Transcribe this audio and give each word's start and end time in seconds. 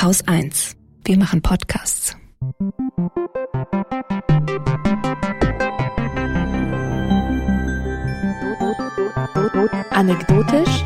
Haus 0.00 0.22
1. 0.28 0.76
Wir 1.04 1.18
machen 1.18 1.42
Podcasts. 1.42 2.16
Anekdotisch. 9.90 10.84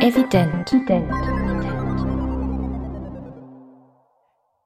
Evident. 0.00 0.74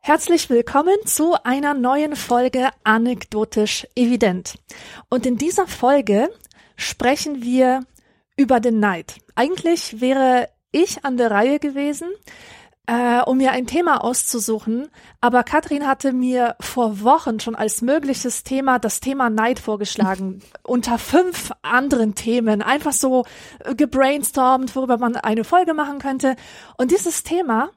Herzlich 0.01 0.49
willkommen 0.49 0.97
zu 1.05 1.35
einer 1.45 1.75
neuen 1.75 2.17
Folge 2.17 2.71
Anekdotisch 2.83 3.87
Evident. 3.95 4.55
Und 5.11 5.27
in 5.27 5.37
dieser 5.37 5.67
Folge 5.67 6.31
sprechen 6.77 7.43
wir 7.43 7.85
über 8.39 8.59
den 8.59 8.81
Neid. 8.81 9.17
Eigentlich 9.35 10.01
wäre 10.01 10.49
ich 10.73 11.05
an 11.05 11.17
der 11.17 11.31
Reihe 11.31 11.59
gewesen, 11.59 12.09
äh, 12.87 13.21
um 13.23 13.39
mir 13.39 13.53
ein 13.53 13.67
Thema 13.67 14.03
auszusuchen. 14.03 14.89
Aber 15.21 15.45
Katrin 15.45 15.87
hatte 15.87 16.13
mir 16.13 16.57
vor 16.61 17.03
Wochen 17.03 17.39
schon 17.41 17.55
als 17.55 17.83
mögliches 17.83 18.43
Thema 18.43 18.79
das 18.79 19.01
Thema 19.01 19.31
Neid 19.31 19.59
vorgeschlagen. 19.59 20.43
unter 20.63 20.99
fünf 20.99 21.53
anderen 21.63 22.15
Themen. 22.15 22.63
Einfach 22.63 22.93
so 22.93 23.25
gebrainstormt, 23.77 24.75
worüber 24.75 24.99
man 24.99 25.17
eine 25.17 25.45
Folge 25.45 25.75
machen 25.75 25.99
könnte. 25.99 26.37
Und 26.77 26.91
dieses 26.91 27.23
Thema, 27.23 27.71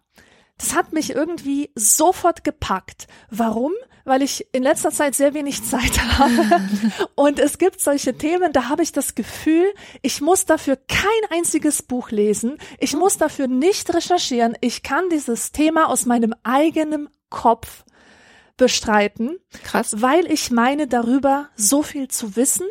das 0.63 0.75
hat 0.75 0.93
mich 0.93 1.13
irgendwie 1.13 1.71
sofort 1.75 2.43
gepackt. 2.43 3.07
Warum? 3.29 3.73
weil 4.05 4.21
ich 4.21 4.45
in 4.51 4.63
letzter 4.63 4.91
Zeit 4.91 5.15
sehr 5.15 5.33
wenig 5.33 5.63
Zeit 5.63 5.97
habe. 6.19 6.61
Und 7.15 7.39
es 7.39 7.57
gibt 7.57 7.79
solche 7.79 8.17
Themen, 8.17 8.51
da 8.51 8.67
habe 8.67 8.83
ich 8.83 8.91
das 8.91 9.15
Gefühl, 9.15 9.65
ich 10.01 10.19
muss 10.19 10.45
dafür 10.45 10.75
kein 10.75 11.07
einziges 11.37 11.81
Buch 11.81 12.11
lesen. 12.11 12.57
Ich 12.79 12.97
muss 12.97 13.17
dafür 13.17 13.47
nicht 13.47 13.93
recherchieren. 13.93 14.57
Ich 14.59 14.83
kann 14.83 15.07
dieses 15.09 15.53
Thema 15.53 15.87
aus 15.87 16.05
meinem 16.05 16.35
eigenen 16.43 17.07
Kopf 17.29 17.85
bestreiten. 18.57 19.37
Krass. 19.63 20.01
Weil 20.01 20.29
ich 20.29 20.51
meine, 20.51 20.87
darüber 20.87 21.47
so 21.55 21.81
viel 21.81 22.09
zu 22.09 22.35
wissen 22.35 22.67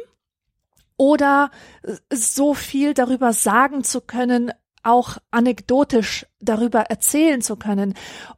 oder 0.98 1.50
so 2.12 2.52
viel 2.52 2.92
darüber 2.92 3.32
sagen 3.32 3.84
zu 3.84 4.02
können, 4.02 4.52
auch 4.82 5.16
anekdotisch 5.30 6.26
darüber 6.42 6.80
erzählen 6.82 7.40
zu 7.40 7.56
können. 7.56 7.94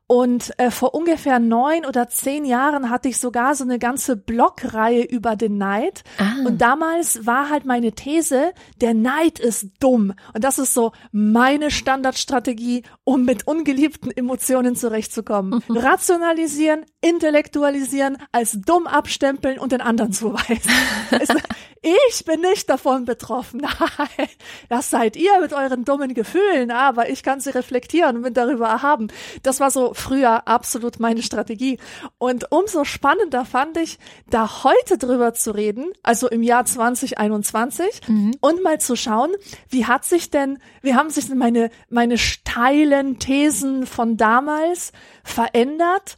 Und 0.07 0.53
äh, 0.59 0.71
vor 0.71 0.95
ungefähr 0.95 1.39
neun 1.39 1.87
oder 1.87 2.09
zehn 2.09 2.45
Jahren 2.45 2.91
hatte 2.91 3.09
ich 3.09 3.19
sogar 3.19 3.55
so 3.55 3.65
eine 3.65 3.79
ganze 3.79 4.17
Blogreihe 4.17 5.03
über 5.03 5.35
den 5.35 5.57
Neid. 5.57 6.05
Ah. 6.19 6.47
Und 6.47 6.61
damals 6.61 7.25
war 7.27 7.49
halt 7.49 7.65
meine 7.65 7.93
These, 7.93 8.53
der 8.83 8.93
Neid 8.93 9.39
ist 9.39 9.69
dumm. 9.81 10.13
Und 10.35 10.45
das 10.45 10.59
ist 10.59 10.75
so 10.75 10.93
meine 11.11 11.71
Standardstrategie, 11.71 12.83
um 13.05 13.25
mit 13.25 13.47
ungeliebten 13.47 14.11
Emotionen 14.11 14.77
zurechtzukommen. 14.77 15.63
Rationalisieren, 15.71 16.85
intellektualisieren, 17.01 18.19
als 18.31 18.59
dumm 18.61 18.87
abstempeln 18.87 19.59
und 19.59 19.73
den 19.73 19.81
anderen 19.81 20.13
zuweisen. 20.13 20.71
ich 21.81 22.25
bin 22.27 22.43
nicht 22.43 22.69
davon 22.69 23.07
betroffen. 23.07 23.61
Nein, 23.63 24.29
das 24.69 24.91
seid 24.91 25.17
ihr 25.17 25.41
mit 25.41 25.55
euren 25.55 25.85
dummen 25.85 26.13
Gefühlen, 26.13 26.71
aber 26.71 27.09
ich 27.09 27.23
kann 27.23 27.41
sie 27.41 27.55
reflektieren 27.55 27.94
reflektieren 27.95 28.17
und 28.17 28.23
bin 28.23 28.35
darüber 28.35 28.69
erhaben. 28.69 29.09
Das 29.43 29.61
war 29.61 29.71
so 29.71 29.95
früher 29.95 30.47
absolut 30.49 31.01
meine 31.01 31.23
Strategie. 31.23 31.79
Und 32.19 32.51
umso 32.51 32.85
spannender 32.85 33.45
fand 33.45 33.77
ich, 33.77 33.99
da 34.29 34.65
heute 34.65 34.99
drüber 34.99 35.35
zu 35.35 35.53
reden, 35.53 35.93
also 36.03 36.29
im 36.29 36.43
Jahr 36.43 36.65
2021 36.65 38.09
mhm. 38.09 38.33
und 38.41 38.63
mal 38.63 38.81
zu 38.81 38.97
schauen, 38.97 39.33
wie 39.69 39.87
hat 39.87 40.05
sich 40.05 40.31
denn, 40.31 40.59
wie 40.83 40.95
haben 40.95 41.11
sich 41.11 41.29
denn 41.29 41.39
meine, 41.39 41.71
meine 41.89 42.19
steilen 42.19 43.19
Thesen 43.19 43.87
von 43.87 44.17
damals 44.17 44.93
verändert? 45.23 46.17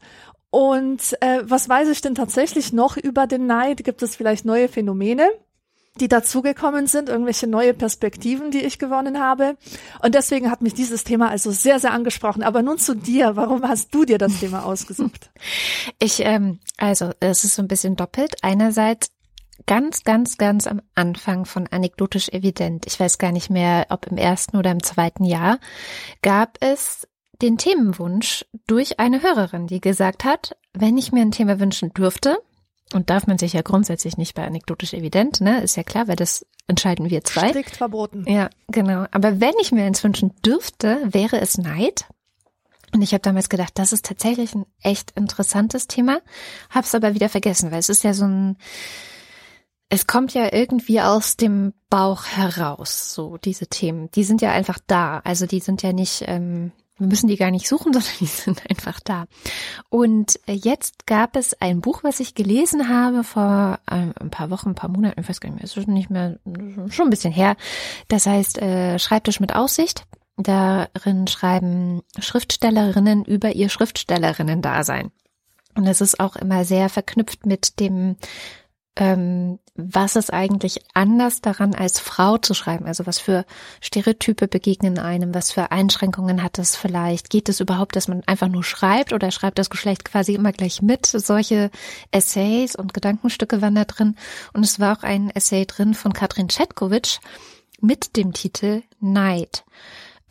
Und 0.51 1.17
äh, 1.21 1.43
was 1.43 1.69
weiß 1.69 1.89
ich 1.89 2.01
denn 2.01 2.15
tatsächlich 2.15 2.73
noch 2.73 2.97
über 2.97 3.27
den 3.27 3.47
Neid? 3.47 3.85
Gibt 3.85 4.03
es 4.03 4.17
vielleicht 4.17 4.47
neue 4.47 4.69
Phänomene? 4.69 5.29
Die 6.01 6.09
dazugekommen 6.09 6.87
sind, 6.87 7.09
irgendwelche 7.09 7.47
neue 7.47 7.75
Perspektiven, 7.75 8.51
die 8.51 8.65
ich 8.65 8.79
gewonnen 8.79 9.21
habe. 9.21 9.57
Und 10.03 10.15
deswegen 10.15 10.51
hat 10.51 10.63
mich 10.63 10.75
dieses 10.75 11.05
Thema 11.05 11.31
also 11.31 11.51
sehr, 11.51 11.79
sehr 11.79 11.93
angesprochen. 11.93 12.43
Aber 12.43 12.63
nun 12.63 12.79
zu 12.79 12.95
dir. 12.95 13.37
Warum 13.37 13.63
hast 13.63 13.95
du 13.95 14.05
dir 14.05 14.19
das 14.19 14.41
Thema 14.41 14.65
ausgesucht? 14.65 15.31
Ich, 15.99 16.21
ähm, 16.21 16.59
also 16.77 17.11
es 17.21 17.45
ist 17.45 17.55
so 17.55 17.63
ein 17.63 17.69
bisschen 17.69 17.97
doppelt. 17.97 18.37
Einerseits 18.43 19.11
ganz, 19.67 20.05
ganz, 20.05 20.37
ganz 20.37 20.67
am 20.67 20.83
Anfang 20.95 21.45
von 21.45 21.67
anekdotisch 21.67 22.29
evident. 22.31 22.87
Ich 22.87 22.99
weiß 22.99 23.19
gar 23.19 23.33
nicht 23.33 23.51
mehr, 23.51 23.87
ob 23.91 24.07
im 24.07 24.19
ersten 24.19 24.57
oder 24.57 24.71
im 24.71 24.83
zweiten 24.83 25.25
Jahr 25.25 25.59
gab 26.23 26.59
es 26.61 27.09
den 27.43 27.59
Themenwunsch 27.59 28.45
durch 28.67 28.99
eine 28.99 29.23
Hörerin, 29.23 29.67
die 29.67 29.81
gesagt 29.81 30.25
hat, 30.25 30.57
wenn 30.73 30.99
ich 30.99 31.13
mir 31.13 31.23
ein 31.23 31.33
Thema 31.33 31.61
wünschen 31.61 31.93
dürfte, 31.93 32.39
und 32.97 33.11
darf 33.11 33.27
man 33.27 33.39
sich 33.39 33.53
ja 33.53 33.63
grundsätzlich 33.63 34.17
nicht 34.17 34.35
bei 34.35 34.45
anekdotisch 34.45 34.95
evident, 34.95 35.41
ne? 35.41 35.63
Ist 35.63 35.77
ja 35.77 35.83
klar, 35.83 36.09
weil 36.09 36.17
das 36.17 36.47
entscheiden 36.67 37.11
wir 37.11 37.23
zwei. 37.23 37.51
Strikt 37.51 37.77
verboten. 37.77 38.25
Ja, 38.27 38.51
genau. 38.69 39.07
Aber 39.13 39.41
wenn 39.41 39.55
ich 39.61 39.73
mir 39.73 39.85
eins 39.85 40.03
wünschen 40.03 40.35
dürfte, 40.45 41.01
wäre 41.05 41.41
es 41.41 41.59
Neid. 41.59 42.07
Und 42.93 43.03
ich 43.03 43.13
habe 43.13 43.23
damals 43.23 43.49
gedacht, 43.49 43.73
das 43.75 43.93
ist 43.93 44.07
tatsächlich 44.07 44.55
ein 44.55 44.65
echt 44.81 45.13
interessantes 45.13 45.87
Thema, 45.87 46.21
hab's 46.71 46.95
aber 46.95 47.15
wieder 47.15 47.29
vergessen, 47.29 47.71
weil 47.71 47.81
es 47.81 47.89
ist 47.89 48.05
ja 48.05 48.15
so 48.15 48.25
ein 48.25 48.57
es 49.89 50.07
kommt 50.07 50.35
ja 50.35 50.53
irgendwie 50.53 51.01
aus 51.01 51.37
dem 51.37 51.73
Bauch 51.91 52.25
heraus, 52.25 53.15
so 53.15 53.37
diese 53.37 53.69
Themen. 53.69 54.11
Die 54.13 54.25
sind 54.25 54.43
ja 54.43 54.51
einfach 54.51 54.79
da. 54.87 55.21
Also 55.21 55.47
die 55.47 55.61
sind 55.61 55.83
ja 55.83 55.93
nicht 55.93 56.25
ähm, 56.27 56.73
wir 56.99 57.07
müssen 57.07 57.29
die 57.29 57.37
gar 57.37 57.51
nicht 57.51 57.69
suchen, 57.69 57.93
sondern 57.93 58.13
die 58.21 58.27
sind 58.27 58.63
einfach 58.69 59.01
da. 59.01 59.27
Und 59.89 60.39
äh, 60.47 60.53
jetzt 60.53 61.07
gab 61.07 61.37
es 61.37 61.61
ein 61.61 61.81
Buch, 61.81 62.03
was 62.03 62.21
ich 62.21 62.35
gelesen 62.35 62.89
habe 62.89 63.25
vor 63.25 63.79
ähm, 63.91 64.13
ein 64.19 64.31
paar 64.31 64.51
Wochen, 64.51 64.71
ein 64.71 64.75
paar 64.75 64.91
Monaten, 64.91 65.21
ich 65.21 65.29
weiß 65.29 65.41
gar 65.41 65.51
nicht 65.51 65.57
mehr, 65.57 65.65
es 65.65 65.77
ist 65.77 65.89
nicht 65.89 66.11
mehr, 66.11 66.39
schon 66.89 67.07
ein 67.07 67.11
bisschen 67.11 67.33
her. 67.33 67.57
Das 68.09 68.27
heißt 68.27 68.59
äh, 68.59 68.99
Schreibtisch 68.99 69.41
mit 69.41 69.55
Aussicht. 69.55 70.05
Darin 70.39 71.27
schreiben 71.29 72.03
Schriftstellerinnen 72.19 73.25
über 73.25 73.53
ihr 73.55 73.71
Schriftstellerinnen-Dasein. 73.71 75.11
Und 75.75 75.87
es 75.87 76.03
ist 76.03 76.21
auch 76.21 76.37
immer 76.37 76.65
sehr 76.65 76.89
verknüpft 76.91 77.47
mit 77.47 77.81
dem 77.81 78.17
ähm, 78.97 79.59
was 79.77 80.17
ist 80.17 80.33
eigentlich 80.33 80.81
anders 80.95 81.41
daran, 81.41 81.75
als 81.75 82.01
Frau 82.01 82.39
zu 82.39 82.55
schreiben? 82.55 82.87
Also 82.87 83.07
was 83.07 83.19
für 83.19 83.45
Stereotype 83.81 84.49
begegnen 84.49 84.99
einem? 84.99 85.35
Was 85.35 85.53
für 85.53 85.71
Einschränkungen 85.71 86.43
hat 86.43 86.59
es 86.59 86.77
vielleicht? 86.77 87.31
Geht 87.31 87.49
es 87.49 87.61
überhaupt, 87.61 87.97
dass 87.97 88.09
man 88.09 88.23
einfach 88.27 88.49
nur 88.49 88.65
schreibt 88.65 89.13
oder 89.13 89.31
schreibt 89.31 89.59
das 89.59 89.71
Geschlecht 89.71 90.05
quasi 90.05 90.35
immer 90.35 90.53
gleich 90.53 90.83
mit? 90.83 91.07
Solche 91.07 91.71
Essays 92.11 92.75
und 92.75 92.95
Gedankenstücke 92.95 93.63
waren 93.63 93.75
da 93.75 93.85
drin. 93.85 94.17
Und 94.53 94.65
es 94.65 94.81
war 94.81 94.99
auch 94.99 95.03
ein 95.03 95.31
Essay 95.31 95.67
drin 95.67 95.95
von 95.95 96.13
Katrin 96.13 96.49
Czetkovic 96.49 97.19
mit 97.81 98.17
dem 98.17 98.33
Titel 98.33 98.83
Neid. 99.01 99.65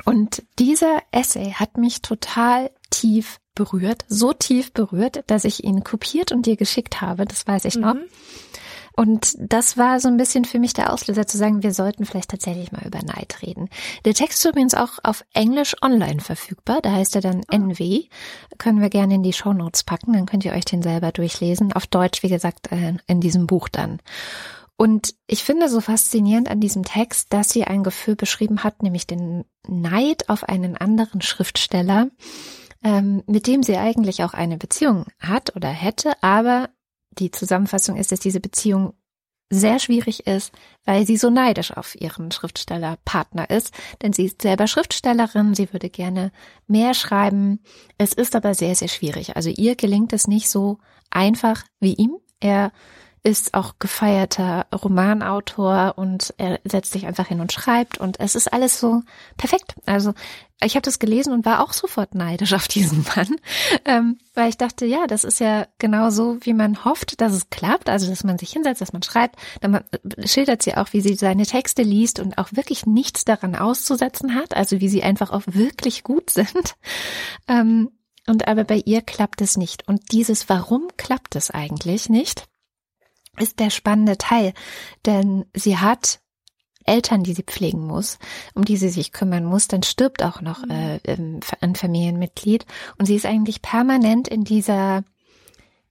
Und 0.04 0.44
dieser 0.60 1.02
Essay 1.12 1.54
hat 1.54 1.78
mich 1.78 2.02
total 2.02 2.72
tief 2.90 3.40
berührt, 3.56 4.06
so 4.08 4.34
tief 4.34 4.74
berührt, 4.74 5.24
dass 5.28 5.46
ich 5.46 5.64
ihn 5.64 5.84
kopiert 5.84 6.32
und 6.32 6.46
dir 6.46 6.58
geschickt 6.58 7.02
habe, 7.02 7.26
das 7.26 7.48
weiß 7.48 7.66
ich 7.66 7.76
noch. 7.76 7.96
Mhm. 7.96 8.04
Und 8.96 9.36
das 9.40 9.78
war 9.78 10.00
so 10.00 10.08
ein 10.08 10.18
bisschen 10.18 10.46
für 10.46 10.60
mich 10.60 10.74
der 10.74 10.94
Auslöser 10.94 11.28
zu 11.28 11.38
sagen, 11.38 11.64
wir 11.64 11.74
sollten 11.74 12.06
vielleicht 12.06 12.30
tatsächlich 12.30 12.72
mal 12.72 12.86
über 12.86 13.00
Neid 13.04 13.42
reden. 13.42 13.70
Der 14.06 14.14
Text 14.14 14.40
ist 14.40 14.50
übrigens 14.50 14.74
auch 14.74 15.00
auf 15.04 15.26
Englisch 15.34 15.76
online 15.82 16.22
verfügbar. 16.22 16.80
Da 16.82 16.92
heißt 16.92 17.16
er 17.16 17.22
dann 17.22 17.42
oh. 17.52 17.56
NW. 17.56 18.06
Können 18.58 18.82
wir 18.82 18.90
gerne 18.90 19.16
in 19.16 19.24
die 19.24 19.34
Show 19.34 19.54
Notes 19.54 19.84
packen. 19.84 20.14
Dann 20.14 20.26
könnt 20.26 20.46
ihr 20.46 20.54
euch 20.54 20.66
den 20.66 20.82
selber 20.82 21.12
durchlesen. 21.12 21.74
Auf 21.74 21.88
Deutsch, 21.88 22.24
wie 22.24 22.30
gesagt, 22.30 22.72
äh, 22.72 22.94
in 23.08 23.20
diesem 23.20 23.48
Buch 23.48 23.68
dann. 23.68 24.00
Und 24.78 25.16
ich 25.28 25.44
finde 25.44 25.70
so 25.70 25.82
faszinierend 25.82 26.50
an 26.50 26.60
diesem 26.60 26.84
Text, 26.84 27.32
dass 27.32 27.50
sie 27.50 27.64
ein 27.64 27.84
Gefühl 27.84 28.16
beschrieben 28.16 28.64
hat, 28.64 28.84
nämlich 28.84 29.08
den 29.08 29.46
Neid 29.68 30.30
auf 30.30 30.44
einen 30.44 30.76
anderen 30.76 31.22
Schriftsteller, 31.22 32.10
ähm, 32.84 33.24
mit 33.26 33.48
dem 33.48 33.64
sie 33.64 33.78
eigentlich 33.78 34.24
auch 34.24 34.34
eine 34.34 34.58
Beziehung 34.58 35.06
hat 35.20 35.56
oder 35.56 35.70
hätte, 35.70 36.12
aber 36.22 36.70
die 37.20 37.32
Zusammenfassung 37.32 37.98
ist, 37.98 38.12
dass 38.12 38.20
diese 38.20 38.40
Beziehung 38.40 38.94
sehr 39.50 39.80
schwierig 39.80 40.26
ist, 40.26 40.52
weil 40.86 41.06
sie 41.06 41.18
so 41.18 41.30
neidisch 41.30 41.72
auf 41.72 42.00
ihren 42.00 42.32
Schriftstellerpartner 42.32 43.50
ist. 43.50 43.74
Denn 44.02 44.12
sie 44.12 44.26
ist 44.26 44.42
selber 44.42 44.68
Schriftstellerin, 44.68 45.54
sie 45.54 45.72
würde 45.72 45.90
gerne 45.90 46.32
mehr 46.68 46.94
schreiben. 46.94 47.60
Es 47.98 48.14
ist 48.14 48.36
aber 48.36 48.56
sehr, 48.56 48.76
sehr 48.76 48.88
schwierig. 48.88 49.36
Also 49.36 49.50
ihr 49.50 49.76
gelingt 49.76 50.14
es 50.14 50.28
nicht 50.28 50.50
so 50.50 50.80
einfach 51.12 51.64
wie 51.80 51.94
ihm. 51.94 52.18
Er 52.40 52.72
ist 53.26 53.56
auch 53.56 53.80
gefeierter 53.80 54.68
Romanautor 54.72 55.96
und 55.98 56.32
er 56.38 56.60
setzt 56.64 56.92
sich 56.92 57.08
einfach 57.08 57.28
hin 57.28 57.42
und 57.42 57.52
schreibt 57.52 57.98
und 57.98 58.20
es 58.20 58.36
ist 58.36 58.54
alles 58.54 58.80
so 58.80 59.02
perfekt. 59.36 59.74
Also 59.88 60.14
ich 60.64 60.76
habe 60.76 60.84
das 60.84 61.00
gelesen 61.00 61.34
und 61.34 61.44
war 61.44 61.64
auch 61.64 61.74
sofort 61.74 62.14
neidisch 62.14 62.54
auf 62.54 62.68
diesen 62.68 63.04
Mann, 63.16 63.36
ähm, 63.86 64.20
weil 64.36 64.50
ich 64.50 64.58
dachte, 64.58 64.86
ja, 64.86 65.08
das 65.08 65.24
ist 65.24 65.40
ja 65.40 65.66
genau 65.80 66.12
so, 66.12 66.38
wie 66.42 66.54
man 66.54 66.86
hofft, 66.86 67.20
dass 67.20 67.34
es 67.34 67.50
klappt, 67.50 67.90
also 67.90 68.08
dass 68.08 68.24
man 68.24 68.38
sich 68.38 68.52
hinsetzt, 68.52 68.82
dass 68.82 68.94
man 68.94 69.02
schreibt. 69.02 69.38
Dann 69.60 69.84
schildert 70.24 70.62
sie 70.62 70.78
auch, 70.78 70.94
wie 70.94 71.02
sie 71.02 71.16
seine 71.16 71.48
Texte 71.48 71.82
liest 71.82 72.20
und 72.20 72.38
auch 72.38 72.50
wirklich 72.52 72.86
nichts 72.86 73.26
daran 73.26 73.56
auszusetzen 73.56 74.36
hat, 74.36 74.56
also 74.56 74.80
wie 74.82 74.90
sie 74.90 75.02
einfach 75.02 75.32
auch 75.32 75.44
wirklich 75.48 76.04
gut 76.04 76.30
sind. 76.30 76.76
Ähm, 77.48 77.90
und 78.28 78.48
aber 78.48 78.66
bei 78.66 78.84
ihr 78.86 79.02
klappt 79.02 79.42
es 79.42 79.58
nicht. 79.58 79.88
Und 79.88 80.12
dieses 80.12 80.48
Warum 80.48 80.90
klappt 80.96 81.36
es 81.36 81.50
eigentlich 81.50 82.08
nicht? 82.08 82.46
Ist 83.40 83.60
der 83.60 83.70
spannende 83.70 84.18
Teil, 84.18 84.54
denn 85.06 85.46
sie 85.54 85.78
hat 85.78 86.20
Eltern, 86.86 87.24
die 87.24 87.34
sie 87.34 87.44
pflegen 87.44 87.86
muss, 87.86 88.20
um 88.54 88.64
die 88.64 88.78
sie 88.78 88.90
sich 88.90 89.12
kümmern 89.12 89.44
muss, 89.44 89.68
dann 89.68 89.84
stirbt 89.84 90.24
auch 90.24 90.42
noch 90.42 90.64
mhm. 90.66 91.00
äh, 91.04 91.18
ein 91.62 91.76
Familienmitglied 91.76 92.66
und 92.98 93.06
sie 93.06 93.16
ist 93.16 93.26
eigentlich 93.26 93.62
permanent 93.62 94.28
in 94.28 94.44
dieser 94.44 95.04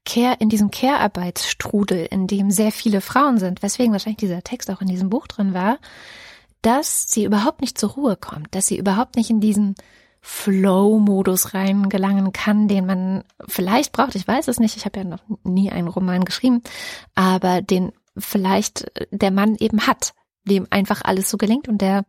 Care, 0.05 0.37
in 0.39 0.49
diesem 0.51 0.71
Care-Arbeitsstrudel, 0.71 2.07
in 2.11 2.27
dem 2.27 2.51
sehr 2.51 2.73
viele 2.73 3.01
Frauen 3.01 3.39
sind, 3.39 3.63
weswegen 3.63 3.93
wahrscheinlich 3.93 4.19
dieser 4.19 4.43
Text 4.43 4.71
auch 4.71 4.83
in 4.83 4.89
diesem 4.89 5.11
Buch 5.11 5.27
drin 5.27 5.55
war, 5.55 5.79
dass 6.63 7.11
sie 7.11 7.25
überhaupt 7.25 7.61
nicht 7.61 7.79
zur 7.79 7.91
Ruhe 7.91 8.17
kommt, 8.17 8.55
dass 8.55 8.67
sie 8.67 8.79
überhaupt 8.79 9.17
nicht 9.17 9.31
in 9.31 9.41
diesen 9.41 9.75
Flow-Modus 10.27 11.53
reingelangen 11.53 12.33
kann, 12.33 12.67
den 12.67 12.87
man 12.87 13.25
vielleicht 13.47 13.93
braucht. 13.93 14.15
Ich 14.15 14.27
weiß 14.27 14.49
es 14.49 14.59
nicht. 14.59 14.75
Ich 14.75 14.87
habe 14.87 15.01
ja 15.01 15.05
noch 15.05 15.23
nie 15.45 15.71
einen 15.71 15.87
Roman 15.87 16.25
geschrieben, 16.25 16.63
aber 17.15 17.61
den 17.61 17.93
vielleicht 18.17 18.91
der 19.11 19.31
Mann 19.31 19.55
eben 19.57 19.87
hat, 19.87 20.15
dem 20.45 20.67
einfach 20.71 21.03
alles 21.05 21.29
so 21.29 21.37
gelingt 21.37 21.69
und 21.69 21.83
der 21.83 22.07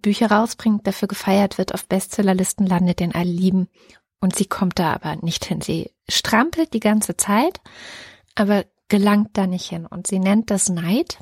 Bücher 0.00 0.30
rausbringt, 0.30 0.86
dafür 0.86 1.08
gefeiert 1.08 1.58
wird, 1.58 1.74
auf 1.74 1.86
Bestsellerlisten 1.86 2.66
landet, 2.66 3.00
den 3.00 3.14
alle 3.14 3.30
lieben. 3.30 3.68
Und 4.18 4.34
sie 4.34 4.46
kommt 4.46 4.78
da 4.78 4.94
aber 4.94 5.16
nicht 5.16 5.44
hin. 5.44 5.60
Sie 5.60 5.90
strampelt 6.08 6.72
die 6.72 6.80
ganze 6.80 7.18
Zeit, 7.18 7.60
aber 8.34 8.64
gelangt 8.88 9.30
da 9.34 9.46
nicht 9.46 9.68
hin. 9.68 9.84
Und 9.84 10.06
sie 10.06 10.20
nennt 10.20 10.50
das 10.50 10.70
Neid. 10.70 11.18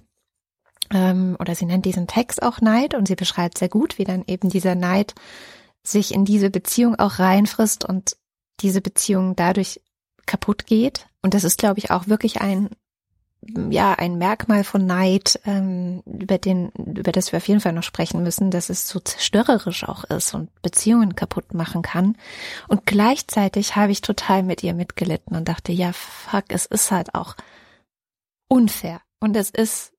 Ähm, 0.92 1.36
oder 1.40 1.56
sie 1.56 1.66
nennt 1.66 1.86
diesen 1.86 2.06
Text 2.06 2.40
auch 2.40 2.60
Neid 2.60 2.94
und 2.94 3.08
sie 3.08 3.16
beschreibt 3.16 3.58
sehr 3.58 3.68
gut, 3.68 3.98
wie 3.98 4.04
dann 4.04 4.22
eben 4.28 4.48
dieser 4.48 4.76
Neid 4.76 5.14
sich 5.90 6.14
in 6.14 6.24
diese 6.24 6.50
Beziehung 6.50 6.98
auch 6.98 7.18
reinfrisst 7.18 7.84
und 7.84 8.16
diese 8.60 8.80
Beziehung 8.80 9.36
dadurch 9.36 9.80
kaputt 10.26 10.66
geht. 10.66 11.06
Und 11.22 11.34
das 11.34 11.44
ist, 11.44 11.58
glaube 11.58 11.78
ich, 11.78 11.90
auch 11.90 12.06
wirklich 12.06 12.40
ein 12.40 12.70
ja 13.70 13.94
ein 13.94 14.18
Merkmal 14.18 14.64
von 14.64 14.84
Neid, 14.84 15.40
ähm, 15.46 16.02
über 16.04 16.38
den 16.38 16.70
über 16.70 17.10
das 17.10 17.32
wir 17.32 17.38
auf 17.38 17.48
jeden 17.48 17.60
Fall 17.60 17.72
noch 17.72 17.82
sprechen 17.82 18.22
müssen, 18.22 18.50
dass 18.50 18.68
es 18.68 18.86
so 18.86 19.00
zerstörerisch 19.00 19.84
auch 19.84 20.04
ist 20.04 20.34
und 20.34 20.50
Beziehungen 20.62 21.14
kaputt 21.14 21.54
machen 21.54 21.82
kann. 21.82 22.16
Und 22.68 22.84
gleichzeitig 22.84 23.76
habe 23.76 23.92
ich 23.92 24.02
total 24.02 24.42
mit 24.42 24.62
ihr 24.62 24.74
mitgelitten 24.74 25.36
und 25.36 25.48
dachte, 25.48 25.72
ja 25.72 25.92
fuck, 25.92 26.44
es 26.48 26.66
ist 26.66 26.90
halt 26.90 27.14
auch 27.14 27.34
unfair 28.48 29.00
und 29.20 29.36
es 29.36 29.50
ist 29.50 29.92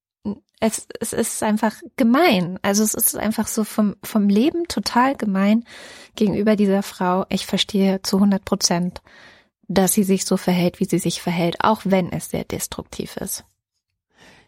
es, 0.62 0.88
es 1.00 1.12
ist 1.12 1.44
einfach 1.44 1.76
gemein. 1.98 2.60
Also 2.62 2.84
es 2.84 2.94
ist 2.94 3.18
einfach 3.18 3.48
so 3.48 3.64
vom, 3.64 3.96
vom 4.04 4.30
Leben 4.30 4.68
total 4.68 5.16
gemein 5.16 5.66
gegenüber 6.16 6.56
dieser 6.56 6.84
Frau. 6.84 7.26
Ich 7.30 7.48
verstehe 7.48 8.02
zu 8.04 8.18
100 8.18 8.46
Prozent, 8.46 9.02
dass 9.68 9.94
sie 9.94 10.04
sich 10.04 10.24
so 10.24 10.38
verhält, 10.38 10.80
wie 10.80 10.86
sie 10.86 11.00
sich 11.00 11.22
verhält, 11.22 11.64
auch 11.64 11.82
wenn 11.84 12.12
es 12.12 12.30
sehr 12.30 12.44
destruktiv 12.44 13.18
ist. 13.18 13.44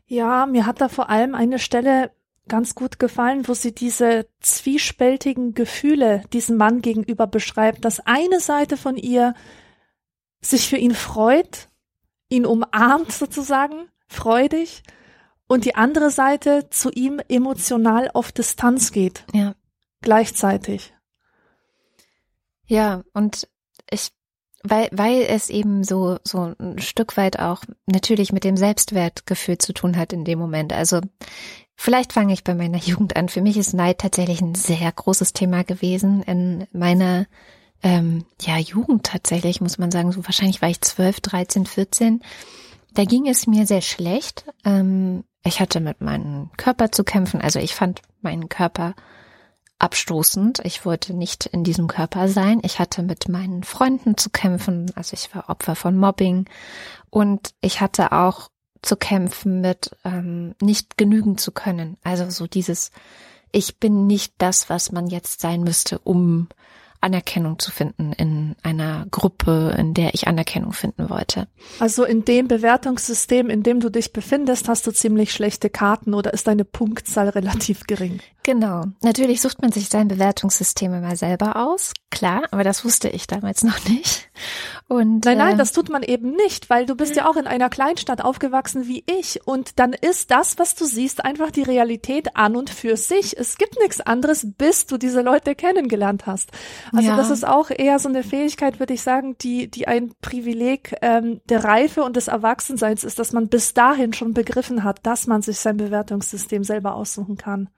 Ja, 0.06 0.46
mir 0.46 0.68
hat 0.68 0.82
da 0.82 0.88
vor 0.88 1.10
allem 1.10 1.34
eine 1.34 1.58
Stelle 1.58 2.12
ganz 2.48 2.76
gut 2.76 3.00
gefallen, 3.00 3.48
wo 3.48 3.56
sie 3.56 3.74
diese 3.74 4.28
zwiespältigen 4.40 5.56
Gefühle 5.56 6.24
diesem 6.32 6.58
Mann 6.58 6.84
gegenüber 6.84 7.26
beschreibt, 7.26 7.86
dass 7.86 8.02
eine 8.02 8.40
Seite 8.40 8.78
von 8.78 8.98
ihr 8.98 9.34
sich 10.42 10.70
für 10.70 10.78
ihn 10.78 10.94
freut, 10.94 11.70
ihn 12.30 12.46
umarmt 12.46 13.12
sozusagen, 13.12 13.88
freudig, 14.08 14.84
und 15.54 15.66
die 15.66 15.76
andere 15.76 16.10
Seite 16.10 16.68
zu 16.72 16.90
ihm 16.90 17.22
emotional 17.30 18.10
auf 18.14 18.32
Distanz 18.32 18.92
geht. 18.92 19.24
Ja. 19.34 19.54
Gleichzeitig. 20.02 20.96
Ja, 22.66 23.04
und 23.14 23.48
ich, 23.92 24.10
weil, 24.64 24.90
weil 24.92 25.22
es 25.22 25.52
eben 25.52 25.84
so, 25.84 26.18
so 26.24 26.56
ein 26.58 26.80
Stück 26.80 27.18
weit 27.18 27.38
auch 27.38 27.62
natürlich 27.86 28.34
mit 28.34 28.44
dem 28.44 28.58
Selbstwertgefühl 28.58 29.60
zu 29.60 29.74
tun 29.74 29.96
hat 29.96 30.12
in 30.12 30.26
dem 30.26 30.40
Moment. 30.40 30.74
Also, 30.74 31.02
vielleicht 31.76 32.14
fange 32.14 32.34
ich 32.34 32.44
bei 32.44 32.56
meiner 32.56 32.78
Jugend 32.84 33.16
an. 33.16 33.30
Für 33.30 33.42
mich 33.42 33.56
ist 33.56 33.74
Neid 33.74 34.00
tatsächlich 34.00 34.42
ein 34.42 34.56
sehr 34.56 34.92
großes 34.92 35.34
Thema 35.34 35.64
gewesen 35.64 36.24
in 36.24 36.66
meiner 36.72 37.28
ähm, 37.84 38.26
ja, 38.42 38.58
Jugend 38.58 39.06
tatsächlich, 39.06 39.62
muss 39.62 39.78
man 39.78 39.92
sagen. 39.92 40.12
So 40.12 40.26
wahrscheinlich 40.26 40.64
war 40.64 40.70
ich 40.70 40.82
12, 40.82 41.22
13, 41.22 41.66
14. 41.68 42.24
Da 42.94 43.06
ging 43.06 43.28
es 43.28 43.48
mir 43.48 43.66
sehr 43.66 43.82
schlecht. 43.82 44.46
Ähm, 44.66 45.24
ich 45.44 45.60
hatte 45.60 45.80
mit 45.80 46.02
meinem 46.02 46.52
Körper 46.58 46.92
zu 46.92 47.04
kämpfen. 47.04 47.42
Also 47.42 47.60
ich 47.60 47.76
fand 47.76 48.02
meinen 48.22 48.50
Körper 48.50 48.96
abstoßend. 49.80 50.60
Ich 50.64 50.86
wollte 50.86 51.14
nicht 51.14 51.46
in 51.48 51.64
diesem 51.64 51.88
Körper 51.88 52.30
sein. 52.30 52.62
Ich 52.64 52.80
hatte 52.80 53.04
mit 53.04 53.28
meinen 53.28 53.64
Freunden 53.64 54.18
zu 54.18 54.30
kämpfen. 54.30 54.92
Also 54.96 55.14
ich 55.14 55.34
war 55.36 55.50
Opfer 55.50 55.76
von 55.76 55.98
Mobbing. 55.98 56.46
Und 57.10 57.54
ich 57.62 57.82
hatte 57.82 58.12
auch 58.12 58.50
zu 58.82 58.96
kämpfen 58.96 59.62
mit 59.62 59.96
ähm, 60.04 60.56
nicht 60.62 60.98
genügen 60.98 61.38
zu 61.38 61.52
können. 61.52 61.98
Also 62.04 62.30
so 62.30 62.48
dieses, 62.48 62.92
ich 63.52 63.80
bin 63.80 64.08
nicht 64.08 64.34
das, 64.38 64.70
was 64.70 64.92
man 64.92 65.08
jetzt 65.08 65.42
sein 65.42 65.62
müsste, 65.62 66.00
um 66.00 66.48
Anerkennung 67.04 67.60
zu 67.60 67.72
finden 67.72 68.14
in 68.14 68.56
einer 68.64 69.06
Gruppe, 69.12 69.76
in 69.78 69.94
der 69.94 70.14
ich 70.14 70.28
Anerkennung 70.28 70.74
finden 70.74 71.10
wollte. 71.10 71.48
Also 71.80 72.04
in 72.04 72.26
dem 72.26 72.48
Bewertungssystem, 72.48 73.50
in 73.50 73.64
dem 73.64 73.80
du 73.80 73.90
dich 73.90 74.14
befindest, 74.14 74.68
hast 74.70 74.88
du 74.88 74.92
ziemlich 74.92 75.32
schlechte 75.32 75.70
Karten 75.70 76.14
oder 76.14 76.34
ist 76.34 76.48
deine 76.48 76.66
Punktzahl 76.66 77.30
relativ 77.30 77.86
gering? 77.88 78.20
Genau. 78.44 78.86
Natürlich 79.02 79.42
sucht 79.42 79.62
man 79.62 79.72
sich 79.72 79.90
sein 79.90 80.08
Bewertungssystem 80.08 80.94
immer 80.94 81.16
selber 81.16 81.56
aus, 81.56 81.94
klar, 82.10 82.44
aber 82.52 82.64
das 82.64 82.84
wusste 82.84 83.10
ich 83.10 83.28
damals 83.28 83.64
noch 83.64 83.84
nicht. 83.88 84.30
Und, 84.90 85.26
nein, 85.26 85.38
nein, 85.38 85.56
äh, 85.56 85.58
das 85.58 85.72
tut 85.72 85.90
man 85.90 86.04
eben 86.04 86.32
nicht, 86.32 86.70
weil 86.70 86.86
du 86.86 86.96
bist 86.96 87.16
ja 87.16 87.28
auch 87.28 87.38
in 87.38 87.48
einer 87.48 87.70
Kleinstadt 87.70 88.22
aufgewachsen 88.22 88.88
wie 88.88 89.04
ich 89.08 89.40
und 89.46 89.80
dann 89.80 89.94
ist 89.94 90.30
das, 90.30 90.60
was 90.60 90.76
du 90.76 90.86
siehst, 90.86 91.24
einfach 91.24 91.52
die 91.52 91.64
Realität 91.64 92.36
an 92.36 92.56
und 92.56 92.70
für 92.70 92.98
sich. 92.98 93.38
Es 93.38 93.58
gibt 93.58 93.80
nichts 93.80 94.02
anderes, 94.02 94.46
bis 94.58 94.86
du 94.86 94.98
diese 94.98 95.22
Leute 95.22 95.56
kennengelernt 95.56 96.26
hast. 96.26 96.52
Also 96.92 97.10
ja. 97.10 97.16
das 97.16 97.30
ist 97.30 97.48
auch 97.48 97.70
eher 97.70 97.98
so 98.00 98.10
eine 98.10 98.24
Fähigkeit, 98.24 98.80
würde 98.80 98.94
ich 98.94 99.02
sagen, 99.02 99.38
die, 99.40 99.70
die 99.70 99.88
ein 99.88 100.14
Privileg 100.22 100.96
ähm, 101.02 101.42
der 101.46 101.64
Reife 101.64 102.04
und 102.04 102.16
des 102.18 102.28
Erwachsenseins 102.28 103.04
ist, 103.04 103.20
dass 103.20 103.32
man 103.32 103.48
bis 103.48 103.74
dahin 103.74 104.14
schon 104.14 104.34
begriffen 104.34 104.84
hat, 104.84 105.00
dass 105.04 105.28
man 105.28 105.42
sich 105.42 105.60
sein 105.60 105.78
Bewertungssystem 105.78 106.64
selber 106.64 106.96
aussuchen 106.96 107.38
kann. 107.38 107.70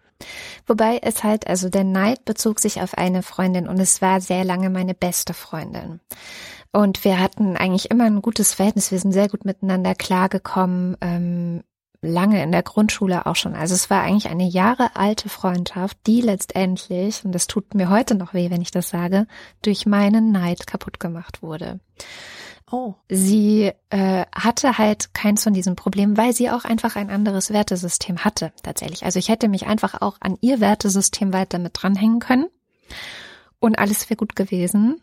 Wobei 0.65 0.99
es 1.01 1.23
halt, 1.23 1.47
also 1.47 1.69
der 1.69 1.83
Neid 1.83 2.25
bezog 2.25 2.59
sich 2.59 2.81
auf 2.81 2.97
eine 2.97 3.21
Freundin 3.21 3.67
und 3.67 3.79
es 3.79 4.01
war 4.01 4.21
sehr 4.21 4.45
lange 4.45 4.69
meine 4.69 4.93
beste 4.93 5.33
Freundin. 5.33 5.99
Und 6.75 7.05
wir 7.05 7.21
hatten 7.21 7.55
eigentlich 7.55 7.89
immer 7.89 8.03
ein 8.03 8.21
gutes 8.21 8.53
Verhältnis. 8.53 8.91
Wir 8.91 8.99
sind 8.99 9.13
sehr 9.13 9.29
gut 9.29 9.45
miteinander 9.45 9.95
klargekommen, 9.95 10.97
ähm, 10.99 11.63
lange 12.01 12.43
in 12.43 12.51
der 12.51 12.63
Grundschule 12.63 13.25
auch 13.25 13.37
schon. 13.37 13.55
Also 13.55 13.73
es 13.73 13.89
war 13.89 14.01
eigentlich 14.01 14.27
eine 14.29 14.43
Jahre 14.43 14.93
alte 14.97 15.29
Freundschaft, 15.29 15.97
die 16.05 16.19
letztendlich, 16.19 17.23
und 17.23 17.31
das 17.31 17.47
tut 17.47 17.75
mir 17.75 17.89
heute 17.89 18.15
noch 18.15 18.33
weh, 18.33 18.49
wenn 18.49 18.61
ich 18.61 18.71
das 18.71 18.89
sage, 18.89 19.25
durch 19.61 19.85
meinen 19.85 20.33
Neid 20.33 20.67
kaputt 20.67 20.99
gemacht 20.99 21.41
wurde. 21.41 21.79
Oh. 22.69 22.95
Sie 23.07 23.71
äh, 23.89 24.25
hatte 24.35 24.77
halt 24.77 25.13
keins 25.13 25.43
von 25.43 25.53
diesen 25.53 25.77
Problemen, 25.77 26.17
weil 26.17 26.33
sie 26.33 26.51
auch 26.51 26.65
einfach 26.65 26.97
ein 26.97 27.09
anderes 27.09 27.53
Wertesystem 27.53 28.25
hatte, 28.25 28.51
tatsächlich. 28.63 29.05
Also 29.05 29.17
ich 29.17 29.29
hätte 29.29 29.47
mich 29.47 29.65
einfach 29.65 30.01
auch 30.01 30.17
an 30.19 30.37
ihr 30.41 30.59
Wertesystem 30.59 31.31
weiter 31.31 31.57
mit 31.57 31.71
dranhängen 31.81 32.19
können 32.19 32.47
und 33.59 33.79
alles 33.79 34.09
wäre 34.09 34.17
gut 34.17 34.35
gewesen. 34.35 34.99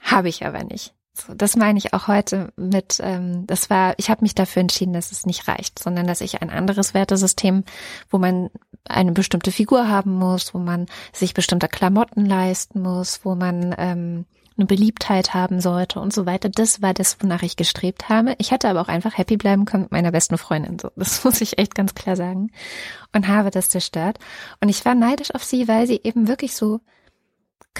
Habe 0.00 0.30
ich 0.30 0.46
aber 0.46 0.64
nicht. 0.64 0.94
Das 1.36 1.56
meine 1.56 1.78
ich 1.78 1.94
auch 1.94 2.08
heute 2.08 2.52
mit, 2.56 2.98
ähm, 3.02 3.46
das 3.46 3.70
war, 3.70 3.94
ich 3.98 4.10
habe 4.10 4.22
mich 4.22 4.34
dafür 4.34 4.60
entschieden, 4.60 4.92
dass 4.92 5.12
es 5.12 5.26
nicht 5.26 5.48
reicht, 5.48 5.78
sondern 5.78 6.06
dass 6.06 6.20
ich 6.20 6.42
ein 6.42 6.50
anderes 6.50 6.94
Wertesystem, 6.94 7.64
wo 8.10 8.18
man 8.18 8.50
eine 8.88 9.12
bestimmte 9.12 9.52
Figur 9.52 9.88
haben 9.88 10.14
muss, 10.14 10.54
wo 10.54 10.58
man 10.58 10.86
sich 11.12 11.34
bestimmte 11.34 11.68
Klamotten 11.68 12.26
leisten 12.26 12.82
muss, 12.82 13.24
wo 13.24 13.34
man 13.34 13.74
ähm, 13.78 14.24
eine 14.60 14.66
Beliebtheit 14.66 15.34
haben 15.34 15.60
sollte 15.60 16.00
und 16.00 16.12
so 16.12 16.26
weiter. 16.26 16.48
Das 16.48 16.82
war 16.82 16.94
das, 16.94 17.16
wonach 17.20 17.42
ich 17.42 17.56
gestrebt 17.56 18.08
habe. 18.08 18.34
Ich 18.38 18.50
hätte 18.50 18.68
aber 18.68 18.80
auch 18.80 18.88
einfach 18.88 19.16
happy 19.16 19.36
bleiben 19.36 19.64
können 19.64 19.84
mit 19.84 19.92
meiner 19.92 20.12
besten 20.12 20.38
Freundin. 20.38 20.78
So, 20.78 20.90
das 20.96 21.24
muss 21.24 21.40
ich 21.40 21.58
echt 21.58 21.74
ganz 21.74 21.94
klar 21.94 22.16
sagen. 22.16 22.50
Und 23.12 23.26
habe 23.26 23.50
das 23.50 23.68
zerstört. 23.68 24.18
Und 24.60 24.68
ich 24.68 24.84
war 24.84 24.94
neidisch 24.94 25.34
auf 25.34 25.44
sie, 25.44 25.66
weil 25.66 25.86
sie 25.86 26.00
eben 26.04 26.28
wirklich 26.28 26.54
so 26.54 26.80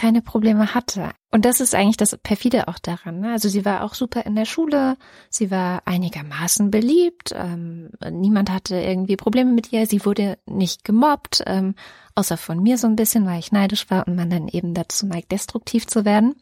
keine 0.01 0.23
Probleme 0.23 0.75
hatte. 0.75 1.11
Und 1.31 1.45
das 1.45 1.61
ist 1.61 1.75
eigentlich 1.75 1.99
das 1.99 2.17
perfide 2.17 2.69
auch 2.69 2.79
daran. 2.79 3.21
Ne? 3.21 3.33
Also 3.33 3.51
sie 3.51 3.67
war 3.67 3.85
auch 3.85 3.93
super 3.93 4.25
in 4.25 4.35
der 4.35 4.47
Schule, 4.47 4.97
sie 5.29 5.51
war 5.51 5.83
einigermaßen 5.85 6.71
beliebt, 6.71 7.35
ähm, 7.37 7.91
niemand 8.11 8.51
hatte 8.51 8.77
irgendwie 8.77 9.17
Probleme 9.17 9.53
mit 9.53 9.75
ihr, 9.75 9.87
sie 9.87 10.07
wurde 10.07 10.39
nicht 10.47 10.85
gemobbt, 10.85 11.43
ähm, 11.45 11.75
außer 12.15 12.39
von 12.39 12.63
mir 12.63 12.79
so 12.79 12.87
ein 12.87 12.97
bisschen, 12.97 13.27
weil 13.27 13.41
ich 13.41 13.53
neidisch 13.53 13.91
war 13.91 14.09
und 14.09 14.17
man 14.17 14.31
dann 14.31 14.49
eben 14.49 14.73
dazu 14.73 15.07
neigt, 15.07 15.33
destruktiv 15.33 15.87
zu 15.87 16.07
werden. 16.07 16.35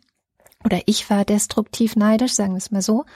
Oder 0.64 0.80
ich 0.86 1.10
war 1.10 1.24
destruktiv 1.24 1.96
neidisch, 1.96 2.34
sagen 2.34 2.52
wir 2.52 2.58
es 2.58 2.70
mal 2.70 2.82
so. 2.82 3.06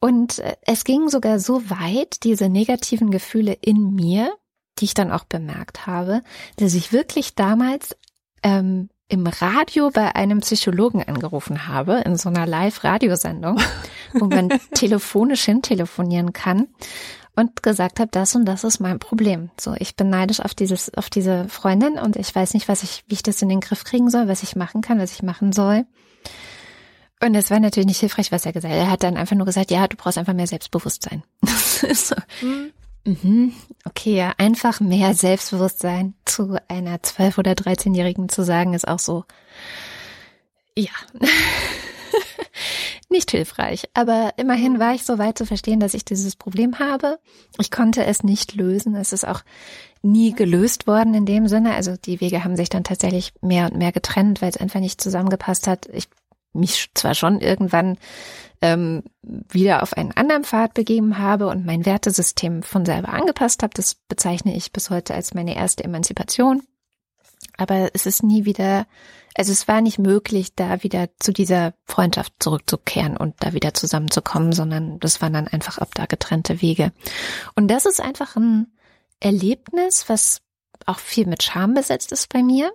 Und 0.00 0.40
äh, 0.40 0.56
es 0.62 0.82
ging 0.82 1.08
sogar 1.08 1.38
so 1.38 1.70
weit, 1.70 2.24
diese 2.24 2.48
negativen 2.48 3.12
Gefühle 3.12 3.52
in 3.52 3.94
mir, 3.94 4.34
die 4.80 4.86
ich 4.86 4.94
dann 4.94 5.12
auch 5.12 5.24
bemerkt 5.24 5.86
habe, 5.86 6.22
dass 6.56 6.74
ich 6.74 6.92
wirklich 6.92 7.36
damals 7.36 7.96
ähm, 8.42 8.88
im 9.10 9.26
Radio 9.26 9.90
bei 9.90 10.14
einem 10.14 10.40
Psychologen 10.40 11.02
angerufen 11.02 11.66
habe, 11.66 12.02
in 12.04 12.16
so 12.16 12.28
einer 12.28 12.46
Live-Radiosendung, 12.46 13.60
wo 14.14 14.26
man 14.26 14.48
telefonisch 14.74 15.44
hintelefonieren 15.44 16.32
kann 16.32 16.68
und 17.34 17.62
gesagt 17.62 17.98
habe, 17.98 18.10
das 18.12 18.34
und 18.36 18.44
das 18.44 18.64
ist 18.64 18.78
mein 18.80 18.98
Problem. 18.98 19.50
So, 19.58 19.74
ich 19.78 19.96
bin 19.96 20.10
neidisch 20.10 20.40
auf 20.40 20.54
dieses, 20.54 20.94
auf 20.94 21.10
diese 21.10 21.48
Freundin 21.48 21.98
und 21.98 22.16
ich 22.16 22.34
weiß 22.34 22.54
nicht, 22.54 22.68
was 22.68 22.82
ich, 22.84 23.04
wie 23.08 23.14
ich 23.14 23.22
das 23.22 23.42
in 23.42 23.48
den 23.48 23.60
Griff 23.60 23.84
kriegen 23.84 24.10
soll, 24.10 24.28
was 24.28 24.44
ich 24.44 24.54
machen 24.56 24.80
kann, 24.80 25.00
was 25.00 25.12
ich 25.12 25.22
machen 25.22 25.52
soll. 25.52 25.84
Und 27.22 27.34
es 27.34 27.50
war 27.50 27.60
natürlich 27.60 27.86
nicht 27.86 28.00
hilfreich, 28.00 28.32
was 28.32 28.46
er 28.46 28.52
gesagt 28.52 28.72
hat. 28.72 28.80
Er 28.80 28.90
hat 28.90 29.02
dann 29.02 29.16
einfach 29.16 29.36
nur 29.36 29.44
gesagt, 29.44 29.70
ja, 29.70 29.86
du 29.88 29.96
brauchst 29.96 30.18
einfach 30.18 30.32
mehr 30.32 30.46
Selbstbewusstsein. 30.46 31.22
so. 31.92 32.14
mhm. 32.40 32.72
Mhm. 33.04 33.52
Okay, 33.84 34.16
ja, 34.16 34.34
einfach 34.36 34.80
mehr 34.80 35.14
Selbstbewusstsein 35.14 36.14
zu 36.24 36.58
einer 36.68 36.98
12- 36.98 37.38
oder 37.38 37.52
13-Jährigen 37.52 38.28
zu 38.28 38.42
sagen, 38.42 38.74
ist 38.74 38.86
auch 38.86 38.98
so, 38.98 39.24
ja, 40.76 40.90
nicht 43.08 43.30
hilfreich. 43.30 43.88
Aber 43.94 44.34
immerhin 44.36 44.78
war 44.78 44.94
ich 44.94 45.04
so 45.04 45.18
weit 45.18 45.38
zu 45.38 45.46
verstehen, 45.46 45.80
dass 45.80 45.94
ich 45.94 46.04
dieses 46.04 46.36
Problem 46.36 46.78
habe. 46.78 47.18
Ich 47.58 47.70
konnte 47.70 48.04
es 48.04 48.22
nicht 48.22 48.54
lösen. 48.54 48.94
Es 48.94 49.12
ist 49.12 49.26
auch 49.26 49.42
nie 50.02 50.32
gelöst 50.32 50.86
worden 50.86 51.14
in 51.14 51.26
dem 51.26 51.48
Sinne. 51.48 51.74
Also 51.74 51.96
die 51.96 52.20
Wege 52.20 52.44
haben 52.44 52.56
sich 52.56 52.68
dann 52.68 52.84
tatsächlich 52.84 53.32
mehr 53.40 53.66
und 53.66 53.76
mehr 53.76 53.92
getrennt, 53.92 54.40
weil 54.40 54.50
es 54.50 54.56
einfach 54.56 54.80
nicht 54.80 55.00
zusammengepasst 55.00 55.66
hat. 55.66 55.88
Ich 55.92 56.08
mich 56.52 56.90
zwar 56.94 57.14
schon 57.14 57.40
irgendwann 57.40 57.98
ähm, 58.62 59.02
wieder 59.22 59.82
auf 59.82 59.94
einen 59.94 60.12
anderen 60.12 60.44
Pfad 60.44 60.74
begeben 60.74 61.18
habe 61.18 61.48
und 61.48 61.64
mein 61.64 61.86
Wertesystem 61.86 62.62
von 62.62 62.84
selber 62.84 63.10
angepasst 63.10 63.62
habe. 63.62 63.72
Das 63.74 63.94
bezeichne 63.94 64.54
ich 64.54 64.72
bis 64.72 64.90
heute 64.90 65.14
als 65.14 65.34
meine 65.34 65.56
erste 65.56 65.84
Emanzipation. 65.84 66.62
Aber 67.56 67.90
es 67.94 68.06
ist 68.06 68.22
nie 68.22 68.44
wieder, 68.44 68.86
also 69.34 69.52
es 69.52 69.66
war 69.66 69.80
nicht 69.80 69.98
möglich, 69.98 70.54
da 70.54 70.82
wieder 70.82 71.08
zu 71.18 71.32
dieser 71.32 71.74
Freundschaft 71.86 72.34
zurückzukehren 72.38 73.16
und 73.16 73.34
da 73.40 73.54
wieder 73.54 73.72
zusammenzukommen, 73.74 74.52
sondern 74.52 74.98
das 75.00 75.22
waren 75.22 75.32
dann 75.32 75.48
einfach 75.48 75.78
ab 75.78 75.90
da 75.94 76.06
getrennte 76.06 76.60
Wege. 76.60 76.92
Und 77.54 77.68
das 77.68 77.86
ist 77.86 78.00
einfach 78.00 78.36
ein 78.36 78.66
Erlebnis, 79.20 80.08
was 80.08 80.42
auch 80.86 80.98
viel 80.98 81.26
mit 81.26 81.42
Scham 81.42 81.74
besetzt 81.74 82.12
ist 82.12 82.28
bei 82.32 82.42
mir. 82.42 82.72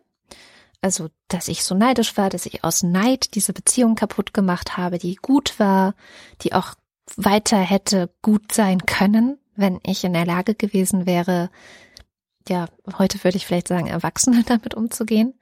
Also, 0.85 1.09
dass 1.29 1.47
ich 1.47 1.63
so 1.63 1.73
neidisch 1.73 2.15
war, 2.15 2.29
dass 2.29 2.45
ich 2.45 2.63
aus 2.63 2.83
Neid 2.83 3.33
diese 3.33 3.53
Beziehung 3.53 3.95
kaputt 3.95 4.35
gemacht 4.35 4.77
habe, 4.77 4.99
die 4.99 5.15
gut 5.15 5.57
war, 5.57 5.95
die 6.43 6.53
auch 6.53 6.75
weiter 7.15 7.57
hätte 7.57 8.13
gut 8.21 8.51
sein 8.51 8.85
können, 8.85 9.39
wenn 9.55 9.79
ich 9.83 10.03
in 10.03 10.13
der 10.13 10.27
Lage 10.27 10.53
gewesen 10.53 11.07
wäre, 11.07 11.49
ja, 12.47 12.67
heute 12.99 13.23
würde 13.23 13.35
ich 13.35 13.47
vielleicht 13.47 13.67
sagen, 13.67 13.87
Erwachsene 13.87 14.43
damit 14.45 14.75
umzugehen. 14.75 15.33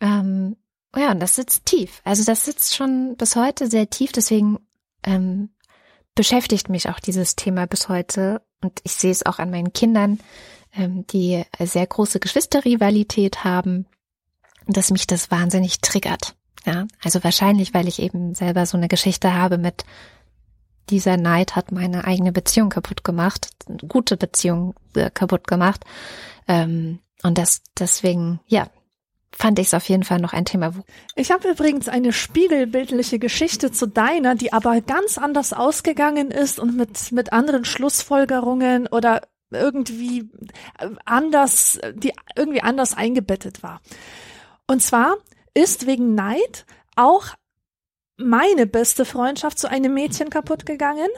Ähm, 0.00 0.56
ja, 0.96 1.10
und 1.10 1.20
das 1.20 1.36
sitzt 1.36 1.66
tief. 1.66 2.00
Also 2.02 2.24
das 2.24 2.46
sitzt 2.46 2.74
schon 2.74 3.16
bis 3.18 3.36
heute 3.36 3.68
sehr 3.68 3.90
tief, 3.90 4.12
deswegen 4.12 4.60
ähm, 5.02 5.50
beschäftigt 6.14 6.70
mich 6.70 6.88
auch 6.88 7.00
dieses 7.00 7.36
Thema 7.36 7.66
bis 7.66 7.90
heute. 7.90 8.40
Und 8.62 8.80
ich 8.82 8.92
sehe 8.92 9.12
es 9.12 9.26
auch 9.26 9.40
an 9.40 9.50
meinen 9.50 9.74
Kindern, 9.74 10.20
ähm, 10.74 11.06
die 11.08 11.44
sehr 11.60 11.86
große 11.86 12.18
Geschwisterrivalität 12.18 13.44
haben 13.44 13.84
dass 14.66 14.90
mich 14.90 15.06
das 15.06 15.30
wahnsinnig 15.30 15.80
triggert. 15.80 16.34
Ja, 16.66 16.86
also 17.02 17.22
wahrscheinlich, 17.22 17.74
weil 17.74 17.88
ich 17.88 18.00
eben 18.00 18.34
selber 18.34 18.64
so 18.64 18.76
eine 18.76 18.88
Geschichte 18.88 19.34
habe 19.34 19.58
mit 19.58 19.84
dieser 20.90 21.16
Neid 21.16 21.56
hat 21.56 21.72
meine 21.72 22.04
eigene 22.04 22.32
Beziehung 22.32 22.68
kaputt 22.68 23.04
gemacht, 23.04 23.48
gute 23.88 24.16
Beziehung 24.16 24.74
äh, 24.94 25.10
kaputt 25.10 25.46
gemacht. 25.46 25.84
Ähm, 26.46 27.00
und 27.22 27.38
das 27.38 27.62
deswegen, 27.78 28.40
ja, 28.46 28.68
fand 29.32 29.58
ich 29.58 29.68
es 29.68 29.74
auf 29.74 29.88
jeden 29.88 30.04
Fall 30.04 30.20
noch 30.20 30.32
ein 30.32 30.44
Thema. 30.44 30.72
Ich 31.16 31.30
habe 31.30 31.50
übrigens 31.50 31.88
eine 31.88 32.12
spiegelbildliche 32.12 33.18
Geschichte 33.18 33.72
zu 33.72 33.86
deiner, 33.86 34.34
die 34.34 34.52
aber 34.52 34.80
ganz 34.80 35.18
anders 35.18 35.52
ausgegangen 35.52 36.30
ist 36.30 36.58
und 36.58 36.76
mit, 36.76 37.12
mit 37.12 37.32
anderen 37.32 37.64
Schlussfolgerungen 37.64 38.86
oder 38.86 39.22
irgendwie 39.50 40.30
anders, 41.04 41.80
die 41.94 42.12
irgendwie 42.36 42.62
anders 42.62 42.94
eingebettet 42.94 43.62
war. 43.62 43.80
Und 44.66 44.82
zwar 44.82 45.16
ist 45.54 45.86
wegen 45.86 46.14
Neid 46.14 46.66
auch 46.96 47.28
meine 48.16 48.66
beste 48.66 49.04
Freundschaft 49.04 49.58
zu 49.58 49.68
einem 49.68 49.94
Mädchen 49.94 50.30
kaputt 50.30 50.66
gegangen. 50.66 51.08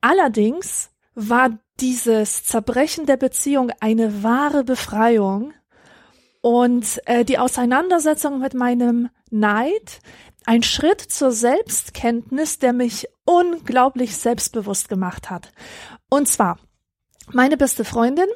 Allerdings 0.00 0.90
war 1.14 1.58
dieses 1.80 2.44
Zerbrechen 2.44 3.06
der 3.06 3.16
Beziehung 3.16 3.70
eine 3.80 4.22
wahre 4.22 4.64
Befreiung 4.64 5.52
und 6.40 7.00
äh, 7.06 7.24
die 7.24 7.38
Auseinandersetzung 7.38 8.40
mit 8.40 8.54
meinem 8.54 9.08
Neid 9.30 10.00
ein 10.44 10.62
Schritt 10.62 11.00
zur 11.00 11.30
Selbstkenntnis, 11.30 12.58
der 12.58 12.72
mich 12.72 13.08
unglaublich 13.24 14.16
selbstbewusst 14.16 14.88
gemacht 14.88 15.30
hat. 15.30 15.52
Und 16.10 16.28
zwar, 16.28 16.58
meine 17.30 17.56
beste 17.56 17.84
Freundin 17.84 18.26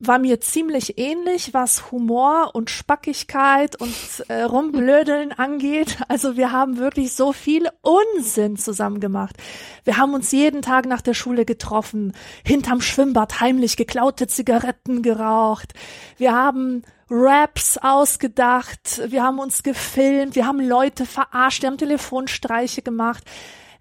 war 0.00 0.18
mir 0.18 0.40
ziemlich 0.40 0.98
ähnlich, 0.98 1.52
was 1.52 1.92
Humor 1.92 2.50
und 2.54 2.70
Spackigkeit 2.70 3.76
und 3.76 3.94
äh, 4.28 4.42
Rumblödeln 4.42 5.32
angeht. 5.32 5.98
Also 6.08 6.36
wir 6.38 6.52
haben 6.52 6.78
wirklich 6.78 7.14
so 7.14 7.32
viel 7.32 7.68
Unsinn 7.82 8.56
zusammen 8.56 8.98
gemacht. 8.98 9.36
Wir 9.84 9.98
haben 9.98 10.14
uns 10.14 10.32
jeden 10.32 10.62
Tag 10.62 10.86
nach 10.86 11.02
der 11.02 11.14
Schule 11.14 11.44
getroffen, 11.44 12.14
hinterm 12.44 12.80
Schwimmbad 12.80 13.40
heimlich 13.40 13.76
geklaute 13.76 14.26
Zigaretten 14.26 15.02
geraucht. 15.02 15.74
Wir 16.16 16.34
haben 16.34 16.82
Raps 17.10 17.76
ausgedacht, 17.76 19.02
wir 19.06 19.22
haben 19.22 19.38
uns 19.38 19.62
gefilmt, 19.62 20.34
wir 20.34 20.46
haben 20.46 20.60
Leute 20.60 21.04
verarscht, 21.04 21.62
wir 21.62 21.68
haben 21.68 21.78
Telefonstreiche 21.78 22.82
gemacht. 22.82 23.24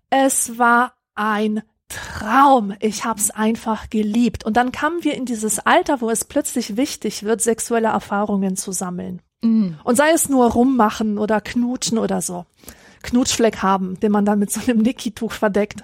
Es 0.09 0.57
war 0.57 0.95
ein 1.15 1.61
Traum. 1.89 2.73
Ich 2.79 3.03
hab's 3.03 3.31
einfach 3.31 3.89
geliebt. 3.89 4.45
Und 4.45 4.55
dann 4.57 4.71
kamen 4.71 5.03
wir 5.03 5.15
in 5.15 5.25
dieses 5.25 5.59
Alter, 5.59 6.01
wo 6.01 6.09
es 6.09 6.23
plötzlich 6.23 6.77
wichtig 6.77 7.23
wird, 7.23 7.41
sexuelle 7.41 7.89
Erfahrungen 7.89 8.55
zu 8.55 8.71
sammeln. 8.71 9.21
Mm. 9.41 9.71
Und 9.83 9.95
sei 9.95 10.11
es 10.11 10.29
nur 10.29 10.51
rummachen 10.51 11.17
oder 11.17 11.41
knutschen 11.41 11.97
oder 11.97 12.21
so. 12.21 12.45
Knutschfleck 13.01 13.63
haben, 13.63 13.99
den 13.99 14.11
man 14.11 14.25
dann 14.25 14.39
mit 14.39 14.51
so 14.51 14.61
einem 14.61 14.79
Niki-Tuch 14.79 15.31
verdeckt. 15.31 15.83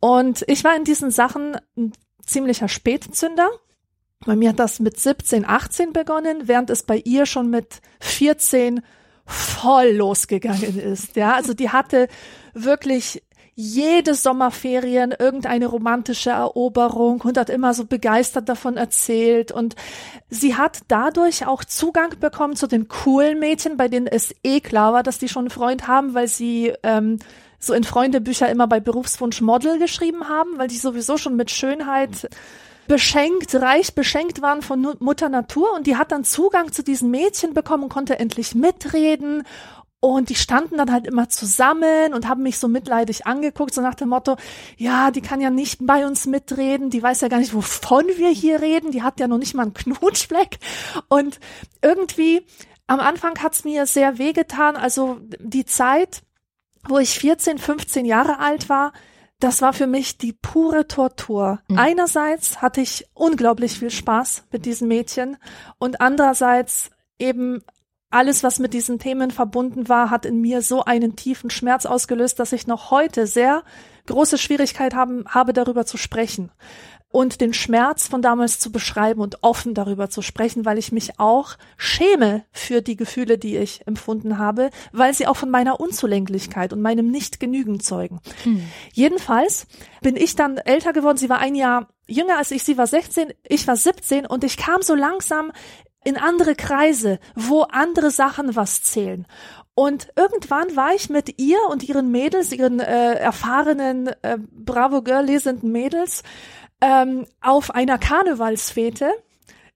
Und 0.00 0.44
ich 0.48 0.64
war 0.64 0.76
in 0.76 0.84
diesen 0.84 1.10
Sachen 1.10 1.56
ein 1.76 1.92
ziemlicher 2.26 2.68
Spätzünder. 2.68 3.48
Bei 4.24 4.36
mir 4.36 4.50
hat 4.50 4.58
das 4.58 4.80
mit 4.80 4.98
17, 4.98 5.44
18 5.44 5.92
begonnen, 5.92 6.48
während 6.48 6.70
es 6.70 6.82
bei 6.82 6.96
ihr 6.96 7.26
schon 7.26 7.50
mit 7.50 7.80
14 8.00 8.82
voll 9.24 9.90
losgegangen 9.90 10.78
ist. 10.78 11.16
Ja, 11.16 11.34
also 11.34 11.54
die 11.54 11.70
hatte 11.70 12.08
wirklich 12.54 13.22
jede 13.54 14.14
Sommerferien 14.14 15.14
irgendeine 15.16 15.66
romantische 15.66 16.30
Eroberung 16.30 17.20
und 17.20 17.36
hat 17.36 17.50
immer 17.50 17.74
so 17.74 17.84
begeistert 17.84 18.48
davon 18.48 18.76
erzählt. 18.76 19.52
Und 19.52 19.76
sie 20.30 20.56
hat 20.56 20.80
dadurch 20.88 21.46
auch 21.46 21.64
Zugang 21.64 22.18
bekommen 22.18 22.56
zu 22.56 22.66
den 22.66 22.88
coolen 22.88 23.38
Mädchen, 23.38 23.76
bei 23.76 23.88
denen 23.88 24.06
es 24.06 24.34
eh 24.42 24.60
klar 24.60 24.94
war, 24.94 25.02
dass 25.02 25.18
die 25.18 25.28
schon 25.28 25.42
einen 25.42 25.50
Freund 25.50 25.86
haben, 25.86 26.14
weil 26.14 26.28
sie 26.28 26.72
ähm, 26.82 27.18
so 27.58 27.74
in 27.74 27.84
Freundebücher 27.84 28.50
immer 28.50 28.66
bei 28.66 28.80
Berufswunsch 28.80 29.40
Model 29.42 29.78
geschrieben 29.78 30.28
haben, 30.28 30.56
weil 30.56 30.68
die 30.68 30.78
sowieso 30.78 31.18
schon 31.18 31.36
mit 31.36 31.50
Schönheit 31.50 32.28
beschenkt, 32.88 33.54
reich 33.54 33.94
beschenkt 33.94 34.42
waren 34.42 34.62
von 34.62 34.96
Mutter 34.98 35.28
Natur 35.28 35.72
und 35.74 35.86
die 35.86 35.96
hat 35.96 36.10
dann 36.10 36.24
Zugang 36.24 36.72
zu 36.72 36.82
diesen 36.82 37.10
Mädchen 37.10 37.54
bekommen 37.54 37.84
und 37.84 37.88
konnte 37.90 38.18
endlich 38.18 38.54
mitreden 38.54 39.44
und 40.04 40.30
die 40.30 40.34
standen 40.34 40.78
dann 40.78 40.90
halt 40.90 41.06
immer 41.06 41.28
zusammen 41.28 42.12
und 42.12 42.26
haben 42.26 42.42
mich 42.42 42.58
so 42.58 42.66
mitleidig 42.66 43.24
angeguckt, 43.24 43.72
so 43.72 43.80
nach 43.80 43.94
dem 43.94 44.08
Motto, 44.08 44.34
ja, 44.76 45.12
die 45.12 45.20
kann 45.20 45.40
ja 45.40 45.48
nicht 45.48 45.78
bei 45.86 46.04
uns 46.04 46.26
mitreden, 46.26 46.90
die 46.90 47.00
weiß 47.00 47.20
ja 47.20 47.28
gar 47.28 47.38
nicht, 47.38 47.54
wovon 47.54 48.06
wir 48.16 48.30
hier 48.30 48.60
reden, 48.60 48.90
die 48.90 49.04
hat 49.04 49.20
ja 49.20 49.28
noch 49.28 49.38
nicht 49.38 49.54
mal 49.54 49.62
einen 49.62 49.74
Knutschfleck. 49.74 50.58
Und 51.06 51.38
irgendwie, 51.82 52.44
am 52.88 52.98
Anfang 52.98 53.38
hat's 53.40 53.62
mir 53.62 53.86
sehr 53.86 54.18
wehgetan, 54.18 54.74
also 54.74 55.20
die 55.38 55.66
Zeit, 55.66 56.22
wo 56.88 56.98
ich 56.98 57.16
14, 57.20 57.58
15 57.58 58.04
Jahre 58.04 58.40
alt 58.40 58.68
war, 58.68 58.92
das 59.38 59.62
war 59.62 59.72
für 59.72 59.86
mich 59.86 60.18
die 60.18 60.32
pure 60.32 60.88
Tortur. 60.88 61.60
Mhm. 61.68 61.78
Einerseits 61.78 62.60
hatte 62.60 62.80
ich 62.80 63.06
unglaublich 63.14 63.78
viel 63.78 63.90
Spaß 63.90 64.46
mit 64.50 64.66
diesem 64.66 64.88
Mädchen 64.88 65.36
und 65.78 66.00
andererseits 66.00 66.90
eben 67.20 67.62
alles, 68.12 68.42
was 68.42 68.58
mit 68.58 68.74
diesen 68.74 68.98
Themen 68.98 69.30
verbunden 69.30 69.88
war, 69.88 70.10
hat 70.10 70.26
in 70.26 70.40
mir 70.40 70.62
so 70.62 70.84
einen 70.84 71.16
tiefen 71.16 71.50
Schmerz 71.50 71.86
ausgelöst, 71.86 72.38
dass 72.38 72.52
ich 72.52 72.66
noch 72.66 72.90
heute 72.90 73.26
sehr 73.26 73.62
große 74.06 74.38
Schwierigkeit 74.38 74.94
haben, 74.94 75.24
habe, 75.28 75.52
darüber 75.52 75.86
zu 75.86 75.96
sprechen 75.96 76.50
und 77.12 77.40
den 77.40 77.52
Schmerz 77.52 78.08
von 78.08 78.22
damals 78.22 78.58
zu 78.58 78.72
beschreiben 78.72 79.20
und 79.20 79.38
offen 79.42 79.74
darüber 79.74 80.10
zu 80.10 80.22
sprechen, 80.22 80.64
weil 80.64 80.78
ich 80.78 80.90
mich 80.90 81.20
auch 81.20 81.56
schäme 81.76 82.44
für 82.50 82.80
die 82.80 82.96
Gefühle, 82.96 83.38
die 83.38 83.58
ich 83.58 83.86
empfunden 83.86 84.38
habe, 84.38 84.70
weil 84.92 85.14
sie 85.14 85.26
auch 85.26 85.36
von 85.36 85.50
meiner 85.50 85.78
Unzulänglichkeit 85.78 86.72
und 86.72 86.80
meinem 86.80 87.10
Nicht-Genügen 87.10 87.80
zeugen. 87.80 88.20
Hm. 88.42 88.62
Jedenfalls 88.92 89.66
bin 90.00 90.16
ich 90.16 90.34
dann 90.34 90.56
älter 90.56 90.92
geworden. 90.92 91.18
Sie 91.18 91.28
war 91.28 91.38
ein 91.38 91.54
Jahr 91.54 91.88
jünger 92.06 92.38
als 92.38 92.50
ich. 92.50 92.64
Sie 92.64 92.78
war 92.78 92.86
16, 92.86 93.32
ich 93.46 93.66
war 93.66 93.76
17 93.76 94.26
und 94.26 94.42
ich 94.42 94.56
kam 94.56 94.80
so 94.80 94.94
langsam 94.94 95.52
in 96.04 96.16
andere 96.16 96.54
Kreise, 96.54 97.18
wo 97.34 97.62
andere 97.62 98.10
Sachen 98.10 98.56
was 98.56 98.82
zählen. 98.82 99.26
Und 99.74 100.08
irgendwann 100.16 100.76
war 100.76 100.94
ich 100.94 101.08
mit 101.08 101.40
ihr 101.40 101.58
und 101.70 101.82
ihren 101.88 102.10
Mädels, 102.10 102.52
ihren 102.52 102.80
äh, 102.80 103.14
erfahrenen 103.14 104.08
äh, 104.22 104.38
Bravo 104.50 105.02
Girl 105.02 105.24
lesenden 105.24 105.72
Mädels, 105.72 106.22
ähm, 106.82 107.26
auf 107.40 107.70
einer 107.70 107.96
Karnevalsfete 107.98 109.10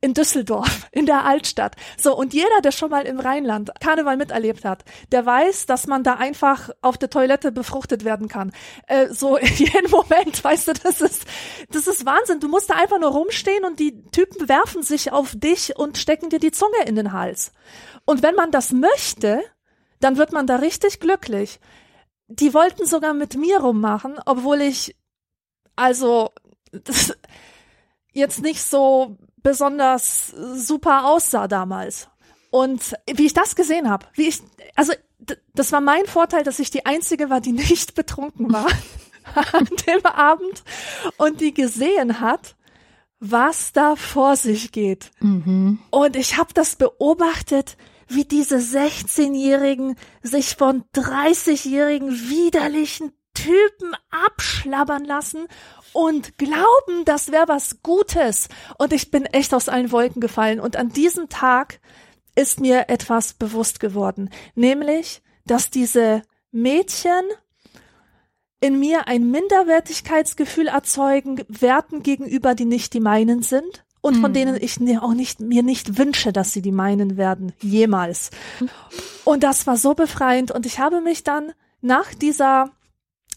in 0.00 0.14
Düsseldorf, 0.14 0.88
in 0.92 1.06
der 1.06 1.24
Altstadt. 1.24 1.76
So, 1.98 2.16
und 2.16 2.34
jeder, 2.34 2.60
der 2.62 2.72
schon 2.72 2.90
mal 2.90 3.06
im 3.06 3.18
Rheinland 3.18 3.72
Karneval 3.80 4.16
miterlebt 4.16 4.64
hat, 4.64 4.84
der 5.12 5.24
weiß, 5.24 5.66
dass 5.66 5.86
man 5.86 6.02
da 6.02 6.14
einfach 6.14 6.70
auf 6.82 6.98
der 6.98 7.10
Toilette 7.10 7.52
befruchtet 7.52 8.04
werden 8.04 8.28
kann. 8.28 8.52
Äh, 8.86 9.08
so 9.08 9.36
in 9.36 9.54
jedem 9.54 9.90
Moment, 9.90 10.42
weißt 10.42 10.68
du, 10.68 10.72
das 10.74 11.00
ist, 11.00 11.24
das 11.70 11.86
ist 11.86 12.06
Wahnsinn. 12.06 12.40
Du 12.40 12.48
musst 12.48 12.70
da 12.70 12.74
einfach 12.74 12.98
nur 13.00 13.10
rumstehen 13.10 13.64
und 13.64 13.80
die 13.80 14.04
Typen 14.10 14.48
werfen 14.48 14.82
sich 14.82 15.12
auf 15.12 15.34
dich 15.34 15.76
und 15.76 15.98
stecken 15.98 16.30
dir 16.30 16.38
die 16.38 16.52
Zunge 16.52 16.84
in 16.86 16.96
den 16.96 17.12
Hals. 17.12 17.52
Und 18.04 18.22
wenn 18.22 18.34
man 18.34 18.50
das 18.50 18.72
möchte, 18.72 19.42
dann 20.00 20.16
wird 20.16 20.32
man 20.32 20.46
da 20.46 20.56
richtig 20.56 21.00
glücklich. 21.00 21.58
Die 22.28 22.54
wollten 22.54 22.86
sogar 22.86 23.14
mit 23.14 23.36
mir 23.36 23.60
rummachen, 23.60 24.18
obwohl 24.26 24.60
ich 24.60 24.96
also 25.76 26.30
das 26.72 27.16
jetzt 28.12 28.42
nicht 28.42 28.62
so 28.62 29.16
besonders 29.46 30.34
super 30.56 31.04
aussah 31.04 31.46
damals. 31.46 32.08
Und 32.50 32.96
wie 33.08 33.26
ich 33.26 33.32
das 33.32 33.54
gesehen 33.54 33.88
habe, 33.88 34.04
wie 34.14 34.26
ich, 34.26 34.42
also 34.74 34.92
das 35.54 35.70
war 35.70 35.80
mein 35.80 36.04
Vorteil, 36.06 36.42
dass 36.42 36.58
ich 36.58 36.72
die 36.72 36.84
Einzige 36.84 37.30
war, 37.30 37.40
die 37.40 37.52
nicht 37.70 37.94
betrunken 37.94 38.52
war 38.52 38.66
an 39.52 39.68
dem 39.86 40.04
Abend 40.04 40.64
und 41.16 41.40
die 41.40 41.54
gesehen 41.54 42.20
hat, 42.20 42.56
was 43.20 43.72
da 43.72 43.94
vor 43.94 44.34
sich 44.34 44.72
geht. 44.72 45.12
Mhm. 45.20 45.78
Und 45.90 46.16
ich 46.16 46.38
habe 46.38 46.52
das 46.52 46.74
beobachtet, 46.74 47.76
wie 48.08 48.24
diese 48.24 48.56
16-Jährigen 48.56 49.94
sich 50.22 50.56
von 50.56 50.82
30-jährigen 50.92 52.28
widerlichen 52.28 53.12
Typen 53.32 53.94
abschlabbern 54.10 55.04
lassen 55.04 55.46
und 55.96 56.36
glauben, 56.36 57.06
das 57.06 57.32
wäre 57.32 57.48
was 57.48 57.82
Gutes. 57.82 58.48
Und 58.76 58.92
ich 58.92 59.10
bin 59.10 59.24
echt 59.24 59.54
aus 59.54 59.70
allen 59.70 59.90
Wolken 59.90 60.20
gefallen. 60.20 60.60
Und 60.60 60.76
an 60.76 60.90
diesem 60.90 61.30
Tag 61.30 61.80
ist 62.34 62.60
mir 62.60 62.90
etwas 62.90 63.32
bewusst 63.32 63.80
geworden, 63.80 64.28
nämlich, 64.54 65.22
dass 65.46 65.70
diese 65.70 66.20
Mädchen 66.52 67.22
in 68.60 68.78
mir 68.78 69.08
ein 69.08 69.30
Minderwertigkeitsgefühl 69.30 70.66
erzeugen, 70.66 71.42
Werten 71.48 72.02
gegenüber, 72.02 72.54
die 72.54 72.66
nicht 72.66 72.92
die 72.92 73.00
meinen 73.00 73.42
sind 73.42 73.84
und 74.02 74.16
von 74.16 74.32
mhm. 74.32 74.34
denen 74.34 74.56
ich 74.60 74.78
auch 74.98 75.14
nicht, 75.14 75.40
mir 75.40 75.62
nicht 75.62 75.96
wünsche, 75.96 76.30
dass 76.30 76.52
sie 76.52 76.60
die 76.60 76.72
meinen 76.72 77.16
werden, 77.16 77.54
jemals. 77.62 78.30
Und 79.24 79.44
das 79.44 79.66
war 79.66 79.78
so 79.78 79.94
befreiend 79.94 80.50
und 80.50 80.66
ich 80.66 80.78
habe 80.78 81.00
mich 81.00 81.24
dann 81.24 81.52
nach 81.80 82.12
dieser 82.12 82.75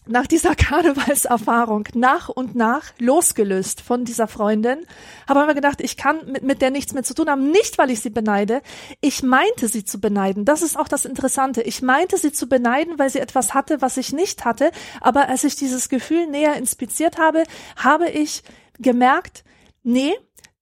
nach 0.10 0.28
dieser 0.28 0.56
Karnevalserfahrung 0.56 1.88
nach 1.94 2.30
und 2.30 2.56
nach 2.56 2.94
losgelöst 3.00 3.82
von 3.82 4.06
dieser 4.06 4.28
Freundin, 4.28 4.80
habe 5.28 5.46
mir 5.46 5.56
gedacht, 5.56 5.82
ich 5.82 5.98
kann 5.98 6.32
mit, 6.32 6.44
mit 6.44 6.62
der 6.62 6.72
nichts 6.72 6.94
mehr 6.94 7.04
zu 7.04 7.14
tun 7.14 7.30
haben, 7.30 7.52
nicht 7.52 7.78
weil 7.78 7.92
ich 7.92 8.02
sie 8.02 8.10
beneide. 8.10 8.62
Ich 9.02 9.24
meinte 9.24 9.68
sie 9.68 9.86
zu 9.86 10.00
beneiden. 10.02 10.46
Das 10.46 10.62
ist 10.62 10.78
auch 10.78 10.88
das 10.88 11.06
Interessante. 11.06 11.62
Ich 11.62 11.82
meinte 11.82 12.18
sie 12.18 12.32
zu 12.32 12.48
beneiden, 12.48 12.98
weil 12.98 13.10
sie 13.10 13.20
etwas 13.20 13.54
hatte, 13.54 13.82
was 13.82 13.98
ich 13.98 14.12
nicht 14.12 14.46
hatte. 14.46 14.72
Aber 15.02 15.30
als 15.30 15.44
ich 15.44 15.56
dieses 15.56 15.90
Gefühl 15.90 16.28
näher 16.28 16.56
inspiziert 16.56 17.18
habe, 17.18 17.44
habe 17.76 18.10
ich 18.10 18.44
gemerkt, 18.80 19.44
nee, 19.84 20.14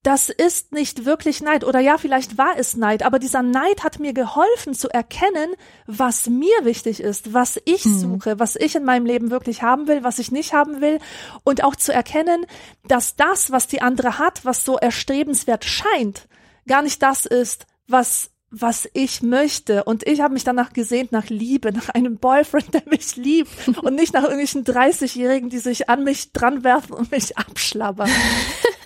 das 0.08 0.30
ist 0.30 0.72
nicht 0.72 1.04
wirklich 1.04 1.42
Neid. 1.42 1.64
Oder 1.64 1.80
ja, 1.80 1.98
vielleicht 1.98 2.38
war 2.38 2.58
es 2.58 2.78
Neid, 2.78 3.02
aber 3.02 3.18
dieser 3.18 3.42
Neid 3.42 3.84
hat 3.84 4.00
mir 4.00 4.14
geholfen 4.14 4.72
zu 4.72 4.88
erkennen, 4.88 5.54
was 5.86 6.30
mir 6.30 6.64
wichtig 6.64 7.00
ist, 7.00 7.34
was 7.34 7.60
ich 7.66 7.84
mhm. 7.84 7.98
suche, 7.98 8.38
was 8.38 8.56
ich 8.56 8.74
in 8.74 8.86
meinem 8.86 9.04
Leben 9.04 9.30
wirklich 9.30 9.62
haben 9.62 9.86
will, 9.86 10.04
was 10.04 10.18
ich 10.18 10.32
nicht 10.32 10.54
haben 10.54 10.80
will. 10.80 10.98
Und 11.44 11.62
auch 11.62 11.76
zu 11.76 11.92
erkennen, 11.92 12.46
dass 12.86 13.16
das, 13.16 13.50
was 13.50 13.66
die 13.66 13.82
andere 13.82 14.18
hat, 14.18 14.46
was 14.46 14.64
so 14.64 14.78
erstrebenswert 14.78 15.66
scheint, 15.66 16.26
gar 16.66 16.80
nicht 16.80 17.02
das 17.02 17.26
ist, 17.26 17.66
was 17.86 18.30
was 18.50 18.88
ich 18.94 19.20
möchte. 19.20 19.84
Und 19.84 20.06
ich 20.06 20.22
habe 20.22 20.32
mich 20.32 20.42
danach 20.42 20.72
gesehnt, 20.72 21.12
nach 21.12 21.28
Liebe, 21.28 21.70
nach 21.70 21.90
einem 21.90 22.16
Boyfriend, 22.16 22.72
der 22.72 22.82
mich 22.86 23.16
liebt 23.16 23.50
und 23.82 23.94
nicht 23.94 24.14
nach 24.14 24.22
irgendwelchen 24.22 24.64
30-Jährigen, 24.64 25.50
die 25.50 25.58
sich 25.58 25.90
an 25.90 26.02
mich 26.02 26.32
dranwerfen 26.32 26.94
und 26.94 27.10
mich 27.10 27.36
abschlabbern. 27.36 28.08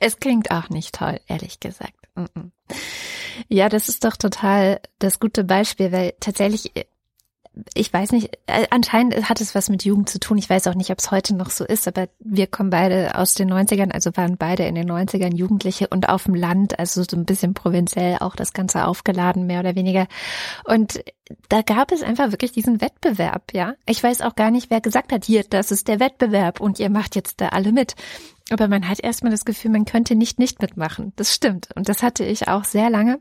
es 0.00 0.18
klingt 0.18 0.50
auch 0.50 0.68
nicht 0.68 0.94
toll, 0.94 1.20
ehrlich 1.26 1.60
gesagt. 1.60 1.94
Ja, 3.48 3.68
das 3.68 3.88
ist 3.88 4.04
doch 4.04 4.16
total 4.16 4.80
das 4.98 5.18
gute 5.20 5.44
Beispiel, 5.44 5.92
weil 5.92 6.14
tatsächlich 6.20 6.72
ich 7.74 7.92
weiß 7.92 8.12
nicht, 8.12 8.38
äh, 8.46 8.66
anscheinend 8.70 9.28
hat 9.28 9.40
es 9.40 9.54
was 9.54 9.68
mit 9.68 9.84
Jugend 9.84 10.08
zu 10.08 10.18
tun. 10.18 10.38
Ich 10.38 10.48
weiß 10.48 10.66
auch 10.68 10.74
nicht, 10.74 10.90
ob 10.90 10.98
es 10.98 11.10
heute 11.10 11.34
noch 11.34 11.50
so 11.50 11.64
ist, 11.64 11.86
aber 11.86 12.08
wir 12.18 12.46
kommen 12.46 12.70
beide 12.70 13.16
aus 13.16 13.34
den 13.34 13.52
90ern, 13.52 13.92
also 13.92 14.10
waren 14.14 14.38
beide 14.38 14.64
in 14.64 14.74
den 14.74 14.90
90ern 14.90 15.34
Jugendliche 15.34 15.88
und 15.88 16.08
auf 16.08 16.24
dem 16.24 16.34
Land, 16.34 16.78
also 16.78 17.02
so 17.02 17.16
ein 17.16 17.26
bisschen 17.26 17.52
provinziell 17.52 18.16
auch 18.20 18.36
das 18.36 18.54
Ganze 18.54 18.86
aufgeladen, 18.86 19.46
mehr 19.46 19.60
oder 19.60 19.74
weniger. 19.74 20.06
Und 20.64 21.04
da 21.48 21.60
gab 21.60 21.92
es 21.92 22.02
einfach 22.02 22.30
wirklich 22.30 22.52
diesen 22.52 22.80
Wettbewerb, 22.80 23.52
ja. 23.52 23.74
Ich 23.86 24.02
weiß 24.02 24.22
auch 24.22 24.34
gar 24.34 24.50
nicht, 24.50 24.70
wer 24.70 24.80
gesagt 24.80 25.12
hat, 25.12 25.26
hier, 25.26 25.44
das 25.44 25.70
ist 25.70 25.88
der 25.88 26.00
Wettbewerb 26.00 26.60
und 26.60 26.78
ihr 26.78 26.90
macht 26.90 27.16
jetzt 27.16 27.40
da 27.40 27.48
alle 27.48 27.72
mit. 27.72 27.94
Aber 28.50 28.68
man 28.68 28.88
hat 28.88 29.00
erstmal 29.00 29.32
das 29.32 29.44
Gefühl, 29.44 29.70
man 29.70 29.84
könnte 29.84 30.14
nicht 30.14 30.38
nicht 30.38 30.60
mitmachen. 30.60 31.12
Das 31.16 31.34
stimmt. 31.34 31.68
Und 31.74 31.88
das 31.88 32.02
hatte 32.02 32.24
ich 32.24 32.48
auch 32.48 32.64
sehr 32.64 32.90
lange 32.90 33.20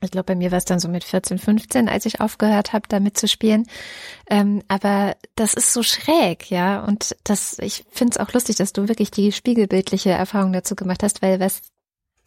ich 0.00 0.10
glaube, 0.10 0.24
bei 0.24 0.34
mir 0.34 0.50
war 0.50 0.58
es 0.58 0.64
dann 0.64 0.78
so 0.78 0.88
mit 0.88 1.04
14, 1.04 1.38
15, 1.38 1.88
als 1.88 2.06
ich 2.06 2.20
aufgehört 2.20 2.72
habe, 2.72 2.86
damit 2.88 3.18
zu 3.18 3.26
spielen. 3.26 3.66
Ähm, 4.30 4.62
aber 4.68 5.16
das 5.34 5.54
ist 5.54 5.72
so 5.72 5.82
schräg, 5.82 6.50
ja. 6.50 6.84
Und 6.84 7.16
das, 7.24 7.58
ich 7.58 7.84
finde 7.90 8.12
es 8.12 8.18
auch 8.18 8.32
lustig, 8.32 8.56
dass 8.56 8.72
du 8.72 8.88
wirklich 8.88 9.10
die 9.10 9.32
spiegelbildliche 9.32 10.10
Erfahrung 10.10 10.52
dazu 10.52 10.76
gemacht 10.76 11.02
hast, 11.02 11.22
weil 11.22 11.40
was 11.40 11.62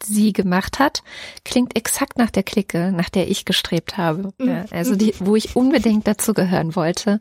sie 0.04 0.34
gemacht 0.34 0.80
hat, 0.80 1.04
klingt 1.44 1.76
exakt 1.76 2.18
nach 2.18 2.32
der 2.32 2.44
Clique, 2.44 2.92
nach 2.92 3.10
der 3.10 3.30
ich 3.30 3.46
gestrebt 3.46 3.98
habe. 3.98 4.34
Mhm. 4.38 4.48
Ja, 4.48 4.66
also 4.72 4.96
die, 4.96 5.14
wo 5.20 5.36
ich 5.36 5.56
unbedingt 5.56 6.08
dazugehören 6.08 6.76
wollte, 6.76 7.20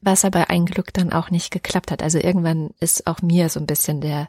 was 0.00 0.24
aber 0.24 0.50
ein 0.50 0.66
Glück 0.66 0.92
dann 0.92 1.12
auch 1.12 1.30
nicht 1.30 1.50
geklappt 1.50 1.90
hat. 1.90 2.02
Also 2.02 2.18
irgendwann 2.18 2.70
ist 2.80 3.06
auch 3.06 3.22
mir 3.22 3.48
so 3.48 3.60
ein 3.60 3.66
bisschen 3.66 4.00
der, 4.00 4.28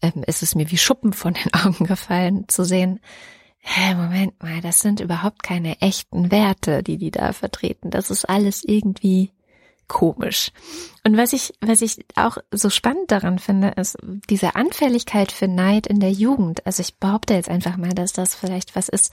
ähm, 0.00 0.24
ist 0.26 0.42
es 0.42 0.54
mir 0.54 0.70
wie 0.70 0.78
Schuppen 0.78 1.12
von 1.12 1.34
den 1.34 1.52
Augen 1.64 1.86
gefallen 1.86 2.44
zu 2.48 2.64
sehen, 2.64 3.00
hä, 3.62 3.94
Moment 3.94 4.42
mal, 4.42 4.60
das 4.60 4.80
sind 4.80 5.00
überhaupt 5.00 5.42
keine 5.42 5.80
echten 5.80 6.30
Werte, 6.30 6.82
die 6.82 6.98
die 6.98 7.10
da 7.10 7.32
vertreten. 7.32 7.90
Das 7.90 8.10
ist 8.10 8.28
alles 8.28 8.64
irgendwie 8.64 9.30
komisch. 9.88 10.50
Und 11.04 11.16
was 11.16 11.32
ich, 11.32 11.52
was 11.60 11.82
ich 11.82 12.04
auch 12.16 12.38
so 12.50 12.70
spannend 12.70 13.10
daran 13.10 13.38
finde, 13.38 13.68
ist 13.76 13.96
diese 14.30 14.56
Anfälligkeit 14.56 15.32
für 15.32 15.48
Neid 15.48 15.86
in 15.86 16.00
der 16.00 16.12
Jugend. 16.12 16.64
Also 16.66 16.80
ich 16.80 16.98
behaupte 16.98 17.34
jetzt 17.34 17.48
einfach 17.48 17.76
mal, 17.76 17.94
dass 17.94 18.12
das 18.12 18.34
vielleicht 18.34 18.76
was 18.76 18.88
ist, 18.88 19.12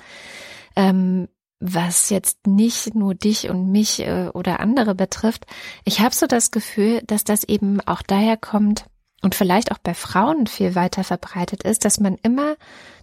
ähm, 0.76 1.28
was 1.60 2.10
jetzt 2.10 2.48
nicht 2.48 2.96
nur 2.96 3.16
dich 3.16 3.50
und 3.50 3.72
mich 3.72 4.00
äh, 4.00 4.30
oder 4.34 4.60
andere 4.60 4.96
betrifft. 4.96 5.46
Ich 5.84 6.00
habe 6.00 6.16
so 6.16 6.26
das 6.26 6.52
Gefühl, 6.52 7.02
dass 7.06 7.24
das 7.24 7.44
eben 7.44 7.82
auch 7.82 8.02
daher 8.02 8.38
kommt, 8.38 8.86
und 9.22 9.36
vielleicht 9.36 9.72
auch 9.72 9.78
bei 9.80 9.94
Frauen 9.94 10.48
viel 10.48 10.76
weiter 10.76 11.04
verbreitet 11.04 11.64
ist, 11.64 11.84
dass 11.84 12.00
man 12.00 12.16
immer 12.24 12.56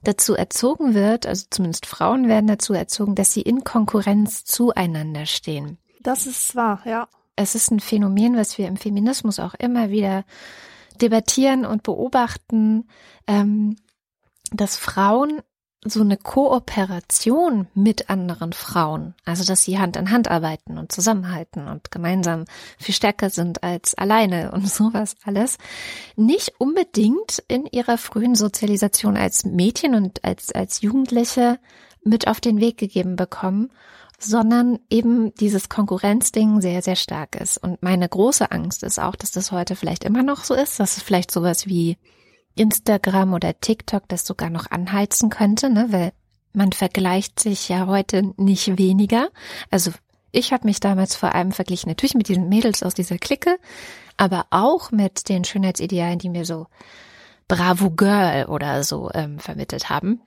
dazu 0.03 0.35
erzogen 0.35 0.95
wird, 0.95 1.27
also 1.27 1.47
zumindest 1.51 1.87
Frauen 1.87 2.29
werden 2.29 2.47
dazu 2.47 2.73
erzogen, 2.73 3.15
dass 3.15 3.33
sie 3.33 3.43
in 3.43 3.65
Konkurrenz 3.65 4.45
zueinander 4.45 5.27
stehen. 5.27 5.79
Das 6.01 6.27
ist 6.27 6.55
wahr, 6.55 6.81
ja. 6.87 7.09
Es 7.37 7.55
ist 7.55 7.71
ein 7.71 7.81
Phänomen, 7.81 8.37
was 8.37 8.59
wir 8.59 8.67
im 8.67 8.77
Feminismus 8.77 9.39
auch 9.39 9.55
immer 9.55 9.91
wieder 9.91 10.25
debattieren 11.01 11.67
und 11.67 11.83
beobachten, 11.83 12.89
ähm, 13.27 13.77
dass 14.53 14.77
Frauen 14.77 15.43
so 15.85 16.01
eine 16.01 16.17
Kooperation 16.17 17.69
mit 17.75 18.11
anderen 18.11 18.53
Frauen, 18.53 19.15
also 19.25 19.45
dass 19.45 19.63
sie 19.63 19.79
Hand 19.79 19.97
in 19.97 20.11
Hand 20.11 20.29
arbeiten 20.29 20.79
und 20.79 20.91
zusammenhalten 20.91 21.69
und 21.69 21.91
gemeinsam 21.91 22.45
viel 22.79 22.95
stärker 22.95 23.31
sind 23.31 23.63
als 23.63 23.95
alleine 23.95 24.53
und 24.53 24.69
sowas 24.71 25.17
alles, 25.25 25.59
nicht 26.17 26.55
unbedingt 26.59 27.43
in 27.49 27.67
ihrer 27.67 27.99
frühen 27.99 28.35
Sozialisation 28.35 29.17
als 29.17 29.45
Mädchen 29.45 29.95
und 29.95 30.25
als, 30.25 30.53
als 30.53 30.81
Jugendliche 30.81 31.59
mit 32.03 32.29
auf 32.29 32.41
den 32.41 32.61
Weg 32.61 32.79
gegeben 32.79 33.17
bekommen, 33.17 33.71
sondern 34.19 34.79
eben 34.91 35.35
dieses 35.35 35.69
Konkurrenzding 35.69 36.61
sehr, 36.61 36.83
sehr 36.83 36.97
stark 36.97 37.37
ist. 37.37 37.59
Und 37.59 37.83
meine 37.83 38.09
große 38.09 38.51
Angst 38.51 38.83
ist 38.83 38.99
auch, 38.99 39.17
dass 39.17 39.31
das 39.31 39.53
heute 39.53 39.77
vielleicht 39.77 40.05
immer 40.05 40.23
noch 40.23 40.45
so 40.45 40.55
ist, 40.55 40.81
dass 40.81 40.97
es 40.97 41.03
vielleicht 41.03 41.31
sowas 41.31 41.67
wie 41.67 41.99
Instagram 42.55 43.35
oder 43.35 43.61
TikTok 43.61 44.09
das 44.09 44.27
sogar 44.27 44.51
noch 44.51 44.71
anheizen 44.71 45.31
könnte, 45.31 45.69
ne? 45.71 45.89
weil 45.91 46.13
man 46.53 46.73
vergleicht 46.73 47.39
sich 47.39 47.69
ja 47.69 47.87
heute 47.87 48.33
nicht 48.39 48.79
weniger. 48.79 49.29
Also 49.71 49.93
ich 50.33 50.53
habe 50.53 50.67
mich 50.67 50.81
damals 50.81 51.15
vor 51.15 51.35
allem 51.35 51.53
verglichen, 51.53 51.91
natürlich 51.91 52.15
mit 52.15 52.29
diesen 52.29 52.49
Mädels 52.49 52.83
aus 52.83 52.95
dieser 52.95 53.19
Clique, 53.19 53.59
aber 54.17 54.47
auch 54.51 54.91
mit 54.91 55.29
den 55.29 55.45
Schönheitsidealen, 55.45 56.19
die 56.19 56.31
mir 56.31 56.47
so 56.47 56.67
Bravo 57.49 57.91
Girl 57.91 58.47
oder 58.47 58.83
so 58.83 59.11
ähm, 59.15 59.39
vermittelt 59.39 59.91
haben. 59.91 60.21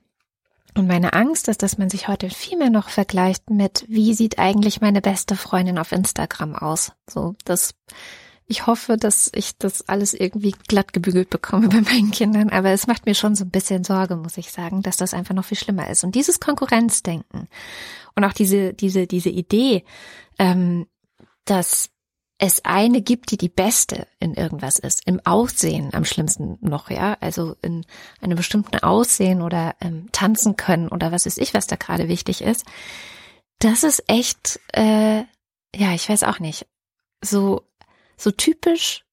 Und 0.76 0.86
meine 0.86 1.12
Angst 1.12 1.48
ist, 1.48 1.62
dass 1.62 1.78
man 1.78 1.90
sich 1.90 2.08
heute 2.08 2.30
viel 2.30 2.58
mehr 2.58 2.70
noch 2.70 2.88
vergleicht 2.88 3.50
mit, 3.50 3.84
wie 3.88 4.14
sieht 4.14 4.38
eigentlich 4.38 4.80
meine 4.80 5.00
beste 5.00 5.36
Freundin 5.36 5.78
auf 5.78 5.92
Instagram 5.92 6.54
aus? 6.54 6.92
So, 7.08 7.34
das, 7.44 7.74
ich 8.46 8.66
hoffe, 8.66 8.96
dass 8.96 9.30
ich 9.34 9.58
das 9.58 9.88
alles 9.88 10.14
irgendwie 10.14 10.54
glatt 10.68 10.92
gebügelt 10.92 11.30
bekomme 11.30 11.68
bei 11.70 11.80
meinen 11.80 12.10
Kindern, 12.10 12.50
aber 12.50 12.70
es 12.70 12.86
macht 12.86 13.06
mir 13.06 13.14
schon 13.14 13.34
so 13.34 13.44
ein 13.44 13.50
bisschen 13.50 13.84
Sorge, 13.84 14.16
muss 14.16 14.38
ich 14.38 14.52
sagen, 14.52 14.82
dass 14.82 14.96
das 14.96 15.14
einfach 15.14 15.34
noch 15.34 15.44
viel 15.44 15.58
schlimmer 15.58 15.88
ist. 15.90 16.04
Und 16.04 16.14
dieses 16.14 16.40
Konkurrenzdenken 16.40 17.48
und 18.14 18.24
auch 18.24 18.32
diese, 18.32 18.74
diese, 18.74 19.06
diese 19.06 19.30
Idee, 19.30 19.84
ähm, 20.38 20.86
dass 21.44 21.90
es 22.42 22.64
eine 22.64 23.02
gibt, 23.02 23.30
die 23.30 23.36
die 23.36 23.50
beste 23.50 24.06
in 24.18 24.32
irgendwas 24.32 24.78
ist, 24.78 25.06
im 25.06 25.20
Aussehen 25.26 25.92
am 25.92 26.06
schlimmsten 26.06 26.56
noch, 26.62 26.88
ja, 26.88 27.18
also 27.20 27.54
in 27.60 27.84
einem 28.22 28.36
bestimmten 28.36 28.78
Aussehen 28.78 29.42
oder 29.42 29.76
ähm, 29.80 30.08
tanzen 30.10 30.56
können 30.56 30.88
oder 30.88 31.12
was 31.12 31.26
weiß 31.26 31.36
ich, 31.36 31.52
was 31.52 31.66
da 31.66 31.76
gerade 31.76 32.08
wichtig 32.08 32.40
ist, 32.40 32.64
das 33.58 33.82
ist 33.82 34.04
echt, 34.08 34.58
äh, 34.72 35.18
ja, 35.76 35.92
ich 35.94 36.08
weiß 36.08 36.22
auch 36.22 36.38
nicht, 36.38 36.66
so 37.20 37.62
so 38.16 38.30
typisch 38.30 39.04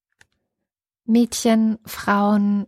Mädchen, 1.05 1.79
Frauen, 1.85 2.67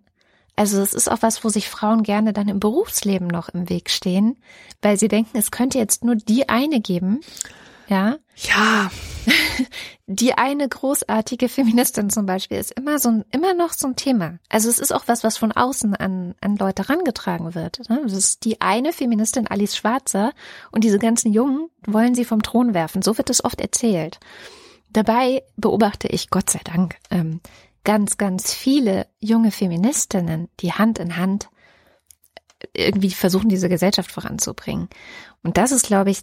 also 0.57 0.81
es 0.81 0.93
ist 0.93 1.09
auch 1.09 1.21
was, 1.21 1.43
wo 1.45 1.49
sich 1.49 1.69
Frauen 1.69 2.03
gerne 2.03 2.33
dann 2.33 2.49
im 2.49 2.59
Berufsleben 2.59 3.27
noch 3.27 3.47
im 3.47 3.69
Weg 3.69 3.89
stehen, 3.89 4.37
weil 4.81 4.99
sie 4.99 5.07
denken, 5.07 5.37
es 5.37 5.51
könnte 5.51 5.77
jetzt 5.77 6.03
nur 6.03 6.15
die 6.15 6.49
eine 6.49 6.81
geben, 6.81 7.21
ja. 7.89 8.17
Ja. 8.35 8.91
Die 10.07 10.33
eine 10.33 10.67
großartige 10.67 11.49
Feministin 11.49 12.09
zum 12.09 12.25
Beispiel 12.25 12.57
ist 12.57 12.71
immer 12.71 12.97
so 12.97 13.09
ein, 13.09 13.25
immer 13.31 13.53
noch 13.53 13.73
so 13.73 13.87
ein 13.87 13.95
Thema. 13.95 14.39
Also 14.49 14.69
es 14.69 14.79
ist 14.79 14.91
auch 14.91 15.03
was, 15.07 15.23
was 15.23 15.37
von 15.37 15.51
außen 15.51 15.95
an, 15.95 16.33
an 16.41 16.55
Leute 16.55 16.87
herangetragen 16.87 17.53
wird. 17.53 17.87
Ne? 17.89 18.01
Das 18.03 18.13
ist 18.13 18.45
die 18.45 18.59
eine 18.59 18.91
Feministin 18.91 19.47
Alice 19.47 19.75
Schwarzer 19.75 20.31
und 20.71 20.83
diese 20.83 20.97
ganzen 20.97 21.31
Jungen 21.31 21.69
wollen 21.85 22.15
sie 22.15 22.25
vom 22.25 22.41
Thron 22.41 22.73
werfen. 22.73 23.01
So 23.01 23.17
wird 23.17 23.29
es 23.29 23.43
oft 23.43 23.61
erzählt. 23.61 24.19
Dabei 24.91 25.43
beobachte 25.57 26.07
ich, 26.07 26.31
Gott 26.31 26.49
sei 26.49 26.61
Dank, 26.63 26.95
ähm, 27.11 27.41
ganz, 27.83 28.17
ganz 28.17 28.53
viele 28.53 29.07
junge 29.19 29.51
Feministinnen, 29.51 30.49
die 30.59 30.73
Hand 30.73 30.97
in 30.97 31.17
Hand 31.17 31.49
irgendwie 32.73 33.11
versuchen, 33.11 33.49
diese 33.49 33.69
Gesellschaft 33.69 34.11
voranzubringen. 34.11 34.89
Und 35.43 35.57
das 35.57 35.71
ist, 35.71 35.85
glaube 35.87 36.09
ich, 36.09 36.21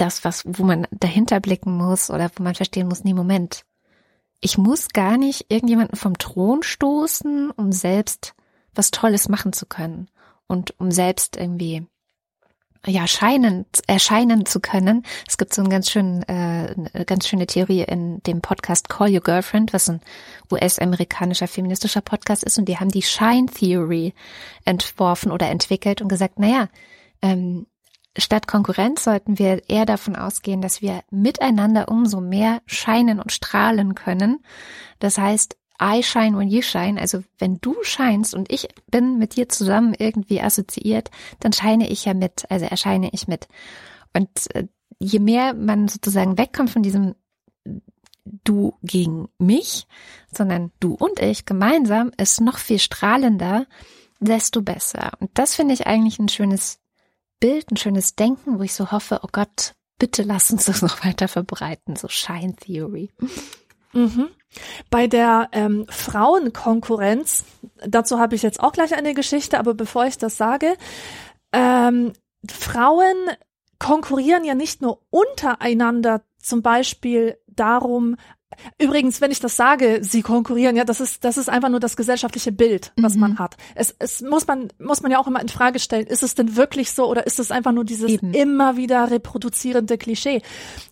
das, 0.00 0.24
was, 0.24 0.44
wo 0.46 0.64
man 0.64 0.86
dahinter 0.90 1.40
blicken 1.40 1.76
muss 1.76 2.10
oder 2.10 2.30
wo 2.34 2.42
man 2.42 2.54
verstehen 2.54 2.88
muss, 2.88 3.04
nee, 3.04 3.14
Moment. 3.14 3.64
Ich 4.40 4.56
muss 4.56 4.88
gar 4.88 5.18
nicht 5.18 5.46
irgendjemanden 5.50 5.96
vom 5.96 6.16
Thron 6.16 6.62
stoßen, 6.62 7.50
um 7.50 7.72
selbst 7.72 8.34
was 8.74 8.90
Tolles 8.90 9.28
machen 9.28 9.52
zu 9.52 9.66
können 9.66 10.08
und 10.46 10.78
um 10.80 10.90
selbst 10.90 11.36
irgendwie 11.36 11.86
ja 12.86 13.06
scheinen 13.06 13.66
erscheinen 13.86 14.46
zu 14.46 14.60
können. 14.60 15.04
Es 15.28 15.36
gibt 15.36 15.52
so 15.52 15.60
einen 15.60 15.70
ganz 15.70 15.90
schönen 15.90 16.22
äh, 16.22 17.04
ganz 17.04 17.28
schöne 17.28 17.46
Theorie 17.46 17.82
in 17.82 18.22
dem 18.22 18.40
Podcast 18.40 18.88
Call 18.88 19.12
Your 19.12 19.20
Girlfriend, 19.20 19.74
was 19.74 19.90
ein 19.90 20.00
US-amerikanischer 20.50 21.46
feministischer 21.46 22.00
Podcast 22.00 22.42
ist 22.42 22.58
und 22.58 22.64
die 22.66 22.78
haben 22.78 22.90
die 22.90 23.02
Shine 23.02 23.46
Theory 23.46 24.14
entworfen 24.64 25.30
oder 25.30 25.50
entwickelt 25.50 26.00
und 26.00 26.08
gesagt, 26.08 26.38
naja, 26.38 26.68
ähm, 27.20 27.66
Statt 28.18 28.48
Konkurrenz 28.48 29.04
sollten 29.04 29.38
wir 29.38 29.68
eher 29.68 29.86
davon 29.86 30.16
ausgehen, 30.16 30.60
dass 30.60 30.82
wir 30.82 31.02
miteinander 31.10 31.88
umso 31.88 32.20
mehr 32.20 32.60
scheinen 32.66 33.20
und 33.20 33.30
strahlen 33.30 33.94
können. 33.94 34.44
Das 34.98 35.16
heißt, 35.16 35.56
I 35.80 36.02
shine 36.02 36.36
when 36.36 36.48
you 36.48 36.60
shine. 36.60 37.00
Also 37.00 37.22
wenn 37.38 37.58
du 37.60 37.76
scheinst 37.82 38.34
und 38.34 38.52
ich 38.52 38.68
bin 38.90 39.18
mit 39.18 39.36
dir 39.36 39.48
zusammen 39.48 39.94
irgendwie 39.96 40.42
assoziiert, 40.42 41.10
dann 41.38 41.52
scheine 41.52 41.88
ich 41.88 42.04
ja 42.04 42.14
mit, 42.14 42.50
also 42.50 42.66
erscheine 42.66 43.10
ich 43.12 43.28
mit. 43.28 43.48
Und 44.12 44.28
äh, 44.54 44.66
je 44.98 45.20
mehr 45.20 45.54
man 45.54 45.88
sozusagen 45.88 46.36
wegkommt 46.36 46.70
von 46.70 46.82
diesem 46.82 47.14
du 48.44 48.74
gegen 48.82 49.28
mich, 49.38 49.86
sondern 50.32 50.72
du 50.80 50.94
und 50.94 51.20
ich 51.20 51.46
gemeinsam 51.46 52.10
ist 52.16 52.40
noch 52.40 52.58
viel 52.58 52.78
strahlender, 52.78 53.66
desto 54.20 54.62
besser. 54.62 55.12
Und 55.20 55.30
das 55.34 55.54
finde 55.54 55.74
ich 55.74 55.86
eigentlich 55.86 56.18
ein 56.18 56.28
schönes 56.28 56.79
Bild, 57.40 57.70
ein 57.70 57.76
schönes 57.76 58.14
Denken, 58.14 58.58
wo 58.58 58.62
ich 58.62 58.74
so 58.74 58.92
hoffe, 58.92 59.20
oh 59.22 59.28
Gott, 59.32 59.74
bitte 59.98 60.22
lass 60.22 60.50
uns 60.50 60.66
das 60.66 60.82
noch 60.82 61.04
weiter 61.04 61.28
verbreiten, 61.28 61.96
so 61.96 62.08
Shine 62.08 62.54
Theory. 62.56 63.10
Mhm. 63.92 64.28
Bei 64.90 65.06
der 65.06 65.48
ähm, 65.52 65.86
Frauenkonkurrenz, 65.88 67.44
dazu 67.86 68.18
habe 68.18 68.34
ich 68.34 68.42
jetzt 68.42 68.60
auch 68.60 68.72
gleich 68.72 68.94
eine 68.94 69.14
Geschichte, 69.14 69.58
aber 69.58 69.74
bevor 69.74 70.06
ich 70.06 70.18
das 70.18 70.36
sage, 70.36 70.76
ähm, 71.52 72.12
Frauen 72.48 73.16
konkurrieren 73.78 74.44
ja 74.44 74.54
nicht 74.54 74.82
nur 74.82 75.02
untereinander 75.10 76.22
zum 76.38 76.62
Beispiel 76.62 77.38
darum, 77.46 78.16
Übrigens, 78.78 79.20
wenn 79.20 79.30
ich 79.30 79.40
das 79.40 79.56
sage, 79.56 80.00
sie 80.02 80.22
konkurrieren, 80.22 80.76
ja, 80.76 80.84
das 80.84 81.00
ist, 81.00 81.24
das 81.24 81.36
ist 81.36 81.48
einfach 81.48 81.68
nur 81.68 81.80
das 81.80 81.96
gesellschaftliche 81.96 82.52
Bild, 82.52 82.92
was 82.96 83.14
mhm. 83.14 83.20
man 83.20 83.38
hat. 83.38 83.56
Es, 83.74 83.94
es 83.98 84.20
muss 84.22 84.46
man, 84.46 84.68
muss 84.78 85.02
man 85.02 85.12
ja 85.12 85.18
auch 85.18 85.26
immer 85.26 85.40
in 85.40 85.48
Frage 85.48 85.78
stellen, 85.78 86.06
ist 86.06 86.22
es 86.22 86.34
denn 86.34 86.56
wirklich 86.56 86.92
so 86.92 87.08
oder 87.08 87.26
ist 87.26 87.38
es 87.38 87.50
einfach 87.50 87.72
nur 87.72 87.84
dieses 87.84 88.10
Eben. 88.10 88.34
immer 88.34 88.76
wieder 88.76 89.10
reproduzierende 89.10 89.98
Klischee? 89.98 90.42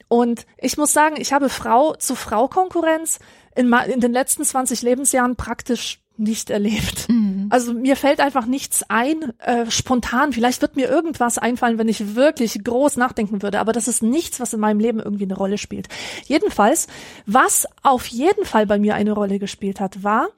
Und 0.09 0.47
ich 0.57 0.77
muss 0.79 0.92
sagen, 0.92 1.16
ich 1.18 1.33
habe 1.33 1.49
Frau 1.49 1.94
zu 1.94 2.14
Frau 2.14 2.49
Konkurrenz 2.49 3.18
in, 3.55 3.73
in 3.73 4.01
den 4.01 4.12
letzten 4.12 4.44
20 4.44 4.83
Lebensjahren 4.83 5.37
praktisch 5.37 6.01
nicht 6.16 6.51
erlebt. 6.51 7.09
Mhm. 7.09 7.28
Also 7.50 7.72
mir 7.74 7.96
fällt 7.96 8.20
einfach 8.20 8.46
nichts 8.46 8.84
ein, 8.88 9.32
äh, 9.38 9.70
spontan. 9.70 10.32
Vielleicht 10.32 10.62
wird 10.62 10.76
mir 10.76 10.88
irgendwas 10.88 11.38
einfallen, 11.38 11.78
wenn 11.78 11.88
ich 11.88 12.14
wirklich 12.14 12.62
groß 12.62 12.96
nachdenken 12.96 13.42
würde, 13.42 13.61
aber 13.61 13.72
das 13.72 13.88
ist 13.88 14.02
nichts, 14.02 14.40
was 14.40 14.52
in 14.52 14.61
meinem 14.61 14.80
Leben 14.80 15.00
irgendwie 15.00 15.24
eine 15.24 15.37
Rolle 15.37 15.58
spielt. 15.58 15.88
Jedenfalls, 16.26 16.87
was 17.26 17.66
auf 17.82 18.06
jeden 18.06 18.44
Fall 18.44 18.66
bei 18.66 18.78
mir 18.78 18.94
eine 18.94 19.12
Rolle 19.12 19.38
gespielt 19.38 19.80
hat, 19.80 20.02
war 20.02 20.28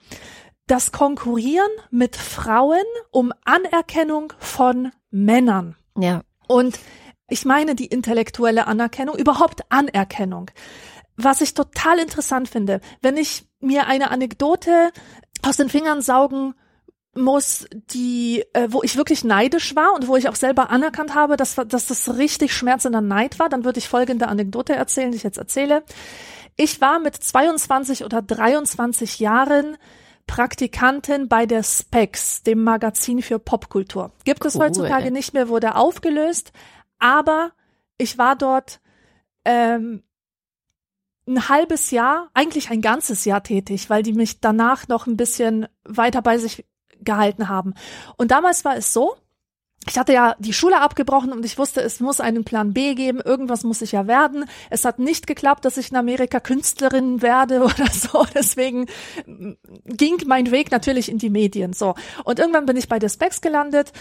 das 0.66 0.92
Konkurrieren 0.92 1.70
mit 1.90 2.16
Frauen 2.16 2.78
um 3.10 3.32
Anerkennung 3.44 4.32
von 4.38 4.92
Männern. 5.10 5.74
Ja. 5.98 6.22
Und 6.46 6.78
ich 7.28 7.44
meine 7.44 7.74
die 7.74 7.86
intellektuelle 7.86 8.66
Anerkennung, 8.66 9.16
überhaupt 9.16 9.62
Anerkennung. 9.68 10.50
Was 11.16 11.40
ich 11.40 11.54
total 11.54 11.98
interessant 11.98 12.48
finde, 12.48 12.80
wenn 13.02 13.16
ich 13.16 13.46
mir 13.60 13.86
eine 13.86 14.10
Anekdote 14.10 14.90
aus 15.42 15.56
den 15.56 15.68
Fingern 15.68 16.02
saugen 16.02 16.54
muss, 17.14 17.66
die, 17.72 18.44
äh, 18.52 18.68
wo 18.70 18.82
ich 18.82 18.96
wirklich 18.96 19.24
neidisch 19.24 19.74
war 19.74 19.94
und 19.94 20.06
wo 20.06 20.16
ich 20.16 20.28
auch 20.28 20.36
selber 20.36 20.70
anerkannt 20.70 21.14
habe, 21.14 21.36
dass, 21.36 21.56
dass 21.56 21.86
das 21.86 22.16
richtig 22.16 22.54
schmerzender 22.54 23.00
Neid 23.00 23.38
war, 23.38 23.48
dann 23.48 23.64
würde 23.64 23.78
ich 23.78 23.88
folgende 23.88 24.28
Anekdote 24.28 24.74
erzählen, 24.74 25.10
die 25.10 25.16
ich 25.16 25.24
jetzt 25.24 25.38
erzähle. 25.38 25.82
Ich 26.56 26.80
war 26.80 27.00
mit 27.00 27.16
22 27.16 28.04
oder 28.04 28.22
23 28.22 29.18
Jahren 29.18 29.76
Praktikantin 30.26 31.28
bei 31.28 31.46
der 31.46 31.64
Specs, 31.64 32.44
dem 32.44 32.62
Magazin 32.62 33.22
für 33.22 33.40
Popkultur. 33.40 34.12
Gibt 34.24 34.44
es 34.44 34.54
cool. 34.54 34.66
heutzutage 34.66 35.10
nicht 35.10 35.34
mehr, 35.34 35.48
wurde 35.48 35.74
aufgelöst, 35.74 36.52
aber 37.00 37.50
ich 37.98 38.18
war 38.18 38.36
dort 38.36 38.80
ähm, 39.44 40.04
ein 41.26 41.48
halbes 41.48 41.90
Jahr, 41.90 42.30
eigentlich 42.34 42.70
ein 42.70 42.80
ganzes 42.80 43.24
Jahr 43.24 43.42
tätig, 43.42 43.90
weil 43.90 44.02
die 44.02 44.12
mich 44.12 44.40
danach 44.40 44.86
noch 44.86 45.06
ein 45.06 45.16
bisschen 45.16 45.66
weiter 45.84 46.22
bei 46.22 46.38
sich 46.38 46.64
gehalten 47.02 47.48
haben. 47.48 47.74
Und 48.16 48.30
damals 48.30 48.64
war 48.64 48.76
es 48.76 48.92
so, 48.92 49.16
ich 49.88 49.98
hatte 49.98 50.12
ja 50.12 50.36
die 50.38 50.52
Schule 50.52 50.80
abgebrochen 50.80 51.32
und 51.32 51.44
ich 51.44 51.56
wusste, 51.56 51.80
es 51.80 52.00
muss 52.00 52.20
einen 52.20 52.44
Plan 52.44 52.74
B 52.74 52.94
geben, 52.94 53.20
irgendwas 53.20 53.64
muss 53.64 53.80
ich 53.80 53.92
ja 53.92 54.06
werden. 54.06 54.44
Es 54.68 54.84
hat 54.84 54.98
nicht 54.98 55.26
geklappt, 55.26 55.64
dass 55.64 55.78
ich 55.78 55.90
in 55.90 55.96
Amerika 55.96 56.38
Künstlerin 56.38 57.22
werde 57.22 57.60
oder 57.64 57.86
so. 57.90 58.26
Deswegen 58.34 58.86
ging 59.86 60.16
mein 60.26 60.50
Weg 60.50 60.70
natürlich 60.70 61.08
in 61.08 61.18
die 61.18 61.30
Medien. 61.30 61.72
So. 61.72 61.94
Und 62.24 62.38
irgendwann 62.38 62.66
bin 62.66 62.76
ich 62.76 62.88
bei 62.88 62.98
der 62.98 63.08
Specs 63.08 63.40
gelandet 63.40 63.92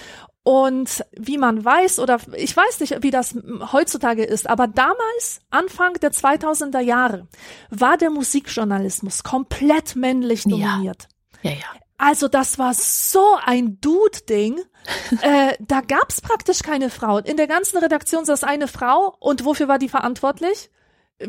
und 0.44 1.06
wie 1.18 1.38
man 1.38 1.64
weiß, 1.64 2.00
oder 2.00 2.20
ich 2.36 2.56
weiß 2.56 2.82
nicht, 2.82 3.02
wie 3.02 3.12
das 3.12 3.36
heutzutage 3.72 4.24
ist, 4.24 4.50
aber 4.50 4.68
damals, 4.68 5.42
Anfang 5.50 5.94
der 6.02 6.12
2000er 6.12 6.80
Jahre, 6.80 7.28
war 7.70 7.98
der 7.98 8.10
Musikjournalismus 8.10 9.24
komplett 9.24 9.96
männlich 9.96 10.44
dominiert. 10.44 11.08
Ja, 11.42 11.52
ja. 11.52 11.58
ja 11.58 11.80
Also 12.00 12.30
das 12.30 12.58
war 12.58 12.74
so 12.74 13.24
ein 13.46 13.80
Dude-Ding. 13.82 14.60
äh, 15.22 15.54
da 15.60 15.82
gab's 15.82 16.22
praktisch 16.22 16.64
keine 16.64 16.90
Frau. 16.90 17.20
In 17.20 17.38
der 17.38 17.46
ganzen 17.46 17.78
Redaktion 17.78 18.26
saß 18.26 18.44
eine 18.44 18.68
Frau 18.68 19.16
und 19.20 19.46
wofür 19.46 19.68
war 19.68 19.78
die 19.78 19.90
verantwortlich? 19.90 20.72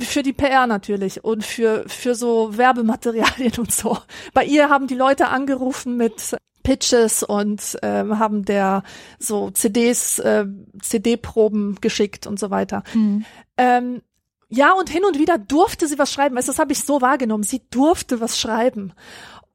Für 0.00 0.22
die 0.22 0.32
PR 0.32 0.68
natürlich 0.68 1.24
und 1.24 1.44
für, 1.44 1.84
für 1.88 2.14
so 2.14 2.56
Werbematerialien 2.56 3.54
und 3.58 3.72
so. 3.72 3.98
Bei 4.32 4.44
ihr 4.44 4.70
haben 4.70 4.86
die 4.86 4.94
Leute 4.94 5.28
angerufen 5.28 5.96
mit 5.96 6.36
Pitches 6.62 7.24
und 7.24 7.76
ähm, 7.82 8.20
haben 8.20 8.44
der 8.44 8.84
so 9.18 9.50
CDs, 9.50 10.20
äh, 10.20 10.46
CD-Proben 10.80 11.78
geschickt 11.80 12.28
und 12.28 12.38
so 12.38 12.50
weiter. 12.50 12.84
Mhm. 12.94 13.24
Ähm, 13.56 14.02
ja, 14.48 14.72
und 14.72 14.88
hin 14.88 15.04
und 15.04 15.18
wieder 15.18 15.38
durfte 15.38 15.88
sie 15.88 15.98
was 15.98 16.12
schreiben. 16.12 16.36
Also 16.36 16.52
das 16.52 16.58
habe 16.60 16.72
ich 16.72 16.84
so 16.84 17.00
wahrgenommen. 17.00 17.42
Sie 17.42 17.62
durfte 17.70 18.20
was 18.20 18.38
schreiben. 18.38 18.92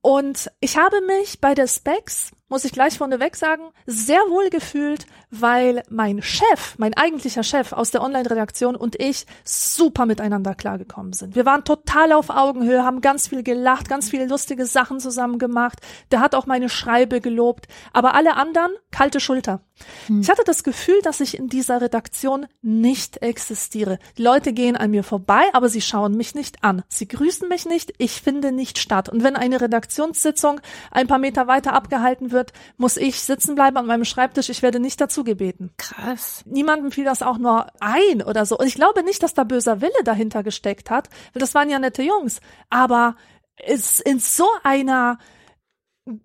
Und 0.05 0.51
ich 0.59 0.77
habe 0.77 1.01
mich 1.01 1.41
bei 1.41 1.55
der 1.55 1.65
Specs 1.65 2.31
muss 2.47 2.63
ich 2.63 2.71
gleich 2.71 2.95
vorneweg 2.95 3.35
sagen, 3.35 3.71
sehr 3.87 4.19
wohl 4.29 4.51
gefühlt, 4.51 5.07
weil 5.41 5.83
mein 5.89 6.21
Chef, 6.21 6.75
mein 6.77 6.93
eigentlicher 6.93 7.43
Chef 7.43 7.73
aus 7.73 7.91
der 7.91 8.01
Online-Redaktion 8.01 8.75
und 8.75 8.99
ich 8.99 9.25
super 9.43 10.05
miteinander 10.05 10.55
klargekommen 10.55 11.13
sind. 11.13 11.35
Wir 11.35 11.45
waren 11.45 11.63
total 11.63 12.13
auf 12.13 12.29
Augenhöhe, 12.29 12.83
haben 12.83 13.01
ganz 13.01 13.27
viel 13.27 13.43
gelacht, 13.43 13.89
ganz 13.89 14.09
viele 14.09 14.27
lustige 14.27 14.65
Sachen 14.65 14.99
zusammen 14.99 15.39
gemacht. 15.39 15.79
Der 16.11 16.19
hat 16.19 16.35
auch 16.35 16.45
meine 16.45 16.69
Schreibe 16.69 17.21
gelobt, 17.21 17.67
aber 17.93 18.15
alle 18.15 18.35
anderen 18.35 18.71
kalte 18.91 19.19
Schulter. 19.19 19.61
Hm. 20.07 20.21
Ich 20.21 20.29
hatte 20.29 20.43
das 20.45 20.63
Gefühl, 20.63 21.01
dass 21.03 21.19
ich 21.19 21.37
in 21.37 21.49
dieser 21.49 21.81
Redaktion 21.81 22.47
nicht 22.61 23.21
existiere. 23.21 23.99
Die 24.17 24.23
Leute 24.23 24.53
gehen 24.53 24.77
an 24.77 24.91
mir 24.91 25.03
vorbei, 25.03 25.43
aber 25.53 25.69
sie 25.69 25.81
schauen 25.81 26.15
mich 26.15 26.33
nicht 26.33 26.63
an. 26.63 26.83
Sie 26.87 27.07
grüßen 27.07 27.49
mich 27.49 27.65
nicht, 27.65 27.93
ich 27.97 28.21
finde 28.21 28.51
nicht 28.51 28.79
statt. 28.79 29.09
Und 29.09 29.23
wenn 29.23 29.35
eine 29.35 29.59
Redaktionssitzung 29.59 30.61
ein 30.91 31.07
paar 31.07 31.19
Meter 31.19 31.47
weiter 31.47 31.73
abgehalten 31.73 32.31
wird, 32.31 32.53
muss 32.77 32.95
ich 32.97 33.19
sitzen 33.19 33.55
bleiben 33.55 33.77
an 33.77 33.85
meinem 33.85 34.05
Schreibtisch. 34.05 34.49
Ich 34.49 34.61
werde 34.61 34.79
nicht 34.79 35.01
dazu 35.01 35.23
gebeten. 35.25 35.71
Krass. 35.77 36.43
Niemandem 36.45 36.91
fiel 36.91 37.03
das 37.03 37.21
auch 37.21 37.37
nur 37.37 37.67
ein 37.81 38.21
oder 38.21 38.45
so. 38.45 38.57
Und 38.57 38.67
ich 38.67 38.75
glaube 38.75 39.03
nicht, 39.03 39.21
dass 39.23 39.33
da 39.33 39.43
böser 39.43 39.81
Wille 39.81 40.03
dahinter 40.03 40.43
gesteckt 40.43 40.89
hat, 40.89 41.09
weil 41.33 41.41
das 41.41 41.53
waren 41.53 41.69
ja 41.69 41.79
nette 41.79 42.03
Jungs. 42.03 42.39
Aber 42.69 43.17
ist 43.65 43.99
in 43.99 44.19
so 44.19 44.47
einer 44.63 45.17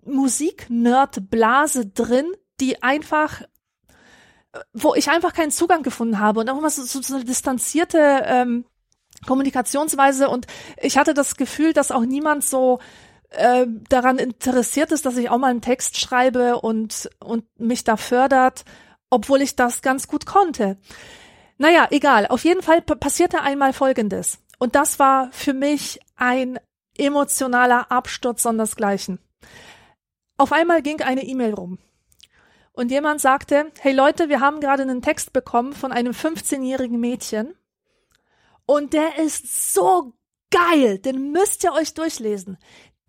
Musik-Nerd-Blase 0.05 1.87
drin, 1.87 2.31
die 2.59 2.81
einfach 2.83 3.41
wo 4.73 4.95
ich 4.95 5.09
einfach 5.09 5.33
keinen 5.33 5.51
Zugang 5.51 5.83
gefunden 5.83 6.19
habe 6.19 6.41
und 6.41 6.49
auch 6.49 6.57
immer 6.57 6.69
so, 6.69 6.83
so, 6.83 7.15
eine 7.15 7.23
distanzierte 7.23 8.23
ähm, 8.25 8.65
Kommunikationsweise 9.25 10.29
und 10.29 10.47
ich 10.81 10.97
hatte 10.97 11.13
das 11.13 11.35
Gefühl, 11.35 11.73
dass 11.73 11.91
auch 11.91 12.01
niemand 12.01 12.43
so 12.43 12.79
äh, 13.29 13.65
daran 13.87 14.17
interessiert 14.17 14.91
ist, 14.91 15.05
dass 15.05 15.17
ich 15.17 15.29
auch 15.29 15.37
mal 15.37 15.51
einen 15.51 15.61
Text 15.61 15.99
schreibe 15.99 16.59
und, 16.59 17.09
und 17.19 17.45
mich 17.59 17.83
da 17.83 17.97
fördert, 17.97 18.65
obwohl 19.11 19.41
ich 19.41 19.55
das 19.55 19.83
ganz 19.83 20.07
gut 20.07 20.25
konnte. 20.25 20.77
Naja, 21.59 21.87
egal. 21.91 22.25
Auf 22.25 22.43
jeden 22.43 22.63
Fall 22.63 22.81
passierte 22.81 23.41
einmal 23.41 23.73
Folgendes. 23.73 24.39
Und 24.57 24.73
das 24.73 24.97
war 24.97 25.29
für 25.31 25.53
mich 25.53 25.99
ein 26.15 26.59
emotionaler 26.97 27.91
Absturz 27.91 28.41
sondersgleichen. 28.41 29.19
Auf 30.37 30.51
einmal 30.51 30.81
ging 30.81 31.01
eine 31.01 31.23
E-Mail 31.23 31.53
rum. 31.53 31.77
Und 32.73 32.89
jemand 32.89 33.21
sagte, 33.21 33.71
hey 33.79 33.93
Leute, 33.93 34.29
wir 34.29 34.39
haben 34.39 34.59
gerade 34.59 34.81
einen 34.81 35.01
Text 35.01 35.33
bekommen 35.33 35.73
von 35.73 35.91
einem 35.91 36.13
15-jährigen 36.13 36.99
Mädchen. 36.99 37.53
Und 38.65 38.93
der 38.93 39.17
ist 39.19 39.73
so 39.73 40.13
geil, 40.49 40.99
den 40.99 41.31
müsst 41.31 41.63
ihr 41.63 41.73
euch 41.73 41.93
durchlesen 41.93 42.57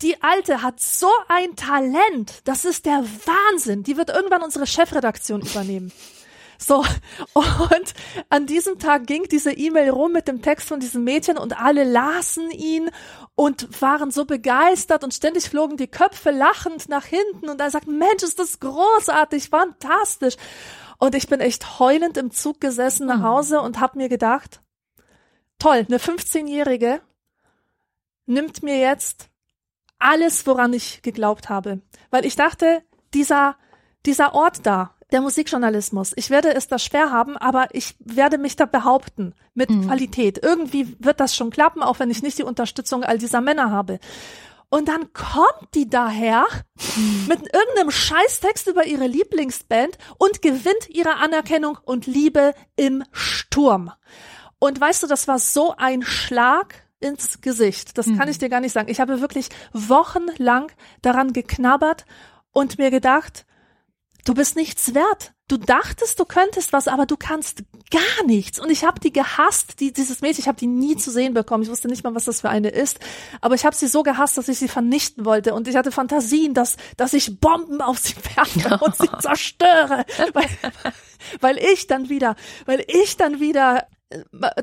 die 0.03 0.23
Alte 0.23 0.63
hat 0.63 0.81
so 0.81 1.11
ein 1.29 1.57
Talent. 1.57 2.41
Das 2.45 2.65
ist 2.65 2.87
der 2.87 3.05
Wahnsinn. 3.27 3.83
Die 3.83 3.97
wird 3.97 4.11
irgendwann 4.11 4.43
unsere 4.43 4.67
Chefredaktion 4.67 5.43
übernehmen. 5.43 5.93
So, 6.59 6.85
und 7.35 7.95
an 8.31 8.47
diesem 8.47 8.79
Tag 8.79 9.07
ging 9.07 9.25
diese 9.25 9.53
E-Mail 9.53 9.91
rum 9.91 10.13
mit 10.13 10.29
dem 10.29 10.43
Text 10.43 10.69
von 10.69 10.79
diesem 10.79 11.03
Mädchen 11.03 11.37
und 11.37 11.61
alle 11.61 11.83
lasen 11.85 12.51
ihn 12.53 12.89
und 13.35 13.81
waren 13.81 14.11
so 14.11 14.25
begeistert 14.25 15.03
und 15.03 15.13
ständig 15.13 15.49
flogen 15.49 15.77
die 15.77 15.89
Köpfe 15.89 16.31
lachend 16.31 16.89
nach 16.89 17.05
hinten 17.05 17.49
und 17.49 17.61
er 17.61 17.71
sagt, 17.71 17.89
Mensch, 17.89 18.23
ist 18.23 18.39
das 18.39 18.61
großartig, 18.61 19.49
fantastisch. 19.49 20.37
Und 20.99 21.17
ich 21.17 21.27
bin 21.27 21.41
echt 21.41 21.81
heulend 21.81 22.17
im 22.17 22.31
Zug 22.31 22.61
gesessen 22.61 23.07
nach 23.07 23.19
mhm. 23.19 23.25
Hause 23.25 23.61
und 23.61 23.81
habe 23.81 23.99
mir 23.99 24.09
gedacht, 24.09 24.61
toll, 25.59 25.85
eine 25.89 25.99
15-Jährige 25.99 27.01
nimmt 28.27 28.63
mir 28.63 28.79
jetzt 28.79 29.32
alles, 30.03 30.47
woran 30.47 30.73
ich 30.73 31.03
geglaubt 31.03 31.49
habe. 31.49 31.81
Weil 32.11 32.25
ich 32.25 32.37
dachte, 32.37 32.83
dieser, 33.15 33.57
dieser 34.05 34.35
Ort 34.35 34.67
da, 34.67 34.95
der 35.13 35.21
Musikjournalismus, 35.21 36.13
ich 36.17 36.31
werde 36.31 36.55
es 36.55 36.69
da 36.69 36.79
schwer 36.79 37.11
haben, 37.11 37.37
aber 37.37 37.69
ich 37.73 37.95
werde 38.01 38.39
mich 38.39 38.57
da 38.57 38.65
behaupten 38.65 39.35
mit 39.55 39.71
mhm. 39.71 39.87
Qualität. 39.87 40.39
Irgendwie 40.43 40.97
wird 40.99 41.21
das 41.21 41.37
schon 41.37 41.51
klappen, 41.51 41.83
auch 41.83 41.99
wenn 41.99 42.11
ich 42.11 42.23
nicht 42.23 42.39
die 42.39 42.45
Unterstützung 42.45 43.05
all 43.05 43.19
dieser 43.19 43.41
Männer 43.41 43.71
habe. 43.71 43.99
Und 44.71 44.89
dann 44.89 45.13
kommt 45.13 45.75
die 45.75 45.91
daher 45.91 46.47
mhm. 46.97 47.27
mit 47.29 47.41
irgendeinem 47.55 47.91
Scheißtext 47.91 48.69
über 48.69 48.87
ihre 48.87 49.07
Lieblingsband 49.07 49.99
und 50.17 50.41
gewinnt 50.41 50.89
ihre 50.89 51.17
Anerkennung 51.17 51.77
und 51.85 52.07
Liebe 52.07 52.55
im 52.75 53.05
Sturm. 53.13 53.93
Und 54.59 54.81
weißt 54.81 55.03
du, 55.03 55.07
das 55.09 55.29
war 55.29 55.39
so 55.39 55.75
ein 55.77 56.03
Schlag 56.03 56.87
ins 57.03 57.41
Gesicht. 57.41 57.99
Das 57.99 58.07
mhm. 58.07 58.19
kann 58.19 58.29
ich 58.29 58.39
dir 58.39 58.49
gar 58.49 58.61
nicht 58.61 58.73
sagen. 58.73 58.91
Ich 58.91 59.01
habe 59.01 59.21
wirklich 59.21 59.49
wochenlang 59.73 60.71
daran 61.03 61.33
geknabbert 61.33 62.05
und 62.53 62.79
mir 62.79 62.91
gedacht, 62.91 63.47
du 64.25 64.35
bist 64.35 64.57
nichts 64.57 64.95
wert. 64.95 65.33
Du 65.49 65.59
dachtest, 65.59 66.19
du 66.19 66.25
könntest 66.25 66.73
was, 66.73 66.89
aber 66.89 67.05
du 67.05 67.17
kannst 67.19 67.65
gar 67.91 68.27
nichts. 68.27 68.59
Und 68.59 68.71
ich 68.71 68.85
habe 68.85 69.01
die 69.01 69.13
gehasst, 69.13 69.81
die, 69.81 69.93
dieses 69.93 70.23
Mädchen, 70.23 70.41
ich 70.41 70.49
habe 70.49 70.59
die 70.59 70.67
nie 70.67 70.97
zu 70.97 71.11
sehen 71.11 71.35
bekommen. 71.35 71.63
Ich 71.63 71.69
wusste 71.69 71.89
nicht 71.89 72.05
mal, 72.05 72.15
was 72.15 72.25
das 72.25 72.41
für 72.41 72.49
eine 72.49 72.71
ist. 72.71 73.01
Aber 73.43 73.55
ich 73.55 73.67
habe 73.67 73.77
sie 73.77 73.87
so 73.87 74.03
gehasst, 74.03 74.39
dass 74.39 74.49
ich 74.49 74.59
sie 74.59 74.69
vernichten 74.69 75.27
wollte. 75.27 75.53
Und 75.53 75.69
ich 75.69 75.77
hatte 75.77 75.93
Fantasien, 75.93 76.55
dass, 76.55 76.77
dass 76.97 77.13
ich 77.13 77.39
Bomben 77.39 77.83
auf 77.83 77.99
sie 77.99 78.15
werfe 78.35 78.79
und 78.85 78.97
sie 78.97 79.11
zerstöre. 79.21 80.07
Weil, 80.33 80.49
weil 81.41 81.59
ich 81.59 81.87
dann 81.87 82.09
wieder, 82.09 82.35
weil 82.65 82.83
ich 82.89 83.19
dann 83.19 83.41
wieder 83.41 83.87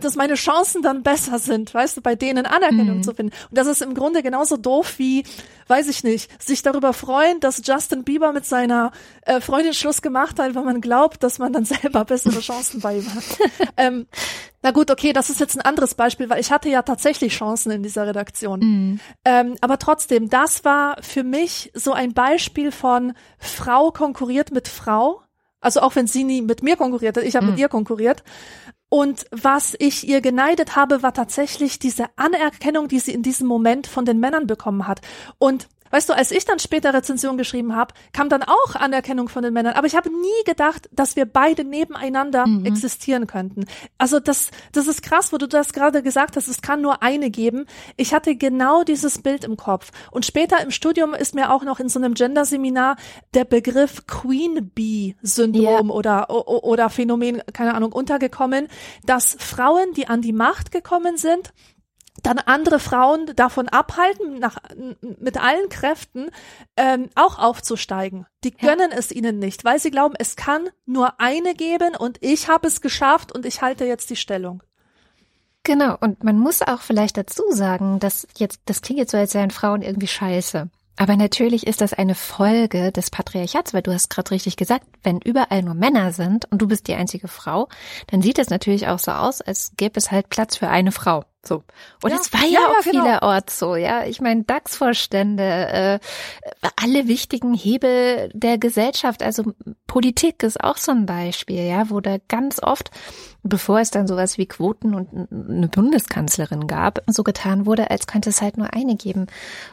dass 0.02 0.16
meine 0.16 0.36
Chancen 0.36 0.82
dann 0.82 1.04
besser 1.04 1.40
sind, 1.40 1.74
weißt 1.74 1.98
du, 1.98 2.02
bei 2.02 2.16
denen 2.16 2.46
Anerkennung 2.46 2.98
mhm. 2.98 3.04
zu 3.04 3.14
finden. 3.14 3.34
Und 3.50 3.58
das 3.58 3.68
ist 3.68 3.82
im 3.82 3.94
Grunde 3.94 4.24
genauso 4.24 4.58
doof 4.58 4.96
wie, 4.98 5.24
weiß 5.68 5.88
ich 5.88 6.04
nicht, 6.04 6.30
sich 6.42 6.62
darüber 6.62 6.94
freuen, 6.94 7.40
dass 7.40 7.62
Justin 7.66 8.04
Bieber 8.04 8.34
mit 8.34 8.46
seiner 8.46 8.92
äh, 9.22 9.42
Freundin 9.42 9.74
Schluss 9.74 10.02
gemacht 10.02 10.40
hat, 10.40 10.56
weil 10.56 10.64
man 10.64 10.82
glaubt, 10.82 11.24
dass 11.24 11.40
man 11.40 11.54
dann 11.54 11.66
selber 11.66 12.06
bessere 12.06 12.40
Chancen 12.40 12.82
bei 12.82 12.98
ihm 12.98 13.14
hat. 13.14 13.24
ähm, 13.78 14.08
na 14.62 14.72
gut, 14.72 14.92
okay, 14.92 15.14
das 15.14 15.30
ist 15.30 15.40
jetzt 15.40 15.56
ein 15.56 15.62
anderes 15.62 15.96
Beispiel, 15.96 16.30
weil 16.30 16.42
ich 16.42 16.52
hatte 16.52 16.70
ja 16.70 16.82
tatsächlich 16.82 17.34
Chancen 17.34 17.72
in 17.72 17.84
dieser 17.84 18.06
Redaktion. 18.06 18.60
Mhm. 18.60 19.00
Ähm, 19.24 19.56
aber 19.62 19.80
trotzdem, 19.80 20.30
das 20.30 20.66
war 20.66 20.98
für 21.02 21.24
mich 21.24 21.72
so 21.74 21.94
ein 21.94 22.14
Beispiel 22.14 22.72
von 22.72 23.14
Frau 23.38 23.92
konkurriert 23.92 24.52
mit 24.52 24.68
Frau. 24.68 25.22
Also 25.62 25.82
auch 25.82 25.96
wenn 25.96 26.08
sie 26.08 26.24
nie 26.24 26.42
mit 26.42 26.64
mir 26.64 26.76
konkurriert 26.76 27.18
hat, 27.18 27.24
ich 27.24 27.36
habe 27.36 27.46
mhm. 27.46 27.52
mit 27.52 27.60
ihr 27.60 27.70
konkurriert. 27.70 28.24
Und 28.90 29.28
was 29.32 29.76
ich 29.78 30.08
ihr 30.08 30.20
geneidet 30.20 30.76
habe, 30.76 31.04
war 31.04 31.14
tatsächlich 31.14 31.78
diese 31.78 32.06
Anerkennung, 32.16 32.88
die 32.88 33.00
sie 33.00 33.14
in 33.14 33.22
diesem 33.22 33.48
Moment 33.48 33.86
von 33.86 34.04
den 34.04 34.20
Männern 34.20 34.48
bekommen 34.48 34.88
hat. 34.88 35.02
Und 35.38 35.68
Weißt 35.92 36.10
du, 36.10 36.14
als 36.14 36.32
ich 36.32 36.46
dann 36.46 36.60
später 36.60 36.94
Rezension 36.94 37.38
geschrieben 37.38 37.76
habe, 37.76 37.94
kam 38.14 38.30
dann 38.30 38.44
auch 38.44 38.76
Anerkennung 38.76 39.30
von 39.30 39.44
den 39.44 39.54
Männern. 39.54 39.74
Aber 39.74 39.88
ich 39.88 39.96
habe 39.96 40.10
nie 40.10 40.44
gedacht, 40.46 40.90
dass 40.92 41.16
wir 41.16 41.26
beide 41.26 41.64
nebeneinander 41.64 42.48
mhm. 42.48 42.66
existieren 42.66 43.28
könnten. 43.28 43.66
Also 43.98 44.20
das, 44.20 44.52
das 44.72 44.88
ist 44.88 45.02
krass, 45.02 45.34
wo 45.34 45.38
du 45.38 45.48
das 45.48 45.74
gerade 45.74 46.04
gesagt 46.04 46.36
hast. 46.36 46.48
Es 46.48 46.62
kann 46.62 46.82
nur 46.82 47.02
eine 47.02 47.30
geben. 47.30 47.66
Ich 47.98 48.14
hatte 48.14 48.36
genau 48.36 48.84
dieses 48.84 49.22
Bild 49.22 49.44
im 49.44 49.58
Kopf. 49.58 49.92
Und 50.12 50.26
später 50.26 50.62
im 50.62 50.72
Studium 50.72 51.14
ist 51.14 51.36
mir 51.36 51.52
auch 51.52 51.64
noch 51.64 51.80
in 51.80 51.90
so 51.90 52.00
einem 52.00 52.14
Gender-Seminar 52.14 52.98
der 53.34 53.46
Begriff 53.46 54.06
Queen 54.08 54.72
Bee-Syndrom 54.74 55.88
yeah. 55.88 55.96
oder, 55.96 56.30
oder 56.30 56.90
Phänomen, 56.90 57.42
keine 57.54 57.74
Ahnung, 57.74 57.92
untergekommen, 57.92 58.68
dass 59.06 59.36
Frauen, 59.40 59.94
die 59.96 60.08
an 60.08 60.22
die 60.22 60.34
Macht 60.34 60.72
gekommen 60.72 61.18
sind, 61.18 61.54
dann 62.24 62.40
andere 62.40 62.80
Frauen 62.80 63.32
davon 63.36 63.70
abhalten, 63.70 64.40
nach, 64.40 64.58
mit 65.02 65.42
allen 65.42 65.70
Kräften 65.70 66.30
ähm, 66.76 67.10
auch 67.16 67.40
aufzusteigen. 67.40 68.26
Die 68.44 68.56
gönnen 68.56 68.92
ja. 68.92 68.98
es 68.98 69.12
ihnen 69.12 69.40
nicht, 69.40 69.66
weil 69.66 69.80
sie 69.80 69.92
glauben, 69.92 70.16
es 70.18 70.36
kann 70.36 70.70
nur 70.86 71.20
eine 71.20 71.56
geben 71.56 71.96
und 71.98 72.18
ich 72.22 72.48
habe 72.48 72.68
es 72.68 72.82
geschafft 72.82 73.32
und 73.32 73.46
ich 73.46 73.62
halte 73.62 73.86
jetzt 73.86 74.10
die 74.10 74.16
Stellung. 74.16 74.64
Genau, 75.64 75.98
und 76.00 76.24
man 76.24 76.40
muss 76.40 76.62
auch 76.62 76.82
vielleicht 76.82 77.18
dazu 77.18 77.44
sagen, 77.52 78.00
dass 78.00 78.28
jetzt, 78.38 78.62
das 78.66 78.82
klingt 78.82 79.00
jetzt 79.00 79.12
so, 79.12 79.18
als 79.18 79.32
seien 79.32 79.52
Frauen 79.52 79.82
irgendwie 79.82 80.08
scheiße. 80.08 80.70
Aber 81.00 81.16
natürlich 81.16 81.66
ist 81.66 81.80
das 81.80 81.94
eine 81.94 82.14
Folge 82.14 82.92
des 82.92 83.10
Patriarchats, 83.10 83.74
weil 83.74 83.82
du 83.82 83.94
hast 83.94 84.10
gerade 84.10 84.32
richtig 84.32 84.58
gesagt, 84.58 84.86
wenn 85.02 85.22
überall 85.22 85.64
nur 85.64 85.74
Männer 85.74 86.12
sind 86.12 86.52
und 86.52 86.62
du 86.62 86.68
bist 86.68 86.88
die 86.88 86.96
einzige 86.96 87.30
Frau, 87.30 87.70
dann 88.08 88.22
sieht 88.22 88.38
es 88.38 88.50
natürlich 88.50 88.88
auch 88.88 89.00
so 89.00 89.12
aus, 89.12 89.40
als 89.40 89.72
gäbe 89.78 89.98
es 89.98 90.12
halt 90.12 90.28
Platz 90.28 90.58
für 90.58 90.68
eine 90.68 90.92
Frau. 90.92 91.24
So. 91.46 91.64
Und 92.04 92.12
es 92.12 92.34
war 92.34 92.44
ja, 92.44 92.60
ja 92.60 92.68
auch 92.68 92.84
genau. 92.84 93.04
vielerorts 93.04 93.60
so, 93.60 93.76
ja. 93.76 94.06
Ich 94.06 94.20
meine, 94.20 94.44
DAX-Vorstände, 94.44 95.44
äh, 95.44 96.00
alle 96.76 97.08
wichtigen 97.08 97.54
Hebel 97.54 98.30
der 98.34 98.58
Gesellschaft, 98.58 99.24
also 99.24 99.54
Politik 99.88 100.44
ist 100.44 100.62
auch 100.62 100.78
so 100.78 100.92
ein 100.92 101.06
Beispiel, 101.06 101.66
ja, 101.66 101.90
wo 101.90 102.02
da 102.02 102.18
ganz 102.28 102.62
oft, 102.62 102.92
bevor 103.42 103.80
es 103.80 103.90
dann 103.90 104.08
sowas 104.08 104.38
wie 104.38 104.48
Quoten 104.48 104.94
und 104.94 105.32
eine 105.32 105.70
Bundeskanzlerin 105.70 106.68
gab, 106.68 107.00
so 107.08 107.24
getan 107.24 107.66
wurde, 107.66 107.90
als 107.90 108.06
könnte 108.06 108.30
es 108.30 108.42
halt 108.42 108.58
nur 108.58 108.74
eine 108.74 108.96
geben. 108.96 109.28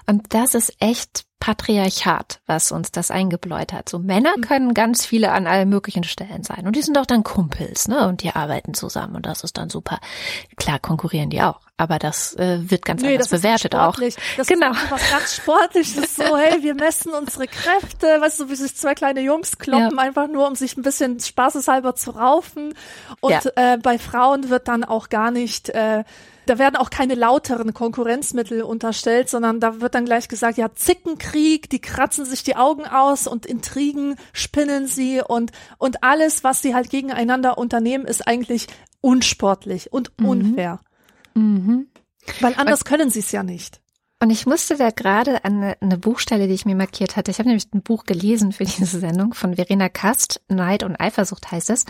Und 0.06 0.34
das 0.34 0.54
ist 0.54 0.72
echt 0.78 1.24
Patriarchat, 1.38 2.40
was 2.46 2.72
uns 2.72 2.90
das 2.92 3.10
eingebläut 3.10 3.72
hat. 3.72 3.88
So 3.88 3.98
Männer 3.98 4.32
mhm. 4.36 4.40
können 4.40 4.74
ganz 4.74 5.04
viele 5.04 5.32
an 5.32 5.46
allen 5.46 5.68
möglichen 5.68 6.04
Stellen 6.04 6.42
sein 6.42 6.66
und 6.66 6.74
die 6.74 6.82
sind 6.82 6.96
auch 6.96 7.06
dann 7.06 7.24
Kumpels, 7.24 7.88
ne? 7.88 8.08
Und 8.08 8.22
die 8.22 8.30
arbeiten 8.30 8.74
zusammen 8.74 9.16
und 9.16 9.26
das 9.26 9.44
ist 9.44 9.58
dann 9.58 9.68
super. 9.68 10.00
Klar 10.56 10.78
konkurrieren 10.78 11.28
die 11.30 11.42
auch, 11.42 11.60
aber 11.76 11.98
das 11.98 12.34
äh, 12.36 12.70
wird 12.70 12.84
ganz 12.86 13.02
nee, 13.02 13.12
anders 13.12 13.28
das 13.28 13.42
bewertet 13.42 13.74
ist 13.74 13.80
auch. 13.80 13.96
Das 14.36 14.46
genau. 14.46 14.70
ist 14.72 14.90
was 14.90 15.10
ganz 15.10 15.34
Sportliches. 15.36 16.16
So, 16.16 16.36
hey, 16.36 16.62
wir 16.62 16.74
messen 16.74 17.12
unsere 17.12 17.46
Kräfte, 17.46 18.20
weißt 18.20 18.40
du, 18.40 18.48
wie 18.48 18.56
sich 18.56 18.74
zwei 18.74 18.94
kleine 18.94 19.20
Jungs 19.20 19.58
kloppen, 19.58 19.96
ja. 19.96 20.02
einfach 20.02 20.28
nur, 20.28 20.48
um 20.48 20.54
sich 20.54 20.76
ein 20.76 20.82
bisschen 20.82 21.20
spaßeshalber 21.20 21.94
zu 21.94 22.12
raufen. 22.12 22.74
Und 23.20 23.32
ja. 23.32 23.74
äh, 23.74 23.76
bei 23.76 23.98
Frauen 23.98 24.48
wird 24.48 24.68
dann 24.68 24.84
auch 24.84 25.10
gar 25.10 25.30
nicht 25.30 25.68
äh, 25.68 26.04
da 26.46 26.58
werden 26.58 26.76
auch 26.76 26.90
keine 26.90 27.14
lauteren 27.14 27.74
Konkurrenzmittel 27.74 28.62
unterstellt, 28.62 29.28
sondern 29.28 29.60
da 29.60 29.80
wird 29.80 29.94
dann 29.94 30.04
gleich 30.04 30.28
gesagt, 30.28 30.58
ja, 30.58 30.72
Zickenkrieg, 30.74 31.68
die 31.68 31.80
kratzen 31.80 32.24
sich 32.24 32.42
die 32.42 32.56
Augen 32.56 32.86
aus 32.86 33.26
und 33.26 33.46
Intrigen 33.46 34.16
spinnen 34.32 34.86
sie 34.86 35.20
und, 35.20 35.52
und 35.78 36.02
alles, 36.02 36.44
was 36.44 36.62
sie 36.62 36.74
halt 36.74 36.90
gegeneinander 36.90 37.58
unternehmen, 37.58 38.06
ist 38.06 38.26
eigentlich 38.26 38.68
unsportlich 39.00 39.92
und 39.92 40.12
mhm. 40.18 40.26
unfair. 40.26 40.80
Mhm. 41.34 41.88
Weil 42.40 42.54
anders 42.56 42.82
und, 42.82 42.88
können 42.88 43.10
sie 43.10 43.20
es 43.20 43.32
ja 43.32 43.42
nicht. 43.42 43.80
Und 44.20 44.30
ich 44.30 44.46
musste 44.46 44.76
da 44.76 44.90
gerade 44.90 45.44
an 45.44 45.56
eine, 45.56 45.76
eine, 45.80 45.98
Buchstelle, 45.98 46.48
die 46.48 46.54
ich 46.54 46.64
mir 46.64 46.74
markiert 46.74 47.16
hatte. 47.16 47.30
Ich 47.30 47.38
habe 47.38 47.48
nämlich 47.48 47.66
ein 47.74 47.82
Buch 47.82 48.04
gelesen 48.04 48.52
für 48.52 48.64
diese 48.64 48.98
Sendung 48.98 49.34
von 49.34 49.56
Verena 49.56 49.88
Kast, 49.88 50.40
Neid 50.48 50.82
und 50.84 50.96
Eifersucht 50.96 51.50
heißt 51.52 51.70
es. 51.70 51.84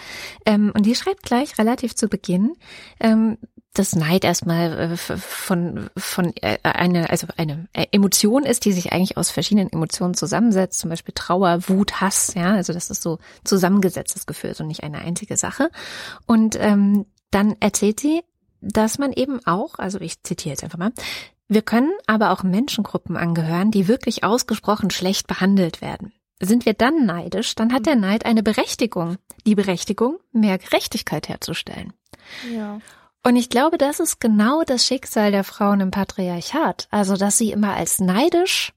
Ähm, 0.45 0.73
und 0.75 0.85
die 0.87 0.95
schreibt 0.95 1.23
gleich 1.23 1.57
relativ 1.59 1.95
zu 1.95 2.09
Beginn, 2.09 2.55
ähm, 2.99 3.39
dass 3.79 3.95
Neid 3.95 4.25
erstmal 4.25 4.93
äh, 4.93 4.97
von 4.97 5.91
von 5.97 6.33
äh, 6.37 6.59
eine 6.63 7.11
also 7.11 7.27
eine 7.37 7.69
äh, 7.73 7.87
Emotion 7.93 8.45
ist, 8.45 8.65
die 8.65 8.73
sich 8.73 8.93
eigentlich 8.93 9.17
aus 9.17 9.31
verschiedenen 9.31 9.71
Emotionen 9.73 10.15
zusammensetzt, 10.15 10.79
zum 10.79 10.91
Beispiel 10.91 11.15
Trauer, 11.15 11.69
Wut, 11.69 12.01
Hass, 12.01 12.35
ja, 12.35 12.55
also 12.55 12.73
das 12.73 12.91
ist 12.91 13.03
so 13.03 13.19
zusammengesetztes 13.45 14.27
Gefühl, 14.27 14.55
so 14.55 14.65
nicht 14.65 14.83
eine 14.83 14.99
einzige 14.99 15.37
Sache. 15.37 15.71
Und 16.27 16.57
ähm, 16.59 17.07
dann 17.31 17.57
erzählt 17.61 18.01
sie, 18.01 18.23
dass 18.61 18.99
man 18.99 19.13
eben 19.13 19.45
auch, 19.47 19.79
also 19.79 20.01
ich 20.01 20.23
zitiere 20.23 20.53
jetzt 20.53 20.65
einfach 20.65 20.79
mal, 20.79 20.93
wir 21.49 21.63
können 21.63 21.93
aber 22.07 22.33
auch 22.33 22.43
Menschengruppen 22.43 23.17
angehören, 23.17 23.71
die 23.71 23.89
wirklich 23.89 24.25
ausgesprochen 24.25 24.91
schlecht 24.91 25.27
behandelt 25.27 25.81
werden. 25.81 26.13
Sind 26.41 26.67
wir 26.67 26.75
dann 26.75 27.07
neidisch, 27.07 27.55
dann 27.55 27.73
hat 27.73 27.87
der 27.87 27.97
Neid 27.97 28.27
eine 28.27 28.43
Berechtigung, 28.43 29.17
die 29.47 29.55
Berechtigung, 29.55 30.19
mehr 30.33 30.59
Gerechtigkeit 30.59 31.29
herzustellen. 31.29 31.93
Ja. 32.53 32.81
Und 33.27 33.35
ich 33.35 33.51
glaube, 33.51 33.77
das 33.77 33.99
ist 33.99 34.21
genau 34.21 34.63
das 34.63 34.87
Schicksal 34.87 35.33
der 35.33 35.43
Frauen 35.43 35.81
im 35.81 35.91
Patriarchat. 35.91 36.87
Also, 36.93 37.17
dass 37.17 37.37
sie 37.37 37.51
immer 37.51 37.75
als 37.75 37.99
neidisch 37.99 38.73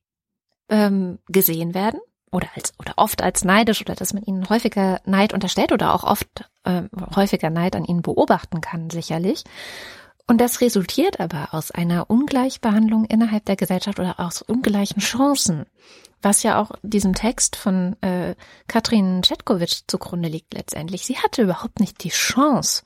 ähm, 0.69 1.19
gesehen 1.27 1.75
werden 1.75 1.99
oder 2.31 2.47
als 2.55 2.73
oder 2.79 2.93
oft 2.95 3.21
als 3.21 3.43
neidisch 3.43 3.79
oder 3.79 3.93
dass 3.93 4.11
man 4.11 4.23
ihnen 4.23 4.49
häufiger 4.49 5.01
Neid 5.05 5.33
unterstellt 5.33 5.71
oder 5.71 5.93
auch 5.93 6.03
oft 6.03 6.49
äh, 6.63 6.81
häufiger 7.15 7.51
Neid 7.51 7.75
an 7.75 7.85
ihnen 7.85 8.01
beobachten 8.01 8.59
kann, 8.59 8.89
sicherlich. 8.89 9.43
Und 10.25 10.41
das 10.41 10.61
resultiert 10.61 11.19
aber 11.19 11.49
aus 11.51 11.69
einer 11.69 12.09
Ungleichbehandlung 12.09 13.05
innerhalb 13.05 13.45
der 13.45 13.55
Gesellschaft 13.55 13.99
oder 13.99 14.19
aus 14.19 14.41
ungleichen 14.41 14.99
Chancen, 14.99 15.67
was 16.23 16.41
ja 16.41 16.59
auch 16.59 16.71
diesem 16.81 17.13
Text 17.13 17.55
von 17.55 18.01
äh, 18.01 18.33
Katrin 18.67 19.21
Czetkovic 19.21 19.83
zugrunde 19.85 20.27
liegt 20.27 20.55
letztendlich. 20.55 21.05
Sie 21.05 21.19
hatte 21.19 21.43
überhaupt 21.43 21.79
nicht 21.79 22.03
die 22.03 22.09
Chance, 22.09 22.81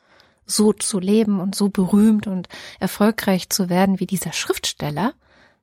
so 0.46 0.74
zu 0.74 1.00
leben 1.00 1.40
und 1.40 1.56
so 1.56 1.70
berühmt 1.70 2.28
und 2.28 2.48
erfolgreich 2.80 3.50
zu 3.50 3.70
werden 3.70 4.00
wie 4.00 4.06
dieser 4.06 4.34
Schriftsteller, 4.34 5.14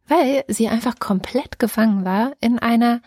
weil 0.08 0.44
sie 0.48 0.68
einfach 0.68 0.98
komplett 0.98 1.58
gefangen 1.58 2.04
war 2.04 2.32
in 2.40 2.58
einer 2.58 3.00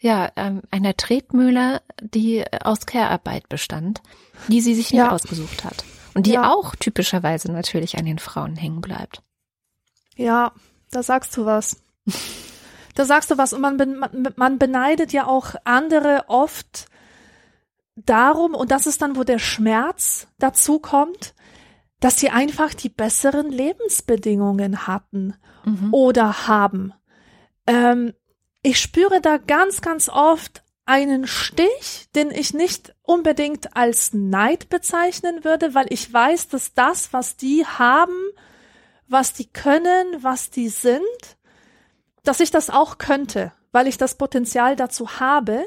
ja, 0.00 0.30
ähm, 0.36 0.60
einer 0.70 0.94
Tretmühle, 0.96 1.80
die 1.98 2.44
aus 2.62 2.84
Care-Arbeit 2.84 3.48
bestand, 3.48 4.02
die 4.48 4.60
sie 4.60 4.74
sich 4.74 4.90
nicht 4.90 4.98
ja. 4.98 5.10
ausgesucht 5.10 5.64
hat. 5.64 5.82
Und 6.12 6.26
die 6.26 6.32
ja. 6.32 6.52
auch 6.52 6.76
typischerweise 6.76 7.50
natürlich 7.50 7.96
an 7.96 8.04
den 8.04 8.18
Frauen 8.18 8.54
hängen 8.54 8.82
bleibt. 8.82 9.22
Ja, 10.14 10.52
da 10.90 11.02
sagst 11.02 11.34
du 11.36 11.46
was. 11.46 11.82
Da 12.94 13.04
sagst 13.04 13.30
du 13.30 13.38
was. 13.38 13.52
Und 13.52 13.62
man, 13.62 14.06
man 14.36 14.58
beneidet 14.58 15.12
ja 15.12 15.26
auch 15.26 15.54
andere 15.64 16.24
oft 16.28 16.86
darum, 17.96 18.54
und 18.54 18.70
das 18.70 18.86
ist 18.86 19.02
dann, 19.02 19.16
wo 19.16 19.24
der 19.24 19.38
Schmerz 19.38 20.28
dazu 20.38 20.78
kommt, 20.78 21.34
dass 22.00 22.18
sie 22.18 22.30
einfach 22.30 22.74
die 22.74 22.88
besseren 22.88 23.50
Lebensbedingungen 23.50 24.86
hatten 24.86 25.34
mhm. 25.64 25.94
oder 25.94 26.46
haben. 26.46 26.92
Ähm, 27.66 28.12
ich 28.62 28.80
spüre 28.80 29.20
da 29.20 29.38
ganz, 29.38 29.80
ganz 29.80 30.08
oft 30.08 30.62
einen 30.86 31.26
Stich, 31.26 32.08
den 32.14 32.30
ich 32.30 32.52
nicht 32.52 32.94
unbedingt 33.02 33.76
als 33.76 34.12
Neid 34.12 34.68
bezeichnen 34.68 35.44
würde, 35.44 35.74
weil 35.74 35.86
ich 35.90 36.12
weiß, 36.12 36.48
dass 36.48 36.74
das, 36.74 37.12
was 37.12 37.36
die 37.36 37.64
haben, 37.64 38.16
was 39.08 39.32
die 39.32 39.46
können, 39.50 40.22
was 40.22 40.50
die 40.50 40.68
sind, 40.68 41.00
dass 42.22 42.40
ich 42.40 42.50
das 42.50 42.70
auch 42.70 42.98
könnte, 42.98 43.52
weil 43.72 43.86
ich 43.86 43.96
das 43.96 44.16
Potenzial 44.16 44.76
dazu 44.76 45.20
habe 45.20 45.64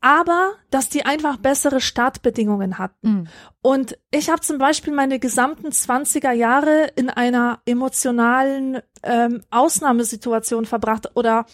aber 0.00 0.54
dass 0.70 0.88
die 0.88 1.04
einfach 1.04 1.36
bessere 1.36 1.80
Startbedingungen 1.80 2.78
hatten. 2.78 3.08
Mhm. 3.08 3.28
Und 3.60 3.98
ich 4.10 4.30
habe 4.30 4.40
zum 4.40 4.58
Beispiel 4.58 4.94
meine 4.94 5.18
gesamten 5.18 5.68
20er 5.68 6.32
Jahre 6.32 6.90
in 6.96 7.10
einer 7.10 7.60
emotionalen 7.66 8.80
ähm, 9.02 9.42
Ausnahmesituation 9.50 10.64
verbracht 10.64 11.10
oder 11.14 11.46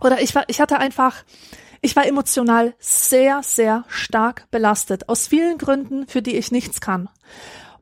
oder 0.00 0.20
ich 0.20 0.34
war 0.34 0.44
ich 0.48 0.60
hatte 0.60 0.78
einfach 0.78 1.24
ich 1.80 1.94
war 1.94 2.06
emotional 2.06 2.74
sehr 2.78 3.42
sehr 3.42 3.84
stark 3.88 4.50
belastet 4.50 5.08
aus 5.08 5.28
vielen 5.28 5.56
Gründen, 5.58 6.08
für 6.08 6.22
die 6.22 6.36
ich 6.36 6.50
nichts 6.50 6.80
kann. 6.80 7.08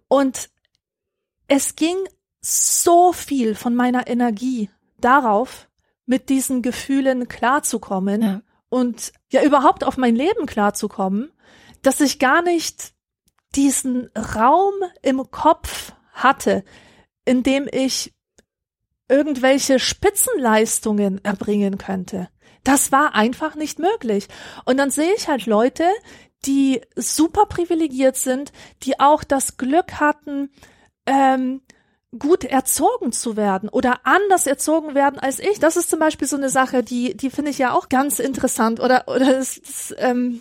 Und 0.07 0.51
es 1.49 1.77
ging 1.77 1.97
so 2.41 3.13
viel 3.15 3.55
von 3.55 3.75
meiner 3.75 4.07
Energie 4.07 4.69
darauf, 5.01 5.69
mit 6.05 6.29
diesen 6.29 6.61
Gefühlen 6.61 7.27
klarzukommen. 7.27 8.23
Ja 8.23 8.43
und 8.75 9.13
ja 9.31 9.45
überhaupt 9.45 9.85
auf 9.85 9.97
mein 9.99 10.17
Leben 10.17 10.47
klarzukommen, 10.47 11.31
dass 11.83 12.01
ich 12.01 12.19
gar 12.19 12.43
nicht 12.43 12.93
diesen 13.55 14.11
Raum 14.17 14.75
im 15.01 15.31
Kopf 15.31 15.93
hatte, 16.13 16.65
in 17.25 17.45
dem 17.45 17.69
ich 17.71 18.13
irgendwelche 19.09 19.79
Spitzenleistungen 19.79 21.25
erbringen 21.25 21.79
könnte. 21.79 22.29
Das 22.65 22.91
war 22.91 23.15
einfach 23.15 23.55
nicht 23.55 23.79
möglich. 23.79 24.27
Und 24.65 24.79
dann 24.79 24.91
sehe 24.91 25.15
ich 25.15 25.29
halt 25.29 25.47
Leute, 25.47 25.85
die 26.45 26.81
super 26.97 27.47
privilegiert 27.47 28.17
sind, 28.17 28.51
die 28.83 28.99
auch 28.99 29.23
das 29.23 29.57
Glück 29.57 30.01
hatten, 30.01 30.51
ähm, 31.07 31.63
gut 32.19 32.45
erzogen 32.45 33.13
zu 33.13 33.37
werden 33.37 33.69
oder 33.69 34.01
anders 34.05 34.47
erzogen 34.47 34.95
werden 34.95 35.19
als 35.19 35.39
ich. 35.39 35.59
Das 35.59 35.77
ist 35.77 35.91
zum 35.91 35.99
Beispiel 35.99 36.29
so 36.29 36.37
eine 36.37 36.49
Sache, 36.49 36.83
die, 36.83 37.17
die 37.17 37.31
finde 37.31 37.51
ich 37.51 37.59
ja 37.59 37.73
auch 37.73 37.89
ganz 37.89 38.19
interessant 38.19 38.81
oder, 38.81 39.05
oder 39.07 39.33
das, 39.33 39.61
das, 39.61 39.95
ähm, 39.99 40.41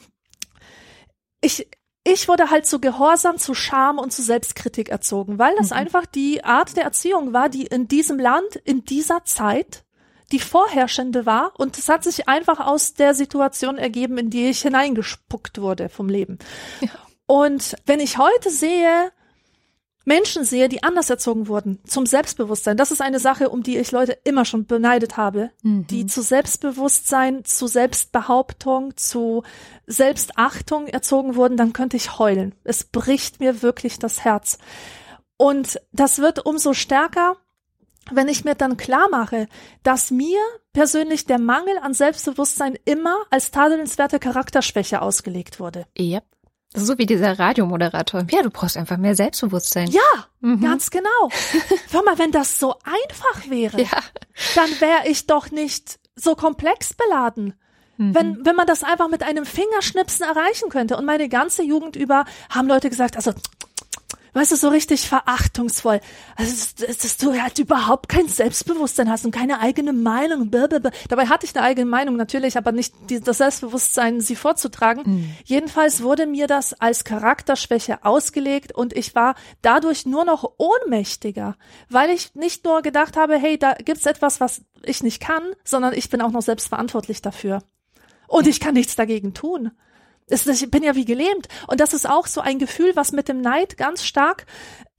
ich, 1.42 1.68
ich 2.04 2.28
wurde 2.28 2.50
halt 2.50 2.66
zu 2.66 2.80
Gehorsam, 2.80 3.38
zu 3.38 3.54
Scham 3.54 3.98
und 3.98 4.12
zu 4.12 4.22
Selbstkritik 4.22 4.90
erzogen, 4.90 5.40
weil 5.40 5.56
das 5.58 5.70
mhm. 5.70 5.78
einfach 5.78 6.06
die 6.06 6.44
Art 6.44 6.76
der 6.76 6.84
Erziehung 6.84 7.34
war, 7.34 7.50
die 7.50 7.66
in 7.66 7.88
diesem 7.88 8.20
Land, 8.20 8.56
in 8.64 8.84
dieser 8.86 9.24
Zeit 9.26 9.84
die 10.32 10.40
vorherrschende 10.40 11.26
war 11.26 11.54
und 11.60 11.78
es 11.78 11.90
hat 11.90 12.04
sich 12.04 12.28
einfach 12.28 12.60
aus 12.60 12.96
der 12.96 13.14
Situation 13.14 13.78
ergeben, 13.78 14.18
in 14.18 14.30
die 14.30 14.48
ich 14.48 14.62
hineingespuckt 14.62 15.62
wurde 15.62 15.90
vom 15.90 16.10
Leben. 16.10 16.40
Ja. 16.82 16.90
Und 17.26 17.76
wenn 17.86 18.00
ich 18.00 18.18
heute 18.18 18.50
sehe, 18.50 19.12
Menschen 20.06 20.44
sehe, 20.44 20.68
die 20.70 20.84
anders 20.84 21.10
erzogen 21.10 21.48
wurden, 21.48 21.80
zum 21.86 22.06
Selbstbewusstsein. 22.06 22.78
Das 22.78 22.92
ist 22.92 23.02
eine 23.02 23.20
Sache, 23.20 23.50
um 23.50 23.64
die 23.64 23.78
ich 23.78 23.92
Leute 23.92 24.18
immer 24.24 24.46
schon 24.46 24.66
beneidet 24.66 25.18
habe, 25.18 25.52
mhm. 25.62 25.88
die 25.88 26.06
zu 26.06 26.22
Selbstbewusstsein, 26.22 27.46
zu 27.46 27.68
Selbstbehauptung, 27.68 28.98
zu 28.98 29.44
Selbstachtung 29.88 30.88
erzogen 30.88 31.36
wurden, 31.36 31.58
dann 31.58 31.74
könnte 31.74 31.98
ich 31.98 32.20
heulen. 32.20 32.54
Es 32.64 32.84
bricht 32.84 33.40
mir 33.40 33.62
wirklich 33.62 34.00
das 34.00 34.24
Herz. 34.24 34.58
Und 35.38 35.80
das 35.92 36.20
wird 36.20 36.46
umso 36.46 36.74
stärker, 36.74 37.38
wenn 38.12 38.28
ich 38.28 38.44
mir 38.44 38.56
dann 38.56 38.78
klar 38.78 39.08
mache, 39.10 39.48
dass 39.84 40.12
mir 40.12 40.40
persönlich 40.74 41.26
der 41.26 41.40
Mangel 41.40 41.78
an 41.82 41.94
Selbstbewusstsein 41.94 42.78
immer 42.86 43.18
als 43.30 43.52
tadelnswerte 43.52 44.20
Charakterschwäche 44.20 45.02
ausgelegt 45.02 45.60
wurde. 45.60 45.86
Yep. 45.98 46.26
So 46.76 46.98
wie 46.98 47.06
dieser 47.06 47.38
Radiomoderator. 47.38 48.26
Ja, 48.32 48.42
du 48.42 48.50
brauchst 48.50 48.78
einfach 48.78 48.98
mehr 48.98 49.16
Selbstbewusstsein. 49.16 49.90
Ja, 49.90 50.02
mhm. 50.42 50.62
ganz 50.62 50.90
genau. 50.90 51.30
Hör 51.92 52.04
mal, 52.04 52.18
wenn 52.18 52.32
das 52.32 52.60
so 52.60 52.76
einfach 52.84 53.50
wäre, 53.50 53.82
ja. 53.82 54.00
dann 54.56 54.70
wäre 54.80 55.08
ich 55.08 55.28
doch 55.28 55.52
nicht 55.52 56.00
so 56.16 56.36
komplex 56.36 56.94
beladen. 56.94 57.54
Mhm. 57.98 58.16
Wenn, 58.16 58.46
wenn 58.46 58.56
man 58.56 58.66
das 58.66 58.84
einfach 58.84 59.08
mit 59.08 59.24
einem 59.24 59.46
Fingerschnipsen 59.46 60.26
erreichen 60.26 60.70
könnte. 60.70 60.98
Und 60.98 61.06
meine 61.06 61.30
ganze 61.30 61.64
Jugend 61.64 61.96
über 61.96 62.26
haben 62.50 62.68
Leute 62.68 62.90
gesagt, 62.90 63.16
also 63.16 63.34
weißt 64.34 64.52
du, 64.52 64.56
so 64.56 64.70
richtig 64.70 65.08
verachtungsvoll. 65.08 66.00
Also, 66.36 66.68
dass, 66.86 66.98
dass 66.98 67.18
du 67.18 67.40
halt 67.40 67.60
überhaupt 67.60 68.10
kein 68.10 68.28
Selbstbewusstsein 68.28 69.10
hast 69.10 69.26
und 69.26 69.32
keine 69.32 69.60
eigene 69.60 69.94
Meinung. 69.94 70.50
Blablabla. 70.50 70.92
Dabei 71.10 71.28
hatte 71.28 71.46
ich 71.46 71.56
eine 71.56 71.66
eigene 71.66 71.86
Meinung 71.86 72.16
natürlich, 72.16 72.58
aber 72.58 72.72
nicht 72.72 72.94
die, 73.10 73.20
das 73.20 73.38
Selbstbewusstsein, 73.38 74.22
sie 74.22 74.36
vorzutragen. 74.36 75.04
Mhm. 75.06 75.36
Jedenfalls 75.46 76.04
wurde 76.04 76.26
mir 76.26 76.48
das 76.48 76.74
als 76.74 77.04
Charakterschwäche 77.04 78.04
ausgelegt 78.04 78.74
und 78.74 78.94
ich 78.94 79.16
war 79.16 79.36
dadurch 79.62 80.06
nur 80.06 80.26
noch 80.26 80.54
ohnmächtiger, 80.58 81.56
weil 81.90 82.10
ich 82.10 82.36
nicht 82.36 82.66
nur 82.66 82.82
gedacht 82.82 83.18
habe, 83.18 83.38
hey, 83.38 83.58
da 83.58 83.74
gibt's 83.74 84.06
etwas, 84.06 84.40
was 84.40 84.62
ich 84.84 85.04
nicht 85.04 85.22
kann, 85.22 85.44
sondern 85.64 85.94
ich 85.94 86.10
bin 86.10 86.22
auch 86.22 86.32
noch 86.32 86.42
selbst 86.42 86.68
verantwortlich 86.68 87.22
dafür. 87.22 87.64
Und 88.28 88.48
ich 88.48 88.60
kann 88.60 88.74
nichts 88.74 88.96
dagegen 88.96 89.34
tun 89.34 89.72
ich 90.28 90.72
bin 90.72 90.84
ja 90.84 90.96
wie 90.96 91.06
gelähmt. 91.06 91.48
Und 91.68 91.80
das 91.80 91.94
ist 91.94 92.08
auch 92.08 92.28
so 92.28 92.42
ein 92.42 92.60
Gefühl, 92.60 92.96
was 92.96 93.12
mit 93.12 93.28
dem 93.28 93.42
Neid 93.42 93.78
ganz 93.78 94.04
stark 94.04 94.46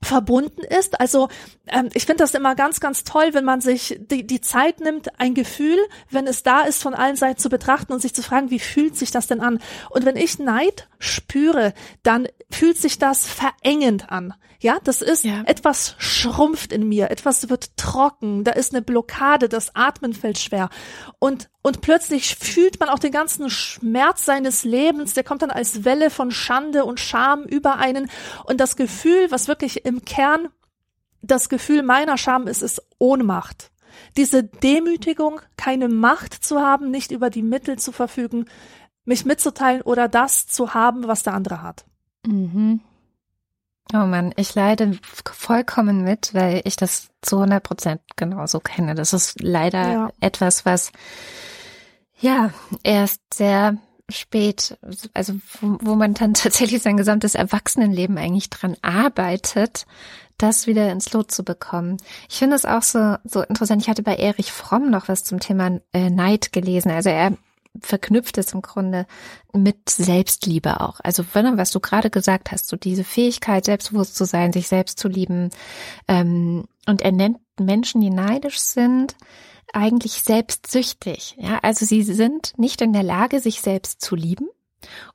verbunden 0.03 0.61
ist. 0.61 0.99
Also 0.99 1.29
ähm, 1.67 1.89
ich 1.93 2.05
finde 2.05 2.23
das 2.23 2.33
immer 2.33 2.55
ganz, 2.55 2.79
ganz 2.79 3.03
toll, 3.03 3.29
wenn 3.33 3.45
man 3.45 3.61
sich 3.61 3.99
die, 3.99 4.25
die 4.25 4.41
Zeit 4.41 4.79
nimmt, 4.79 5.19
ein 5.19 5.33
Gefühl, 5.33 5.77
wenn 6.11 6.27
es 6.27 6.43
da 6.43 6.61
ist, 6.61 6.81
von 6.81 6.93
allen 6.93 7.15
Seiten 7.15 7.39
zu 7.39 7.49
betrachten 7.49 7.91
und 7.91 8.01
sich 8.01 8.13
zu 8.13 8.21
fragen, 8.21 8.51
wie 8.51 8.59
fühlt 8.59 8.95
sich 8.95 9.11
das 9.11 9.27
denn 9.27 9.41
an? 9.41 9.59
Und 9.89 10.05
wenn 10.05 10.15
ich 10.15 10.39
Neid 10.39 10.87
spüre, 10.99 11.73
dann 12.03 12.27
fühlt 12.51 12.77
sich 12.77 12.99
das 12.99 13.25
verengend 13.25 14.09
an. 14.11 14.33
Ja, 14.65 14.79
das 14.83 15.01
ist 15.03 15.25
ja. 15.25 15.43
etwas 15.45 15.95
schrumpft 15.99 16.71
in 16.71 16.87
mir, 16.87 17.11
etwas 17.11 17.49
wird 17.49 17.77
trocken, 17.77 18.43
da 18.43 18.51
ist 18.51 18.73
eine 18.73 18.81
Blockade, 18.81 19.47
das 19.49 19.75
Atmen 19.75 20.13
fällt 20.13 20.39
schwer. 20.39 20.69
Und, 21.19 21.49
und 21.61 21.81
plötzlich 21.81 22.35
fühlt 22.35 22.79
man 22.79 22.89
auch 22.89 22.97
den 22.97 23.11
ganzen 23.11 23.49
Schmerz 23.51 24.25
seines 24.25 24.63
Lebens, 24.63 25.13
der 25.13 25.23
kommt 25.23 25.43
dann 25.43 25.51
als 25.51 25.85
Welle 25.85 26.09
von 26.09 26.31
Schande 26.31 26.85
und 26.85 26.99
Scham 26.99 27.43
über 27.43 27.77
einen. 27.77 28.09
Und 28.45 28.59
das 28.59 28.75
Gefühl, 28.75 29.27
was 29.29 29.47
wirklich 29.47 29.84
im 29.85 30.03
Kern 30.03 30.49
das 31.21 31.49
Gefühl 31.49 31.83
meiner 31.83 32.17
Scham 32.17 32.47
ist, 32.47 32.61
ist 32.61 32.81
Ohnmacht. 32.99 33.71
Diese 34.17 34.43
Demütigung, 34.43 35.41
keine 35.57 35.87
Macht 35.87 36.33
zu 36.33 36.59
haben, 36.59 36.91
nicht 36.91 37.11
über 37.11 37.29
die 37.29 37.41
Mittel 37.41 37.79
zu 37.79 37.91
verfügen, 37.91 38.45
mich 39.05 39.25
mitzuteilen 39.25 39.81
oder 39.81 40.07
das 40.07 40.47
zu 40.47 40.73
haben, 40.73 41.07
was 41.07 41.23
der 41.23 41.33
andere 41.33 41.61
hat. 41.61 41.85
Mhm. 42.25 42.81
Oh 43.93 44.05
man, 44.05 44.33
ich 44.35 44.55
leide 44.55 44.97
vollkommen 45.31 46.03
mit, 46.03 46.33
weil 46.33 46.61
ich 46.65 46.75
das 46.75 47.09
zu 47.21 47.37
100 47.37 47.61
Prozent 47.61 48.01
genauso 48.15 48.59
kenne. 48.59 48.95
Das 48.95 49.13
ist 49.13 49.41
leider 49.41 49.91
ja. 49.91 50.09
etwas, 50.19 50.65
was 50.65 50.91
ja 52.19 52.51
erst 52.83 53.21
sehr 53.33 53.77
spät, 54.09 54.77
also 55.13 55.33
wo, 55.61 55.77
wo 55.81 55.95
man 55.95 56.13
dann 56.13 56.33
tatsächlich 56.35 56.81
sein 56.81 56.97
gesamtes 56.97 57.35
Erwachsenenleben 57.35 58.17
eigentlich 58.17 58.49
dran 58.49 58.77
arbeitet, 58.81 59.85
das 60.37 60.67
wieder 60.67 60.91
ins 60.91 61.13
Lot 61.13 61.31
zu 61.31 61.43
bekommen. 61.43 61.97
Ich 62.29 62.37
finde 62.37 62.55
es 62.55 62.65
auch 62.65 62.81
so, 62.81 63.15
so 63.23 63.41
interessant. 63.41 63.81
Ich 63.81 63.89
hatte 63.89 64.03
bei 64.03 64.15
Erich 64.15 64.51
Fromm 64.51 64.89
noch 64.89 65.07
was 65.07 65.23
zum 65.23 65.39
Thema 65.39 65.79
äh, 65.93 66.09
Neid 66.09 66.51
gelesen. 66.51 66.91
Also 66.91 67.09
er 67.09 67.37
verknüpft 67.81 68.37
es 68.37 68.53
im 68.53 68.61
Grunde 68.61 69.05
mit 69.53 69.89
Selbstliebe 69.89 70.81
auch. 70.81 70.99
Also 71.03 71.25
was 71.33 71.71
du 71.71 71.79
gerade 71.79 72.09
gesagt 72.09 72.51
hast, 72.51 72.67
so 72.67 72.77
diese 72.77 73.03
Fähigkeit, 73.03 73.65
selbstbewusst 73.65 74.15
zu 74.15 74.25
sein, 74.25 74.53
sich 74.53 74.67
selbst 74.67 74.99
zu 74.99 75.07
lieben. 75.07 75.49
Ähm, 76.07 76.65
und 76.85 77.01
er 77.01 77.11
nennt 77.11 77.39
Menschen, 77.59 78.01
die 78.01 78.09
neidisch 78.09 78.59
sind, 78.59 79.15
eigentlich 79.73 80.23
selbstsüchtig. 80.23 81.35
Ja, 81.37 81.59
also 81.61 81.85
sie 81.85 82.03
sind 82.03 82.53
nicht 82.57 82.81
in 82.81 82.93
der 82.93 83.03
Lage, 83.03 83.39
sich 83.39 83.61
selbst 83.61 84.01
zu 84.01 84.15
lieben 84.15 84.47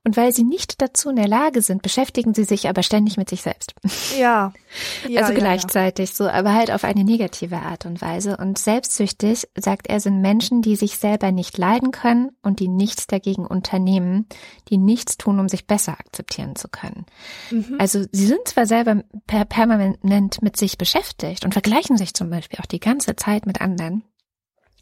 und 0.04 0.16
weil 0.16 0.32
sie 0.32 0.44
nicht 0.44 0.80
dazu 0.80 1.10
in 1.10 1.16
der 1.16 1.28
Lage 1.28 1.62
sind, 1.62 1.82
beschäftigen 1.82 2.34
sie 2.34 2.44
sich 2.44 2.68
aber 2.68 2.82
ständig 2.82 3.16
mit 3.16 3.28
sich 3.28 3.42
selbst. 3.42 3.74
Ja. 4.18 4.52
ja 5.08 5.22
also 5.22 5.34
gleichzeitig 5.34 6.10
ja, 6.18 6.26
ja. 6.26 6.32
so, 6.32 6.38
aber 6.38 6.54
halt 6.54 6.70
auf 6.70 6.84
eine 6.84 7.04
negative 7.04 7.56
Art 7.56 7.86
und 7.86 8.00
Weise. 8.00 8.36
Und 8.36 8.58
selbstsüchtig, 8.58 9.48
sagt 9.56 9.88
er, 9.88 10.00
sind 10.00 10.20
Menschen, 10.20 10.62
die 10.62 10.76
sich 10.76 10.98
selber 10.98 11.32
nicht 11.32 11.58
leiden 11.58 11.90
können 11.90 12.30
und 12.42 12.60
die 12.60 12.68
nichts 12.68 13.06
dagegen 13.06 13.46
unternehmen, 13.46 14.26
die 14.68 14.78
nichts 14.78 15.16
tun, 15.16 15.38
um 15.38 15.48
sich 15.48 15.66
besser 15.66 15.92
akzeptieren 15.92 16.56
zu 16.56 16.68
können. 16.68 17.06
Mhm. 17.50 17.76
Also 17.78 18.04
sie 18.10 18.26
sind 18.26 18.46
zwar 18.46 18.66
selber 18.66 19.02
per 19.26 19.44
permanent 19.44 20.42
mit 20.42 20.56
sich 20.56 20.78
beschäftigt 20.78 21.44
und 21.44 21.52
vergleichen 21.52 21.96
sich 21.96 22.14
zum 22.14 22.30
Beispiel 22.30 22.60
auch 22.60 22.66
die 22.66 22.80
ganze 22.80 23.16
Zeit 23.16 23.46
mit 23.46 23.60
anderen, 23.60 24.04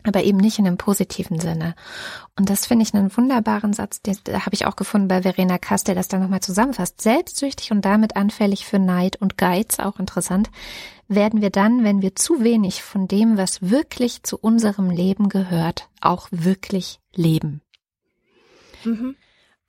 aber 0.08 0.24
eben 0.24 0.38
nicht 0.38 0.58
in 0.58 0.66
einem 0.66 0.78
positiven 0.78 1.38
Sinne. 1.38 1.74
Und 2.36 2.50
das 2.50 2.66
finde 2.66 2.84
ich 2.84 2.94
einen 2.94 3.14
wunderbaren 3.16 3.72
Satz, 3.72 4.02
den 4.02 4.16
habe 4.26 4.54
ich 4.54 4.66
auch 4.66 4.76
gefunden 4.76 5.08
bei 5.08 5.22
Verena 5.22 5.58
Kass, 5.58 5.84
der 5.84 5.94
das 5.94 6.08
dann 6.08 6.20
nochmal 6.20 6.40
zusammenfasst. 6.40 7.00
Selbstsüchtig 7.00 7.70
und 7.70 7.84
damit 7.84 8.16
anfällig 8.16 8.66
für 8.66 8.78
Neid 8.78 9.16
und 9.16 9.38
Geiz, 9.38 9.78
auch 9.78 9.98
interessant, 9.98 10.50
werden 11.08 11.40
wir 11.40 11.50
dann, 11.50 11.84
wenn 11.84 12.02
wir 12.02 12.14
zu 12.14 12.42
wenig 12.42 12.82
von 12.82 13.08
dem, 13.08 13.36
was 13.36 13.62
wirklich 13.62 14.22
zu 14.22 14.38
unserem 14.38 14.90
Leben 14.90 15.28
gehört, 15.28 15.88
auch 16.00 16.28
wirklich 16.30 17.00
leben. 17.14 17.62
Mhm. 18.84 19.16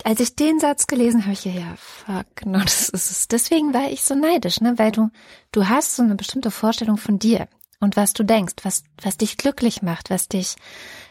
Als 0.04 0.22
ich 0.22 0.36
den 0.36 0.60
Satz 0.60 0.88
gelesen 0.88 1.24
habe, 1.24 1.34
ich 1.34 1.44
ja, 1.44 1.52
ja, 1.52 1.76
fuck, 1.76 2.26
genau, 2.36 2.60
das 2.60 2.90
ist 2.90 3.12
es. 3.12 3.28
Deswegen 3.28 3.74
war 3.74 3.90
ich 3.90 4.04
so 4.04 4.16
neidisch, 4.16 4.62
ne, 4.62 4.78
weil 4.78 4.92
du, 4.92 5.10
du 5.52 5.68
hast 5.68 5.96
so 5.96 6.04
eine 6.04 6.16
bestimmte 6.16 6.52
Vorstellung 6.52 6.98
von 6.98 7.20
dir 7.20 7.48
und 7.80 7.96
was 7.96 8.14
du 8.14 8.24
denkst, 8.24 8.56
was, 8.64 8.84
was 9.02 9.18
dich 9.18 9.38
glücklich 9.38 9.82
macht, 9.82 10.10
was 10.10 10.28
dich 10.28 10.56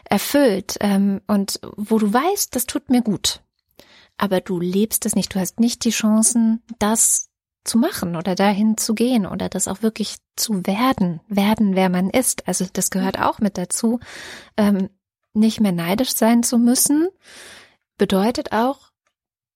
erfüllt 0.05 0.77
ähm, 0.81 1.21
und 1.27 1.59
wo 1.75 1.97
du 1.97 2.11
weißt, 2.13 2.55
das 2.55 2.65
tut 2.65 2.89
mir 2.89 3.01
gut. 3.01 3.41
Aber 4.17 4.41
du 4.41 4.59
lebst 4.59 5.05
es 5.05 5.15
nicht, 5.15 5.33
du 5.33 5.39
hast 5.39 5.59
nicht 5.59 5.85
die 5.85 5.91
Chancen, 5.91 6.61
das 6.77 7.29
zu 7.63 7.77
machen 7.77 8.15
oder 8.15 8.35
dahin 8.35 8.77
zu 8.77 8.93
gehen 8.93 9.25
oder 9.25 9.49
das 9.49 9.67
auch 9.67 9.81
wirklich 9.81 10.17
zu 10.35 10.65
werden, 10.65 11.21
werden, 11.27 11.75
wer 11.75 11.89
man 11.89 12.09
ist. 12.09 12.47
Also 12.47 12.65
das 12.71 12.89
gehört 12.89 13.19
auch 13.19 13.39
mit 13.39 13.57
dazu. 13.57 13.99
Ähm, 14.57 14.89
nicht 15.33 15.59
mehr 15.59 15.71
neidisch 15.71 16.13
sein 16.15 16.43
zu 16.43 16.57
müssen, 16.57 17.07
bedeutet 17.97 18.51
auch, 18.51 18.89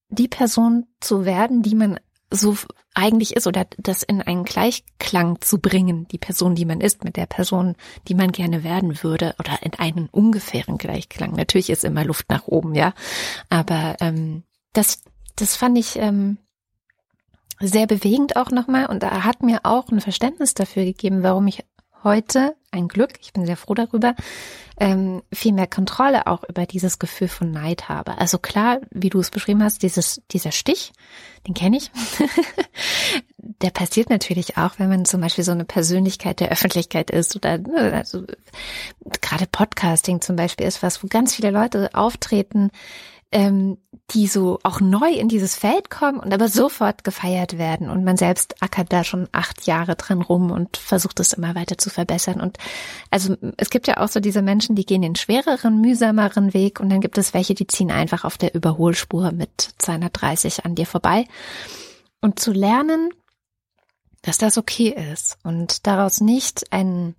die 0.10 0.28
Person 0.28 0.86
zu 1.00 1.26
werden, 1.26 1.64
die 1.64 1.76
man 1.76 2.00
so 2.34 2.58
eigentlich 2.94 3.36
ist 3.36 3.48
oder 3.48 3.66
das 3.78 4.04
in 4.04 4.22
einen 4.22 4.44
Gleichklang 4.44 5.40
zu 5.42 5.60
bringen, 5.60 6.08
die 6.10 6.18
Person, 6.18 6.56
die 6.56 6.66
man 6.66 6.82
ist, 6.82 7.04
mit 7.04 7.16
der 7.16 7.26
Person, 7.26 7.76
die 8.08 8.16
man 8.16 8.32
gerne 8.32 8.64
werden 8.64 9.04
würde 9.04 9.36
oder 9.40 9.62
in 9.62 9.74
einen 9.76 10.08
ungefähren 10.10 10.78
Gleichklang. 10.78 11.32
Natürlich 11.32 11.70
ist 11.70 11.84
immer 11.84 12.04
Luft 12.04 12.30
nach 12.30 12.48
oben, 12.48 12.76
ja, 12.76 12.94
aber 13.50 13.98
ähm, 14.00 14.44
das, 14.74 15.04
das 15.36 15.56
fand 15.56 15.78
ich 15.78 15.98
ähm, 15.98 16.38
sehr 17.60 17.88
bewegend 17.88 18.36
auch 18.36 18.52
nochmal 18.52 18.88
und 18.88 19.04
da 19.04 19.24
hat 19.24 19.44
mir 19.44 19.62
auch 19.64 19.90
ein 19.90 20.02
Verständnis 20.02 20.54
dafür 20.54 20.84
gegeben, 20.84 21.24
warum 21.24 21.48
ich 21.48 21.64
heute 22.04 22.56
ein 22.72 22.88
Glück, 22.88 23.14
ich 23.22 23.34
bin 23.34 23.46
sehr 23.46 23.58
froh 23.58 23.76
darüber, 23.76 24.16
ähm, 24.80 25.22
viel 25.32 25.54
mehr 25.54 25.68
Kontrolle 25.68 26.28
auch 26.28 26.44
über 26.44 26.66
dieses 26.66 26.98
Gefühl 26.98 27.28
von 27.28 27.52
Neid 27.52 27.88
habe. 27.88 28.18
Also 28.18 28.40
klar, 28.40 28.80
wie 28.90 29.10
du 29.10 29.20
es 29.20 29.30
beschrieben 29.30 29.64
hast, 29.64 29.84
dieses, 29.84 30.22
dieser 30.32 30.52
Stich, 30.52 30.92
den 31.48 31.54
kenne 31.54 31.78
ich. 31.78 31.92
der 33.38 33.70
passiert 33.70 34.10
natürlich 34.10 34.58
auch, 34.58 34.80
wenn 34.80 34.90
man 34.90 35.06
zum 35.06 35.22
Beispiel 35.22 35.44
so 35.44 35.52
eine 35.52 35.66
Persönlichkeit 35.66 36.40
der 36.40 36.52
Öffentlichkeit 36.52 37.12
ist 37.12 37.36
oder 37.36 37.58
ne, 37.60 37.94
also, 37.94 38.26
gerade 39.22 39.46
Podcasting 39.46 40.22
zum 40.22 40.36
Beispiel 40.36 40.66
ist 40.66 40.82
was, 40.82 41.04
wo 41.04 41.08
ganz 41.08 41.36
viele 41.36 41.52
Leute 41.52 41.92
auftreten, 41.94 42.72
ähm, 43.32 43.78
die 44.12 44.28
so 44.28 44.60
auch 44.64 44.82
neu 44.82 45.12
in 45.12 45.30
dieses 45.30 45.56
Feld 45.56 45.90
kommen 45.90 46.20
und 46.20 46.34
aber 46.34 46.50
sofort 46.50 47.04
gefeiert 47.04 47.58
werden. 47.58 47.90
Und 47.90 48.04
man 48.04 48.18
selbst 48.18 48.62
ackert 48.62 48.92
da 48.92 49.04
schon 49.04 49.30
acht 49.32 49.66
Jahre 49.66 49.96
dran 49.96 50.22
rum 50.22 50.52
und 50.52 50.78
versucht 50.78 51.20
es 51.20 51.34
immer 51.34 51.56
weiter 51.56 51.78
zu 51.78 51.90
verbessern. 51.90 52.42
Und 52.42 52.58
also 53.10 53.36
es 53.58 53.70
gibt 53.70 53.88
ja 53.88 53.98
auch 53.98 54.10
so 54.10 54.20
diese 54.20 54.42
Menschen, 54.42 54.76
die 54.76 54.86
gehen 54.86 55.02
den 55.02 55.16
schwereren, 55.16 55.80
mühsameren 55.80 56.54
Weg 56.54 56.80
und 56.80 56.90
dann 56.90 57.02
gibt 57.02 57.18
es 57.18 57.34
welche, 57.34 57.56
die 57.56 57.68
ziehen 57.68 57.92
einfach 57.92 58.26
auf 58.26 58.38
der 58.38 58.54
Überholspur 58.54 59.32
mit 59.32 59.70
230 59.78 60.66
an 60.66 60.76
dir 60.76 60.86
vorbei. 60.86 61.26
Und 62.20 62.40
zu 62.40 62.52
lernen, 62.52 63.10
dass 64.22 64.38
das 64.38 64.58
okay 64.58 64.90
ist 65.12 65.38
und 65.44 65.88
daraus 65.88 66.22
nicht 66.22 66.72
ein 66.72 67.16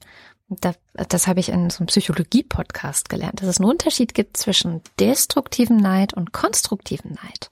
das, 0.48 0.76
das 0.92 1.26
habe 1.26 1.40
ich 1.40 1.48
in 1.48 1.70
so 1.70 1.78
einem 1.78 1.86
Psychologie-Podcast 1.86 3.08
gelernt, 3.08 3.40
dass 3.40 3.48
es 3.48 3.58
einen 3.58 3.70
Unterschied 3.70 4.14
gibt 4.14 4.36
zwischen 4.36 4.82
destruktivem 5.00 5.76
Neid 5.76 6.14
und 6.14 6.32
konstruktivem 6.32 7.12
Neid. 7.12 7.50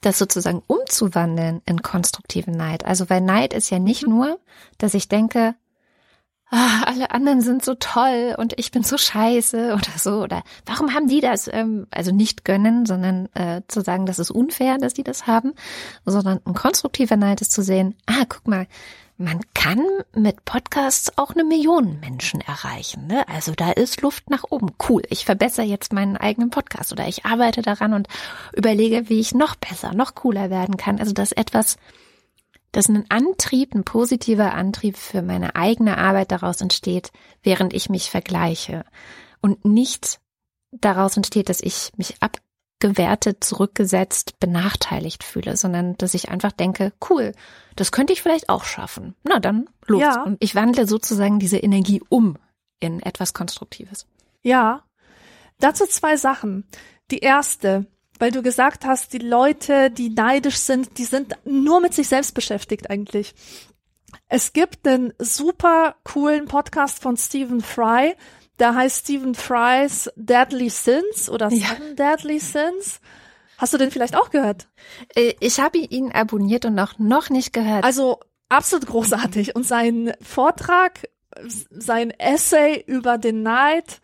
Das 0.00 0.18
sozusagen 0.18 0.62
umzuwandeln 0.66 1.62
in 1.66 1.82
konstruktiven 1.82 2.54
Neid. 2.54 2.84
Also 2.84 3.10
weil 3.10 3.20
Neid 3.20 3.52
ist 3.52 3.70
ja 3.70 3.78
nicht 3.78 4.06
nur, 4.06 4.38
dass 4.78 4.94
ich 4.94 5.08
denke, 5.08 5.54
ah, 6.50 6.82
alle 6.86 7.10
anderen 7.10 7.42
sind 7.42 7.64
so 7.64 7.74
toll 7.74 8.34
und 8.36 8.58
ich 8.58 8.70
bin 8.70 8.82
so 8.82 8.96
scheiße 8.96 9.74
oder 9.74 9.98
so 9.98 10.22
oder 10.22 10.42
warum 10.66 10.94
haben 10.94 11.06
die 11.06 11.20
das? 11.20 11.48
Ähm, 11.48 11.86
also 11.90 12.12
nicht 12.12 12.44
gönnen, 12.44 12.86
sondern 12.86 13.26
äh, 13.34 13.62
zu 13.68 13.82
sagen, 13.82 14.06
das 14.06 14.18
ist 14.18 14.30
unfair, 14.30 14.78
dass 14.78 14.94
die 14.94 15.04
das 15.04 15.26
haben, 15.26 15.52
sondern 16.04 16.40
ein 16.44 16.54
konstruktiver 16.54 17.16
Neid 17.16 17.40
ist 17.40 17.52
zu 17.52 17.62
sehen, 17.62 17.94
ah, 18.06 18.24
guck 18.28 18.48
mal, 18.48 18.66
man 19.20 19.40
kann 19.52 19.84
mit 20.14 20.46
Podcasts 20.46 21.18
auch 21.18 21.32
eine 21.32 21.44
Million 21.44 22.00
Menschen 22.00 22.40
erreichen. 22.40 23.06
Ne? 23.06 23.28
Also 23.28 23.52
da 23.52 23.70
ist 23.70 24.00
Luft 24.00 24.30
nach 24.30 24.44
oben. 24.48 24.70
Cool. 24.88 25.02
Ich 25.10 25.26
verbessere 25.26 25.66
jetzt 25.66 25.92
meinen 25.92 26.16
eigenen 26.16 26.48
Podcast 26.48 26.90
oder 26.90 27.06
ich 27.06 27.26
arbeite 27.26 27.60
daran 27.60 27.92
und 27.92 28.08
überlege, 28.56 29.10
wie 29.10 29.20
ich 29.20 29.34
noch 29.34 29.56
besser, 29.56 29.92
noch 29.92 30.14
cooler 30.14 30.48
werden 30.48 30.78
kann. 30.78 30.98
Also 30.98 31.12
dass 31.12 31.32
etwas, 31.32 31.76
dass 32.72 32.88
ein 32.88 33.04
Antrieb, 33.10 33.74
ein 33.74 33.84
positiver 33.84 34.54
Antrieb 34.54 34.96
für 34.96 35.20
meine 35.20 35.54
eigene 35.54 35.98
Arbeit 35.98 36.32
daraus 36.32 36.62
entsteht, 36.62 37.12
während 37.42 37.74
ich 37.74 37.90
mich 37.90 38.10
vergleiche 38.10 38.86
und 39.42 39.66
nicht 39.66 40.18
daraus 40.72 41.18
entsteht, 41.18 41.50
dass 41.50 41.60
ich 41.60 41.92
mich 41.98 42.14
ab 42.20 42.38
gewertet, 42.80 43.44
zurückgesetzt, 43.44 44.40
benachteiligt 44.40 45.22
fühle, 45.22 45.56
sondern 45.56 45.96
dass 45.98 46.14
ich 46.14 46.30
einfach 46.30 46.52
denke, 46.52 46.92
cool, 47.10 47.34
das 47.80 47.92
könnte 47.92 48.12
ich 48.12 48.20
vielleicht 48.20 48.50
auch 48.50 48.64
schaffen. 48.64 49.14
Na 49.22 49.40
dann 49.40 49.70
los. 49.86 50.02
Ja. 50.02 50.22
Und 50.22 50.36
ich 50.40 50.54
wandle 50.54 50.86
sozusagen 50.86 51.38
diese 51.38 51.56
Energie 51.56 52.02
um 52.10 52.36
in 52.78 53.00
etwas 53.00 53.32
Konstruktives. 53.32 54.06
Ja. 54.42 54.84
Dazu 55.60 55.86
zwei 55.86 56.18
Sachen. 56.18 56.64
Die 57.10 57.20
erste, 57.20 57.86
weil 58.18 58.32
du 58.32 58.42
gesagt 58.42 58.84
hast, 58.84 59.14
die 59.14 59.18
Leute, 59.18 59.90
die 59.90 60.10
neidisch 60.10 60.58
sind, 60.58 60.98
die 60.98 61.06
sind 61.06 61.34
nur 61.46 61.80
mit 61.80 61.94
sich 61.94 62.08
selbst 62.08 62.34
beschäftigt 62.34 62.90
eigentlich. 62.90 63.34
Es 64.28 64.52
gibt 64.52 64.86
einen 64.86 65.14
super 65.18 65.96
coolen 66.04 66.48
Podcast 66.48 67.00
von 67.00 67.16
Stephen 67.16 67.62
Fry, 67.62 68.14
der 68.58 68.74
heißt 68.74 69.04
Stephen 69.04 69.34
Fry's 69.34 70.10
Deadly 70.16 70.68
Sins 70.68 71.30
oder 71.30 71.48
ja. 71.48 71.68
Seven 71.68 71.96
Deadly 71.96 72.40
Sins. 72.40 73.00
Hast 73.60 73.74
du 73.74 73.78
den 73.78 73.90
vielleicht 73.90 74.16
auch 74.16 74.30
gehört? 74.30 74.68
Äh, 75.14 75.34
ich 75.38 75.60
habe 75.60 75.76
ihn 75.76 76.12
abonniert 76.12 76.64
und 76.64 76.74
noch, 76.74 76.98
noch 76.98 77.28
nicht 77.28 77.52
gehört. 77.52 77.84
Also 77.84 78.20
absolut 78.48 78.86
großartig. 78.86 79.54
Und 79.54 79.66
sein 79.66 80.14
Vortrag, 80.22 81.06
sein 81.42 82.10
Essay 82.10 82.82
über 82.86 83.18
den 83.18 83.42
Neid, 83.42 84.00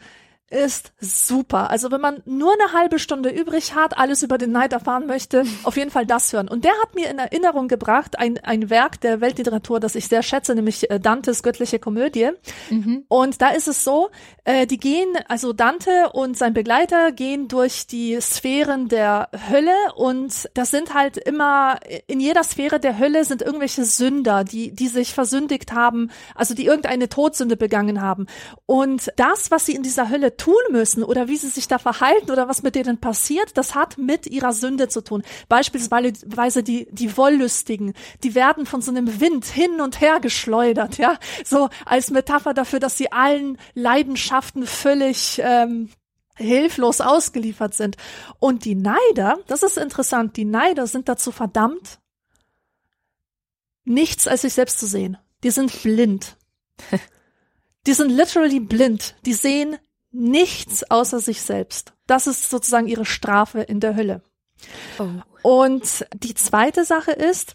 ist 0.48 0.92
super. 1.00 1.70
Also 1.70 1.90
wenn 1.90 2.00
man 2.00 2.22
nur 2.24 2.52
eine 2.52 2.72
halbe 2.72 2.98
Stunde 2.98 3.30
übrig 3.30 3.74
hat, 3.74 3.98
alles 3.98 4.22
über 4.22 4.38
den 4.38 4.52
Neid 4.52 4.72
erfahren 4.72 5.06
möchte, 5.06 5.44
auf 5.64 5.76
jeden 5.76 5.90
Fall 5.90 6.06
das 6.06 6.32
hören. 6.32 6.48
Und 6.48 6.64
der 6.64 6.72
hat 6.82 6.94
mir 6.94 7.10
in 7.10 7.18
Erinnerung 7.18 7.66
gebracht, 7.66 8.18
ein, 8.18 8.38
ein 8.38 8.70
Werk 8.70 9.00
der 9.00 9.20
Weltliteratur, 9.20 9.80
das 9.80 9.96
ich 9.96 10.06
sehr 10.06 10.22
schätze, 10.22 10.54
nämlich 10.54 10.88
äh, 10.90 11.00
Dantes 11.00 11.42
Göttliche 11.42 11.78
Komödie. 11.78 12.30
Mhm. 12.70 13.04
Und 13.08 13.42
da 13.42 13.50
ist 13.50 13.66
es 13.66 13.82
so, 13.82 14.10
äh, 14.44 14.66
die 14.66 14.78
gehen, 14.78 15.08
also 15.28 15.52
Dante 15.52 16.10
und 16.12 16.38
sein 16.38 16.54
Begleiter 16.54 17.10
gehen 17.10 17.48
durch 17.48 17.86
die 17.88 18.18
Sphären 18.20 18.88
der 18.88 19.28
Hölle 19.50 19.74
und 19.96 20.48
das 20.54 20.70
sind 20.70 20.94
halt 20.94 21.16
immer, 21.16 21.80
in 22.06 22.20
jeder 22.20 22.44
Sphäre 22.44 22.78
der 22.78 22.98
Hölle 22.98 23.24
sind 23.24 23.42
irgendwelche 23.42 23.84
Sünder, 23.84 24.44
die, 24.44 24.72
die 24.72 24.88
sich 24.88 25.12
versündigt 25.12 25.72
haben, 25.72 26.10
also 26.34 26.54
die 26.54 26.66
irgendeine 26.66 27.08
Todsünde 27.08 27.56
begangen 27.56 28.00
haben. 28.00 28.26
Und 28.66 29.12
das, 29.16 29.50
was 29.50 29.66
sie 29.66 29.74
in 29.74 29.82
dieser 29.82 30.08
Hölle 30.08 30.35
tun 30.36 30.54
müssen 30.70 31.02
oder 31.02 31.28
wie 31.28 31.36
sie 31.36 31.48
sich 31.48 31.68
da 31.68 31.78
verhalten 31.78 32.30
oder 32.30 32.48
was 32.48 32.62
mit 32.62 32.74
denen 32.74 32.98
passiert, 32.98 33.56
das 33.56 33.74
hat 33.74 33.98
mit 33.98 34.26
ihrer 34.26 34.52
Sünde 34.52 34.88
zu 34.88 35.02
tun. 35.02 35.22
Beispielsweise 35.48 36.62
die, 36.62 36.88
die 36.90 37.16
Wollüstigen, 37.16 37.94
die 38.22 38.34
werden 38.34 38.66
von 38.66 38.82
so 38.82 38.90
einem 38.90 39.20
Wind 39.20 39.44
hin 39.44 39.80
und 39.80 40.00
her 40.00 40.20
geschleudert, 40.20 40.98
ja, 40.98 41.18
so 41.44 41.68
als 41.84 42.10
Metapher 42.10 42.54
dafür, 42.54 42.80
dass 42.80 42.96
sie 42.96 43.12
allen 43.12 43.58
Leidenschaften 43.74 44.66
völlig 44.66 45.40
ähm, 45.42 45.90
hilflos 46.36 47.00
ausgeliefert 47.00 47.74
sind. 47.74 47.96
Und 48.38 48.64
die 48.64 48.74
Neider, 48.74 49.38
das 49.46 49.62
ist 49.62 49.78
interessant, 49.78 50.36
die 50.36 50.44
Neider 50.44 50.86
sind 50.86 51.08
dazu 51.08 51.32
verdammt, 51.32 51.98
nichts 53.84 54.28
als 54.28 54.42
sich 54.42 54.52
selbst 54.52 54.78
zu 54.78 54.86
sehen. 54.86 55.16
Die 55.42 55.50
sind 55.50 55.82
blind. 55.82 56.36
Die 57.86 57.94
sind 57.94 58.10
literally 58.10 58.58
blind. 58.58 59.14
Die 59.26 59.32
sehen 59.32 59.78
nichts 60.16 60.90
außer 60.90 61.20
sich 61.20 61.42
selbst. 61.42 61.92
Das 62.06 62.26
ist 62.26 62.50
sozusagen 62.50 62.86
ihre 62.86 63.04
Strafe 63.04 63.60
in 63.60 63.80
der 63.80 63.96
Hölle. 63.96 64.22
Oh. 64.98 65.08
Und 65.42 66.06
die 66.14 66.34
zweite 66.34 66.84
Sache 66.84 67.12
ist 67.12 67.54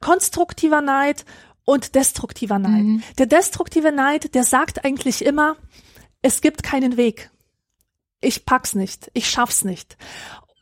konstruktiver 0.00 0.80
Neid 0.80 1.24
und 1.64 1.94
destruktiver 1.94 2.58
Neid. 2.58 2.84
Mhm. 2.84 3.02
Der 3.18 3.26
destruktive 3.26 3.92
Neid, 3.92 4.34
der 4.34 4.44
sagt 4.44 4.84
eigentlich 4.84 5.24
immer, 5.24 5.56
es 6.22 6.40
gibt 6.40 6.62
keinen 6.62 6.96
Weg. 6.96 7.30
Ich 8.20 8.44
pack's 8.44 8.74
nicht, 8.74 9.10
ich 9.14 9.28
schaff's 9.28 9.64
nicht 9.64 9.96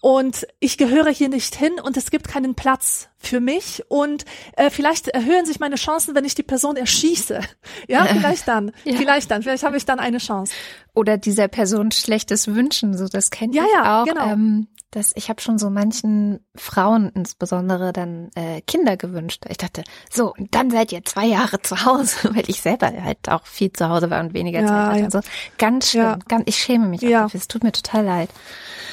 und 0.01 0.47
ich 0.61 0.79
gehöre 0.79 1.11
hier 1.11 1.29
nicht 1.29 1.55
hin 1.55 1.75
und 1.83 1.97
es 1.97 2.11
gibt 2.11 2.27
keinen 2.27 2.55
Platz 2.55 3.09
für 3.19 3.41
mich 3.41 3.85
und 3.89 4.25
äh, 4.57 4.71
vielleicht 4.71 5.09
erhöhen 5.09 5.45
sich 5.45 5.61
meine 5.61 5.77
Chancen, 5.77 6.15
wenn 6.15 6.25
ich 6.25 6.35
die 6.35 6.43
Person 6.43 6.77
erschieße. 6.77 7.41
Ja, 7.87 8.07
vielleicht 8.07 8.49
dann, 8.49 8.73
ja. 8.85 8.97
vielleicht 8.97 9.31
dann, 9.31 9.43
vielleicht 9.43 9.63
habe 9.63 9.77
ich 9.77 9.85
dann 9.85 10.01
eine 10.01 10.19
Chance. 10.19 10.55
Oder 10.95 11.19
dieser 11.19 11.49
Person 11.49 11.91
schlechtes 11.91 12.49
Wünschen, 12.49 12.97
so 12.97 13.09
das 13.09 13.31
kennt 13.31 13.55
ja, 13.55 13.65
ich 13.65 13.73
ja, 13.75 14.03
auch. 14.03 14.07
Genau. 14.07 14.27
Ähm, 14.31 14.69
das, 14.91 15.13
ich 15.15 15.29
habe 15.29 15.41
schon 15.41 15.59
so 15.59 15.71
manchen 15.71 16.45
Frauen 16.57 17.11
insbesondere 17.15 17.93
dann 17.93 18.31
äh, 18.35 18.61
Kinder 18.63 18.97
gewünscht. 18.97 19.45
Ich 19.49 19.57
dachte, 19.57 19.85
so, 20.11 20.35
und 20.35 20.53
dann 20.55 20.71
seid 20.71 20.91
ihr 20.91 21.05
zwei 21.05 21.27
Jahre 21.27 21.63
zu 21.63 21.85
Hause, 21.85 22.17
weil 22.35 22.49
ich 22.49 22.61
selber 22.61 22.93
halt 23.03 23.29
auch 23.29 23.47
viel 23.47 23.73
zu 23.73 23.89
Hause 23.89 24.11
war 24.11 24.21
und 24.21 24.35
weniger 24.35 24.61
ja, 24.61 24.67
Zeit 24.67 24.87
hatte. 24.87 24.99
Ja. 24.99 25.05
Also 25.05 25.21
ganz 25.59 25.91
schlimm, 25.91 26.03
ja. 26.03 26.19
ganz, 26.27 26.43
ich 26.47 26.57
schäme 26.57 26.89
mich 26.89 27.03
ja. 27.03 27.27
auch. 27.27 27.35
Es 27.35 27.47
tut 27.47 27.63
mir 27.63 27.73
total 27.73 28.05
leid. 28.05 28.31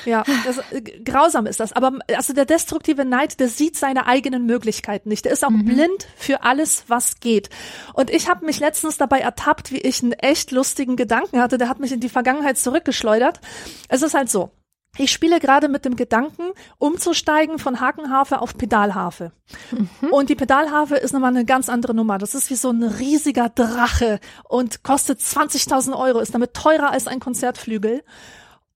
Ja, 0.06 0.24
das, 0.46 0.60
äh, 0.72 0.82
grausam 0.82 1.48
ist 1.48 1.60
das. 1.60 1.74
Aber 1.74 1.94
also 2.16 2.32
der 2.32 2.46
destruktive 2.46 3.04
Neid, 3.04 3.40
der 3.40 3.50
sieht 3.50 3.76
seine 3.76 4.06
eigenen 4.06 4.46
Möglichkeiten 4.46 5.10
nicht. 5.10 5.26
Der 5.26 5.32
ist 5.32 5.44
auch 5.44 5.50
mhm. 5.50 5.66
blind 5.66 6.08
für 6.16 6.44
alles, 6.44 6.84
was 6.88 7.20
geht. 7.20 7.50
Und 7.94 8.12
ich 8.12 8.30
habe 8.30 8.46
mich 8.46 8.60
letztens 8.60 8.98
dabei 8.98 9.20
ertappt, 9.20 9.72
wie 9.72 9.80
ich 9.80 10.04
einen 10.04 10.14
echt 10.14 10.52
lustigen 10.52 10.96
Gedanken 10.96 11.42
hatte. 11.42 11.58
Der 11.58 11.70
hat 11.70 11.80
mich 11.80 11.92
in 11.92 12.00
die 12.00 12.10
Vergangenheit 12.10 12.60
zurückgeschleudert. 12.60 13.42
Es 13.90 14.04
ist 14.04 14.14
halt 14.14 14.30
so. 14.30 14.52
Ich 14.98 15.12
spiele 15.12 15.40
gerade 15.40 15.68
mit 15.68 15.86
dem 15.86 15.96
Gedanken, 15.96 16.52
umzusteigen 16.80 17.60
von 17.60 17.80
Hakenharfe 17.80 18.42
auf 18.42 18.58
Pedalharfe. 18.58 19.32
Mhm. 19.72 20.10
Und 20.10 20.30
die 20.30 20.36
Pedalharfe 20.36 20.96
ist 20.96 21.14
nochmal 21.14 21.30
eine 21.30 21.46
ganz 21.46 21.70
andere 21.70 21.94
Nummer. 21.94 22.18
Das 22.18 22.34
ist 22.34 22.50
wie 22.50 22.56
so 22.56 22.72
ein 22.72 22.84
riesiger 22.84 23.50
Drache 23.50 24.20
und 24.50 24.84
kostet 24.84 25.20
20.000 25.20 25.98
Euro, 25.98 26.20
ist 26.20 26.34
damit 26.34 26.54
teurer 26.54 26.92
als 26.92 27.08
ein 27.08 27.20
Konzertflügel 27.20 28.04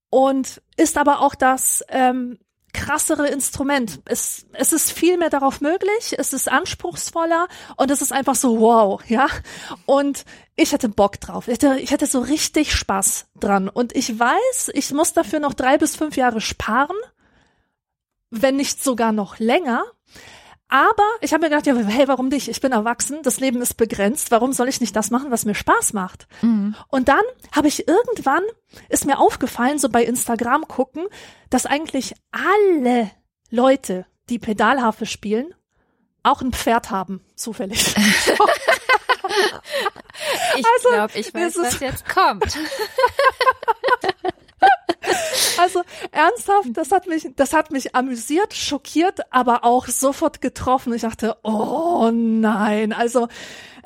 und 0.10 0.62
ist 0.78 0.98
aber 0.98 1.22
auch 1.22 1.34
das 1.34 1.84
ähm, 1.90 2.38
krassere 2.74 3.28
Instrument. 3.28 4.02
Es, 4.06 4.46
es 4.54 4.74
ist 4.74 4.92
viel 4.92 5.18
mehr 5.18 5.30
darauf 5.30 5.62
möglich, 5.62 6.16
es 6.18 6.34
ist 6.34 6.52
anspruchsvoller 6.52 7.48
und 7.78 7.92
es 7.92 8.02
ist 8.02 8.14
einfach 8.14 8.36
so 8.36 8.60
wow, 8.60 9.02
ja. 9.08 9.28
Und 9.86 10.26
ich 10.56 10.72
hätte 10.72 10.90
Bock 10.90 11.20
drauf. 11.20 11.48
Ich 11.48 11.54
hätte, 11.54 11.80
ich 11.80 11.92
hätte 11.92 12.06
so 12.06 12.20
richtig 12.20 12.74
Spaß 12.74 13.28
dran. 13.40 13.70
Und 13.70 13.96
ich 13.96 14.18
weiß, 14.20 14.72
ich 14.74 14.92
muss 14.92 15.14
dafür 15.14 15.40
noch 15.40 15.54
drei 15.54 15.78
bis 15.78 15.96
fünf 15.96 16.18
Jahre 16.18 16.42
sparen, 16.42 16.98
wenn 18.30 18.56
nicht 18.56 18.84
sogar 18.84 19.12
noch 19.12 19.40
länger. 19.40 19.84
Aber 20.72 21.04
ich 21.20 21.34
habe 21.34 21.44
mir 21.44 21.50
gedacht, 21.50 21.68
ja, 21.68 21.76
hey, 21.76 22.08
warum 22.08 22.30
nicht? 22.30 22.48
Ich 22.48 22.62
bin 22.62 22.72
erwachsen, 22.72 23.22
das 23.24 23.42
Leben 23.42 23.62
ist 23.62 23.76
begrenzt. 23.76 24.32
Warum 24.32 24.54
soll 24.54 24.70
ich 24.70 24.80
nicht 24.80 24.96
das 24.96 25.12
machen, 25.12 25.30
was 25.30 25.44
mir 25.44 25.54
Spaß 25.54 25.92
macht? 25.92 26.28
Mhm. 26.42 26.78
Und 26.88 27.10
dann 27.10 27.24
habe 27.54 27.68
ich 27.68 27.90
irgendwann, 27.90 28.44
ist 28.88 29.06
mir 29.06 29.20
aufgefallen, 29.20 29.80
so 29.80 29.90
bei 29.90 30.06
Instagram 30.06 30.66
gucken, 30.70 31.08
dass 31.50 31.66
eigentlich 31.66 32.14
alle 32.32 33.12
Leute, 33.50 34.06
die 34.30 34.40
Pedalharfe 34.40 35.06
spielen, 35.06 35.54
auch 36.24 36.42
ein 36.42 36.54
Pferd 36.54 36.90
haben, 36.90 37.22
zufällig. 37.36 37.88
ich 40.58 40.66
also, 40.66 40.90
glaube, 40.90 41.20
ich 41.20 41.34
weiß, 41.34 41.58
was 41.58 41.82
jetzt 41.82 42.08
kommt. 42.08 42.46
Also 45.58 45.82
ernsthaft, 46.12 46.70
das 46.74 46.92
hat 46.92 47.08
mich, 47.08 47.28
das 47.36 47.54
hat 47.54 47.72
mich 47.72 47.96
amüsiert, 47.96 48.54
schockiert, 48.54 49.20
aber 49.32 49.64
auch 49.64 49.88
sofort 49.88 50.42
getroffen. 50.42 50.94
Ich 50.94 51.02
dachte, 51.02 51.38
oh 51.44 52.10
nein, 52.12 52.94
also 52.94 53.28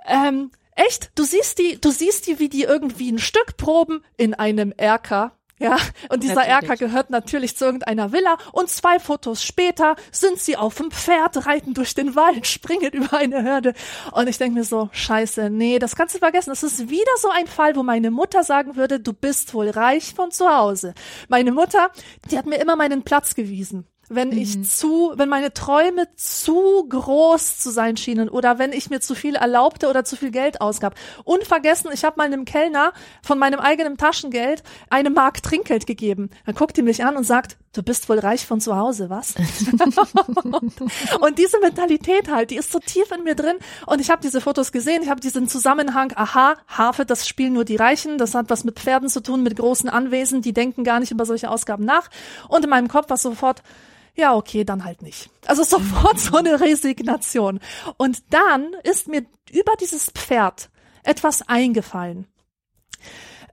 ähm, 0.06 0.52
echt, 0.76 1.12
du 1.16 1.24
siehst 1.24 1.60
die, 1.60 1.80
du 1.80 1.92
siehst 1.92 2.28
die, 2.28 2.40
wie 2.40 2.50
die 2.50 2.64
irgendwie 2.64 3.12
ein 3.12 3.20
Stück 3.20 3.58
proben 3.58 4.04
in 4.18 4.34
einem 4.34 4.74
Erker 4.78 5.34
ja, 5.58 5.78
und 6.10 6.22
dieser 6.22 6.36
natürlich. 6.36 6.70
Erker 6.70 6.76
gehört 6.76 7.10
natürlich 7.10 7.56
zu 7.56 7.64
irgendeiner 7.64 8.12
Villa 8.12 8.38
und 8.52 8.70
zwei 8.70 9.00
Fotos 9.00 9.42
später 9.42 9.96
sind 10.12 10.38
sie 10.38 10.58
auf 10.58 10.76
dem 10.76 10.92
Pferd, 10.92 11.46
reiten 11.48 11.74
durch 11.74 11.96
den 11.96 12.16
Wald, 12.16 12.46
springen 12.56 12.92
über 12.92 13.18
eine 13.18 13.42
Hürde. 13.44 13.74
Und 14.12 14.28
ich 14.28 14.38
denke 14.38 14.60
mir 14.60 14.66
so, 14.66 14.90
scheiße, 14.92 15.50
nee, 15.50 15.80
das 15.80 15.96
kannst 15.96 16.16
du 16.16 16.20
vergessen. 16.20 16.50
Das 16.50 16.64
ist 16.64 16.90
wieder 16.90 17.12
so 17.20 17.30
ein 17.30 17.48
Fall, 17.48 17.76
wo 17.78 17.84
meine 17.84 18.12
Mutter 18.12 18.44
sagen 18.44 18.76
würde, 18.76 19.00
du 19.00 19.14
bist 19.14 19.54
wohl 19.54 19.70
reich 19.70 20.14
von 20.14 20.30
zu 20.32 20.50
Hause. 20.50 20.94
Meine 21.30 21.54
Mutter, 21.54 21.90
die 22.30 22.38
hat 22.38 22.46
mir 22.46 22.58
immer 22.58 22.76
meinen 22.76 23.04
Platz 23.04 23.34
gewiesen. 23.34 23.88
Wenn 24.10 24.30
mhm. 24.30 24.38
ich 24.38 24.64
zu, 24.64 25.14
wenn 25.16 25.30
meine 25.30 25.54
Träume 25.54 26.08
zu 26.16 26.86
groß 26.88 27.60
zu 27.60 27.72
sein 27.72 27.98
schienen 27.98 28.30
oder 28.30 28.60
wenn 28.60 28.74
ich 28.74 28.90
mir 28.90 29.00
zu 29.00 29.16
viel 29.16 29.36
erlaubte 29.36 29.90
oder 29.90 30.06
zu 30.06 30.16
viel 30.16 30.32
Geld 30.32 30.62
ausgab. 30.62 30.96
Unvergessen, 31.24 31.92
ich 31.94 32.04
habe 32.04 32.18
mal 32.18 32.26
einem 32.26 32.46
Kellner 32.46 32.94
von 33.22 33.40
meinem 33.40 33.60
eigenen 33.60 33.98
Taschengeld 33.98 34.64
eine 34.90 35.10
Mark 35.10 35.42
Trinkgeld 35.44 35.88
gegeben. 35.88 36.30
Dann 36.46 36.56
guckt 36.56 36.78
die 36.78 36.82
mich 36.82 37.04
an 37.04 37.16
und 37.16 37.24
sagt, 37.24 37.58
du 37.74 37.84
bist 37.84 38.08
wohl 38.10 38.20
reich 38.20 38.46
von 38.46 38.62
zu 38.62 38.76
Hause, 38.76 39.10
was? 39.10 39.36
und 41.20 41.38
diese 41.38 41.60
Mentalität 41.60 42.30
halt, 42.32 42.52
die 42.52 42.56
ist 42.56 42.72
so 42.72 42.80
tief 42.80 43.12
in 43.12 43.24
mir 43.24 43.36
drin 43.36 43.58
und 43.86 44.00
ich 44.00 44.10
habe 44.10 44.22
diese 44.22 44.42
Fotos 44.42 44.72
gesehen, 44.72 45.04
ich 45.04 45.10
habe 45.10 45.20
diesen 45.20 45.48
Zusammenhang, 45.48 46.14
aha, 46.16 46.56
Harfe, 46.68 47.06
das 47.06 47.28
spielen 47.28 47.54
nur 47.54 47.66
die 47.66 47.76
Reichen, 47.76 48.18
das 48.18 48.34
hat 48.34 48.50
was 48.50 48.64
mit 48.64 48.80
Pferden 48.80 49.10
zu 49.10 49.22
tun, 49.22 49.44
mit 49.44 49.56
großen 49.58 49.90
Anwesen, 49.90 50.42
die 50.42 50.54
denken 50.54 50.84
gar 50.84 51.00
nicht 51.00 51.12
über 51.12 51.26
solche 51.26 51.50
Ausgaben 51.50 51.86
nach 51.86 52.10
und 52.48 52.64
in 52.64 52.70
meinem 52.70 52.88
Kopf 52.88 53.10
war 53.10 53.18
sofort 53.18 53.62
ja, 54.16 54.36
okay, 54.36 54.64
dann 54.64 54.84
halt 54.84 55.02
nicht. 55.02 55.30
Also 55.46 55.64
sofort 55.64 56.20
so 56.20 56.38
eine 56.38 56.62
Resignation. 56.62 57.60
Und 57.98 58.24
dann 58.30 58.74
ist 58.84 59.08
mir 59.08 59.26
über 59.52 59.74
dieses 59.80 60.12
Pferd 60.12 60.70
etwas 61.04 61.48
eingefallen. 61.48 62.28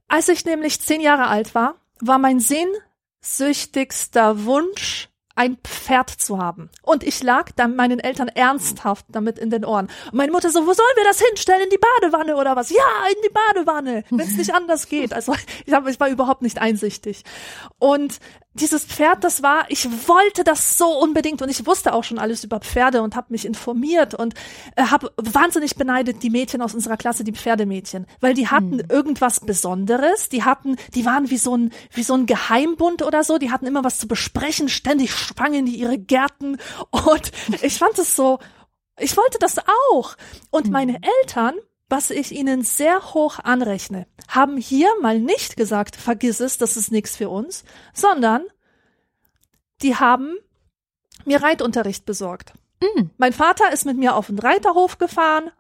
Als 0.08 0.28
ich 0.28 0.44
nämlich 0.44 0.80
zehn 0.80 1.00
Jahre 1.00 1.26
alt 1.26 1.54
war, 1.54 1.76
war 2.00 2.18
mein 2.18 2.40
sehnsüchtigster 2.40 4.44
Wunsch, 4.44 5.08
ein 5.34 5.56
Pferd 5.64 6.10
zu 6.10 6.38
haben. 6.38 6.70
Und 6.82 7.04
ich 7.04 7.22
lag 7.22 7.50
dann 7.56 7.76
meinen 7.76 7.98
Eltern 7.98 8.28
ernsthaft 8.28 9.06
damit 9.08 9.38
in 9.38 9.50
den 9.50 9.64
Ohren. 9.64 9.88
Und 10.06 10.14
meine 10.14 10.32
Mutter 10.32 10.50
so, 10.50 10.66
wo 10.66 10.72
sollen 10.72 10.96
wir 10.96 11.04
das 11.04 11.20
hinstellen? 11.20 11.62
In 11.62 11.70
die 11.70 11.78
Badewanne 11.78 12.36
oder 12.36 12.56
was? 12.56 12.70
Ja, 12.70 13.06
in 13.08 13.22
die 13.24 13.32
Badewanne, 13.32 14.04
wenn 14.10 14.20
es 14.20 14.36
nicht 14.36 14.54
anders 14.54 14.88
geht. 14.88 15.12
Also 15.12 15.34
ich, 15.66 15.72
hab, 15.72 15.86
ich 15.86 16.00
war 16.00 16.08
überhaupt 16.08 16.42
nicht 16.42 16.60
einsichtig. 16.60 17.24
Und 17.78 18.18
dieses 18.54 18.84
Pferd, 18.84 19.24
das 19.24 19.42
war, 19.42 19.64
ich 19.68 19.88
wollte 20.06 20.44
das 20.44 20.76
so 20.76 20.86
unbedingt 20.98 21.40
und 21.40 21.48
ich 21.48 21.66
wusste 21.66 21.94
auch 21.94 22.04
schon 22.04 22.18
alles 22.18 22.44
über 22.44 22.60
Pferde 22.60 23.00
und 23.00 23.16
habe 23.16 23.28
mich 23.30 23.46
informiert 23.46 24.14
und 24.14 24.34
äh, 24.76 24.84
habe 24.84 25.10
wahnsinnig 25.16 25.76
beneidet 25.76 26.22
die 26.22 26.28
Mädchen 26.28 26.60
aus 26.60 26.74
unserer 26.74 26.98
Klasse, 26.98 27.24
die 27.24 27.32
Pferdemädchen, 27.32 28.06
weil 28.20 28.34
die 28.34 28.48
hatten 28.48 28.80
hm. 28.80 28.90
irgendwas 28.90 29.40
Besonderes, 29.40 30.28
die 30.28 30.44
hatten, 30.44 30.76
die 30.94 31.06
waren 31.06 31.30
wie 31.30 31.38
so 31.38 31.56
ein 31.56 31.70
wie 31.92 32.02
so 32.02 32.14
ein 32.14 32.26
Geheimbund 32.26 33.02
oder 33.02 33.24
so, 33.24 33.38
die 33.38 33.50
hatten 33.50 33.66
immer 33.66 33.84
was 33.84 33.98
zu 33.98 34.06
besprechen, 34.06 34.68
ständig 34.68 35.12
sprangen 35.22 35.66
die 35.66 35.76
ihre 35.76 35.98
Gärten 35.98 36.58
und 36.90 37.32
ich 37.62 37.78
fand 37.78 37.98
es 37.98 38.14
so, 38.16 38.38
ich 38.98 39.16
wollte 39.16 39.38
das 39.38 39.56
auch 39.90 40.16
und 40.50 40.66
hm. 40.66 40.72
meine 40.72 40.98
Eltern 41.22 41.54
was 41.92 42.08
ich 42.10 42.32
ihnen 42.32 42.62
sehr 42.62 43.12
hoch 43.12 43.38
anrechne, 43.38 44.06
haben 44.26 44.56
hier 44.56 44.88
mal 45.02 45.20
nicht 45.20 45.58
gesagt, 45.58 45.94
vergiss 45.94 46.40
es, 46.40 46.56
das 46.56 46.78
ist 46.78 46.90
nichts 46.90 47.16
für 47.18 47.28
uns, 47.28 47.64
sondern 47.92 48.46
die 49.82 49.94
haben 49.96 50.38
mir 51.26 51.42
Reitunterricht 51.42 52.06
besorgt. 52.06 52.54
Mm. 52.80 53.10
Mein 53.18 53.34
Vater 53.34 53.72
ist 53.74 53.84
mit 53.84 53.98
mir 53.98 54.16
auf 54.16 54.28
den 54.28 54.38
Reiterhof 54.38 54.96
gefahren. 54.96 55.50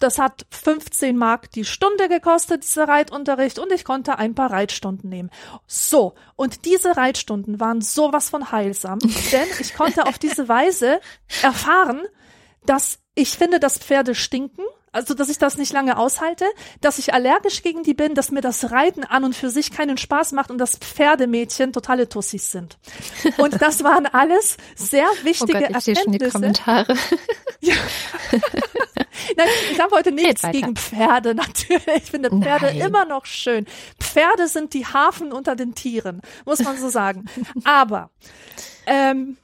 Das 0.00 0.18
hat 0.18 0.46
15 0.50 1.16
Mark 1.16 1.50
die 1.52 1.64
Stunde 1.64 2.08
gekostet, 2.08 2.64
dieser 2.64 2.88
Reitunterricht, 2.88 3.58
und 3.58 3.72
ich 3.72 3.84
konnte 3.84 4.18
ein 4.18 4.34
paar 4.34 4.50
Reitstunden 4.50 5.08
nehmen. 5.08 5.30
So, 5.66 6.14
und 6.36 6.64
diese 6.64 6.96
Reitstunden 6.96 7.60
waren 7.60 7.80
sowas 7.80 8.30
von 8.30 8.50
heilsam, 8.50 8.98
denn 9.32 9.46
ich 9.60 9.74
konnte 9.74 10.06
auf 10.06 10.18
diese 10.18 10.48
Weise 10.48 11.00
erfahren, 11.42 12.02
dass 12.66 12.98
ich 13.14 13.36
finde, 13.36 13.60
dass 13.60 13.78
Pferde 13.78 14.14
stinken 14.14 14.64
also 14.92 15.14
dass 15.14 15.28
ich 15.28 15.38
das 15.38 15.56
nicht 15.56 15.72
lange 15.72 15.96
aushalte, 15.96 16.44
dass 16.80 16.98
ich 16.98 17.14
allergisch 17.14 17.62
gegen 17.62 17.82
die 17.84 17.94
bin, 17.94 18.14
dass 18.14 18.32
mir 18.32 18.40
das 18.40 18.72
Reiten 18.72 19.04
an 19.04 19.24
und 19.24 19.36
für 19.36 19.48
sich 19.48 19.70
keinen 19.70 19.96
Spaß 19.96 20.32
macht 20.32 20.50
und 20.50 20.58
dass 20.58 20.76
Pferdemädchen 20.76 21.72
totale 21.72 22.08
Tussis 22.08 22.50
sind. 22.50 22.78
Und 23.36 23.62
das 23.62 23.84
waren 23.84 24.06
alles 24.06 24.56
sehr 24.74 25.06
wichtige 25.22 25.58
oh 25.70 25.72
Gott, 25.72 25.86
ich 25.86 25.96
Erkenntnisse. 25.96 26.02
Schon 26.02 26.12
die 26.12 26.18
Kommentare. 26.18 26.96
Ja. 27.62 27.74
Nein, 29.36 29.48
ich 29.72 29.80
habe 29.80 29.94
heute 29.94 30.12
nichts 30.12 30.42
gegen 30.50 30.76
Pferde, 30.76 31.34
natürlich. 31.34 31.86
Ich 31.96 32.10
finde 32.10 32.30
Pferde 32.30 32.66
Nein. 32.66 32.80
immer 32.80 33.04
noch 33.04 33.26
schön. 33.26 33.66
Pferde 34.00 34.48
sind 34.48 34.74
die 34.74 34.86
Hafen 34.86 35.32
unter 35.32 35.56
den 35.56 35.74
Tieren, 35.74 36.20
muss 36.44 36.60
man 36.60 36.78
so 36.78 36.88
sagen. 36.88 37.26
Aber 37.64 38.10
ähm, 38.86 39.36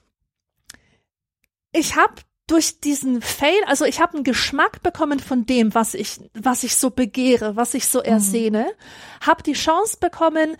ich 1.72 1.96
habe 1.96 2.14
durch 2.46 2.80
diesen 2.80 3.22
Fail, 3.22 3.58
also 3.66 3.84
ich 3.84 4.00
habe 4.00 4.14
einen 4.14 4.24
Geschmack 4.24 4.82
bekommen 4.82 5.18
von 5.18 5.46
dem, 5.46 5.74
was 5.74 5.94
ich, 5.94 6.20
was 6.32 6.62
ich 6.62 6.76
so 6.76 6.90
begehre, 6.90 7.56
was 7.56 7.74
ich 7.74 7.88
so 7.88 8.00
ersehne, 8.00 8.66
mhm. 8.66 9.26
habe 9.26 9.42
die 9.42 9.54
Chance 9.54 9.96
bekommen 9.98 10.56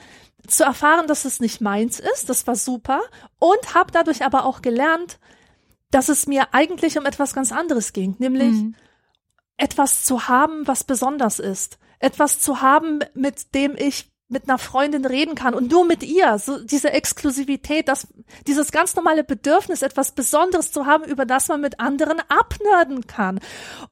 zu 0.48 0.64
erfahren, 0.64 1.06
dass 1.06 1.24
es 1.24 1.40
nicht 1.40 1.60
meins 1.60 2.00
ist, 2.00 2.28
das 2.28 2.46
war 2.46 2.56
super 2.56 3.02
und 3.38 3.74
habe 3.74 3.92
dadurch 3.92 4.24
aber 4.24 4.44
auch 4.44 4.62
gelernt, 4.62 5.18
dass 5.90 6.08
es 6.08 6.26
mir 6.26 6.52
eigentlich 6.52 6.98
um 6.98 7.06
etwas 7.06 7.34
ganz 7.34 7.52
anderes 7.52 7.92
ging, 7.92 8.16
nämlich 8.18 8.52
mhm. 8.52 8.74
Etwas 9.56 10.04
zu 10.04 10.28
haben, 10.28 10.66
was 10.66 10.84
besonders 10.84 11.38
ist, 11.38 11.78
etwas 11.98 12.40
zu 12.40 12.60
haben, 12.60 13.00
mit 13.14 13.54
dem 13.54 13.74
ich 13.76 14.10
mit 14.28 14.48
einer 14.48 14.58
Freundin 14.58 15.04
reden 15.04 15.36
kann. 15.36 15.54
Und 15.54 15.70
nur 15.70 15.84
mit 15.84 16.02
ihr, 16.02 16.38
so 16.38 16.58
diese 16.58 16.90
Exklusivität, 16.92 17.86
das, 17.86 18.08
dieses 18.46 18.72
ganz 18.72 18.96
normale 18.96 19.22
Bedürfnis, 19.22 19.82
etwas 19.82 20.12
Besonderes 20.12 20.72
zu 20.72 20.86
haben, 20.86 21.04
über 21.04 21.24
das 21.24 21.46
man 21.48 21.60
mit 21.60 21.78
anderen 21.78 22.20
abnörden 22.28 23.06
kann. 23.06 23.38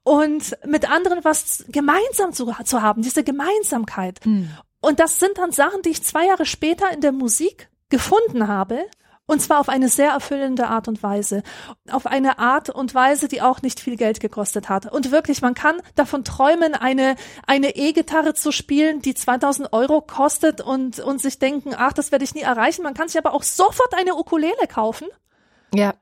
Und 0.03 0.57
mit 0.67 0.91
anderen 0.91 1.23
was 1.23 1.65
gemeinsam 1.69 2.33
zu, 2.33 2.53
zu 2.65 2.83
haben, 2.83 3.03
diese 3.03 3.23
Gemeinsamkeit. 3.23 4.21
Mhm. 4.27 4.51
Und 4.81 4.99
das 4.99 5.21
sind 5.21 5.39
dann 5.39 5.53
Sachen, 5.53 5.83
die 5.83 5.91
ich 5.91 6.03
zwei 6.03 6.27
Jahre 6.27 6.47
später 6.47 6.93
in 6.93 7.01
der 7.01 7.13
Musik 7.13 7.69
gefunden 7.89 8.49
habe 8.49 8.85
und 9.27 9.41
zwar 9.41 9.61
auf 9.61 9.69
eine 9.69 9.89
sehr 9.89 10.11
erfüllende 10.11 10.67
Art 10.67 10.87
und 10.89 11.03
Weise. 11.03 11.43
Auf 11.91 12.07
eine 12.07 12.39
Art 12.39 12.69
und 12.69 12.95
Weise, 12.95 13.29
die 13.29 13.41
auch 13.41 13.63
nicht 13.63 13.81
viel 13.81 13.97
Geld 13.97 14.21
gekostet 14.21 14.69
hat. 14.69 14.93
Und 14.93 15.11
wirklich, 15.11 15.41
man 15.41 15.55
kann 15.55 15.77
davon 15.95 16.25
träumen, 16.25 16.75
eine, 16.75 17.17
eine 17.47 17.77
E-Gitarre 17.77 18.35
zu 18.35 18.53
spielen, 18.53 19.01
die 19.01 19.15
2000 19.15 19.73
Euro 19.73 20.03
kostet 20.03 20.61
und, 20.61 21.01
und 21.01 21.21
sich 21.21 21.39
denken, 21.39 21.75
ach, 21.77 21.93
das 21.93 22.13
werde 22.13 22.25
ich 22.25 22.35
nie 22.35 22.43
erreichen. 22.43 22.83
Man 22.83 22.95
kann 22.95 23.09
sich 23.09 23.19
aber 23.19 23.33
auch 23.33 23.43
sofort 23.43 23.95
eine 23.95 24.15
Ukulele 24.15 24.67
kaufen. 24.69 25.09
Ja 25.75 25.95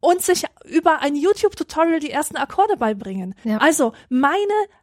und 0.00 0.22
sich 0.22 0.44
über 0.64 1.00
ein 1.00 1.16
YouTube-Tutorial 1.16 2.00
die 2.00 2.10
ersten 2.10 2.36
Akkorde 2.36 2.76
beibringen. 2.76 3.34
Ja. 3.44 3.58
Also 3.58 3.92
meine 4.08 4.36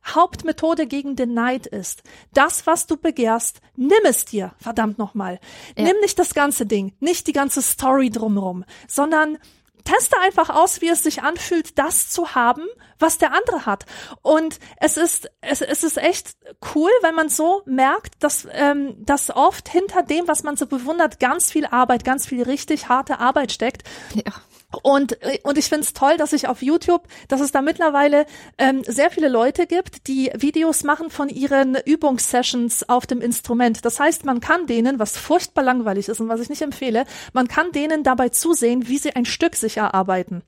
Hauptmethode 0.06 0.88
gegen 0.88 1.16
den 1.16 1.34
Neid 1.34 1.68
ist, 1.68 2.04
das, 2.34 2.66
was 2.68 2.88
du 2.88 2.98
begehrst, 2.98 3.62
nimm 3.76 3.92
es 4.06 4.26
dir, 4.26 4.54
verdammt 4.60 4.98
nochmal. 4.98 5.40
Ja. 5.78 5.84
Nimm 5.84 6.00
nicht 6.02 6.18
das 6.20 6.34
ganze 6.34 6.66
Ding, 6.66 6.94
nicht 7.00 7.28
die 7.28 7.34
ganze 7.34 7.62
Story 7.62 8.10
drumherum, 8.10 8.66
sondern 8.88 9.38
teste 9.84 10.18
einfach 10.20 10.50
aus, 10.50 10.82
wie 10.82 10.90
es 10.90 11.04
sich 11.04 11.24
anfühlt, 11.24 11.78
das 11.78 12.10
zu 12.10 12.36
haben, 12.36 12.64
was 13.00 13.18
der 13.18 13.34
andere 13.34 13.66
hat. 13.66 13.86
Und 14.22 14.60
es 14.78 14.98
ist, 14.98 15.30
es, 15.42 15.62
es 15.62 15.84
ist 15.84 15.98
echt 15.98 16.36
cool, 16.74 16.90
wenn 17.02 17.16
man 17.16 17.30
so 17.30 17.64
merkt, 17.66 18.16
dass, 18.24 18.48
ähm, 18.52 18.96
dass 19.06 19.30
oft 19.30 19.68
hinter 19.70 20.04
dem, 20.04 20.28
was 20.28 20.44
man 20.44 20.56
so 20.56 20.68
bewundert, 20.68 21.20
ganz 21.20 21.52
viel 21.52 21.66
Arbeit, 21.66 22.06
ganz 22.06 22.26
viel 22.26 22.44
richtig 22.44 22.88
harte 22.90 23.20
Arbeit 23.20 23.52
steckt. 23.52 23.84
Ja. 24.14 24.34
Und, 24.82 25.18
und 25.44 25.58
ich 25.58 25.66
finde 25.66 25.82
es 25.82 25.94
toll, 25.94 26.18
dass 26.18 26.34
ich 26.34 26.48
auf 26.48 26.62
YouTube, 26.62 27.08
dass 27.28 27.42
es 27.42 27.52
da 27.52 27.62
mittlerweile 27.62 28.26
ähm, 28.58 28.84
sehr 28.86 29.12
viele 29.12 29.30
Leute 29.30 29.68
gibt, 29.68 30.08
die 30.08 30.32
Videos 30.36 30.84
machen 30.84 31.10
von 31.10 31.30
ihren 31.30 31.76
Übungssessions 31.76 32.90
auf 32.90 33.06
dem 33.06 33.22
Instrument. 33.22 33.86
Das 33.86 34.00
heißt, 34.00 34.26
man 34.26 34.40
kann 34.40 34.66
denen, 34.66 35.00
was 35.00 35.18
furchtbar 35.18 35.64
langweilig 35.64 36.08
ist 36.08 36.20
und 36.20 36.30
was 36.30 36.40
ich 36.40 36.50
nicht 36.50 36.62
empfehle, 36.62 37.06
man 37.34 37.48
kann 37.48 37.72
denen 37.72 38.04
dabei 38.04 38.30
zusehen, 38.30 38.88
wie 38.88 38.98
sie 38.98 39.16
ein 39.16 39.26
Stück 39.26 39.56
sich 39.56 39.78
erarbeiten. 39.78 40.44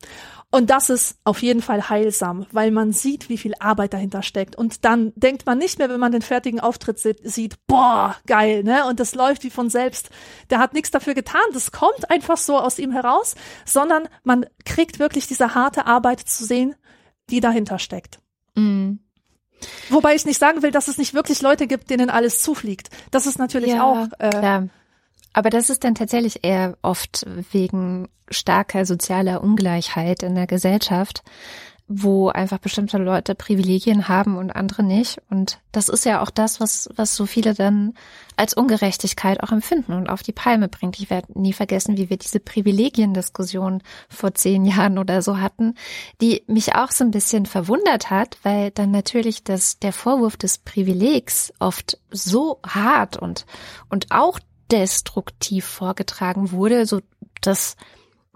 Und 0.55 0.69
das 0.69 0.89
ist 0.89 1.17
auf 1.25 1.41
jeden 1.41 1.61
Fall 1.61 1.89
heilsam, 1.89 2.45
weil 2.53 2.71
man 2.71 2.93
sieht, 2.93 3.27
wie 3.27 3.37
viel 3.37 3.53
Arbeit 3.59 3.93
dahinter 3.93 4.23
steckt. 4.23 4.55
Und 4.55 4.85
dann 4.85 5.11
denkt 5.17 5.45
man 5.45 5.57
nicht 5.57 5.79
mehr, 5.79 5.89
wenn 5.89 5.99
man 5.99 6.13
den 6.13 6.21
fertigen 6.21 6.61
Auftritt 6.61 6.97
sieht, 6.97 7.55
boah, 7.67 8.15
geil, 8.25 8.63
ne? 8.63 8.85
Und 8.85 9.01
das 9.01 9.15
läuft 9.15 9.43
wie 9.43 9.49
von 9.49 9.69
selbst. 9.69 10.09
Der 10.49 10.59
hat 10.59 10.73
nichts 10.73 10.91
dafür 10.91 11.13
getan. 11.13 11.41
Das 11.51 11.73
kommt 11.73 12.09
einfach 12.09 12.37
so 12.37 12.57
aus 12.57 12.79
ihm 12.79 12.93
heraus, 12.93 13.35
sondern 13.65 14.07
man 14.23 14.45
kriegt 14.63 14.97
wirklich 14.97 15.27
diese 15.27 15.55
harte 15.55 15.87
Arbeit 15.87 16.21
zu 16.21 16.45
sehen, 16.45 16.73
die 17.29 17.41
dahinter 17.41 17.77
steckt. 17.77 18.19
Mhm. 18.55 18.99
Wobei 19.89 20.15
ich 20.15 20.25
nicht 20.25 20.39
sagen 20.39 20.63
will, 20.63 20.71
dass 20.71 20.87
es 20.87 20.97
nicht 20.97 21.13
wirklich 21.13 21.41
Leute 21.41 21.67
gibt, 21.67 21.89
denen 21.89 22.09
alles 22.09 22.41
zufliegt. 22.41 22.89
Das 23.11 23.25
ist 23.25 23.39
natürlich 23.39 23.71
ja, 23.71 23.83
auch. 23.83 24.07
Äh, 24.19 24.29
klar. 24.29 24.69
Aber 25.35 25.49
das 25.49 25.69
ist 25.69 25.83
dann 25.83 25.95
tatsächlich 25.95 26.45
eher 26.45 26.77
oft 26.81 27.25
wegen 27.51 28.07
starker 28.29 28.85
sozialer 28.85 29.43
Ungleichheit 29.43 30.23
in 30.23 30.33
der 30.33 30.47
Gesellschaft, 30.47 31.23
wo 31.89 32.29
einfach 32.29 32.57
bestimmte 32.59 32.97
Leute 32.97 33.35
Privilegien 33.35 34.07
haben 34.07 34.37
und 34.37 34.51
andere 34.55 34.81
nicht. 34.81 35.21
Und 35.29 35.59
das 35.73 35.89
ist 35.89 36.05
ja 36.05 36.21
auch 36.21 36.29
das, 36.29 36.61
was, 36.61 36.89
was 36.95 37.17
so 37.17 37.25
viele 37.25 37.53
dann 37.53 37.95
als 38.37 38.53
Ungerechtigkeit 38.53 39.43
auch 39.43 39.51
empfinden 39.51 39.91
und 39.91 40.09
auf 40.09 40.23
die 40.23 40.31
Palme 40.31 40.69
bringt. 40.69 40.97
Ich 40.99 41.09
werde 41.09 41.37
nie 41.37 41.51
vergessen, 41.51 41.97
wie 41.97 42.09
wir 42.09 42.15
diese 42.15 42.39
Privilegiendiskussion 42.39 43.83
vor 44.07 44.35
zehn 44.35 44.63
Jahren 44.63 44.97
oder 44.97 45.21
so 45.21 45.41
hatten, 45.41 45.75
die 46.21 46.43
mich 46.47 46.75
auch 46.75 46.91
so 46.91 47.03
ein 47.03 47.11
bisschen 47.11 47.45
verwundert 47.45 48.09
hat, 48.09 48.37
weil 48.43 48.71
dann 48.71 48.91
natürlich 48.91 49.43
das, 49.43 49.79
der 49.79 49.91
Vorwurf 49.91 50.37
des 50.37 50.59
Privilegs 50.59 51.51
oft 51.59 51.99
so 52.09 52.61
hart 52.65 53.17
und, 53.17 53.45
und 53.89 54.11
auch 54.11 54.39
destruktiv 54.71 55.65
vorgetragen 55.65 56.51
wurde, 56.51 56.85
so 56.85 57.01
dass 57.41 57.75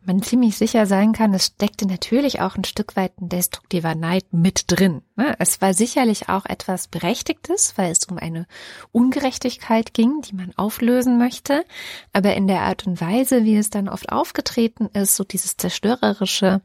man 0.06 0.22
ziemlich 0.24 0.58
sicher 0.58 0.86
sein 0.86 1.14
kann, 1.14 1.34
es 1.34 1.48
steckte 1.48 1.86
natürlich 1.86 2.42
auch 2.42 2.56
ein 2.56 2.64
Stück 2.64 2.96
weit 2.96 3.20
ein 3.22 3.30
destruktiver 3.30 3.96
Neid 3.96 4.26
mit 4.32 4.64
drin. 4.68 5.02
Ne? 5.16 5.36
Es 5.40 5.62
war 5.62 5.74
sicherlich 5.74 6.30
auch 6.30 6.46
etwas 6.46 6.88
Berechtigtes, 6.88 7.78
weil 7.78 7.92
es 7.92 8.06
um 8.06 8.18
eine 8.18 8.48
Ungerechtigkeit 8.92 9.94
ging, 9.94 10.22
die 10.22 10.36
man 10.36 10.54
auflösen 10.56 11.18
möchte. 11.18 11.66
Aber 12.14 12.34
in 12.34 12.48
der 12.48 12.62
Art 12.62 12.88
und 12.88 13.02
Weise, 13.02 13.44
wie 13.44 13.58
es 13.58 13.70
dann 13.70 13.90
oft 13.90 14.12
aufgetreten 14.12 14.88
ist, 14.94 15.16
so 15.16 15.24
dieses 15.24 15.58
zerstörerische, 15.58 16.62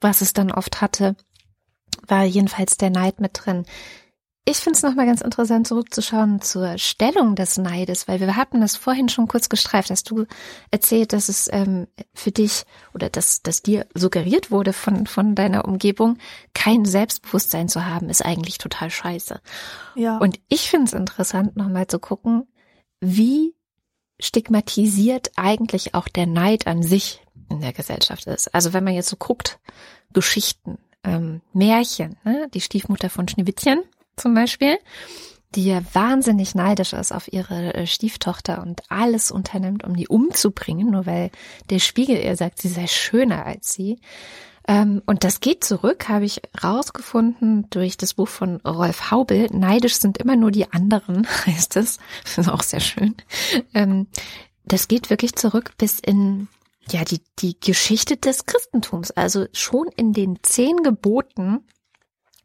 was 0.00 0.20
es 0.20 0.32
dann 0.32 0.52
oft 0.52 0.80
hatte, 0.80 1.16
war 2.06 2.24
jedenfalls 2.24 2.76
der 2.76 2.90
Neid 2.90 3.20
mit 3.20 3.32
drin. 3.34 3.66
Ich 4.50 4.56
finde 4.60 4.78
es 4.78 4.82
nochmal 4.82 5.04
ganz 5.04 5.20
interessant, 5.20 5.68
zurückzuschauen 5.68 6.40
zur 6.40 6.78
Stellung 6.78 7.34
des 7.34 7.58
Neides, 7.58 8.08
weil 8.08 8.18
wir 8.18 8.34
hatten 8.34 8.62
das 8.62 8.76
vorhin 8.76 9.10
schon 9.10 9.28
kurz 9.28 9.50
gestreift. 9.50 9.90
Hast 9.90 10.10
du 10.10 10.24
erzählt, 10.70 11.12
dass 11.12 11.28
es 11.28 11.50
ähm, 11.52 11.86
für 12.14 12.30
dich 12.30 12.64
oder 12.94 13.10
dass, 13.10 13.42
dass 13.42 13.60
dir 13.60 13.84
suggeriert 13.92 14.50
wurde 14.50 14.72
von, 14.72 15.06
von 15.06 15.34
deiner 15.34 15.66
Umgebung, 15.66 16.16
kein 16.54 16.86
Selbstbewusstsein 16.86 17.68
zu 17.68 17.84
haben, 17.84 18.08
ist 18.08 18.24
eigentlich 18.24 18.56
total 18.56 18.90
scheiße. 18.90 19.38
Ja. 19.96 20.16
Und 20.16 20.40
ich 20.48 20.70
finde 20.70 20.86
es 20.86 20.92
interessant, 20.94 21.54
nochmal 21.54 21.86
zu 21.86 21.98
gucken, 21.98 22.48
wie 23.00 23.54
stigmatisiert 24.18 25.30
eigentlich 25.36 25.94
auch 25.94 26.08
der 26.08 26.26
Neid 26.26 26.66
an 26.66 26.82
sich 26.82 27.22
in 27.50 27.60
der 27.60 27.74
Gesellschaft 27.74 28.26
ist. 28.26 28.54
Also 28.54 28.72
wenn 28.72 28.84
man 28.84 28.94
jetzt 28.94 29.10
so 29.10 29.16
guckt, 29.16 29.60
Geschichten, 30.14 30.78
ähm, 31.04 31.42
Märchen, 31.52 32.16
ne? 32.24 32.48
die 32.54 32.62
Stiefmutter 32.62 33.10
von 33.10 33.28
Schneewittchen 33.28 33.82
zum 34.18 34.34
Beispiel, 34.34 34.78
die 35.54 35.64
ja 35.64 35.80
wahnsinnig 35.92 36.54
neidisch 36.54 36.92
ist 36.92 37.12
auf 37.12 37.32
ihre 37.32 37.74
äh, 37.74 37.86
Stieftochter 37.86 38.62
und 38.62 38.82
alles 38.90 39.30
unternimmt, 39.30 39.84
um 39.84 39.96
die 39.96 40.08
umzubringen, 40.08 40.90
nur 40.90 41.06
weil 41.06 41.30
der 41.70 41.78
Spiegel 41.78 42.22
ihr 42.22 42.36
sagt, 42.36 42.60
sie 42.60 42.68
sei 42.68 42.86
schöner 42.86 43.46
als 43.46 43.72
sie. 43.72 43.98
Ähm, 44.66 45.00
und 45.06 45.24
das 45.24 45.40
geht 45.40 45.64
zurück, 45.64 46.08
habe 46.10 46.26
ich 46.26 46.42
rausgefunden 46.62 47.68
durch 47.70 47.96
das 47.96 48.14
Buch 48.14 48.28
von 48.28 48.56
Rolf 48.56 49.10
Haubel. 49.10 49.48
Neidisch 49.50 49.94
sind 49.94 50.18
immer 50.18 50.36
nur 50.36 50.50
die 50.50 50.70
anderen, 50.70 51.26
heißt 51.46 51.76
es. 51.76 51.98
Das 52.24 52.38
ist 52.38 52.48
auch 52.48 52.62
sehr 52.62 52.80
schön. 52.80 53.14
Ähm, 53.72 54.06
das 54.66 54.86
geht 54.86 55.08
wirklich 55.08 55.34
zurück 55.34 55.72
bis 55.78 55.98
in 55.98 56.48
ja, 56.90 57.04
die, 57.04 57.20
die 57.38 57.58
Geschichte 57.58 58.18
des 58.18 58.44
Christentums. 58.44 59.10
Also 59.10 59.46
schon 59.52 59.88
in 59.96 60.12
den 60.12 60.38
zehn 60.42 60.82
Geboten 60.82 61.60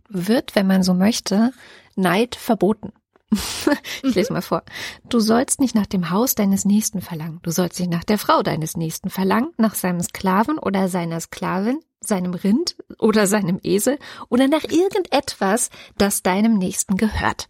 wird, 0.09 0.55
wenn 0.55 0.67
man 0.67 0.83
so 0.83 0.93
möchte, 0.93 1.51
Neid 1.95 2.35
verboten. 2.35 2.91
ich 4.03 4.15
lese 4.15 4.33
mal 4.33 4.41
vor. 4.41 4.63
Du 5.09 5.19
sollst 5.19 5.59
nicht 5.59 5.75
nach 5.75 5.87
dem 5.87 6.09
Haus 6.09 6.35
deines 6.35 6.65
Nächsten 6.65 7.01
verlangen. 7.01 7.39
Du 7.41 7.51
sollst 7.51 7.79
nicht 7.79 7.91
nach 7.91 8.03
der 8.03 8.17
Frau 8.17 8.43
deines 8.43 8.77
Nächsten 8.77 9.09
verlangen, 9.09 9.53
nach 9.57 9.75
seinem 9.75 10.01
Sklaven 10.01 10.59
oder 10.59 10.87
seiner 10.87 11.19
Sklavin, 11.19 11.79
seinem 11.99 12.33
Rind 12.33 12.75
oder 12.99 13.27
seinem 13.27 13.59
Esel 13.63 13.97
oder 14.29 14.47
nach 14.47 14.63
irgendetwas, 14.63 15.69
das 15.97 16.21
deinem 16.21 16.57
Nächsten 16.57 16.97
gehört. 16.97 17.47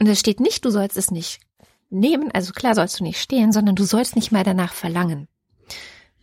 Und 0.00 0.08
es 0.08 0.20
steht 0.20 0.40
nicht, 0.40 0.64
du 0.64 0.70
sollst 0.70 0.96
es 0.96 1.10
nicht 1.10 1.40
nehmen, 1.90 2.30
also 2.32 2.52
klar 2.52 2.74
sollst 2.74 3.00
du 3.00 3.04
nicht 3.04 3.20
stehlen, 3.20 3.52
sondern 3.52 3.74
du 3.74 3.84
sollst 3.84 4.16
nicht 4.16 4.32
mal 4.32 4.44
danach 4.44 4.72
verlangen. 4.72 5.28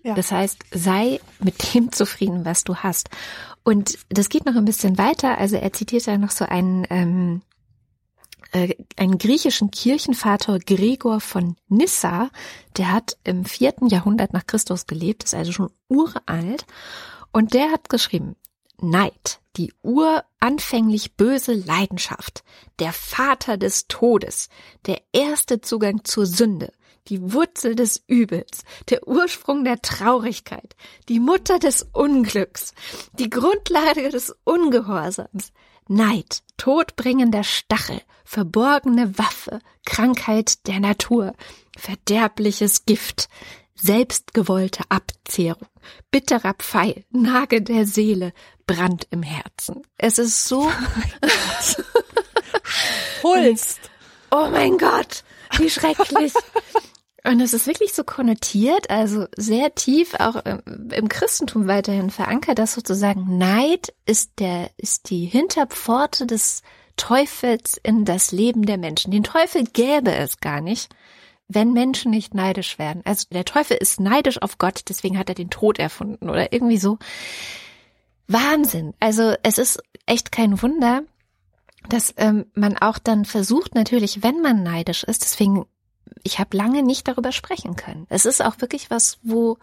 Ja. 0.06 0.14
Das 0.14 0.32
heißt, 0.32 0.64
sei 0.72 1.20
mit 1.40 1.74
dem 1.74 1.92
zufrieden, 1.92 2.46
was 2.46 2.64
du 2.64 2.76
hast. 2.76 3.10
Und 3.64 3.98
das 4.10 4.30
geht 4.30 4.46
noch 4.46 4.56
ein 4.56 4.66
bisschen 4.66 5.00
weiter. 5.00 5.40
Also 5.40 5.56
er 5.56 5.74
zitiert 5.74 6.08
da 6.08 6.16
noch 6.20 6.30
so 6.30 6.46
einen, 6.46 6.86
ähm, 6.92 7.42
äh, 8.52 8.76
einen 8.98 9.18
griechischen 9.18 9.72
Kirchenvater 9.72 10.60
Gregor 10.60 11.22
von 11.22 11.56
Nyssa. 11.70 12.30
Der 12.78 12.92
hat 12.92 13.18
im 13.24 13.46
vierten 13.46 13.88
Jahrhundert 13.88 14.32
nach 14.32 14.46
Christus 14.46 14.86
gelebt, 14.86 15.24
ist 15.24 15.34
also 15.34 15.52
schon 15.52 15.72
uralt. 15.88 16.68
Und 17.32 17.56
der 17.56 17.72
hat 17.72 17.90
geschrieben, 17.90 18.36
Neid, 18.80 19.40
die 19.58 19.74
uranfänglich 19.82 21.16
böse 21.16 21.54
Leidenschaft, 21.54 22.44
der 22.78 22.94
Vater 22.94 23.58
des 23.58 23.88
Todes, 23.88 24.50
der 24.86 25.02
erste 25.14 25.62
Zugang 25.62 26.04
zur 26.04 26.28
Sünde, 26.28 26.72
die 27.08 27.34
Wurzel 27.34 27.76
des 27.76 28.04
Übels, 28.08 28.64
der 28.90 29.08
Ursprung 29.08 29.64
der 29.64 29.82
Traurigkeit, 29.82 30.76
die 31.10 31.20
Mutter 31.20 31.60
des 31.60 31.88
Unglücks, 31.94 32.74
die 33.14 33.30
Grundlage 33.30 34.10
des 34.10 34.36
Ungehorsams, 34.44 35.52
Neid, 35.88 36.42
todbringender 36.58 37.44
Stachel, 37.44 38.02
verborgene 38.24 39.18
Waffe, 39.20 39.60
Krankheit 39.86 40.66
der 40.68 40.80
Natur, 40.80 41.34
verderbliches 41.78 42.86
Gift, 42.86 43.30
selbstgewollte 43.76 44.84
Abzehrung, 44.90 45.68
bitterer 46.10 46.56
Pfeil, 46.56 47.06
Nage 47.12 47.62
der 47.62 47.86
Seele, 47.86 48.34
Brand 48.66 49.08
im 49.12 49.22
Herzen. 49.22 49.84
Es 49.98 50.18
ist 50.18 50.48
so 50.48 50.72
Pulst. 53.22 53.80
Oh 54.32 54.50
mein 54.50 54.78
Gott, 54.78 55.24
wie 55.60 55.70
schrecklich. 55.70 56.34
Und 57.26 57.42
es 57.42 57.54
ist 57.54 57.66
wirklich 57.66 57.94
so 57.94 58.04
konnotiert, 58.04 58.90
also 58.92 59.26
sehr 59.36 59.74
tief 59.74 60.14
auch 60.20 60.36
im 60.46 61.10
Christentum 61.10 61.68
weiterhin 61.68 62.12
verankert, 62.12 62.60
dass 62.60 62.74
sozusagen 62.74 63.38
Neid 63.38 63.94
ist 64.06 64.34
der, 64.40 64.70
ist 64.78 65.10
die 65.10 65.26
Hinterpforte 65.26 66.28
des 66.28 66.62
Teufels 66.98 67.80
in 67.82 68.06
das 68.06 68.32
Leben 68.32 68.66
der 68.66 68.78
Menschen. 68.78 69.12
Den 69.12 69.24
Teufel 69.24 69.64
gäbe 69.64 70.14
es 70.14 70.40
gar 70.40 70.62
nicht, 70.62 70.94
wenn 71.48 71.74
Menschen 71.74 72.12
nicht 72.12 72.36
neidisch 72.36 72.78
werden. 72.78 73.02
Also 73.06 73.26
der 73.32 73.46
Teufel 73.46 73.78
ist 73.78 74.00
neidisch 74.00 74.42
auf 74.42 74.60
Gott, 74.60 74.82
deswegen 74.88 75.18
hat 75.18 75.30
er 75.30 75.36
den 75.36 75.50
Tod 75.50 75.80
erfunden 75.80 76.30
oder 76.30 76.54
irgendwie 76.54 76.78
so. 76.78 77.00
Wahnsinn. 78.28 78.94
Also 79.00 79.34
es 79.42 79.58
ist 79.58 79.82
echt 80.06 80.32
kein 80.32 80.62
Wunder, 80.62 81.02
dass 81.90 82.14
ähm, 82.18 82.46
man 82.54 82.78
auch 82.78 83.00
dann 83.00 83.26
versucht, 83.26 83.74
natürlich, 83.74 84.22
wenn 84.24 84.42
man 84.42 84.64
neidisch 84.64 85.04
ist, 85.04 85.24
deswegen 85.24 85.66
ich 86.24 86.40
habe 86.40 86.56
lange 86.58 86.84
nicht 86.84 87.08
darüber 87.08 87.32
sprechen 87.32 87.76
können. 87.76 88.06
Es 88.10 88.26
ist 88.26 88.44
auch 88.44 88.60
wirklich 88.62 88.90
was, 88.90 89.20
wo 89.24 89.58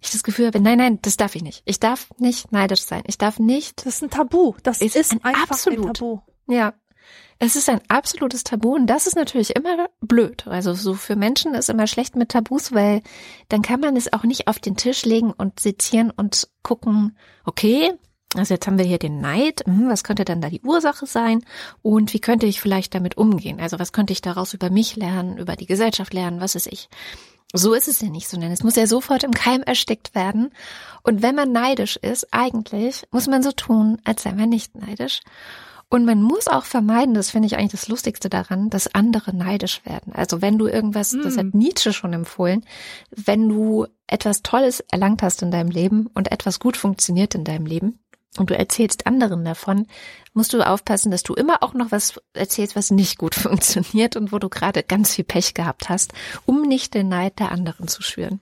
ich 0.00 0.10
das 0.10 0.22
Gefühl 0.22 0.46
habe, 0.46 0.60
nein, 0.60 0.78
nein, 0.78 0.98
das 1.02 1.16
darf 1.16 1.34
ich 1.34 1.42
nicht. 1.42 1.62
Ich 1.64 1.80
darf 1.80 2.08
nicht 2.18 2.52
neidisch 2.52 2.82
sein. 2.82 3.02
Ich 3.06 3.18
darf 3.18 3.38
nicht. 3.38 3.84
Das 3.84 3.96
ist 3.96 4.02
ein 4.02 4.10
Tabu. 4.10 4.54
Das 4.62 4.80
ist, 4.80 4.96
ist 4.96 5.12
ein 5.12 5.24
absolut. 5.24 5.86
ein 5.86 5.94
Tabu. 5.94 6.20
Ja. 6.46 6.74
Es 7.40 7.54
ist 7.54 7.68
ein 7.68 7.80
absolutes 7.86 8.42
Tabu 8.42 8.74
und 8.74 8.86
das 8.86 9.06
ist 9.06 9.14
natürlich 9.14 9.54
immer 9.54 9.88
blöd. 10.00 10.46
Also 10.48 10.74
so 10.74 10.94
für 10.94 11.14
Menschen 11.14 11.54
ist 11.54 11.70
immer 11.70 11.86
schlecht 11.86 12.16
mit 12.16 12.30
Tabus, 12.30 12.72
weil 12.72 13.02
dann 13.48 13.62
kann 13.62 13.78
man 13.78 13.96
es 13.96 14.12
auch 14.12 14.24
nicht 14.24 14.48
auf 14.48 14.58
den 14.58 14.76
Tisch 14.76 15.04
legen 15.04 15.32
und 15.32 15.60
sezieren 15.60 16.10
und 16.10 16.48
gucken, 16.64 17.16
okay, 17.44 17.92
also 18.36 18.54
jetzt 18.54 18.66
haben 18.66 18.78
wir 18.78 18.84
hier 18.84 18.98
den 18.98 19.20
Neid. 19.20 19.62
Hm, 19.64 19.88
was 19.88 20.04
könnte 20.04 20.24
dann 20.24 20.40
da 20.40 20.50
die 20.50 20.60
Ursache 20.60 21.06
sein? 21.06 21.44
Und 21.82 22.12
wie 22.12 22.20
könnte 22.20 22.46
ich 22.46 22.60
vielleicht 22.60 22.94
damit 22.94 23.16
umgehen? 23.16 23.60
Also 23.60 23.78
was 23.78 23.92
könnte 23.92 24.12
ich 24.12 24.20
daraus 24.20 24.52
über 24.52 24.70
mich 24.70 24.96
lernen, 24.96 25.38
über 25.38 25.56
die 25.56 25.66
Gesellschaft 25.66 26.12
lernen? 26.12 26.40
Was 26.40 26.54
ist 26.54 26.66
ich? 26.66 26.88
So 27.54 27.72
ist 27.72 27.88
es 27.88 28.02
ja 28.02 28.10
nicht, 28.10 28.28
sondern 28.28 28.52
es 28.52 28.62
muss 28.62 28.76
ja 28.76 28.86
sofort 28.86 29.22
im 29.24 29.30
Keim 29.30 29.62
erstickt 29.62 30.14
werden. 30.14 30.50
Und 31.02 31.22
wenn 31.22 31.34
man 31.34 31.52
neidisch 31.52 31.96
ist, 31.96 32.26
eigentlich 32.30 33.04
muss 33.10 33.26
man 33.26 33.42
so 33.42 33.52
tun, 33.52 33.98
als 34.04 34.24
sei 34.24 34.32
man 34.32 34.50
nicht 34.50 34.74
neidisch. 34.74 35.20
Und 35.90 36.04
man 36.04 36.20
muss 36.20 36.48
auch 36.48 36.64
vermeiden, 36.64 37.14
das 37.14 37.30
finde 37.30 37.46
ich 37.46 37.56
eigentlich 37.56 37.80
das 37.80 37.88
Lustigste 37.88 38.28
daran, 38.28 38.68
dass 38.68 38.94
andere 38.94 39.34
neidisch 39.34 39.80
werden. 39.86 40.12
Also 40.12 40.42
wenn 40.42 40.58
du 40.58 40.66
irgendwas, 40.66 41.14
mm. 41.14 41.22
das 41.22 41.38
hat 41.38 41.44
hm. 41.44 41.52
Nietzsche 41.54 41.94
schon 41.94 42.12
empfohlen, 42.12 42.66
wenn 43.10 43.48
du 43.48 43.86
etwas 44.06 44.42
Tolles 44.42 44.80
erlangt 44.90 45.22
hast 45.22 45.40
in 45.40 45.50
deinem 45.50 45.70
Leben 45.70 46.08
und 46.12 46.30
etwas 46.30 46.60
gut 46.60 46.76
funktioniert 46.76 47.34
in 47.34 47.44
deinem 47.44 47.64
Leben, 47.64 48.00
und 48.38 48.50
du 48.50 48.56
erzählst 48.56 49.06
anderen 49.06 49.44
davon, 49.44 49.86
musst 50.34 50.52
du 50.52 50.66
aufpassen, 50.66 51.10
dass 51.10 51.22
du 51.22 51.34
immer 51.34 51.62
auch 51.62 51.74
noch 51.74 51.90
was 51.90 52.20
erzählst, 52.32 52.76
was 52.76 52.90
nicht 52.90 53.18
gut 53.18 53.34
funktioniert 53.34 54.16
und 54.16 54.32
wo 54.32 54.38
du 54.38 54.48
gerade 54.48 54.82
ganz 54.82 55.14
viel 55.14 55.24
Pech 55.24 55.54
gehabt 55.54 55.88
hast, 55.88 56.12
um 56.46 56.62
nicht 56.62 56.94
den 56.94 57.08
Neid 57.08 57.38
der 57.38 57.52
anderen 57.52 57.88
zu 57.88 58.02
schüren. 58.02 58.40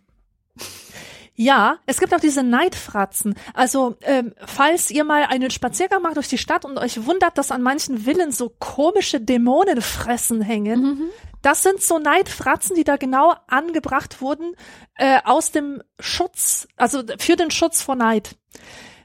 Ja, 1.39 1.77
es 1.85 2.01
gibt 2.01 2.15
auch 2.15 2.21
diese 2.21 2.43
Neidfratzen. 2.43 3.35
Also, 3.53 3.97
ähm, 4.01 4.33
falls 4.47 4.91
ihr 4.91 5.05
mal 5.05 5.25
einen 5.25 5.51
Spaziergang 5.51 6.01
macht 6.01 6.17
durch 6.17 6.29
die 6.29 6.39
Stadt 6.39 6.65
und 6.65 6.79
euch 6.79 7.05
wundert, 7.05 7.37
dass 7.37 7.51
an 7.51 7.63
manchen 7.63 7.99
Villen 7.99 8.33
so 8.33 8.49
komische 8.59 9.21
Dämonenfressen 9.21 10.41
hängen, 10.41 10.81
mhm. 10.81 11.09
das 11.43 11.63
sind 11.63 11.83
so 11.83 11.99
Neidfratzen, 11.99 12.75
die 12.75 12.85
da 12.85 12.97
genau 12.97 13.35
angebracht 13.49 14.23
wurden 14.23 14.55
äh, 14.95 15.19
aus 15.25 15.53
dem 15.53 15.83
Schutz, 16.01 16.69
also 16.77 17.03
für 17.19 17.37
den 17.37 17.51
Schutz 17.51 17.83
vor 17.83 17.97
Neid 17.97 18.37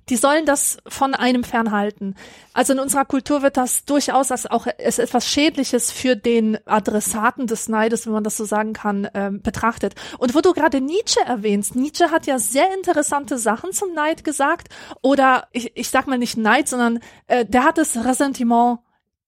die 0.10 0.16
sollen 0.16 0.46
das 0.46 0.78
von 0.88 1.14
einem 1.14 1.44
fernhalten. 1.44 2.16
Also 2.54 2.74
in 2.74 2.80
unserer 2.80 3.06
Kultur 3.06 3.42
wird 3.42 3.58
das 3.58 3.86
durchaus 3.86 4.32
als 4.32 4.46
auch 4.46 4.68
als 4.68 5.00
etwas 5.00 5.28
Schädliches 5.28 5.92
für 5.92 6.16
den 6.16 6.58
Adressaten 6.68 7.48
des 7.48 7.70
Neides, 7.70 8.06
wenn 8.06 8.14
man 8.14 8.24
das 8.24 8.38
so 8.38 8.46
sagen 8.46 8.74
kann, 8.74 9.08
ähm, 9.14 9.42
betrachtet. 9.42 9.96
Und 10.18 10.36
wo 10.36 10.42
du 10.42 10.54
gerade 10.54 10.82
Nietzsche 10.82 11.22
erwähnst, 11.22 11.76
Nietzsche 11.76 12.12
hat 12.12 12.28
ja 12.28 12.40
sehr 12.40 12.74
interessante 12.74 13.38
Sachen 13.38 13.72
zum 13.72 13.94
Neid 13.94 14.24
gesagt. 14.24 14.70
Oder 15.02 15.48
ich, 15.52 15.72
ich 15.76 15.90
sag 15.90 16.08
mal 16.08 16.18
nicht 16.18 16.38
Neid, 16.38 16.68
sondern 16.68 17.00
äh, 17.28 17.46
der 17.46 17.64
hat 17.64 17.78
es 17.78 18.04
Ressentiment 18.04 18.80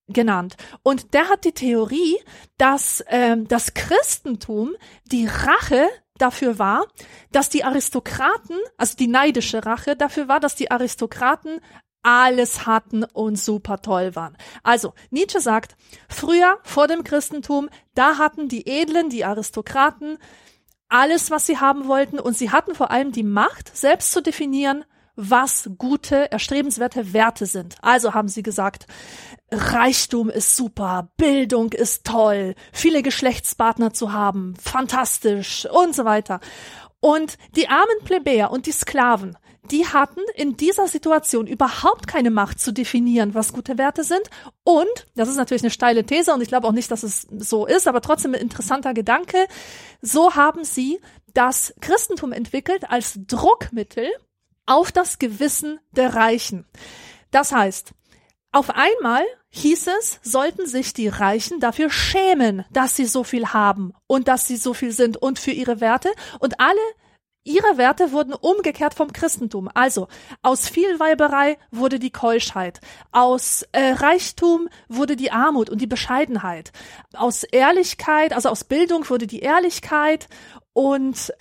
genannt. 0.08 0.56
Und 0.82 1.14
der 1.14 1.28
hat 1.28 1.44
die 1.44 1.52
Theorie, 1.52 2.16
dass 2.58 3.02
ähm, 3.08 3.48
das 3.48 3.74
Christentum 3.74 4.72
die 5.06 5.26
Rache 5.26 5.86
dafür 6.18 6.58
war, 6.58 6.86
dass 7.32 7.48
die 7.48 7.64
Aristokraten, 7.64 8.56
also 8.76 8.96
die 8.96 9.08
neidische 9.08 9.64
Rache 9.66 9.96
dafür 9.96 10.28
war, 10.28 10.40
dass 10.40 10.54
die 10.54 10.70
Aristokraten 10.70 11.60
alles 12.02 12.66
hatten 12.66 13.04
und 13.04 13.36
super 13.36 13.80
toll 13.80 14.14
waren. 14.14 14.36
Also, 14.62 14.94
Nietzsche 15.10 15.40
sagt, 15.40 15.74
früher, 16.08 16.58
vor 16.62 16.86
dem 16.86 17.02
Christentum, 17.02 17.70
da 17.94 18.18
hatten 18.18 18.48
die 18.48 18.66
Edlen, 18.66 19.08
die 19.08 19.24
Aristokraten, 19.24 20.18
alles, 20.88 21.30
was 21.30 21.46
sie 21.46 21.58
haben 21.58 21.88
wollten 21.88 22.20
und 22.20 22.36
sie 22.36 22.50
hatten 22.50 22.74
vor 22.74 22.90
allem 22.90 23.10
die 23.10 23.22
Macht, 23.22 23.74
selbst 23.74 24.12
zu 24.12 24.22
definieren, 24.22 24.84
was 25.16 25.70
gute, 25.78 26.30
erstrebenswerte 26.30 27.12
Werte 27.12 27.46
sind. 27.46 27.76
Also 27.82 28.14
haben 28.14 28.28
sie 28.28 28.42
gesagt, 28.42 28.86
Reichtum 29.50 30.30
ist 30.30 30.56
super, 30.56 31.10
Bildung 31.16 31.72
ist 31.72 32.04
toll, 32.04 32.54
viele 32.72 33.02
Geschlechtspartner 33.02 33.92
zu 33.92 34.12
haben, 34.12 34.54
fantastisch 34.56 35.66
und 35.66 35.94
so 35.94 36.04
weiter. 36.04 36.40
Und 37.00 37.36
die 37.54 37.68
armen 37.68 37.98
Plebejer 38.04 38.50
und 38.50 38.66
die 38.66 38.72
Sklaven, 38.72 39.36
die 39.70 39.86
hatten 39.86 40.20
in 40.34 40.56
dieser 40.56 40.88
Situation 40.88 41.46
überhaupt 41.46 42.06
keine 42.06 42.30
Macht 42.30 42.60
zu 42.60 42.72
definieren, 42.72 43.34
was 43.34 43.52
gute 43.52 43.78
Werte 43.78 44.04
sind. 44.04 44.22
Und, 44.62 45.06
das 45.14 45.28
ist 45.28 45.36
natürlich 45.36 45.62
eine 45.62 45.70
steile 45.70 46.04
These 46.04 46.32
und 46.32 46.42
ich 46.42 46.48
glaube 46.48 46.66
auch 46.66 46.72
nicht, 46.72 46.90
dass 46.90 47.02
es 47.02 47.26
so 47.38 47.66
ist, 47.66 47.88
aber 47.88 48.00
trotzdem 48.00 48.34
ein 48.34 48.40
interessanter 48.40 48.94
Gedanke, 48.94 49.46
so 50.02 50.34
haben 50.34 50.64
sie 50.64 51.00
das 51.32 51.74
Christentum 51.80 52.32
entwickelt 52.32 52.90
als 52.90 53.18
Druckmittel 53.26 54.08
auf 54.66 54.92
das 54.92 55.18
Gewissen 55.18 55.80
der 55.92 56.14
Reichen. 56.14 56.66
Das 57.30 57.52
heißt, 57.52 57.92
auf 58.52 58.70
einmal 58.70 59.24
hieß 59.50 59.88
es, 59.98 60.20
sollten 60.22 60.66
sich 60.66 60.92
die 60.92 61.08
Reichen 61.08 61.60
dafür 61.60 61.90
schämen, 61.90 62.64
dass 62.70 62.94
sie 62.96 63.06
so 63.06 63.24
viel 63.24 63.48
haben 63.48 63.92
und 64.06 64.28
dass 64.28 64.46
sie 64.46 64.56
so 64.56 64.74
viel 64.74 64.92
sind 64.92 65.16
und 65.16 65.38
für 65.38 65.50
ihre 65.50 65.80
Werte 65.80 66.10
und 66.38 66.60
alle 66.60 66.80
Ihre 67.46 67.76
Werte 67.76 68.10
wurden 68.12 68.32
umgekehrt 68.32 68.94
vom 68.94 69.12
Christentum. 69.12 69.68
Also 69.74 70.08
aus 70.40 70.66
Vielweiberei 70.66 71.58
wurde 71.70 71.98
die 71.98 72.10
Keuschheit, 72.10 72.80
aus 73.12 73.66
äh, 73.72 73.92
Reichtum 73.92 74.70
wurde 74.88 75.14
die 75.14 75.30
Armut 75.30 75.68
und 75.68 75.82
die 75.82 75.86
Bescheidenheit, 75.86 76.72
aus 77.12 77.44
Ehrlichkeit, 77.44 78.32
also 78.32 78.48
aus 78.48 78.64
Bildung 78.64 79.10
wurde 79.10 79.26
die 79.26 79.40
Ehrlichkeit 79.40 80.26
und 80.72 81.34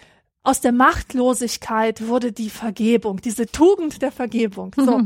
aus 0.44 0.60
der 0.60 0.74
Machtlosigkeit 0.74 2.08
wurde 2.08 2.34
die 2.34 2.50
Vergebung, 2.50 3.22
diese 3.22 3.46
Tugend 3.48 4.02
der 4.02 4.12
Vergebung. 4.12 4.74
So. 4.76 5.02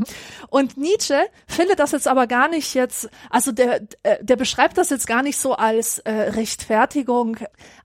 Und 0.50 0.76
Nietzsche 0.76 1.20
findet 1.46 1.78
das 1.78 1.92
jetzt 1.92 2.08
aber 2.08 2.26
gar 2.26 2.48
nicht 2.48 2.74
jetzt, 2.74 3.08
also 3.30 3.52
der, 3.52 3.82
äh, 4.02 4.22
der 4.22 4.34
beschreibt 4.36 4.76
das 4.78 4.90
jetzt 4.90 5.06
gar 5.06 5.22
nicht 5.22 5.38
so 5.38 5.54
als 5.54 6.00
äh, 6.00 6.10
Rechtfertigung. 6.10 7.36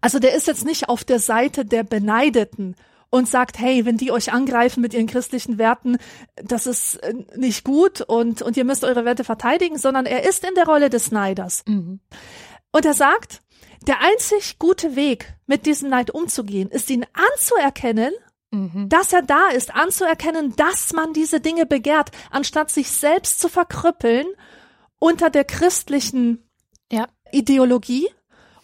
Also 0.02 0.18
der 0.18 0.34
ist 0.34 0.48
jetzt 0.48 0.66
nicht 0.66 0.90
auf 0.90 1.04
der 1.04 1.20
Seite 1.20 1.64
der 1.64 1.84
Beneideten 1.84 2.76
und 3.12 3.30
sagt, 3.30 3.60
hey, 3.60 3.86
wenn 3.86 3.98
die 3.98 4.12
euch 4.12 4.34
angreifen 4.34 4.82
mit 4.82 4.96
ihren 4.96 5.06
christlichen 5.06 5.60
Werten, 5.60 5.98
das 6.36 6.66
ist 6.66 6.96
äh, 6.96 7.14
nicht 7.36 7.64
gut 7.64 8.02
und, 8.02 8.42
und 8.42 8.58
ihr 8.58 8.66
müsst 8.66 8.84
eure 8.84 9.06
Werte 9.06 9.24
verteidigen, 9.24 9.78
sondern 9.78 10.08
er 10.08 10.28
ist 10.28 10.44
in 10.44 10.56
der 10.56 10.66
Rolle 10.66 10.90
des 10.90 11.12
Neiders. 11.12 11.64
Mhm. 11.68 12.00
Und 12.72 12.86
er 12.86 12.96
sagt, 12.96 13.43
der 13.88 14.02
einzig 14.02 14.60
gute 14.60 14.96
Weg, 14.96 15.34
mit 15.46 15.66
diesem 15.66 15.90
Neid 15.90 16.12
umzugehen, 16.12 16.70
ist 16.70 16.90
ihn 16.90 17.06
anzuerkennen, 17.14 18.14
mhm. 18.52 18.90
dass 18.90 19.14
er 19.14 19.22
da 19.22 19.50
ist, 19.50 19.74
anzuerkennen, 19.74 20.56
dass 20.56 20.94
man 20.94 21.14
diese 21.14 21.40
Dinge 21.40 21.66
begehrt, 21.66 22.12
anstatt 22.32 22.72
sich 22.72 22.90
selbst 22.90 23.40
zu 23.40 23.50
verkrüppeln 23.50 24.28
unter 25.00 25.30
der 25.30 25.44
christlichen 25.44 26.50
ja. 26.92 27.08
Ideologie 27.32 28.10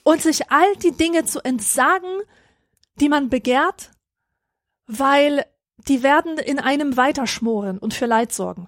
und 0.04 0.22
sich 0.22 0.52
all 0.52 0.76
die 0.78 0.92
Dinge 0.92 1.26
zu 1.26 1.44
entsagen, 1.44 2.22
die 2.96 3.10
man 3.10 3.30
begehrt 3.30 3.92
weil 4.90 5.46
die 5.88 6.04
werden 6.04 6.40
in 6.40 6.60
einem 6.60 6.98
weiterschmoren 6.98 7.78
und 7.78 7.94
für 7.94 8.08
Leid 8.08 8.34
sorgen. 8.34 8.68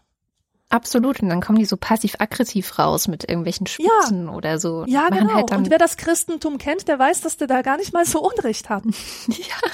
Absolut. 0.72 1.22
Und 1.22 1.30
dann 1.30 1.41
kommen 1.41 1.59
die 1.59 1.65
so 1.65 1.76
passiv-aggressiv 1.76 2.80
raus 2.80 3.09
mit 3.09 3.28
irgendwelchen 3.28 3.67
Spitzen 3.67 4.26
ja. 4.28 4.32
oder 4.32 4.57
so. 4.57 4.86
Ja, 4.88 5.01
Machen 5.09 5.19
genau. 5.19 5.34
Halt 5.36 5.51
und 5.51 5.69
wer 5.69 5.78
das 5.78 5.97
Christentum 5.97 6.57
kennt, 6.57 6.88
der 6.88 6.97
weiß, 6.97 7.22
dass 7.22 7.36
der 7.38 7.47
da 7.47 7.61
gar 7.61 7.78
nicht 7.78 7.93
mal 7.93 8.05
so 8.05 8.22
Unrecht 8.22 8.69
hat. 8.69 8.84
ja, 9.28 9.69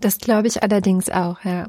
das 0.00 0.18
glaube 0.18 0.46
ich 0.46 0.62
allerdings 0.62 1.10
auch, 1.10 1.44
ja. 1.44 1.66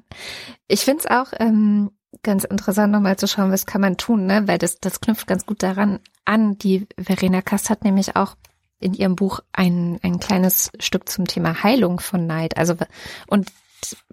Ich 0.68 0.82
finde 0.82 1.00
es 1.00 1.08
auch 1.08 1.34
ähm, 1.40 1.90
ganz 2.22 2.44
interessant, 2.44 2.94
nochmal 2.94 3.18
zu 3.18 3.28
schauen, 3.28 3.52
was 3.52 3.66
kann 3.66 3.82
man 3.82 3.98
tun, 3.98 4.28
ne? 4.28 4.48
Weil 4.48 4.60
das, 4.60 4.80
das 4.80 5.02
knüpft 5.02 5.26
ganz 5.26 5.48
gut 5.48 5.64
daran 5.64 6.00
an. 6.24 6.58
Die 6.60 6.88
Verena 7.00 7.42
Kast 7.42 7.72
hat 7.72 7.84
nämlich 7.84 8.16
auch 8.16 8.36
in 8.80 8.94
ihrem 8.94 9.16
Buch 9.16 9.40
ein, 9.54 10.00
ein 10.04 10.20
kleines 10.20 10.72
Stück 10.80 11.10
zum 11.10 11.26
Thema 11.26 11.64
Heilung 11.64 12.00
von 12.00 12.28
Neid. 12.28 12.58
Also, 12.58 12.76
und 13.28 13.52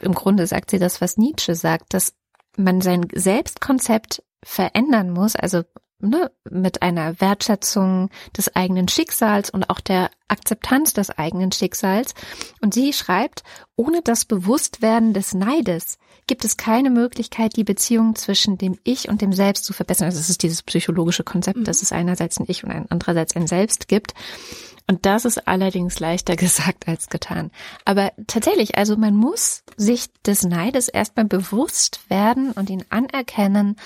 im 0.01 0.15
Grunde 0.15 0.47
sagt 0.47 0.71
sie 0.71 0.79
das, 0.79 1.03
was 1.03 1.19
Nietzsche 1.19 1.55
sagt, 1.55 1.93
dass 1.93 2.15
man 2.57 2.81
sein 2.81 3.09
Selbstkonzept 3.13 4.23
verändern 4.45 5.11
muss, 5.11 5.37
also 5.37 5.63
ne, 6.03 6.31
mit 6.51 6.83
einer 6.83 7.21
Wertschätzung 7.21 8.11
des 8.37 8.55
eigenen 8.55 8.89
Schicksals 8.89 9.51
und 9.51 9.71
auch 9.71 9.81
der 9.81 10.11
Akzeptanz 10.29 10.93
des 10.93 11.11
eigenen 11.11 11.53
Schicksals. 11.53 12.15
Und 12.61 12.75
sie 12.75 12.93
schreibt, 12.93 13.43
ohne 13.77 14.03
das 14.03 14.25
Bewusstwerden 14.25 15.15
des 15.15 15.35
Neides 15.35 15.99
gibt 16.27 16.45
es 16.45 16.57
keine 16.57 16.91
Möglichkeit, 16.91 17.57
die 17.57 17.65
Beziehung 17.65 18.15
zwischen 18.15 18.59
dem 18.59 18.79
Ich 18.85 19.09
und 19.09 19.23
dem 19.23 19.33
Selbst 19.33 19.65
zu 19.65 19.73
verbessern. 19.73 20.07
Also 20.07 20.19
es 20.19 20.31
ist 20.31 20.43
dieses 20.43 20.63
psychologische 20.63 21.25
Konzept, 21.25 21.59
mhm. 21.59 21.65
dass 21.65 21.83
es 21.83 21.93
einerseits 21.93 22.39
ein 22.39 22.47
Ich 22.49 22.65
und 22.65 22.71
andererseits 22.91 23.37
ein 23.37 23.47
Selbst 23.47 23.89
gibt. 23.89 24.15
Und 24.89 25.07
das 25.07 25.25
ist 25.25 25.49
allerdings 25.49 26.01
leichter 26.01 26.37
gesagt 26.37 26.89
als 26.89 27.09
getan. 27.09 27.51
Aber 27.85 28.13
tatsächlich, 28.27 28.77
also 28.77 28.97
man 28.97 29.15
muss 29.15 29.63
sich 29.77 30.07
des 30.27 30.45
Neides 30.45 30.89
erstmal 30.89 31.27
bewusst 31.27 32.01
werden 32.09 32.53
und 32.53 32.71
ihn 32.71 32.85
anerkennen. 32.91 33.77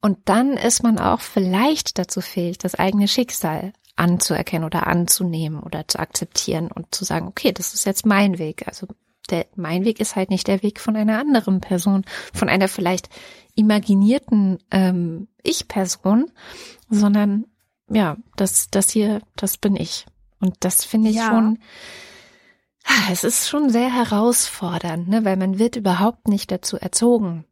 Und 0.00 0.18
dann 0.26 0.54
ist 0.54 0.82
man 0.82 0.98
auch 0.98 1.20
vielleicht 1.20 1.98
dazu 1.98 2.20
fähig, 2.20 2.58
das 2.58 2.74
eigene 2.74 3.08
Schicksal 3.08 3.72
anzuerkennen 3.96 4.64
oder 4.64 4.86
anzunehmen 4.86 5.60
oder 5.60 5.86
zu 5.86 5.98
akzeptieren 5.98 6.70
und 6.72 6.94
zu 6.94 7.04
sagen, 7.04 7.26
okay, 7.26 7.52
das 7.52 7.74
ist 7.74 7.84
jetzt 7.84 8.06
mein 8.06 8.38
Weg. 8.38 8.66
Also 8.66 8.86
der, 9.30 9.46
mein 9.56 9.84
Weg 9.84 10.00
ist 10.00 10.16
halt 10.16 10.30
nicht 10.30 10.46
der 10.48 10.62
Weg 10.62 10.80
von 10.80 10.96
einer 10.96 11.18
anderen 11.18 11.60
Person, 11.60 12.04
von 12.32 12.48
einer 12.48 12.68
vielleicht 12.68 13.08
imaginierten 13.54 14.58
ähm, 14.70 15.28
Ich-Person, 15.42 16.30
sondern 16.88 17.46
ja, 17.90 18.16
das, 18.36 18.68
das 18.70 18.90
hier, 18.90 19.20
das 19.36 19.56
bin 19.56 19.76
ich. 19.76 20.06
Und 20.40 20.56
das 20.60 20.84
finde 20.84 21.10
ich 21.10 21.16
ja. 21.16 21.28
schon, 21.28 21.58
ah, 22.84 23.10
es 23.10 23.24
ist 23.24 23.48
schon 23.48 23.70
sehr 23.70 23.92
herausfordernd, 23.92 25.08
ne, 25.08 25.24
weil 25.24 25.36
man 25.36 25.58
wird 25.58 25.76
überhaupt 25.76 26.28
nicht 26.28 26.50
dazu 26.50 26.76
erzogen, 26.76 27.44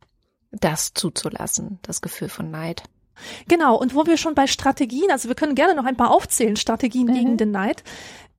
das 0.51 0.95
zuzulassen, 0.95 1.79
das 1.83 2.01
Gefühl 2.01 2.29
von 2.29 2.51
Neid. 2.51 2.85
Genau, 3.49 3.77
und 3.77 3.95
wo 3.95 4.07
wir 4.07 4.17
schon 4.17 4.35
bei 4.35 4.47
Strategien, 4.47 5.11
also 5.11 5.29
wir 5.29 5.35
können 5.35 5.57
gerne 5.57 5.75
noch 5.75 5.85
ein 5.85 5.97
paar 5.97 6.11
aufzählen, 6.11 6.57
Strategien 6.57 7.09
mhm. 7.09 7.15
gegen 7.15 7.37
den 7.37 7.51
Neid. 7.51 7.83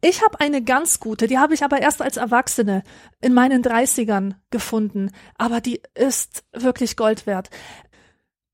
Ich 0.02 0.24
habe 0.24 0.40
eine 0.40 0.64
ganz 0.64 1.00
gute, 1.00 1.28
die 1.28 1.38
habe 1.38 1.54
ich 1.54 1.64
aber 1.64 1.82
erst 1.82 2.02
als 2.02 2.18
Erwachsene 2.18 2.84
in 3.22 3.34
meinen 3.34 3.64
30ern 3.64 4.36
gefunden, 4.50 5.12
aber 5.38 5.60
die 5.60 5.82
ist 5.94 6.44
wirklich 6.54 6.96
Gold 6.96 7.28
wert. 7.28 7.50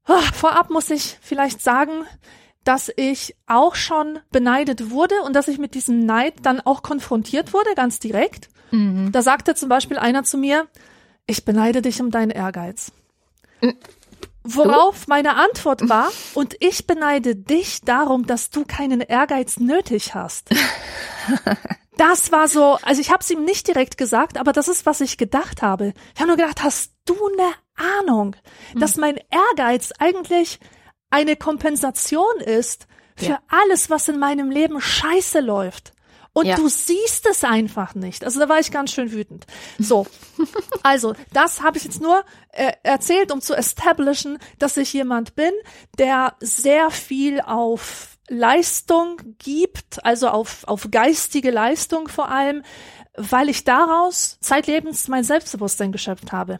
Ah, 0.06 0.22
vorab 0.34 0.70
muss 0.70 0.90
ich 0.90 1.18
vielleicht 1.22 1.62
sagen, 1.62 2.06
dass 2.64 2.92
ich 2.96 3.36
auch 3.46 3.76
schon 3.76 4.20
beneidet 4.32 4.90
wurde 4.90 5.16
und 5.24 5.36
dass 5.36 5.48
ich 5.48 5.60
mit 5.60 5.76
diesem 5.76 6.06
Neid 6.06 6.34
dann 6.42 6.62
auch 6.62 6.82
konfrontiert 6.82 7.54
wurde, 7.54 7.76
ganz 7.76 8.00
direkt. 8.00 8.50
Mhm. 8.72 9.12
Da 9.12 9.22
sagte 9.22 9.54
zum 9.54 9.70
Beispiel 9.70 9.98
einer 9.98 10.24
zu 10.24 10.38
mir, 10.38 10.68
ich 11.28 11.46
beneide 11.46 11.82
dich 11.82 12.02
um 12.02 12.10
deinen 12.10 12.32
Ehrgeiz. 12.32 12.92
Worauf 14.46 15.08
meine 15.08 15.36
Antwort 15.36 15.90
war, 15.90 16.12
und 16.34 16.56
ich 16.60 16.86
beneide 16.88 17.36
dich 17.36 17.82
darum, 17.82 18.28
dass 18.28 18.52
du 18.52 18.64
keinen 18.64 19.02
Ehrgeiz 19.02 19.58
nötig 19.58 20.14
hast. 20.14 20.50
Das 21.98 22.32
war 22.32 22.48
so, 22.48 22.78
also 22.82 23.00
ich 23.00 23.10
habe 23.10 23.22
es 23.22 23.30
ihm 23.30 23.46
nicht 23.46 23.68
direkt 23.68 23.98
gesagt, 23.98 24.38
aber 24.38 24.52
das 24.52 24.68
ist, 24.68 24.86
was 24.86 25.00
ich 25.02 25.18
gedacht 25.18 25.62
habe. 25.62 25.94
Ich 26.14 26.20
habe 26.20 26.28
nur 26.28 26.38
gedacht, 26.38 26.62
hast 26.62 26.92
du 27.06 27.16
eine 27.16 27.54
Ahnung, 28.02 28.36
dass 28.76 28.98
mhm. 28.98 29.02
mein 29.02 29.20
Ehrgeiz 29.30 29.94
eigentlich 29.98 30.60
eine 31.10 31.38
Kompensation 31.38 32.40
ist 32.46 32.88
für 33.16 33.26
ja. 33.26 33.40
alles, 33.48 33.90
was 33.90 34.10
in 34.10 34.20
meinem 34.20 34.52
Leben 34.52 34.82
scheiße 34.82 35.40
läuft. 35.40 35.94
Und 36.36 36.48
ja. 36.48 36.58
du 36.58 36.68
siehst 36.68 37.26
es 37.32 37.46
einfach 37.46 37.96
nicht. 37.96 38.26
Also 38.26 38.42
da 38.42 38.50
war 38.50 38.60
ich 38.60 38.70
ganz 38.70 38.92
schön 38.92 39.14
wütend. 39.14 39.48
So, 39.80 40.06
also 40.84 41.16
das 41.32 41.62
habe 41.62 41.78
ich 41.78 41.86
jetzt 41.86 42.02
nur 42.02 42.26
äh, 42.52 42.74
erzählt, 42.84 43.32
um 43.32 43.40
zu 43.40 43.56
establishen, 43.56 44.38
dass 44.60 44.76
ich 44.76 44.92
jemand 44.92 45.36
bin, 45.36 45.54
der 45.98 46.36
sehr 46.42 46.92
viel 46.92 47.40
auf 47.40 48.18
Leistung 48.28 49.22
gibt, 49.38 50.04
also 50.04 50.28
auf, 50.28 50.66
auf 50.66 50.90
geistige 50.92 51.52
Leistung 51.52 52.10
vor 52.10 52.30
allem, 52.30 52.64
weil 53.18 53.50
ich 53.50 53.64
daraus 53.64 54.38
zeitlebens 54.42 55.08
mein 55.08 55.24
Selbstbewusstsein 55.24 55.92
geschöpft 55.92 56.32
habe. 56.32 56.60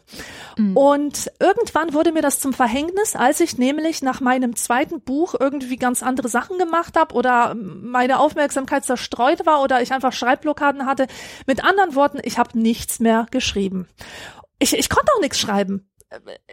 Mhm. 0.56 0.76
Und 0.76 1.32
irgendwann 1.40 1.94
wurde 1.94 2.12
mir 2.12 2.22
das 2.22 2.40
zum 2.40 2.52
Verhängnis, 2.52 3.16
als 3.16 3.40
ich 3.40 3.58
nämlich 3.58 4.02
nach 4.02 4.20
meinem 4.20 4.56
zweiten 4.56 5.00
Buch 5.00 5.34
irgendwie 5.38 5.76
ganz 5.76 6.02
andere 6.02 6.28
Sachen 6.28 6.58
gemacht 6.58 6.96
habe 6.96 7.14
oder 7.14 7.54
meine 7.54 8.18
Aufmerksamkeit 8.18 8.84
zerstreut 8.84 9.46
war 9.46 9.62
oder 9.62 9.82
ich 9.82 9.92
einfach 9.92 10.12
Schreibblockaden 10.12 10.86
hatte. 10.86 11.06
Mit 11.46 11.64
anderen 11.64 11.94
Worten, 11.94 12.18
ich 12.22 12.38
habe 12.38 12.58
nichts 12.58 13.00
mehr 13.00 13.26
geschrieben. 13.30 13.88
Ich, 14.58 14.72
ich 14.76 14.88
konnte 14.88 15.12
auch 15.16 15.20
nichts 15.20 15.38
schreiben. 15.38 15.88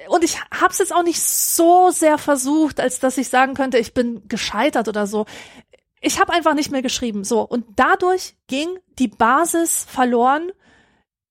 Und 0.07 0.23
ich 0.23 0.41
habe 0.51 0.71
es 0.71 0.79
jetzt 0.79 0.93
auch 0.93 1.03
nicht 1.03 1.21
so 1.21 1.91
sehr 1.91 2.17
versucht, 2.17 2.79
als 2.79 2.99
dass 2.99 3.17
ich 3.17 3.29
sagen 3.29 3.53
könnte, 3.53 3.77
ich 3.77 3.93
bin 3.93 4.27
gescheitert 4.27 4.87
oder 4.87 5.05
so 5.05 5.25
ich 6.03 6.19
habe 6.19 6.33
einfach 6.33 6.53
nicht 6.53 6.69
mehr 6.69 6.81
geschrieben. 6.81 7.23
So, 7.23 7.41
und 7.41 7.65
dadurch 7.77 8.35
ging 8.47 8.77
die 8.99 9.07
Basis 9.07 9.85
verloren, 9.89 10.51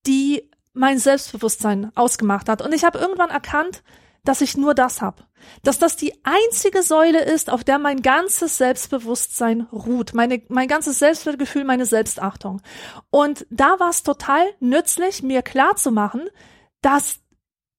die 0.07 0.49
mein 0.73 0.97
Selbstbewusstsein 0.97 1.91
ausgemacht 1.95 2.49
hat. 2.49 2.61
Und 2.61 2.73
ich 2.73 2.83
habe 2.83 2.97
irgendwann 2.97 3.29
erkannt, 3.29 3.83
dass 4.25 4.41
ich 4.41 4.57
nur 4.57 4.73
das 4.73 5.01
habe. 5.01 5.23
Dass 5.61 5.77
das 5.77 5.95
die 5.95 6.13
einzige 6.25 6.81
Säule 6.81 7.23
ist, 7.23 7.51
auf 7.51 7.63
der 7.63 7.77
mein 7.77 8.01
ganzes 8.01 8.57
Selbstbewusstsein 8.57 9.67
ruht. 9.71 10.13
Meine, 10.15 10.41
mein 10.47 10.67
ganzes 10.67 10.97
Selbstwertgefühl, 10.97 11.65
meine 11.65 11.85
Selbstachtung. 11.85 12.61
Und 13.11 13.45
da 13.51 13.79
war 13.79 13.89
es 13.89 14.01
total 14.01 14.43
nützlich, 14.59 15.21
mir 15.21 15.43
klar 15.43 15.75
zu 15.75 15.91
machen, 15.91 16.29
dass 16.81 17.19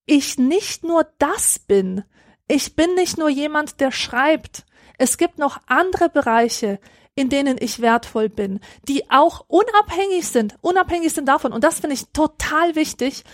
ich 0.06 0.38
nicht 0.38 0.84
nur 0.84 1.08
das 1.18 1.58
bin. 1.58 2.04
Ich 2.46 2.76
bin 2.76 2.94
nicht 2.94 3.18
nur 3.18 3.30
jemand, 3.30 3.80
der 3.80 3.90
schreibt. 3.90 4.64
Es 4.98 5.16
gibt 5.18 5.38
noch 5.38 5.60
andere 5.66 6.08
Bereiche, 6.08 6.78
in 7.14 7.28
denen 7.28 7.56
ich 7.60 7.80
wertvoll 7.80 8.28
bin, 8.28 8.60
die 8.88 9.10
auch 9.10 9.44
unabhängig 9.48 10.26
sind, 10.26 10.56
unabhängig 10.60 11.12
sind 11.12 11.28
davon. 11.28 11.52
Und 11.52 11.62
das 11.62 11.80
finde 11.80 11.94
ich 11.94 12.08
total 12.12 12.74
wichtig, 12.74 13.24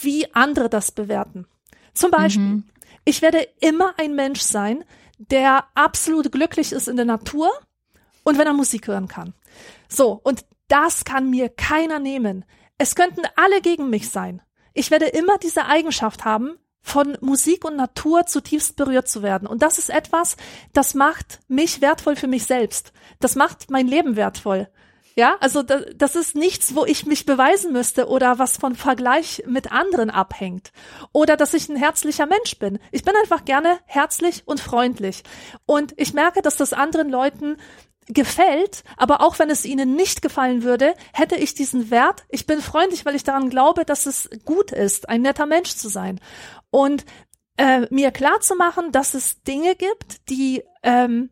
wie 0.00 0.32
andere 0.34 0.68
das 0.68 0.92
bewerten. 0.92 1.46
Zum 1.92 2.10
Beispiel, 2.10 2.42
mhm. 2.42 2.64
ich 3.04 3.22
werde 3.22 3.46
immer 3.60 3.94
ein 3.98 4.14
Mensch 4.14 4.40
sein, 4.40 4.84
der 5.18 5.64
absolut 5.74 6.32
glücklich 6.32 6.72
ist 6.72 6.88
in 6.88 6.96
der 6.96 7.04
Natur 7.04 7.50
und 8.24 8.38
wenn 8.38 8.46
er 8.46 8.52
Musik 8.52 8.88
hören 8.88 9.06
kann. 9.06 9.34
So, 9.88 10.20
und 10.24 10.44
das 10.68 11.04
kann 11.04 11.30
mir 11.30 11.48
keiner 11.48 12.00
nehmen. 12.00 12.44
Es 12.78 12.96
könnten 12.96 13.22
alle 13.36 13.60
gegen 13.60 13.90
mich 13.90 14.10
sein. 14.10 14.42
Ich 14.72 14.90
werde 14.90 15.06
immer 15.06 15.38
diese 15.38 15.66
Eigenschaft 15.66 16.24
haben, 16.24 16.58
von 16.84 17.16
Musik 17.22 17.64
und 17.64 17.76
Natur 17.76 18.26
zutiefst 18.26 18.76
berührt 18.76 19.08
zu 19.08 19.22
werden. 19.22 19.48
Und 19.48 19.62
das 19.62 19.78
ist 19.78 19.88
etwas, 19.88 20.36
das 20.74 20.94
macht 20.94 21.40
mich 21.48 21.80
wertvoll 21.80 22.14
für 22.14 22.28
mich 22.28 22.44
selbst. 22.44 22.92
Das 23.20 23.34
macht 23.34 23.70
mein 23.70 23.88
Leben 23.88 24.16
wertvoll. 24.16 24.68
Ja, 25.16 25.36
also 25.40 25.62
das, 25.62 26.16
ist 26.16 26.34
nichts, 26.34 26.74
wo 26.74 26.84
ich 26.84 27.06
mich 27.06 27.24
beweisen 27.24 27.72
müsste 27.72 28.08
oder 28.08 28.40
was 28.40 28.56
von 28.56 28.74
Vergleich 28.74 29.44
mit 29.46 29.70
anderen 29.70 30.10
abhängt. 30.10 30.72
Oder 31.12 31.36
dass 31.36 31.54
ich 31.54 31.68
ein 31.68 31.76
herzlicher 31.76 32.26
Mensch 32.26 32.58
bin. 32.58 32.80
Ich 32.90 33.04
bin 33.04 33.14
einfach 33.22 33.44
gerne 33.44 33.78
herzlich 33.86 34.42
und 34.46 34.60
freundlich. 34.60 35.22
Und 35.66 35.94
ich 35.96 36.14
merke, 36.14 36.42
dass 36.42 36.56
das 36.56 36.72
anderen 36.72 37.08
Leuten 37.08 37.56
gefällt, 38.06 38.84
aber 38.96 39.20
auch 39.22 39.38
wenn 39.38 39.50
es 39.50 39.64
ihnen 39.64 39.96
nicht 39.96 40.22
gefallen 40.22 40.62
würde, 40.62 40.94
hätte 41.12 41.36
ich 41.36 41.54
diesen 41.54 41.90
Wert, 41.90 42.24
ich 42.28 42.46
bin 42.46 42.60
freundlich, 42.60 43.04
weil 43.04 43.14
ich 43.14 43.24
daran 43.24 43.50
glaube, 43.50 43.84
dass 43.84 44.06
es 44.06 44.28
gut 44.44 44.72
ist, 44.72 45.08
ein 45.08 45.22
netter 45.22 45.46
Mensch 45.46 45.74
zu 45.74 45.88
sein. 45.88 46.20
Und 46.70 47.04
äh, 47.56 47.86
mir 47.90 48.10
klar 48.10 48.40
zu 48.40 48.56
machen, 48.56 48.92
dass 48.92 49.14
es 49.14 49.42
Dinge 49.42 49.76
gibt, 49.76 50.28
die 50.28 50.62
ähm, 50.82 51.30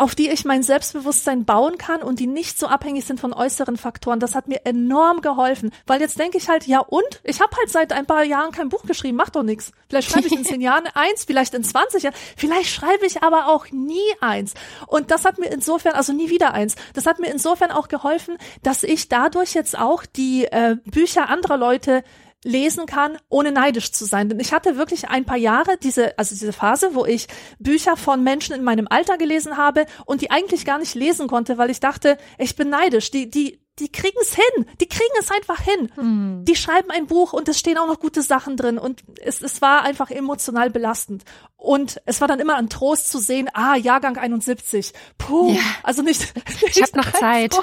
auf 0.00 0.14
die 0.14 0.30
ich 0.30 0.46
mein 0.46 0.62
Selbstbewusstsein 0.62 1.44
bauen 1.44 1.76
kann 1.76 2.02
und 2.02 2.20
die 2.20 2.26
nicht 2.26 2.58
so 2.58 2.66
abhängig 2.66 3.04
sind 3.04 3.20
von 3.20 3.34
äußeren 3.34 3.76
Faktoren. 3.76 4.18
Das 4.18 4.34
hat 4.34 4.48
mir 4.48 4.64
enorm 4.64 5.20
geholfen, 5.20 5.72
weil 5.86 6.00
jetzt 6.00 6.18
denke 6.18 6.38
ich 6.38 6.48
halt, 6.48 6.66
ja 6.66 6.80
und? 6.80 7.20
Ich 7.22 7.42
habe 7.42 7.54
halt 7.54 7.70
seit 7.70 7.92
ein 7.92 8.06
paar 8.06 8.24
Jahren 8.24 8.50
kein 8.50 8.70
Buch 8.70 8.84
geschrieben, 8.84 9.18
macht 9.18 9.36
doch 9.36 9.42
nichts. 9.42 9.72
Vielleicht 9.90 10.10
schreibe 10.10 10.26
ich 10.26 10.32
in 10.32 10.44
zehn 10.46 10.62
Jahren 10.62 10.86
eins, 10.94 11.24
vielleicht 11.26 11.52
in 11.52 11.62
20 11.62 12.02
Jahren, 12.02 12.14
vielleicht 12.34 12.70
schreibe 12.70 13.04
ich 13.04 13.22
aber 13.22 13.48
auch 13.48 13.70
nie 13.70 13.98
eins. 14.22 14.54
Und 14.86 15.10
das 15.10 15.26
hat 15.26 15.38
mir 15.38 15.50
insofern, 15.50 15.92
also 15.92 16.14
nie 16.14 16.30
wieder 16.30 16.54
eins, 16.54 16.76
das 16.94 17.04
hat 17.04 17.18
mir 17.18 17.30
insofern 17.30 17.70
auch 17.70 17.88
geholfen, 17.88 18.38
dass 18.62 18.82
ich 18.82 19.10
dadurch 19.10 19.52
jetzt 19.52 19.78
auch 19.78 20.06
die 20.06 20.46
äh, 20.46 20.76
Bücher 20.86 21.28
anderer 21.28 21.58
Leute 21.58 22.04
lesen 22.44 22.86
kann, 22.86 23.18
ohne 23.28 23.52
neidisch 23.52 23.92
zu 23.92 24.04
sein. 24.04 24.28
Denn 24.28 24.40
ich 24.40 24.52
hatte 24.52 24.76
wirklich 24.76 25.08
ein 25.08 25.24
paar 25.24 25.36
Jahre 25.36 25.76
diese, 25.82 26.18
also 26.18 26.34
diese 26.34 26.52
Phase, 26.52 26.94
wo 26.94 27.04
ich 27.04 27.28
Bücher 27.58 27.96
von 27.96 28.22
Menschen 28.24 28.54
in 28.54 28.64
meinem 28.64 28.86
Alter 28.88 29.18
gelesen 29.18 29.56
habe 29.56 29.86
und 30.06 30.22
die 30.22 30.30
eigentlich 30.30 30.64
gar 30.64 30.78
nicht 30.78 30.94
lesen 30.94 31.28
konnte, 31.28 31.58
weil 31.58 31.70
ich 31.70 31.80
dachte, 31.80 32.16
ich 32.38 32.56
bin 32.56 32.70
neidisch. 32.70 33.10
Die, 33.10 33.28
die, 33.28 33.60
die 33.80 33.90
kriegen 33.90 34.18
es 34.20 34.34
hin. 34.34 34.66
Die 34.80 34.86
kriegen 34.86 35.12
es 35.18 35.30
einfach 35.30 35.60
hin. 35.60 35.90
Mhm. 35.96 36.44
Die 36.44 36.54
schreiben 36.54 36.90
ein 36.90 37.06
Buch 37.06 37.32
und 37.32 37.48
es 37.48 37.58
stehen 37.58 37.78
auch 37.78 37.86
noch 37.86 37.98
gute 37.98 38.22
Sachen 38.22 38.56
drin 38.56 38.78
und 38.78 39.02
es, 39.20 39.42
es 39.42 39.62
war 39.62 39.82
einfach 39.82 40.10
emotional 40.10 40.70
belastend. 40.70 41.24
Und 41.56 42.00
es 42.06 42.20
war 42.22 42.28
dann 42.28 42.40
immer 42.40 42.56
ein 42.56 42.70
Trost 42.70 43.10
zu 43.10 43.18
sehen, 43.18 43.48
ah, 43.52 43.76
Jahrgang 43.76 44.16
71. 44.16 44.94
Puh, 45.18 45.52
ja. 45.52 45.60
also 45.82 46.02
nicht, 46.02 46.34
nicht 46.62 46.76
Ich 46.76 46.82
habe 46.82 46.96
noch 46.96 47.12
Zeit. 47.12 47.54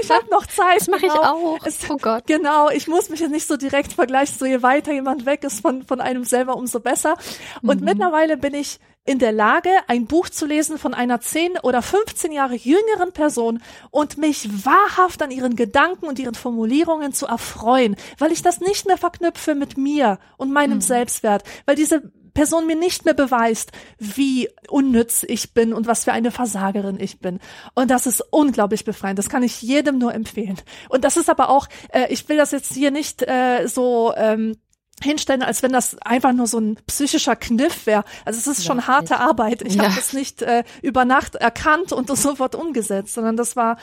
Ich 0.00 0.10
habe 0.10 0.26
noch 0.30 0.46
Zeit. 0.46 0.80
Das 0.80 0.88
mache 0.88 1.00
genau. 1.00 1.14
ich 1.14 1.20
auch. 1.20 1.66
Es, 1.66 1.90
oh 1.90 1.96
Gott. 1.96 2.26
Genau, 2.26 2.68
ich 2.68 2.86
muss 2.86 3.08
mich 3.08 3.20
ja 3.20 3.28
nicht 3.28 3.46
so 3.46 3.56
direkt 3.56 3.94
vergleichen, 3.94 4.36
so 4.38 4.44
je 4.44 4.62
weiter 4.62 4.92
jemand 4.92 5.24
weg 5.24 5.44
ist 5.44 5.60
von, 5.60 5.84
von 5.84 6.00
einem 6.00 6.24
selber, 6.24 6.56
umso 6.56 6.80
besser. 6.80 7.16
Und 7.62 7.80
mhm. 7.80 7.86
mittlerweile 7.86 8.36
bin 8.36 8.52
ich 8.52 8.78
in 9.06 9.18
der 9.18 9.32
Lage, 9.32 9.70
ein 9.86 10.06
Buch 10.06 10.28
zu 10.28 10.46
lesen 10.46 10.78
von 10.78 10.92
einer 10.92 11.20
10 11.20 11.58
oder 11.62 11.80
15 11.80 12.32
Jahre 12.32 12.56
jüngeren 12.56 13.12
Person 13.12 13.62
und 13.90 14.18
mich 14.18 14.66
wahrhaft 14.66 15.22
an 15.22 15.30
ihren 15.30 15.56
Gedanken 15.56 16.06
und 16.06 16.18
ihren 16.18 16.34
Formulierungen 16.34 17.12
zu 17.12 17.26
erfreuen, 17.26 17.96
weil 18.18 18.32
ich 18.32 18.42
das 18.42 18.60
nicht 18.60 18.86
mehr 18.86 18.98
verknüpfe 18.98 19.54
mit 19.54 19.78
mir 19.78 20.18
und 20.36 20.52
meinem 20.52 20.78
mhm. 20.78 20.82
Selbstwert, 20.82 21.44
weil 21.64 21.76
diese 21.76 22.10
Person 22.36 22.66
mir 22.66 22.76
nicht 22.76 23.06
mehr 23.06 23.14
beweist, 23.14 23.72
wie 23.98 24.50
unnütz 24.68 25.24
ich 25.26 25.54
bin 25.54 25.72
und 25.72 25.86
was 25.86 26.04
für 26.04 26.12
eine 26.12 26.30
Versagerin 26.30 27.00
ich 27.00 27.18
bin. 27.18 27.40
Und 27.74 27.90
das 27.90 28.06
ist 28.06 28.22
unglaublich 28.30 28.84
befreiend. 28.84 29.18
Das 29.18 29.30
kann 29.30 29.42
ich 29.42 29.62
jedem 29.62 29.96
nur 29.96 30.12
empfehlen. 30.12 30.56
Und 30.90 31.04
das 31.04 31.16
ist 31.16 31.30
aber 31.30 31.48
auch, 31.48 31.66
äh, 31.88 32.12
ich 32.12 32.28
will 32.28 32.36
das 32.36 32.50
jetzt 32.50 32.74
hier 32.74 32.90
nicht 32.90 33.22
äh, 33.22 33.66
so 33.66 34.12
ähm, 34.16 34.58
hinstellen, 35.02 35.42
als 35.42 35.62
wenn 35.62 35.72
das 35.72 35.96
einfach 35.98 36.32
nur 36.32 36.46
so 36.46 36.58
ein 36.58 36.76
psychischer 36.86 37.36
Kniff 37.36 37.86
wäre. 37.86 38.04
Also 38.24 38.38
es 38.38 38.46
ist 38.46 38.64
ja, 38.64 38.72
schon 38.72 38.86
harte 38.86 39.14
nicht. 39.14 39.20
Arbeit. 39.20 39.62
Ich 39.62 39.74
ja. 39.74 39.84
habe 39.84 39.94
das 39.94 40.12
nicht 40.12 40.42
äh, 40.42 40.64
über 40.82 41.04
Nacht 41.04 41.34
erkannt 41.34 41.92
und 41.92 42.08
das 42.08 42.22
sofort 42.22 42.54
umgesetzt, 42.54 43.14
sondern 43.14 43.36
das 43.36 43.56
war 43.56 43.76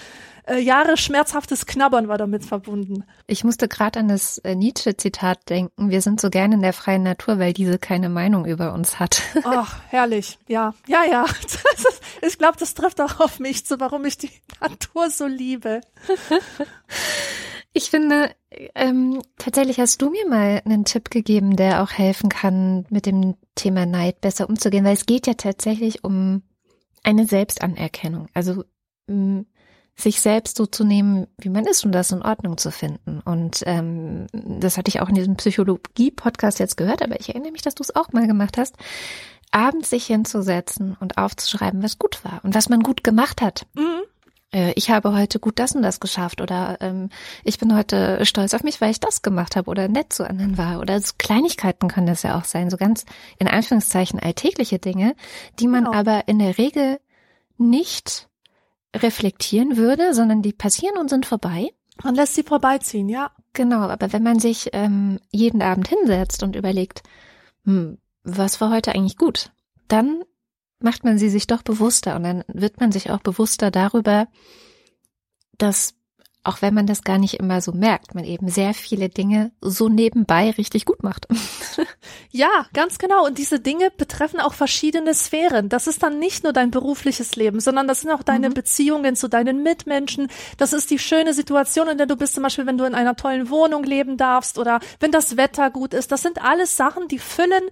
äh, 0.47 0.59
Jahre 0.59 0.97
schmerzhaftes 0.97 1.65
Knabbern 1.65 2.07
war 2.07 2.17
damit 2.17 2.45
verbunden. 2.45 3.05
Ich 3.27 3.43
musste 3.43 3.67
gerade 3.67 3.99
an 3.99 4.07
das 4.07 4.37
äh, 4.39 4.55
Nietzsche-Zitat 4.55 5.49
denken. 5.49 5.89
Wir 5.89 6.01
sind 6.01 6.19
so 6.19 6.29
gerne 6.29 6.55
in 6.55 6.61
der 6.61 6.73
freien 6.73 7.03
Natur, 7.03 7.39
weil 7.39 7.53
diese 7.53 7.79
keine 7.79 8.09
Meinung 8.09 8.45
über 8.45 8.73
uns 8.73 8.99
hat. 8.99 9.21
Ach, 9.43 9.79
herrlich. 9.89 10.37
Ja, 10.47 10.73
ja, 10.87 11.03
ja. 11.09 11.25
ich 12.21 12.37
glaube, 12.37 12.57
das 12.59 12.73
trifft 12.73 12.99
auch 13.01 13.19
auf 13.19 13.39
mich 13.39 13.65
zu, 13.65 13.79
warum 13.79 14.05
ich 14.05 14.17
die 14.17 14.31
Natur 14.59 15.09
so 15.09 15.27
liebe. 15.27 15.81
Ich 17.73 17.89
finde, 17.89 18.29
ähm, 18.75 19.21
tatsächlich 19.37 19.79
hast 19.79 20.01
du 20.01 20.11
mir 20.11 20.27
mal 20.29 20.61
einen 20.63 20.85
Tipp 20.85 21.09
gegeben, 21.09 21.55
der 21.55 21.81
auch 21.81 21.91
helfen 21.91 22.29
kann, 22.29 22.85
mit 22.89 23.07
dem 23.07 23.35
Thema 23.55 23.85
Neid 23.85 24.21
besser 24.21 24.47
umzugehen, 24.47 24.85
weil 24.85 24.93
es 24.93 25.07
geht 25.07 25.25
ja 25.25 25.33
tatsächlich 25.33 26.03
um 26.03 26.43
eine 27.01 27.25
Selbstanerkennung. 27.25 28.27
Also 28.33 28.63
ähm, 29.07 29.47
sich 29.95 30.21
selbst 30.21 30.57
so 30.57 30.65
zu 30.65 30.83
nehmen, 30.83 31.27
wie 31.37 31.49
man 31.49 31.65
ist 31.65 31.85
und 31.85 31.91
das 31.91 32.11
in 32.11 32.23
Ordnung 32.23 32.57
zu 32.57 32.71
finden. 32.71 33.21
Und 33.23 33.63
ähm, 33.65 34.27
das 34.33 34.77
hatte 34.77 34.89
ich 34.89 35.01
auch 35.01 35.09
in 35.09 35.15
diesem 35.15 35.35
Psychologie-Podcast 35.37 36.59
jetzt 36.59 36.77
gehört, 36.77 37.01
aber 37.01 37.19
ich 37.19 37.29
erinnere 37.29 37.51
mich, 37.51 37.61
dass 37.61 37.75
du 37.75 37.83
es 37.83 37.95
auch 37.95 38.11
mal 38.11 38.27
gemacht 38.27 38.57
hast, 38.57 38.75
abends 39.51 39.91
sich 39.91 40.05
hinzusetzen 40.07 40.97
und 40.99 41.17
aufzuschreiben, 41.17 41.83
was 41.83 41.99
gut 41.99 42.25
war 42.25 42.41
und 42.43 42.55
was 42.55 42.69
man 42.69 42.81
gut 42.81 43.03
gemacht 43.03 43.41
hat. 43.41 43.67
Mhm. 43.75 44.01
Äh, 44.51 44.73
ich 44.75 44.89
habe 44.89 45.13
heute 45.13 45.39
gut 45.39 45.59
das 45.59 45.75
und 45.75 45.83
das 45.83 45.99
geschafft 45.99 46.41
oder 46.41 46.77
ähm, 46.81 47.09
ich 47.43 47.59
bin 47.59 47.75
heute 47.75 48.25
stolz 48.25 48.55
auf 48.55 48.63
mich, 48.63 48.81
weil 48.81 48.91
ich 48.91 48.99
das 48.99 49.21
gemacht 49.21 49.55
habe 49.55 49.69
oder 49.69 49.87
nett 49.87 50.11
zu 50.11 50.27
anderen 50.27 50.57
war 50.57 50.79
oder 50.79 50.99
so 51.01 51.13
Kleinigkeiten 51.17 51.87
können 51.87 52.07
das 52.07 52.23
ja 52.23 52.37
auch 52.37 52.45
sein, 52.45 52.71
so 52.71 52.77
ganz 52.77 53.05
in 53.37 53.47
Anführungszeichen 53.47 54.19
alltägliche 54.19 54.79
Dinge, 54.79 55.15
die 55.59 55.67
man 55.67 55.85
genau. 55.85 55.97
aber 55.97 56.27
in 56.27 56.39
der 56.39 56.57
Regel 56.57 56.99
nicht 57.57 58.27
reflektieren 58.95 59.77
würde, 59.77 60.13
sondern 60.13 60.41
die 60.41 60.53
passieren 60.53 60.97
und 60.97 61.09
sind 61.09 61.25
vorbei. 61.25 61.69
Man 62.03 62.15
lässt 62.15 62.35
sie 62.35 62.43
vorbeiziehen, 62.43 63.09
ja. 63.09 63.31
Genau, 63.53 63.81
aber 63.81 64.13
wenn 64.13 64.23
man 64.23 64.39
sich 64.39 64.69
ähm, 64.73 65.19
jeden 65.31 65.61
Abend 65.61 65.87
hinsetzt 65.87 66.43
und 66.43 66.55
überlegt, 66.55 67.03
hm, 67.65 67.97
was 68.23 68.61
war 68.61 68.71
heute 68.71 68.93
eigentlich 68.93 69.17
gut, 69.17 69.51
dann 69.87 70.23
macht 70.79 71.03
man 71.03 71.17
sie 71.17 71.29
sich 71.29 71.47
doch 71.47 71.61
bewusster 71.61 72.15
und 72.15 72.23
dann 72.23 72.43
wird 72.47 72.79
man 72.79 72.91
sich 72.91 73.11
auch 73.11 73.19
bewusster 73.19 73.71
darüber, 73.71 74.27
dass 75.57 75.93
auch 76.43 76.61
wenn 76.61 76.73
man 76.73 76.87
das 76.87 77.03
gar 77.03 77.17
nicht 77.17 77.35
immer 77.35 77.61
so 77.61 77.71
merkt, 77.71 78.15
man 78.15 78.25
eben 78.25 78.49
sehr 78.49 78.73
viele 78.73 79.07
Dinge 79.07 79.51
so 79.61 79.87
nebenbei 79.87 80.51
richtig 80.51 80.85
gut 80.85 81.01
macht. 81.01 81.27
ja, 82.31 82.65
ganz 82.73 82.97
genau. 82.97 83.25
Und 83.25 83.37
diese 83.37 83.61
Dinge 83.61 83.91
betreffen 83.91 84.41
auch 84.41 84.53
verschiedene 84.53 85.13
Sphären. 85.13 85.69
Das 85.69 85.87
ist 85.87 86.03
dann 86.03 86.19
nicht 86.19 86.43
nur 86.43 86.51
dein 86.51 86.69
berufliches 86.69 87.37
Leben, 87.37 87.61
sondern 87.61 87.87
das 87.87 88.01
sind 88.01 88.11
auch 88.11 88.23
deine 88.23 88.49
mhm. 88.49 88.55
Beziehungen 88.55 89.15
zu 89.15 89.29
deinen 89.29 89.63
Mitmenschen. 89.63 90.27
Das 90.57 90.73
ist 90.73 90.91
die 90.91 90.99
schöne 90.99 91.33
Situation, 91.33 91.87
in 91.87 91.97
der 91.97 92.07
du 92.07 92.17
bist, 92.17 92.33
zum 92.33 92.43
Beispiel, 92.43 92.65
wenn 92.65 92.77
du 92.77 92.83
in 92.83 92.95
einer 92.95 93.15
tollen 93.15 93.49
Wohnung 93.49 93.83
leben 93.83 94.17
darfst 94.17 94.59
oder 94.59 94.81
wenn 94.99 95.11
das 95.11 95.37
Wetter 95.37 95.71
gut 95.71 95.93
ist. 95.93 96.11
Das 96.11 96.23
sind 96.23 96.43
alles 96.43 96.75
Sachen, 96.75 97.07
die 97.07 97.19
füllen 97.19 97.63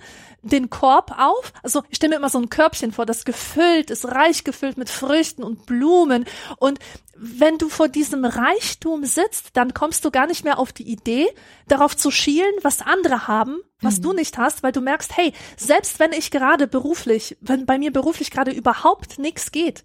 den 0.41 0.69
Korb 0.69 1.15
auf. 1.17 1.53
Also 1.63 1.83
ich 1.89 1.97
stelle 1.97 2.11
mir 2.11 2.15
immer 2.17 2.29
so 2.29 2.39
ein 2.39 2.49
Körbchen 2.49 2.91
vor, 2.91 3.05
das 3.05 3.25
gefüllt 3.25 3.91
ist, 3.91 4.05
reich 4.05 4.43
gefüllt 4.43 4.77
mit 4.77 4.89
Früchten 4.89 5.43
und 5.43 5.65
Blumen. 5.65 6.25
Und 6.57 6.79
wenn 7.15 7.57
du 7.57 7.69
vor 7.69 7.87
diesem 7.87 8.25
Reichtum 8.25 9.05
sitzt, 9.05 9.55
dann 9.55 9.73
kommst 9.73 10.03
du 10.03 10.11
gar 10.11 10.27
nicht 10.27 10.43
mehr 10.43 10.57
auf 10.57 10.73
die 10.73 10.89
Idee, 10.89 11.27
darauf 11.67 11.95
zu 11.95 12.09
schielen, 12.09 12.53
was 12.63 12.81
andere 12.81 13.27
haben, 13.27 13.59
was 13.79 13.99
mhm. 13.99 14.03
du 14.03 14.13
nicht 14.13 14.37
hast, 14.37 14.63
weil 14.63 14.71
du 14.71 14.81
merkst, 14.81 15.15
hey, 15.15 15.33
selbst 15.55 15.99
wenn 15.99 16.13
ich 16.13 16.31
gerade 16.31 16.67
beruflich, 16.67 17.37
wenn 17.41 17.65
bei 17.65 17.77
mir 17.77 17.91
beruflich 17.93 18.31
gerade 18.31 18.51
überhaupt 18.51 19.19
nichts 19.19 19.51
geht, 19.51 19.83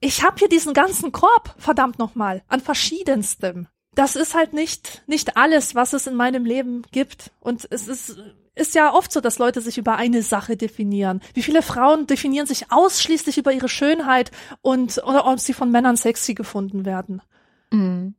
ich 0.00 0.24
habe 0.24 0.36
hier 0.38 0.48
diesen 0.48 0.74
ganzen 0.74 1.12
Korb, 1.12 1.54
verdammt 1.58 1.98
nochmal, 1.98 2.42
an 2.48 2.60
verschiedenstem. 2.60 3.68
Das 3.94 4.16
ist 4.16 4.34
halt 4.34 4.52
nicht, 4.52 5.02
nicht 5.06 5.36
alles, 5.36 5.74
was 5.74 5.92
es 5.92 6.06
in 6.06 6.14
meinem 6.14 6.44
Leben 6.44 6.82
gibt. 6.90 7.30
Und 7.40 7.68
es 7.70 7.88
ist 7.88 8.16
ist 8.54 8.74
ja 8.74 8.92
oft 8.92 9.12
so, 9.12 9.20
dass 9.20 9.38
Leute 9.38 9.60
sich 9.60 9.78
über 9.78 9.96
eine 9.96 10.22
Sache 10.22 10.56
definieren. 10.56 11.20
Wie 11.34 11.42
viele 11.42 11.62
Frauen 11.62 12.06
definieren 12.06 12.46
sich 12.46 12.70
ausschließlich 12.70 13.38
über 13.38 13.52
ihre 13.52 13.68
Schönheit 13.68 14.30
und 14.60 15.02
oder 15.04 15.26
ob 15.26 15.40
sie 15.40 15.54
von 15.54 15.70
Männern 15.70 15.96
sexy 15.96 16.34
gefunden 16.34 16.84
werden. 16.84 17.22
Mhm. 17.70 18.14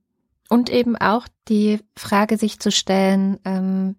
Und 0.50 0.70
eben 0.70 0.96
auch 0.98 1.28
die 1.48 1.80
Frage 1.96 2.38
sich 2.38 2.60
zu 2.60 2.72
stellen, 2.72 3.40
ähm, 3.46 3.96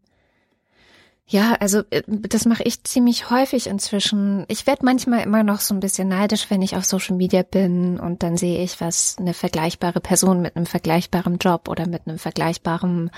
ja, 1.27 1.55
also 1.55 1.83
äh, 1.91 2.03
das 2.07 2.45
mache 2.45 2.63
ich 2.65 2.85
ziemlich 2.85 3.31
häufig 3.31 3.67
inzwischen. 3.67 4.45
Ich 4.49 4.67
werde 4.67 4.85
manchmal 4.85 5.23
immer 5.23 5.43
noch 5.43 5.61
so 5.61 5.75
ein 5.75 5.81
bisschen 5.81 6.09
neidisch, 6.09 6.51
wenn 6.51 6.61
ich 6.61 6.77
auf 6.77 6.85
Social 6.85 7.17
Media 7.17 7.43
bin 7.43 7.99
und 7.99 8.23
dann 8.23 8.37
sehe 8.37 8.63
ich, 8.63 8.81
was 8.81 9.17
eine 9.19 9.33
vergleichbare 9.33 10.01
Person 10.01 10.43
mit 10.43 10.57
einem 10.57 10.67
vergleichbaren 10.67 11.39
Job 11.39 11.69
oder 11.69 11.87
mit 11.87 12.07
einem 12.07 12.19
vergleichbaren 12.19 13.11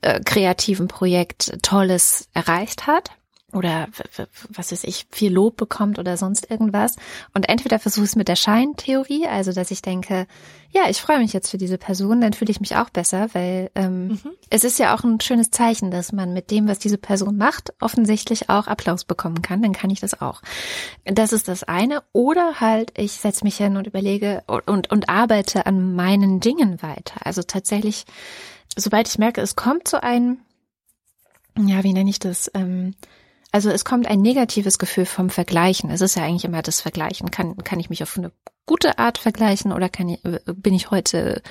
äh, 0.00 0.20
kreativen 0.20 0.88
Projekt 0.88 1.62
Tolles 1.62 2.28
erreicht 2.32 2.86
hat 2.86 3.10
oder 3.52 3.88
was 4.50 4.72
weiß 4.72 4.84
ich, 4.84 5.06
viel 5.10 5.32
Lob 5.32 5.56
bekommt 5.56 5.98
oder 5.98 6.16
sonst 6.16 6.50
irgendwas. 6.50 6.96
Und 7.34 7.48
entweder 7.48 7.78
versuche 7.78 8.04
ich 8.04 8.10
es 8.10 8.16
mit 8.16 8.28
der 8.28 8.36
Scheintheorie, 8.36 9.26
also 9.26 9.52
dass 9.52 9.70
ich 9.70 9.82
denke, 9.82 10.26
ja, 10.72 10.82
ich 10.88 11.00
freue 11.00 11.18
mich 11.18 11.32
jetzt 11.32 11.50
für 11.50 11.58
diese 11.58 11.78
Person, 11.78 12.20
dann 12.20 12.32
fühle 12.32 12.52
ich 12.52 12.60
mich 12.60 12.76
auch 12.76 12.90
besser, 12.90 13.28
weil 13.32 13.70
ähm, 13.74 14.08
mhm. 14.08 14.20
es 14.50 14.62
ist 14.62 14.78
ja 14.78 14.94
auch 14.94 15.02
ein 15.02 15.20
schönes 15.20 15.50
Zeichen, 15.50 15.90
dass 15.90 16.12
man 16.12 16.32
mit 16.32 16.52
dem, 16.52 16.68
was 16.68 16.78
diese 16.78 16.98
Person 16.98 17.36
macht, 17.36 17.72
offensichtlich 17.80 18.48
auch 18.48 18.68
Applaus 18.68 19.04
bekommen 19.04 19.42
kann. 19.42 19.62
Dann 19.62 19.72
kann 19.72 19.90
ich 19.90 19.98
das 19.98 20.20
auch. 20.20 20.42
Das 21.04 21.32
ist 21.32 21.48
das 21.48 21.64
eine. 21.64 22.04
Oder 22.12 22.60
halt, 22.60 22.92
ich 22.96 23.12
setze 23.12 23.42
mich 23.42 23.56
hin 23.56 23.76
und 23.76 23.88
überlege 23.88 24.44
und, 24.46 24.68
und, 24.68 24.92
und 24.92 25.08
arbeite 25.08 25.66
an 25.66 25.96
meinen 25.96 26.38
Dingen 26.38 26.80
weiter. 26.82 27.26
Also 27.26 27.42
tatsächlich, 27.42 28.04
sobald 28.76 29.08
ich 29.08 29.18
merke, 29.18 29.40
es 29.40 29.56
kommt 29.56 29.88
so 29.88 29.96
ein, 29.96 30.38
ja, 31.58 31.82
wie 31.82 31.92
nenne 31.92 32.10
ich 32.10 32.20
das? 32.20 32.48
Ähm, 32.54 32.94
also 33.52 33.70
es 33.70 33.84
kommt 33.84 34.06
ein 34.06 34.20
negatives 34.20 34.78
Gefühl 34.78 35.06
vom 35.06 35.30
Vergleichen. 35.30 35.90
Es 35.90 36.00
ist 36.00 36.16
ja 36.16 36.24
eigentlich 36.24 36.44
immer 36.44 36.62
das 36.62 36.80
Vergleichen. 36.80 37.30
Kann, 37.30 37.56
kann 37.58 37.80
ich 37.80 37.90
mich 37.90 38.02
auf 38.02 38.16
eine 38.16 38.32
gute 38.66 38.98
Art 38.98 39.18
vergleichen 39.18 39.72
oder 39.72 39.88
kann 39.88 40.08
ich, 40.08 40.20
bin 40.22 40.74
ich 40.74 40.90
heute 40.90 41.42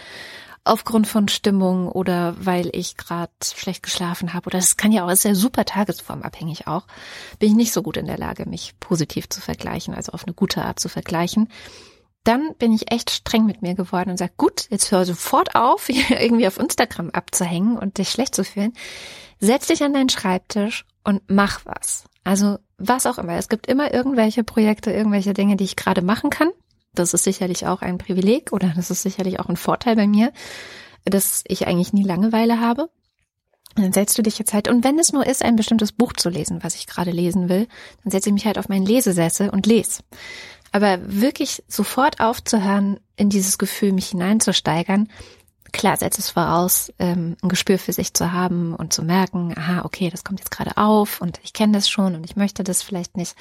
aufgrund 0.63 1.07
von 1.07 1.27
Stimmung 1.27 1.89
oder 1.89 2.35
weil 2.39 2.69
ich 2.73 2.95
gerade 2.95 3.31
schlecht 3.43 3.83
geschlafen 3.83 4.33
habe 4.33 4.47
oder 4.47 4.59
es 4.59 4.77
kann 4.77 4.91
ja 4.91 5.05
auch, 5.05 5.09
ist 5.09 5.25
ja 5.25 5.33
super 5.33 5.65
tagesformabhängig 5.65 6.67
auch, 6.67 6.85
bin 7.39 7.49
ich 7.49 7.55
nicht 7.55 7.73
so 7.73 7.81
gut 7.81 7.97
in 7.97 8.05
der 8.05 8.17
Lage, 8.17 8.47
mich 8.47 8.75
positiv 8.79 9.29
zu 9.29 9.41
vergleichen, 9.41 9.93
also 9.93 10.11
auf 10.11 10.25
eine 10.25 10.33
gute 10.33 10.63
Art 10.63 10.79
zu 10.79 10.89
vergleichen. 10.89 11.49
Dann 12.25 12.53
bin 12.57 12.73
ich 12.73 12.91
echt 12.91 13.09
streng 13.09 13.45
mit 13.45 13.61
mir 13.61 13.73
geworden 13.73 14.11
und 14.11 14.17
sage, 14.17 14.33
gut, 14.37 14.67
jetzt 14.69 14.91
hör 14.91 15.05
sofort 15.05 15.55
auf, 15.55 15.89
irgendwie 16.09 16.47
auf 16.47 16.59
Instagram 16.59 17.09
abzuhängen 17.11 17.77
und 17.77 17.97
dich 17.97 18.09
schlecht 18.09 18.35
zu 18.35 18.43
fühlen. 18.43 18.73
Setz 19.39 19.67
dich 19.67 19.83
an 19.83 19.93
deinen 19.93 20.09
Schreibtisch 20.09 20.85
und 21.03 21.21
mach 21.27 21.65
was. 21.65 22.05
Also 22.23 22.57
was 22.77 23.05
auch 23.05 23.17
immer. 23.17 23.33
Es 23.33 23.49
gibt 23.49 23.67
immer 23.67 23.93
irgendwelche 23.93 24.43
Projekte, 24.43 24.91
irgendwelche 24.91 25.33
Dinge, 25.33 25.55
die 25.55 25.63
ich 25.63 25.75
gerade 25.75 26.01
machen 26.01 26.29
kann. 26.29 26.49
Das 26.93 27.13
ist 27.13 27.23
sicherlich 27.23 27.67
auch 27.67 27.81
ein 27.81 27.97
Privileg 27.97 28.51
oder 28.51 28.73
das 28.75 28.91
ist 28.91 29.01
sicherlich 29.01 29.39
auch 29.39 29.47
ein 29.47 29.57
Vorteil 29.57 29.95
bei 29.95 30.07
mir, 30.07 30.31
dass 31.05 31.43
ich 31.47 31.67
eigentlich 31.67 31.93
nie 31.93 32.03
Langeweile 32.03 32.59
habe. 32.59 32.89
Und 33.75 33.83
dann 33.83 33.93
setzt 33.93 34.17
du 34.17 34.21
dich 34.21 34.39
jetzt 34.39 34.53
halt, 34.53 34.67
und 34.67 34.83
wenn 34.83 34.97
es 34.99 35.13
nur 35.13 35.25
ist, 35.25 35.43
ein 35.43 35.55
bestimmtes 35.55 35.91
Buch 35.91 36.13
zu 36.13 36.29
lesen, 36.29 36.63
was 36.63 36.75
ich 36.75 36.87
gerade 36.87 37.11
lesen 37.11 37.49
will, 37.49 37.67
dann 38.03 38.11
setze 38.11 38.29
ich 38.29 38.33
mich 38.33 38.45
halt 38.45 38.57
auf 38.57 38.67
meinen 38.67 38.85
Lesesessel 38.85 39.49
und 39.49 39.67
lese. 39.67 40.01
Aber 40.71 40.99
wirklich 41.03 41.63
sofort 41.67 42.19
aufzuhören, 42.19 42.99
in 43.15 43.29
dieses 43.29 43.57
Gefühl 43.57 43.93
mich 43.93 44.07
hineinzusteigern, 44.07 45.07
klar 45.71 45.97
setzt 45.97 46.19
es 46.19 46.31
voraus, 46.31 46.91
ähm, 46.99 47.37
ein 47.41 47.49
Gespür 47.49 47.77
für 47.77 47.93
sich 47.93 48.13
zu 48.13 48.31
haben 48.31 48.75
und 48.75 48.93
zu 48.93 49.03
merken, 49.03 49.53
aha, 49.57 49.83
okay, 49.85 50.09
das 50.09 50.23
kommt 50.23 50.39
jetzt 50.39 50.51
gerade 50.51 50.77
auf 50.77 51.21
und 51.21 51.39
ich 51.43 51.53
kenne 51.53 51.73
das 51.73 51.89
schon 51.89 52.15
und 52.15 52.23
ich 52.23 52.35
möchte 52.35 52.63
das 52.63 52.83
vielleicht 52.83 53.17
nicht, 53.17 53.35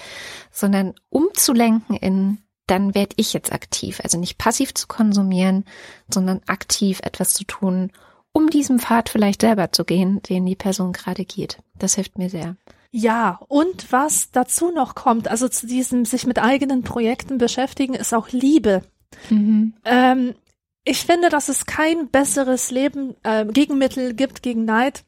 sondern 0.51 0.95
umzulenken 1.11 1.97
in, 1.97 2.39
dann 2.67 2.95
werde 2.95 3.15
ich 3.17 3.33
jetzt 3.33 3.53
aktiv. 3.53 4.01
Also 4.03 4.19
nicht 4.19 4.39
passiv 4.39 4.75
zu 4.75 4.87
konsumieren, 4.87 5.65
sondern 6.13 6.41
aktiv 6.47 7.01
etwas 7.03 7.35
zu 7.35 7.45
tun, 7.45 7.93
um 8.33 8.51
diesem 8.51 8.79
Pfad 8.79 9.09
vielleicht 9.09 9.41
selber 9.41 9.73
zu 9.73 9.85
gehen, 9.85 10.23
den 10.23 10.47
die 10.47 10.57
Person 10.57 10.93
gerade 10.93 11.25
geht. 11.25 11.59
Das 11.79 11.95
hilft 11.95 12.19
mir 12.19 12.31
sehr. 12.31 12.57
Ja, 12.91 13.41
und 13.49 13.93
was 13.93 14.31
dazu 14.31 14.71
noch 14.71 14.95
kommt, 14.95 15.29
also 15.29 15.49
zu 15.49 15.67
diesem 15.67 16.05
sich 16.05 16.27
mit 16.27 16.39
eigenen 16.39 16.83
Projekten 16.83 17.39
beschäftigen, 17.39 17.95
ist 17.95 18.15
auch 18.15 18.31
Liebe. 18.31 18.83
Mhm. 19.29 19.75
Ähm, 19.85 20.35
ich 20.85 21.05
finde, 21.05 21.29
dass 21.29 21.49
es 21.49 21.67
kein 21.67 22.09
besseres 22.09 22.71
Leben, 22.71 23.17
äh, 23.23 23.45
Gegenmittel 23.47 24.15
gibt 24.15 24.43
gegen 24.43 24.65
Neid 24.65 25.05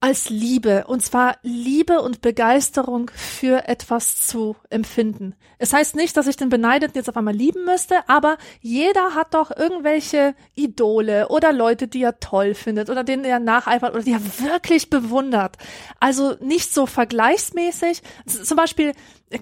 als 0.00 0.30
Liebe. 0.30 0.84
Und 0.86 1.04
zwar 1.04 1.38
Liebe 1.42 2.00
und 2.02 2.20
Begeisterung 2.20 3.10
für 3.14 3.66
etwas 3.68 4.26
zu 4.26 4.54
empfinden. 4.70 5.34
Es 5.58 5.72
heißt 5.72 5.96
nicht, 5.96 6.16
dass 6.16 6.28
ich 6.28 6.36
den 6.36 6.50
Beneideten 6.50 6.96
jetzt 6.96 7.08
auf 7.08 7.16
einmal 7.16 7.34
lieben 7.34 7.64
müsste, 7.64 8.08
aber 8.08 8.38
jeder 8.60 9.16
hat 9.16 9.34
doch 9.34 9.50
irgendwelche 9.56 10.36
Idole 10.54 11.28
oder 11.28 11.52
Leute, 11.52 11.88
die 11.88 12.02
er 12.02 12.20
toll 12.20 12.54
findet 12.54 12.90
oder 12.90 13.02
denen 13.02 13.24
er 13.24 13.40
nacheifert 13.40 13.94
oder 13.94 14.04
die 14.04 14.12
er 14.12 14.22
wirklich 14.38 14.88
bewundert. 14.88 15.56
Also 15.98 16.36
nicht 16.40 16.72
so 16.72 16.86
vergleichsmäßig. 16.86 18.02
Zum 18.26 18.56
Beispiel 18.56 18.92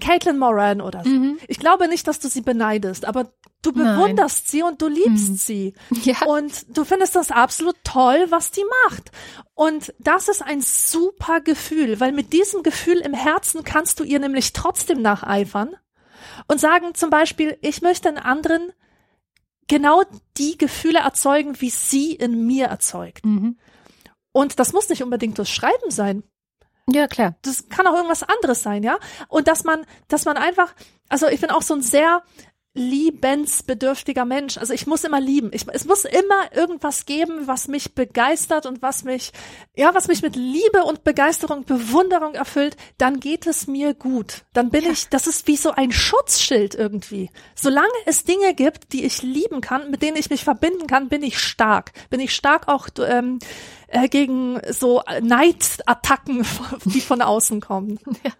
Caitlin 0.01 0.39
Moran 0.39 0.81
oder 0.81 1.03
so. 1.03 1.09
Mhm. 1.09 1.37
Ich 1.47 1.59
glaube 1.59 1.87
nicht, 1.87 2.07
dass 2.07 2.19
du 2.19 2.29
sie 2.29 2.41
beneidest, 2.41 3.05
aber 3.05 3.31
Du 3.63 3.71
bewunderst 3.71 4.45
Nein. 4.45 4.51
sie 4.51 4.63
und 4.63 4.81
du 4.81 4.87
liebst 4.87 5.27
hm. 5.27 5.35
sie. 5.35 5.73
Ja. 6.03 6.25
Und 6.25 6.77
du 6.77 6.85
findest 6.85 7.15
das 7.15 7.31
absolut 7.31 7.75
toll, 7.83 8.27
was 8.29 8.51
die 8.51 8.63
macht. 8.85 9.11
Und 9.55 9.93
das 9.99 10.27
ist 10.27 10.41
ein 10.41 10.61
super 10.61 11.41
Gefühl, 11.41 11.99
weil 11.99 12.11
mit 12.11 12.33
diesem 12.33 12.63
Gefühl 12.63 12.97
im 12.99 13.13
Herzen 13.13 13.63
kannst 13.63 13.99
du 13.99 14.03
ihr 14.03 14.19
nämlich 14.19 14.53
trotzdem 14.53 15.01
nacheifern 15.01 15.75
und 16.47 16.59
sagen 16.59 16.93
zum 16.93 17.09
Beispiel, 17.09 17.57
ich 17.61 17.81
möchte 17.81 18.09
in 18.09 18.17
anderen 18.17 18.71
genau 19.67 20.03
die 20.37 20.57
Gefühle 20.57 20.99
erzeugen, 20.99 21.59
wie 21.59 21.69
sie 21.69 22.13
in 22.13 22.45
mir 22.45 22.67
erzeugt. 22.67 23.25
Mhm. 23.25 23.57
Und 24.31 24.59
das 24.59 24.73
muss 24.73 24.89
nicht 24.89 25.03
unbedingt 25.03 25.39
das 25.39 25.49
Schreiben 25.49 25.89
sein. 25.89 26.23
Ja, 26.89 27.07
klar. 27.07 27.35
Das 27.41 27.67
kann 27.67 27.85
auch 27.85 27.95
irgendwas 27.95 28.23
anderes 28.23 28.63
sein, 28.63 28.81
ja. 28.83 28.97
Und 29.27 29.47
dass 29.47 29.65
man, 29.65 29.85
dass 30.07 30.25
man 30.25 30.37
einfach, 30.37 30.73
also 31.09 31.27
ich 31.27 31.41
bin 31.41 31.49
auch 31.49 31.61
so 31.61 31.73
ein 31.73 31.81
sehr 31.81 32.23
liebensbedürftiger 32.77 34.23
Mensch. 34.23 34.57
Also 34.57 34.73
ich 34.73 34.87
muss 34.87 35.03
immer 35.03 35.19
lieben. 35.19 35.49
Ich, 35.51 35.65
es 35.71 35.85
muss 35.85 36.05
immer 36.05 36.55
irgendwas 36.55 37.05
geben, 37.05 37.47
was 37.47 37.67
mich 37.67 37.95
begeistert 37.95 38.65
und 38.65 38.81
was 38.81 39.03
mich, 39.03 39.33
ja, 39.75 39.93
was 39.93 40.07
mich 40.07 40.21
mit 40.21 40.35
Liebe 40.35 40.83
und 40.85 41.03
Begeisterung, 41.03 41.65
Bewunderung 41.65 42.35
erfüllt. 42.35 42.77
Dann 42.97 43.19
geht 43.19 43.47
es 43.47 43.67
mir 43.67 43.93
gut. 43.93 44.45
Dann 44.53 44.69
bin 44.69 44.83
ja. 44.83 44.91
ich, 44.91 45.09
das 45.09 45.27
ist 45.27 45.47
wie 45.47 45.57
so 45.57 45.71
ein 45.71 45.91
Schutzschild 45.91 46.75
irgendwie. 46.75 47.31
Solange 47.55 47.87
es 48.05 48.23
Dinge 48.23 48.53
gibt, 48.53 48.93
die 48.93 49.05
ich 49.05 49.23
lieben 49.23 49.61
kann, 49.61 49.89
mit 49.89 50.01
denen 50.01 50.17
ich 50.17 50.29
mich 50.29 50.43
verbinden 50.43 50.87
kann, 50.87 51.09
bin 51.09 51.23
ich 51.23 51.39
stark. 51.39 51.91
Bin 52.09 52.19
ich 52.19 52.35
stark 52.35 52.67
auch 52.67 52.87
ähm, 52.99 53.39
äh, 53.87 54.07
gegen 54.07 54.59
so 54.69 55.01
Neidattacken, 55.21 56.45
die 56.85 57.01
von 57.01 57.21
außen 57.21 57.59
kommen. 57.59 57.99
Ja. 58.23 58.31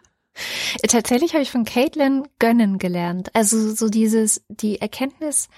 Tatsächlich 0.88 1.34
habe 1.34 1.44
ich 1.44 1.52
von 1.52 1.66
Caitlin 1.66 2.28
gönnen 2.40 2.78
gelernt. 2.78 3.34
Also 3.34 3.74
so 3.74 3.90
dieses, 3.90 4.44
die 4.50 4.80
Erkenntnis, 4.80 5.50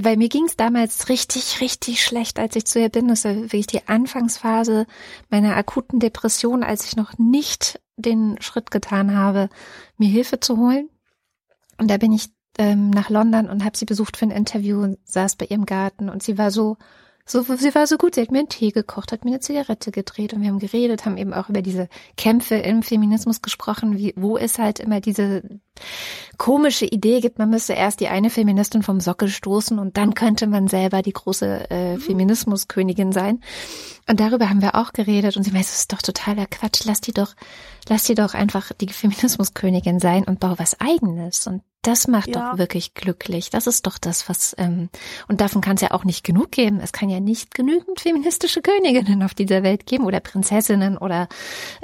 weil 0.00 0.16
mir 0.16 0.28
ging 0.28 0.44
es 0.44 0.56
damals 0.56 1.08
richtig, 1.08 1.60
richtig 1.60 2.02
schlecht, 2.02 2.38
als 2.38 2.56
ich 2.56 2.64
zu 2.64 2.80
ihr 2.80 2.88
bin. 2.88 3.08
Das 3.08 3.24
war 3.24 3.34
wirklich 3.34 3.66
die 3.66 3.86
Anfangsphase 3.88 4.86
meiner 5.28 5.56
akuten 5.56 6.00
Depression, 6.00 6.62
als 6.62 6.86
ich 6.86 6.96
noch 6.96 7.18
nicht 7.18 7.80
den 7.96 8.40
Schritt 8.40 8.70
getan 8.70 9.16
habe, 9.16 9.48
mir 9.98 10.08
Hilfe 10.08 10.40
zu 10.40 10.56
holen. 10.56 10.88
Und 11.78 11.90
da 11.90 11.96
bin 11.96 12.12
ich 12.12 12.30
ähm, 12.58 12.90
nach 12.90 13.10
London 13.10 13.48
und 13.48 13.64
habe 13.64 13.76
sie 13.76 13.84
besucht 13.84 14.16
für 14.16 14.26
ein 14.26 14.30
Interview 14.30 14.82
und 14.82 14.98
saß 15.04 15.36
bei 15.36 15.46
ihrem 15.46 15.66
Garten 15.66 16.08
und 16.08 16.22
sie 16.22 16.38
war 16.38 16.50
so 16.50 16.76
so, 17.32 17.42
sie 17.56 17.74
war 17.74 17.86
so 17.86 17.96
gut, 17.96 18.14
sie 18.14 18.20
hat 18.20 18.30
mir 18.30 18.40
einen 18.40 18.48
Tee 18.48 18.70
gekocht, 18.70 19.10
hat 19.10 19.24
mir 19.24 19.30
eine 19.30 19.40
Zigarette 19.40 19.90
gedreht 19.90 20.34
und 20.34 20.42
wir 20.42 20.48
haben 20.48 20.58
geredet, 20.58 21.06
haben 21.06 21.16
eben 21.16 21.32
auch 21.32 21.48
über 21.48 21.62
diese 21.62 21.88
Kämpfe 22.18 22.56
im 22.56 22.82
Feminismus 22.82 23.40
gesprochen, 23.40 23.96
wie, 23.96 24.12
wo 24.16 24.36
es 24.36 24.58
halt 24.58 24.80
immer 24.80 25.00
diese 25.00 25.42
komische 26.36 26.84
Idee 26.84 27.20
gibt, 27.20 27.38
man 27.38 27.48
müsste 27.48 27.72
erst 27.72 28.00
die 28.00 28.08
eine 28.08 28.28
Feministin 28.28 28.82
vom 28.82 29.00
Sockel 29.00 29.28
stoßen 29.28 29.78
und 29.78 29.96
dann 29.96 30.14
könnte 30.14 30.46
man 30.46 30.68
selber 30.68 31.00
die 31.00 31.12
große 31.12 31.70
äh, 31.70 31.98
Feminismuskönigin 31.98 33.12
sein. 33.12 33.40
Und 34.08 34.20
darüber 34.20 34.50
haben 34.50 34.60
wir 34.60 34.74
auch 34.74 34.92
geredet 34.92 35.36
und 35.36 35.44
sie 35.44 35.52
meinte, 35.52 35.68
das 35.68 35.80
ist 35.80 35.92
doch 35.92 36.02
totaler 36.02 36.46
Quatsch, 36.46 36.82
lass 36.84 37.00
die 37.00 37.12
doch, 37.12 37.34
lass 37.88 38.04
die 38.04 38.14
doch 38.14 38.34
einfach 38.34 38.72
die 38.78 38.88
Feminismuskönigin 38.88 40.00
sein 40.00 40.24
und 40.24 40.40
bau 40.40 40.54
was 40.58 40.80
eigenes. 40.80 41.46
Und 41.46 41.62
das 41.82 42.06
macht 42.06 42.28
ja. 42.28 42.52
doch 42.52 42.58
wirklich 42.58 42.94
glücklich. 42.94 43.50
Das 43.50 43.66
ist 43.66 43.86
doch 43.86 43.98
das, 43.98 44.28
was 44.28 44.54
ähm, 44.56 44.88
und 45.26 45.40
davon 45.40 45.60
kann 45.60 45.74
es 45.74 45.82
ja 45.82 45.90
auch 45.90 46.04
nicht 46.04 46.24
genug 46.24 46.52
geben. 46.52 46.80
Es 46.80 46.92
kann 46.92 47.10
ja 47.10 47.18
nicht 47.18 47.54
genügend 47.54 48.00
feministische 48.00 48.62
Königinnen 48.62 49.22
auf 49.24 49.34
dieser 49.34 49.64
Welt 49.64 49.84
geben 49.86 50.04
oder 50.04 50.20
Prinzessinnen 50.20 50.96
oder 50.96 51.28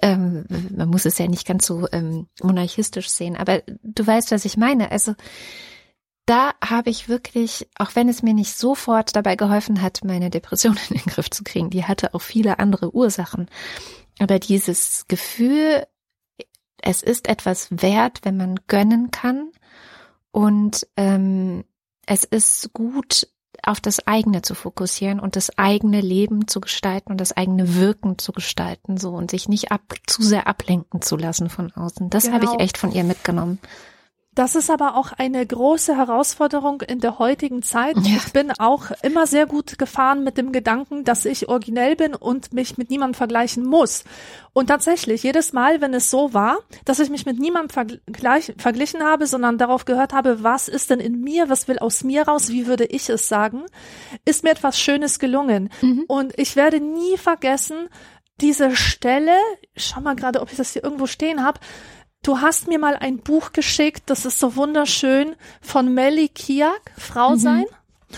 ähm, 0.00 0.44
man 0.48 0.88
muss 0.88 1.04
es 1.04 1.18
ja 1.18 1.26
nicht 1.26 1.46
ganz 1.46 1.66
so 1.66 1.88
ähm, 1.90 2.28
monarchistisch 2.40 3.10
sehen. 3.10 3.36
Aber 3.36 3.62
du 3.82 4.06
weißt, 4.06 4.30
was 4.30 4.44
ich 4.44 4.56
meine. 4.56 4.92
Also 4.92 5.14
da 6.26 6.52
habe 6.62 6.90
ich 6.90 7.08
wirklich, 7.08 7.68
auch 7.76 7.96
wenn 7.96 8.08
es 8.08 8.22
mir 8.22 8.34
nicht 8.34 8.56
sofort 8.56 9.16
dabei 9.16 9.34
geholfen 9.34 9.82
hat, 9.82 10.04
meine 10.04 10.30
Depression 10.30 10.78
in 10.90 10.98
den 10.98 11.06
Griff 11.06 11.30
zu 11.30 11.42
kriegen, 11.42 11.70
die 11.70 11.84
hatte 11.84 12.14
auch 12.14 12.22
viele 12.22 12.60
andere 12.60 12.94
Ursachen. 12.94 13.48
Aber 14.20 14.38
dieses 14.38 15.06
Gefühl, 15.08 15.86
es 16.82 17.02
ist 17.02 17.28
etwas 17.28 17.68
wert, 17.70 18.20
wenn 18.22 18.36
man 18.36 18.60
gönnen 18.68 19.10
kann 19.10 19.50
und 20.30 20.86
ähm, 20.96 21.64
es 22.06 22.24
ist 22.24 22.72
gut, 22.72 23.28
auf 23.62 23.80
das 23.80 24.06
eigene 24.06 24.42
zu 24.42 24.54
fokussieren 24.54 25.20
und 25.20 25.36
das 25.36 25.58
eigene 25.58 26.00
Leben 26.00 26.46
zu 26.46 26.60
gestalten 26.60 27.12
und 27.12 27.20
das 27.20 27.36
eigene 27.36 27.74
Wirken 27.74 28.18
zu 28.18 28.32
gestalten, 28.32 28.96
so 28.96 29.10
und 29.10 29.30
sich 29.30 29.48
nicht 29.48 29.72
ab, 29.72 29.82
zu 30.06 30.22
sehr 30.22 30.46
ablenken 30.46 31.02
zu 31.02 31.16
lassen 31.16 31.50
von 31.50 31.72
außen. 31.72 32.08
Das 32.10 32.24
genau. 32.24 32.36
habe 32.36 32.44
ich 32.46 32.60
echt 32.60 32.78
von 32.78 32.92
ihr 32.92 33.04
mitgenommen. 33.04 33.58
Das 34.38 34.54
ist 34.54 34.70
aber 34.70 34.94
auch 34.94 35.10
eine 35.10 35.44
große 35.44 35.96
Herausforderung 35.96 36.82
in 36.82 37.00
der 37.00 37.18
heutigen 37.18 37.60
Zeit. 37.64 37.96
Ja. 37.96 38.18
Ich 38.18 38.32
bin 38.32 38.52
auch 38.56 38.92
immer 39.02 39.26
sehr 39.26 39.46
gut 39.46 39.80
gefahren 39.80 40.22
mit 40.22 40.38
dem 40.38 40.52
Gedanken, 40.52 41.02
dass 41.02 41.24
ich 41.24 41.48
originell 41.48 41.96
bin 41.96 42.14
und 42.14 42.52
mich 42.52 42.78
mit 42.78 42.88
niemandem 42.88 43.14
vergleichen 43.14 43.66
muss. 43.66 44.04
Und 44.52 44.68
tatsächlich, 44.68 45.24
jedes 45.24 45.52
Mal, 45.52 45.80
wenn 45.80 45.92
es 45.92 46.08
so 46.08 46.34
war, 46.34 46.58
dass 46.84 47.00
ich 47.00 47.10
mich 47.10 47.26
mit 47.26 47.40
niemandem 47.40 47.70
vergleich, 47.70 48.54
verglichen 48.58 49.02
habe, 49.02 49.26
sondern 49.26 49.58
darauf 49.58 49.86
gehört 49.86 50.12
habe, 50.12 50.44
was 50.44 50.68
ist 50.68 50.90
denn 50.90 51.00
in 51.00 51.20
mir, 51.20 51.48
was 51.48 51.66
will 51.66 51.80
aus 51.80 52.04
mir 52.04 52.28
raus, 52.28 52.48
wie 52.48 52.68
würde 52.68 52.84
ich 52.84 53.08
es 53.08 53.26
sagen, 53.26 53.64
ist 54.24 54.44
mir 54.44 54.50
etwas 54.50 54.78
Schönes 54.78 55.18
gelungen. 55.18 55.68
Mhm. 55.82 56.04
Und 56.06 56.38
ich 56.38 56.54
werde 56.54 56.78
nie 56.78 57.16
vergessen, 57.16 57.88
diese 58.40 58.76
Stelle, 58.76 59.36
schau 59.76 60.00
mal 60.00 60.14
gerade, 60.14 60.40
ob 60.40 60.52
ich 60.52 60.56
das 60.56 60.72
hier 60.72 60.84
irgendwo 60.84 61.06
stehen 61.06 61.44
habe, 61.44 61.58
Du 62.28 62.42
hast 62.42 62.68
mir 62.68 62.78
mal 62.78 62.94
ein 62.94 63.20
Buch 63.20 63.52
geschickt, 63.52 64.02
das 64.10 64.26
ist 64.26 64.38
so 64.38 64.54
wunderschön, 64.54 65.34
von 65.62 65.94
Melly 65.94 66.28
Kiak, 66.28 66.92
Frau 66.98 67.30
mhm. 67.30 67.38
sein. 67.38 67.64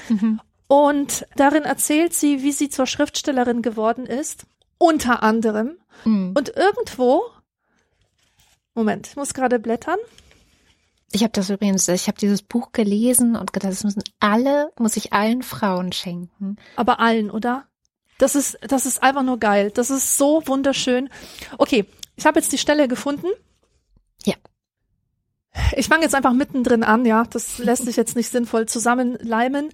Mhm. 0.09 0.41
Und 0.67 1.27
darin 1.37 1.63
erzählt 1.63 2.13
sie, 2.13 2.43
wie 2.43 2.51
sie 2.51 2.71
zur 2.71 2.89
Schriftstellerin 2.89 3.63
geworden 3.63 4.07
ist. 4.07 4.47
Unter 4.79 5.23
anderem. 5.23 5.77
Mhm. 6.05 6.35
Und 6.37 6.49
irgendwo, 6.49 7.23
Moment, 8.75 9.07
ich 9.07 9.15
muss 9.15 9.33
gerade 9.33 9.61
blättern. 9.61 9.99
Ich 11.13 11.23
habe 11.23 11.33
das 11.33 11.49
übrigens, 11.49 11.87
ich 11.87 12.09
habe 12.09 12.19
dieses 12.19 12.43
Buch 12.43 12.73
gelesen 12.73 13.37
und 13.37 13.53
gedacht, 13.53 13.71
das 13.71 13.85
müssen 13.85 14.03
alle, 14.19 14.73
muss 14.77 14.97
ich 14.97 15.13
allen 15.13 15.45
Frauen 15.45 15.93
schenken. 15.93 16.57
Aber 16.75 16.99
allen, 16.99 17.31
oder? 17.31 17.69
Das 18.19 18.35
ist, 18.35 18.59
das 18.63 18.87
ist 18.87 19.05
einfach 19.05 19.23
nur 19.23 19.39
geil. 19.39 19.71
Das 19.71 19.89
ist 19.89 20.17
so 20.17 20.43
wunderschön. 20.47 21.11
Okay, 21.59 21.85
ich 22.17 22.27
habe 22.27 22.41
jetzt 22.41 22.51
die 22.51 22.59
Stelle 22.59 22.89
gefunden. 22.89 23.29
Ja. 24.25 24.35
Ich 25.77 25.89
fange 25.89 26.03
jetzt 26.03 26.15
einfach 26.15 26.33
mittendrin 26.33 26.85
an, 26.85 27.05
ja. 27.05 27.25
Das 27.25 27.59
lässt 27.59 27.85
sich 27.85 27.97
jetzt 27.97 28.17
nicht 28.17 28.31
sinnvoll 28.31 28.67
zusammenleimen. 28.67 29.71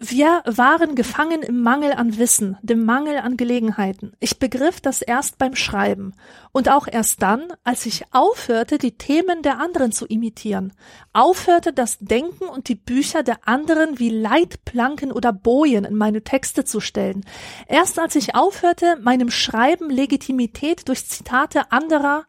Wir 0.00 0.42
waren 0.44 0.96
gefangen 0.96 1.42
im 1.42 1.62
Mangel 1.62 1.92
an 1.92 2.18
Wissen, 2.18 2.58
dem 2.62 2.84
Mangel 2.84 3.16
an 3.18 3.36
Gelegenheiten. 3.36 4.12
Ich 4.18 4.40
begriff 4.40 4.80
das 4.80 5.02
erst 5.02 5.38
beim 5.38 5.54
Schreiben 5.54 6.14
und 6.50 6.68
auch 6.68 6.88
erst 6.90 7.22
dann, 7.22 7.44
als 7.62 7.86
ich 7.86 8.04
aufhörte, 8.12 8.78
die 8.78 8.98
Themen 8.98 9.42
der 9.42 9.60
anderen 9.60 9.92
zu 9.92 10.04
imitieren, 10.06 10.72
aufhörte, 11.12 11.72
das 11.72 11.98
Denken 12.00 12.44
und 12.44 12.68
die 12.68 12.74
Bücher 12.74 13.22
der 13.22 13.46
anderen 13.46 14.00
wie 14.00 14.10
Leitplanken 14.10 15.12
oder 15.12 15.32
Bojen 15.32 15.84
in 15.84 15.94
meine 15.94 16.22
Texte 16.22 16.64
zu 16.64 16.80
stellen. 16.80 17.24
Erst 17.68 17.98
als 17.98 18.16
ich 18.16 18.34
aufhörte, 18.34 18.98
meinem 19.00 19.30
Schreiben 19.30 19.90
Legitimität 19.90 20.88
durch 20.88 21.06
Zitate 21.06 21.70
anderer 21.70 22.26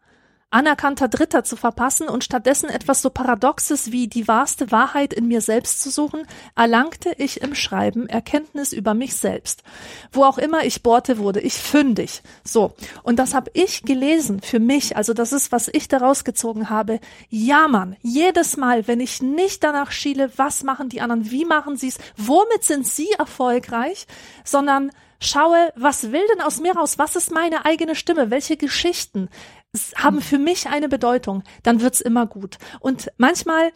anerkannter 0.55 1.09
Dritter 1.09 1.43
zu 1.43 1.57
verpassen 1.57 2.07
und 2.07 2.23
stattdessen 2.23 2.69
etwas 2.69 3.01
so 3.01 3.09
Paradoxes 3.09 3.91
wie 3.91 4.07
die 4.07 4.25
wahrste 4.29 4.71
Wahrheit 4.71 5.13
in 5.13 5.27
mir 5.27 5.41
selbst 5.41 5.81
zu 5.81 5.89
suchen, 5.89 6.25
erlangte 6.55 7.13
ich 7.17 7.41
im 7.41 7.55
Schreiben 7.55 8.07
Erkenntnis 8.07 8.71
über 8.71 8.93
mich 8.93 9.17
selbst. 9.17 9.63
Wo 10.13 10.23
auch 10.23 10.37
immer 10.37 10.63
ich 10.63 10.81
bohrte, 10.81 11.17
wurde 11.17 11.41
ich 11.41 11.55
fündig. 11.55 12.21
So. 12.45 12.73
Und 13.03 13.19
das 13.19 13.33
habe 13.33 13.51
ich 13.53 13.83
gelesen 13.83 14.39
für 14.39 14.61
mich. 14.61 14.95
Also 14.95 15.13
das 15.13 15.33
ist, 15.33 15.51
was 15.51 15.67
ich 15.67 15.89
daraus 15.89 16.23
gezogen 16.23 16.69
habe. 16.69 17.01
Ja, 17.29 17.67
Mann. 17.67 17.97
Jedes 18.01 18.55
Mal, 18.55 18.87
wenn 18.87 19.01
ich 19.01 19.21
nicht 19.21 19.61
danach 19.61 19.91
schiele, 19.91 20.31
was 20.37 20.63
machen 20.63 20.87
die 20.87 21.01
anderen, 21.01 21.31
wie 21.31 21.43
machen 21.43 21.75
sie 21.75 21.89
es, 21.89 21.97
womit 22.15 22.63
sind 22.63 22.87
sie 22.87 23.11
erfolgreich, 23.19 24.07
sondern 24.45 24.91
schaue, 25.19 25.71
was 25.75 26.11
will 26.11 26.25
denn 26.33 26.41
aus 26.41 26.59
mir 26.59 26.75
raus? 26.75 26.97
Was 26.97 27.15
ist 27.15 27.31
meine 27.31 27.65
eigene 27.65 27.95
Stimme? 27.95 28.29
Welche 28.29 28.57
Geschichten? 28.57 29.29
Haben 29.95 30.21
für 30.21 30.37
mich 30.37 30.67
eine 30.67 30.89
Bedeutung, 30.89 31.43
dann 31.63 31.81
wird's 31.81 32.01
immer 32.01 32.25
gut. 32.25 32.57
Und 32.79 33.11
manchmal 33.17 33.71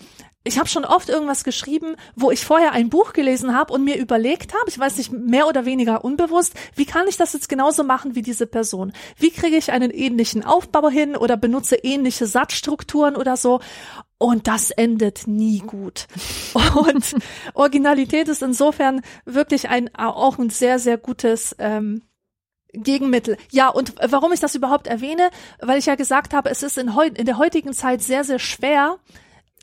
ich 0.46 0.58
habe 0.58 0.70
schon 0.70 0.86
oft 0.86 1.10
irgendwas 1.10 1.44
geschrieben, 1.44 1.96
wo 2.16 2.32
ich 2.32 2.46
vorher 2.46 2.72
ein 2.72 2.90
Buch 2.90 3.12
gelesen 3.12 3.54
habe 3.54 3.74
und 3.74 3.84
mir 3.84 3.98
überlegt 3.98 4.54
habe, 4.54 4.70
ich 4.70 4.80
weiß 4.80 4.98
nicht, 4.98 5.12
mehr 5.12 5.48
oder 5.48 5.66
weniger 5.66 6.06
unbewusst, 6.06 6.54
wie 6.76 6.86
kann 6.86 7.08
ich 7.10 7.18
das 7.18 7.34
jetzt 7.34 7.50
genauso 7.50 7.84
machen 7.84 8.16
wie 8.16 8.22
diese 8.22 8.48
Person? 8.48 8.94
Wie 9.18 9.32
kriege 9.32 9.58
ich 9.58 9.72
einen 9.72 9.92
ähnlichen 9.92 10.46
Aufbau 10.46 10.90
hin 10.90 11.18
oder 11.18 11.36
benutze 11.36 11.76
ähnliche 11.76 12.26
Satzstrukturen 12.26 13.18
oder 13.18 13.36
so? 13.36 13.60
Und 14.18 14.48
das 14.48 14.72
endet 14.72 15.28
nie 15.28 15.60
gut. 15.60 16.08
Und 16.76 17.16
Originalität 17.54 18.28
ist 18.30 18.42
insofern 18.42 19.02
wirklich 19.26 19.70
ein 19.70 19.94
auch 19.94 20.40
ein 20.40 20.50
sehr, 20.50 20.80
sehr 20.80 20.98
gutes 20.98 21.56
ähm, 21.60 22.02
Gegenmittel. 22.74 23.38
Ja, 23.52 23.70
und 23.70 23.96
warum 24.10 24.32
ich 24.32 24.40
das 24.40 24.56
überhaupt 24.56 24.88
erwähne, 24.88 25.30
weil 25.60 25.80
ich 25.80 25.88
ja 25.88 25.96
gesagt 25.96 26.34
habe, 26.34 26.50
es 26.50 26.64
ist 26.64 26.78
in, 26.78 26.96
heu 26.96 27.08
in 27.08 27.26
der 27.26 27.38
heutigen 27.38 27.74
Zeit 27.74 28.02
sehr, 28.02 28.24
sehr 28.24 28.40
schwer, 28.40 28.98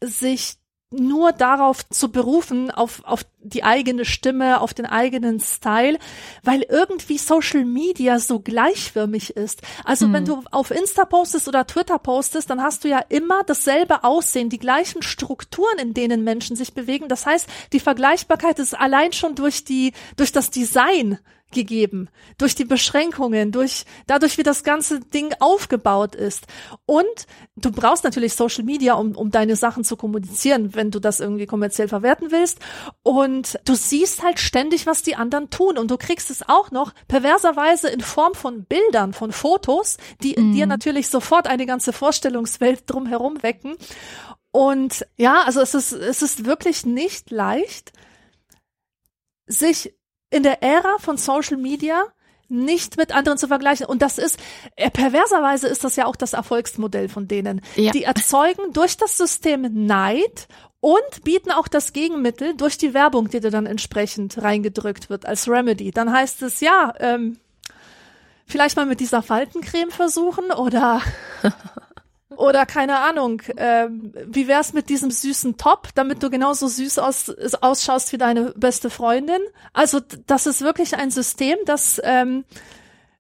sich 0.03 0.59
nur 0.91 1.33
darauf 1.33 1.89
zu 1.89 2.13
berufen, 2.13 2.71
auf, 2.71 3.03
auf 3.05 3.25
die 3.41 3.65
eigene 3.65 4.05
Stimme, 4.05 4.61
auf 4.61 4.73
den 4.73 4.87
eigenen 4.87 5.41
Style, 5.41 5.99
weil 6.45 6.63
irgendwie 6.63 7.19
Social 7.19 7.65
Media 7.65 8.21
so 8.21 8.39
gleichförmig 8.39 9.37
ist. 9.37 9.63
Also 9.85 10.07
hm. 10.07 10.13
wenn 10.13 10.25
du 10.27 10.43
auf 10.53 10.71
Insta 10.71 11.05
postest 11.05 11.49
oder 11.49 11.67
Twitter 11.67 11.99
postest, 11.99 12.51
dann 12.51 12.63
hast 12.63 12.85
du 12.85 12.89
ja 12.89 13.01
immer 13.09 13.43
dasselbe 13.43 14.05
Aussehen, 14.05 14.49
die 14.49 14.59
gleichen 14.59 15.03
Strukturen, 15.03 15.79
in 15.79 15.93
denen 15.93 16.23
Menschen 16.23 16.55
sich 16.55 16.73
bewegen. 16.73 17.09
Das 17.09 17.27
heißt, 17.27 17.49
die 17.73 17.81
Vergleichbarkeit 17.81 18.61
ist 18.61 18.79
allein 18.79 19.13
schon 19.13 19.35
durch 19.35 19.65
die, 19.65 19.93
durch 20.17 20.31
das 20.31 20.51
Design 20.51 21.19
gegeben. 21.53 22.09
Durch 22.39 22.55
die 22.55 22.65
Beschränkungen, 22.65 23.53
durch, 23.53 23.85
dadurch, 24.07 24.39
wie 24.39 24.43
das 24.43 24.65
ganze 24.65 25.01
Ding 25.01 25.35
aufgebaut 25.39 26.15
ist. 26.15 26.47
Und 26.87 27.27
du 27.57 27.71
brauchst 27.71 28.05
natürlich 28.05 28.35
Social 28.35 28.65
Media, 28.65 28.95
um, 28.95 29.17
um 29.17 29.31
deine 29.31 29.57
Sachen 29.57 29.85
zu 29.85 29.97
kommunizieren, 29.97 30.75
wenn 30.75 30.91
du 30.91 31.01
das 31.01 31.21
irgendwie 31.21 31.47
kommerziell 31.47 31.89
verwerten 31.89 32.31
willst. 32.31 32.59
Und 33.03 33.59
du 33.65 33.75
siehst 33.75 34.23
halt 34.23 34.39
ständig, 34.41 34.87
was 34.87 35.03
die 35.03 35.17
anderen 35.17 35.51
tun. 35.51 35.79
Und 35.79 35.91
du 35.91 35.97
kriegst 35.97 36.31
es 36.31 36.49
auch 36.49 36.71
noch 36.71 36.93
perverserweise 37.09 37.89
in 37.89 38.01
Form 38.01 38.35
von 38.35 38.65
Bildern, 38.65 39.13
von 39.13 39.33
Fotos, 39.33 39.97
die 40.23 40.35
in 40.35 40.53
dir 40.53 40.67
mhm. 40.67 40.71
natürlich 40.71 41.09
sofort 41.09 41.47
eine 41.47 41.67
ganze 41.67 41.93
Vorstellungswelt 41.93 42.83
drumherum 42.87 43.43
wecken. 43.43 43.77
Und 44.51 45.07
ja, 45.17 45.43
also 45.43 45.61
es 45.61 45.75
ist, 45.75 45.93
es 45.93 46.23
ist 46.23 46.45
wirklich 46.47 46.87
nicht 46.87 47.31
leicht, 47.31 47.93
sich 49.47 49.95
in 50.31 50.43
der 50.43 50.63
Ära 50.63 50.97
von 50.99 51.17
Social 51.17 51.57
Media 51.57 52.05
nicht 52.49 52.97
mit 52.97 53.15
anderen 53.15 53.39
zu 53.39 53.49
vergleichen. 53.49 53.87
Und 53.87 54.03
das 54.03 54.19
ist, 54.19 54.39
äh, 54.77 54.91
perverserweise 54.91 55.67
ist 55.67 55.85
das 55.85 55.97
ja 55.97 56.07
auch 56.07 56.17
das 56.17 56.33
Erfolgsmodell 56.33 57.09
von 57.09 57.27
denen. 57.29 57.61
Ja. 57.75 57.91
Die 57.91 58.05
erzeugen 58.05 58.73
durch 58.73 58.97
das 58.97 59.17
System 59.17 59.87
Neid 59.87 60.47
und 60.81 61.25
bieten 61.25 61.51
auch 61.51 61.69
das 61.69 61.93
Gegenmittel 61.93 62.57
durch 62.57 62.79
die 62.79 62.95
Werbung, 62.95 63.29
die 63.31 63.41
dir 63.41 63.51
dann 63.51 63.67
entsprechend 63.67 64.41
reingedrückt 64.41 65.11
wird 65.11 65.27
als 65.27 65.49
Remedy. 65.49 65.91
Dann 65.91 66.13
heißt 66.13 66.43
es, 66.43 66.61
ja, 66.61 66.95
ähm, 67.01 67.39
vielleicht 68.47 68.77
mal 68.77 68.87
mit 68.87 69.01
dieser 69.01 69.23
Faltencreme 69.23 69.91
versuchen 69.91 70.53
oder 70.53 71.01
Oder 72.37 72.67
keine 72.67 72.99
Ahnung, 73.01 73.41
äh, 73.57 73.89
wie 73.91 74.49
wär's 74.49 74.73
mit 74.73 74.89
diesem 74.89 75.11
süßen 75.11 75.57
Top, 75.57 75.89
damit 75.95 76.23
du 76.23 76.31
genauso 76.31 76.69
süß 76.69 76.99
aus, 76.99 77.31
ausschaust 77.61 78.13
wie 78.13 78.19
deine 78.19 78.53
beste 78.57 78.91
Freundin? 78.91 79.41
Also 79.73 80.01
das 80.27 80.47
ist 80.47 80.61
wirklich 80.61 80.97
ein 80.97 81.11
System, 81.11 81.57
das 81.65 82.01
ähm, 82.05 82.45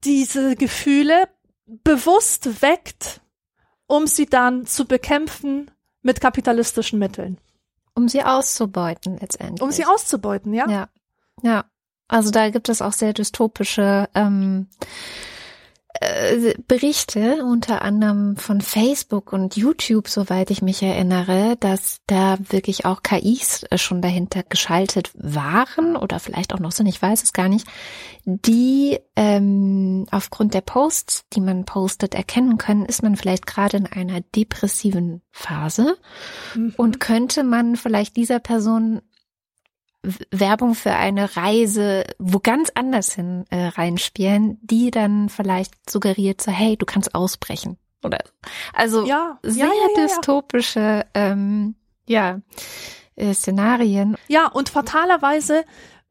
diese 0.04 0.56
Gefühle 0.56 1.28
bewusst 1.66 2.62
weckt, 2.62 3.20
um 3.86 4.06
sie 4.06 4.26
dann 4.26 4.66
zu 4.66 4.84
bekämpfen 4.84 5.70
mit 6.02 6.20
kapitalistischen 6.20 6.98
Mitteln. 6.98 7.38
Um 7.94 8.08
sie 8.08 8.22
auszubeuten 8.22 9.18
letztendlich. 9.18 9.62
Um 9.62 9.72
sie 9.72 9.84
auszubeuten, 9.84 10.52
ja. 10.52 10.68
Ja. 10.68 10.88
Ja. 11.42 11.64
Also 12.08 12.30
da 12.30 12.50
gibt 12.50 12.68
es 12.68 12.82
auch 12.82 12.92
sehr 12.92 13.12
dystopische 13.12 14.08
ähm, 14.14 14.68
äh, 16.00 16.54
Berichte, 16.66 17.44
unter 17.44 17.82
anderem 17.82 18.36
von 18.36 18.60
Facebook 18.60 19.32
und 19.32 19.56
YouTube, 19.56 20.08
soweit 20.08 20.50
ich 20.50 20.62
mich 20.62 20.82
erinnere, 20.82 21.56
dass 21.60 21.98
da 22.06 22.38
wirklich 22.48 22.84
auch 22.84 23.02
KIs 23.02 23.64
äh, 23.70 23.78
schon 23.78 24.02
dahinter 24.02 24.42
geschaltet 24.42 25.10
waren 25.14 25.96
oder 25.96 26.18
vielleicht 26.20 26.54
auch 26.54 26.58
noch 26.58 26.72
sind, 26.72 26.86
ich 26.86 27.00
weiß 27.00 27.22
es 27.22 27.32
gar 27.32 27.48
nicht, 27.48 27.66
die 28.24 28.98
ähm, 29.14 30.06
aufgrund 30.10 30.54
der 30.54 30.60
Posts, 30.60 31.24
die 31.32 31.40
man 31.40 31.64
postet, 31.64 32.14
erkennen 32.14 32.58
können, 32.58 32.84
ist 32.84 33.02
man 33.02 33.16
vielleicht 33.16 33.46
gerade 33.46 33.76
in 33.76 33.86
einer 33.86 34.20
depressiven 34.20 35.22
Phase 35.30 35.96
mhm. 36.54 36.74
und 36.76 37.00
könnte 37.00 37.44
man 37.44 37.76
vielleicht 37.76 38.16
dieser 38.16 38.40
Person 38.40 39.00
Werbung 40.30 40.74
für 40.74 40.92
eine 40.92 41.36
Reise 41.36 42.04
wo 42.18 42.38
ganz 42.38 42.70
anders 42.74 43.12
hin 43.12 43.44
äh, 43.50 43.66
reinspielen, 43.66 44.58
die 44.62 44.90
dann 44.90 45.28
vielleicht 45.28 45.90
suggeriert 45.90 46.40
so, 46.40 46.50
hey, 46.50 46.76
du 46.76 46.86
kannst 46.86 47.14
ausbrechen. 47.14 47.78
Oder 48.04 48.18
also 48.72 49.04
ja, 49.06 49.38
sehr 49.42 49.66
ja, 49.66 49.72
ja, 49.72 50.02
dystopische 50.02 51.06
ähm, 51.14 51.74
ja, 52.06 52.40
äh, 53.16 53.34
Szenarien. 53.34 54.16
Ja, 54.28 54.46
und 54.46 54.68
fatalerweise, 54.68 55.64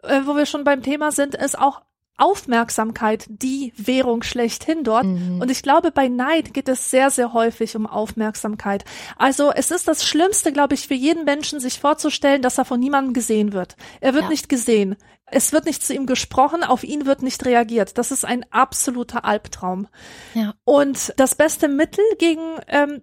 äh, 0.04 0.22
wo 0.26 0.36
wir 0.36 0.46
schon 0.46 0.64
beim 0.64 0.82
Thema 0.82 1.12
sind, 1.12 1.36
ist 1.36 1.58
auch 1.58 1.82
Aufmerksamkeit 2.18 3.26
die 3.28 3.74
Währung 3.76 4.24
schlechthin 4.24 4.84
dort. 4.84 5.06
Mhm. 5.06 5.42
Und 5.42 5.52
ich 5.52 5.64
glaube, 5.64 5.92
bei 5.92 6.08
Neid 6.08 6.54
geht 6.54 6.70
es 6.70 6.90
sehr, 6.90 7.10
sehr 7.10 7.34
häufig 7.34 7.76
um 7.76 7.88
Aufmerksamkeit. 7.88 8.86
Also 9.18 9.52
es 9.52 9.72
ist 9.72 9.88
das 9.88 10.06
Schlimmste, 10.06 10.54
glaube 10.54 10.76
ich, 10.76 10.88
für 10.88 10.94
jeden 10.94 11.26
Menschen, 11.26 11.60
sich 11.60 11.80
vorzustellen, 11.80 12.42
dass 12.42 12.58
er 12.58 12.66
von 12.66 12.80
niemandem 12.80 13.14
gesehen 13.14 13.54
wird. 13.54 13.76
Er 14.00 14.14
wird 14.14 14.26
ja. 14.26 14.30
nicht 14.30 14.50
gesehen. 14.50 14.96
Es 15.28 15.52
wird 15.52 15.66
nicht 15.66 15.84
zu 15.84 15.94
ihm 15.94 16.06
gesprochen, 16.06 16.64
auf 16.64 16.84
ihn 16.84 17.06
wird 17.06 17.24
nicht 17.24 17.46
reagiert. 17.46 17.98
Das 17.98 18.12
ist 18.12 18.26
ein 18.26 18.46
absoluter 18.52 19.26
Albtraum. 19.26 19.88
Ja. 20.36 20.54
Und 20.64 21.14
das 21.18 21.36
beste 21.36 21.68
Mittel 21.68 22.04
gegen 22.20 22.44
ähm, 22.68 23.02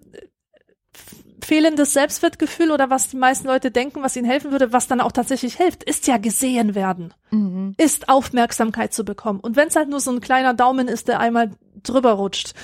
fehlendes 1.44 1.92
Selbstwertgefühl 1.92 2.70
oder 2.70 2.90
was 2.90 3.08
die 3.08 3.16
meisten 3.16 3.46
Leute 3.46 3.70
denken, 3.70 4.02
was 4.02 4.16
ihnen 4.16 4.26
helfen 4.26 4.52
würde, 4.52 4.72
was 4.72 4.88
dann 4.88 5.00
auch 5.00 5.12
tatsächlich 5.12 5.56
hilft, 5.56 5.82
ist 5.82 6.06
ja 6.06 6.16
gesehen 6.16 6.74
werden, 6.74 7.14
mhm. 7.30 7.74
ist 7.78 8.08
Aufmerksamkeit 8.08 8.92
zu 8.92 9.04
bekommen. 9.04 9.40
Und 9.40 9.56
wenn 9.56 9.68
es 9.68 9.76
halt 9.76 9.88
nur 9.88 10.00
so 10.00 10.10
ein 10.10 10.20
kleiner 10.20 10.54
Daumen 10.54 10.88
ist, 10.88 11.08
der 11.08 11.20
einmal 11.20 11.50
drüber 11.82 12.12
rutscht. 12.12 12.54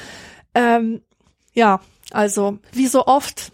Ähm, 0.55 1.03
ja, 1.53 1.81
also 2.13 2.59
wie 2.73 2.87
so 2.87 3.07
oft 3.07 3.53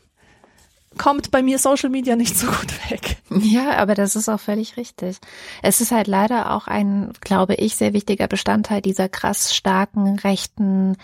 kommt 0.98 1.30
bei 1.30 1.42
mir 1.42 1.58
Social 1.58 1.90
Media 1.90 2.16
nicht 2.16 2.36
so 2.36 2.46
gut 2.46 2.90
weg. 2.90 3.16
Ja, 3.30 3.76
aber 3.76 3.94
das 3.94 4.16
ist 4.16 4.28
auch 4.28 4.40
völlig 4.40 4.76
richtig. 4.76 5.18
Es 5.62 5.80
ist 5.80 5.90
halt 5.90 6.06
leider 6.06 6.52
auch 6.52 6.66
ein, 6.66 7.12
glaube 7.20 7.54
ich, 7.54 7.76
sehr 7.76 7.92
wichtiger 7.92 8.28
Bestandteil 8.28 8.80
dieser 8.80 9.08
krass 9.08 9.54
starken 9.54 10.18
rechten 10.18 10.96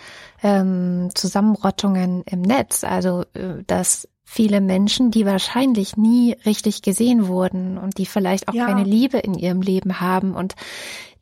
ähm, 0.43 1.11
Zusammenrottungen 1.15 2.23
im 2.25 2.43
Netz. 2.43 2.85
Also, 2.85 3.25
äh, 3.35 3.62
dass 3.67 4.09
viele 4.25 4.61
Menschen, 4.61 5.11
die 5.11 5.27
wahrscheinlich 5.27 5.97
nie 5.97 6.37
richtig 6.47 6.83
gesehen 6.83 7.27
wurden 7.27 7.79
und 7.79 7.99
die 7.99 8.07
vielleicht 8.07 8.49
auch 8.49 8.55
ja. 8.55 8.67
keine 8.67 8.85
Liebe 8.85 9.19
in 9.19 9.35
ihrem 9.35 9.61
Leben 9.61 10.01
haben 10.01 10.35
und 10.35 10.55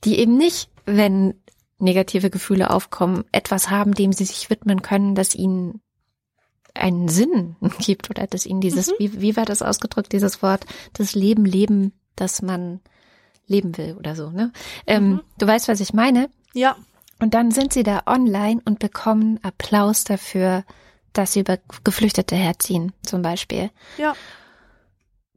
die 0.04 0.18
eben 0.18 0.36
nicht, 0.36 0.68
wenn 0.84 1.34
negative 1.78 2.28
Gefühle 2.28 2.70
aufkommen, 2.70 3.24
etwas 3.32 3.70
haben, 3.70 3.94
dem 3.94 4.12
sie 4.12 4.24
sich 4.24 4.50
widmen 4.50 4.82
können, 4.82 5.14
das 5.14 5.34
ihnen 5.34 5.80
einen 6.78 7.08
Sinn 7.08 7.56
gibt 7.78 8.10
oder 8.10 8.26
dass 8.26 8.46
ihnen 8.46 8.60
dieses, 8.60 8.88
mhm. 8.88 8.94
wie, 8.98 9.20
wie 9.20 9.36
war 9.36 9.44
das 9.44 9.62
ausgedrückt, 9.62 10.12
dieses 10.12 10.42
Wort, 10.42 10.66
das 10.92 11.14
Leben 11.14 11.44
leben, 11.44 11.92
das 12.16 12.42
man 12.42 12.80
leben 13.46 13.76
will 13.78 13.96
oder 13.98 14.14
so, 14.14 14.30
ne? 14.30 14.52
Ähm, 14.86 15.10
mhm. 15.10 15.20
Du 15.38 15.46
weißt, 15.46 15.68
was 15.68 15.80
ich 15.80 15.92
meine? 15.92 16.28
Ja. 16.52 16.76
Und 17.20 17.34
dann 17.34 17.50
sind 17.50 17.72
sie 17.72 17.82
da 17.82 18.02
online 18.06 18.60
und 18.64 18.78
bekommen 18.78 19.40
Applaus 19.42 20.04
dafür, 20.04 20.64
dass 21.12 21.32
sie 21.32 21.40
über 21.40 21.58
Geflüchtete 21.82 22.36
herziehen, 22.36 22.92
zum 23.02 23.22
Beispiel. 23.22 23.70
Ja. 23.96 24.14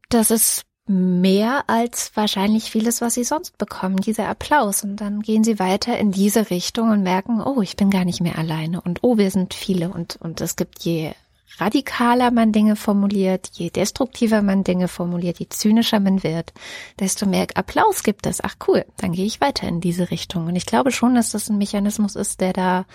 Das 0.09 0.29
ist 0.29 0.63
mehr 0.87 1.63
als 1.67 2.11
wahrscheinlich 2.15 2.69
vieles, 2.69 3.01
was 3.01 3.13
sie 3.13 3.23
sonst 3.23 3.57
bekommen, 3.57 3.97
dieser 3.97 4.27
Applaus. 4.27 4.83
Und 4.83 4.97
dann 4.97 5.21
gehen 5.21 5.43
sie 5.43 5.57
weiter 5.57 5.97
in 5.97 6.11
diese 6.11 6.49
Richtung 6.49 6.91
und 6.91 7.03
merken, 7.03 7.41
oh, 7.41 7.61
ich 7.61 7.75
bin 7.77 7.89
gar 7.89 8.05
nicht 8.05 8.21
mehr 8.21 8.37
alleine 8.37 8.81
und 8.81 8.99
oh, 9.01 9.17
wir 9.17 9.31
sind 9.31 9.53
viele 9.53 9.89
und, 9.89 10.17
und 10.17 10.41
es 10.41 10.55
gibt 10.55 10.83
je 10.83 11.13
radikaler 11.57 12.31
man 12.31 12.51
Dinge 12.51 12.75
formuliert, 12.75 13.49
je 13.53 13.69
destruktiver 13.69 14.41
man 14.41 14.63
Dinge 14.63 14.87
formuliert, 14.87 15.39
je 15.39 15.47
zynischer 15.49 15.99
man 15.99 16.23
wird, 16.23 16.53
desto 16.99 17.25
mehr 17.25 17.47
Applaus 17.55 18.03
gibt 18.03 18.25
es. 18.25 18.43
Ach 18.43 18.55
cool, 18.67 18.85
dann 18.97 19.11
gehe 19.11 19.25
ich 19.25 19.41
weiter 19.41 19.67
in 19.67 19.81
diese 19.81 20.11
Richtung. 20.11 20.47
Und 20.47 20.55
ich 20.55 20.65
glaube 20.65 20.91
schon, 20.91 21.15
dass 21.15 21.31
das 21.31 21.49
ein 21.49 21.57
Mechanismus 21.57 22.15
ist, 22.15 22.41
der 22.41 22.53
da 22.53 22.85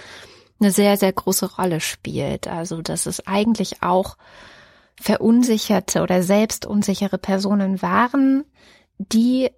eine 0.58 0.70
sehr, 0.70 0.96
sehr 0.96 1.12
große 1.12 1.56
Rolle 1.56 1.80
spielt. 1.80 2.48
Also, 2.48 2.82
dass 2.82 3.06
es 3.06 3.26
eigentlich 3.26 3.82
auch 3.82 4.16
verunsicherte 5.00 6.02
oder 6.02 6.22
selbst 6.22 6.64
unsichere 6.66 7.18
Personen 7.18 7.82
waren, 7.82 8.44
die 8.98 9.50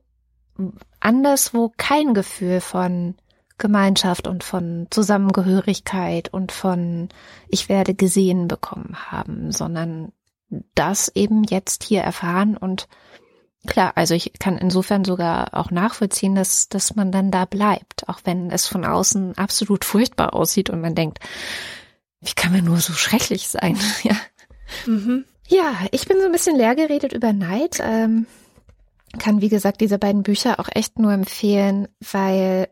anderswo 1.00 1.72
kein 1.76 2.14
Gefühl 2.14 2.60
von 2.60 3.14
Gemeinschaft 3.58 4.26
und 4.26 4.44
von 4.44 4.86
Zusammengehörigkeit 4.90 6.32
und 6.32 6.52
von 6.52 7.08
ich 7.48 7.68
werde 7.68 7.94
gesehen 7.94 8.48
bekommen 8.48 8.96
haben, 9.10 9.52
sondern 9.52 10.12
das 10.74 11.08
eben 11.14 11.44
jetzt 11.44 11.84
hier 11.84 12.00
erfahren 12.00 12.56
und 12.56 12.88
klar, 13.66 13.92
also 13.96 14.14
ich 14.14 14.32
kann 14.38 14.56
insofern 14.56 15.04
sogar 15.04 15.54
auch 15.54 15.70
nachvollziehen, 15.70 16.34
dass, 16.34 16.68
dass 16.68 16.94
man 16.94 17.12
dann 17.12 17.30
da 17.30 17.44
bleibt, 17.44 18.08
auch 18.08 18.20
wenn 18.24 18.50
es 18.50 18.66
von 18.66 18.84
außen 18.84 19.36
absolut 19.36 19.84
furchtbar 19.84 20.34
aussieht 20.34 20.70
und 20.70 20.80
man 20.80 20.94
denkt, 20.94 21.18
wie 22.20 22.32
kann 22.34 22.52
man 22.52 22.64
nur 22.64 22.78
so 22.78 22.92
schrecklich 22.92 23.48
sein? 23.48 23.78
ja. 24.02 24.16
Mhm. 24.86 25.24
Ja, 25.48 25.74
ich 25.92 26.06
bin 26.06 26.18
so 26.18 26.26
ein 26.26 26.32
bisschen 26.32 26.56
leer 26.56 26.74
geredet 26.74 27.12
über 27.12 27.32
Neid. 27.32 27.78
Ähm, 27.80 28.26
kann, 29.18 29.40
wie 29.40 29.48
gesagt, 29.48 29.80
diese 29.80 29.98
beiden 29.98 30.22
Bücher 30.22 30.60
auch 30.60 30.68
echt 30.70 30.98
nur 30.98 31.12
empfehlen, 31.12 31.88
weil 32.12 32.68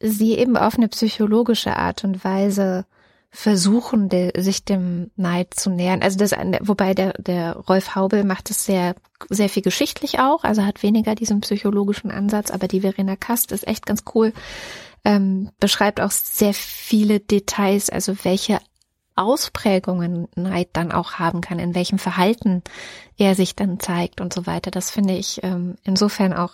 sie 0.00 0.38
eben 0.38 0.56
auf 0.56 0.76
eine 0.76 0.88
psychologische 0.88 1.76
Art 1.76 2.04
und 2.04 2.24
Weise 2.24 2.86
versuchen, 3.30 4.08
de, 4.08 4.40
sich 4.40 4.64
dem 4.64 5.10
Neid 5.16 5.54
zu 5.54 5.70
nähern. 5.70 6.02
Also 6.02 6.18
das, 6.18 6.32
wobei 6.60 6.94
der, 6.94 7.12
der 7.14 7.56
Rolf 7.56 7.94
Haubel 7.94 8.24
macht 8.24 8.50
es 8.50 8.64
sehr, 8.64 8.94
sehr 9.28 9.48
viel 9.48 9.62
geschichtlich 9.62 10.18
auch, 10.18 10.44
also 10.44 10.64
hat 10.64 10.82
weniger 10.82 11.14
diesen 11.14 11.40
psychologischen 11.40 12.10
Ansatz, 12.10 12.50
aber 12.50 12.68
die 12.68 12.80
Verena 12.80 13.16
Kast 13.16 13.52
ist 13.52 13.66
echt 13.66 13.84
ganz 13.84 14.04
cool, 14.14 14.32
ähm, 15.04 15.50
beschreibt 15.60 16.00
auch 16.00 16.10
sehr 16.10 16.54
viele 16.54 17.20
Details, 17.20 17.90
also 17.90 18.16
welche 18.24 18.60
Ausprägungen 19.14 20.28
Neid 20.36 20.70
dann 20.72 20.92
auch 20.92 21.14
haben 21.14 21.40
kann, 21.40 21.58
in 21.58 21.74
welchem 21.74 21.98
Verhalten 21.98 22.62
er 23.18 23.34
sich 23.34 23.56
dann 23.56 23.80
zeigt 23.80 24.20
und 24.20 24.32
so 24.32 24.46
weiter. 24.46 24.70
Das 24.70 24.90
finde 24.90 25.16
ich 25.16 25.42
ähm, 25.42 25.74
insofern 25.82 26.32
auch 26.32 26.52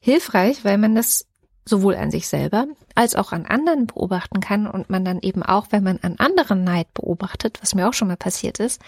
hilfreich, 0.00 0.64
weil 0.64 0.78
man 0.78 0.94
das 0.94 1.26
sowohl 1.68 1.96
an 1.96 2.10
sich 2.10 2.28
selber 2.28 2.66
als 2.94 3.16
auch 3.16 3.32
an 3.32 3.44
anderen 3.44 3.86
beobachten 3.86 4.40
kann 4.40 4.66
und 4.66 4.88
man 4.88 5.04
dann 5.04 5.20
eben 5.20 5.42
auch, 5.42 5.66
wenn 5.70 5.82
man 5.82 5.98
an 6.00 6.16
anderen 6.18 6.64
Neid 6.64 6.92
beobachtet, 6.94 7.58
was 7.60 7.74
mir 7.74 7.88
auch 7.88 7.92
schon 7.92 8.08
mal 8.08 8.16
passiert 8.16 8.60
ist, 8.60 8.80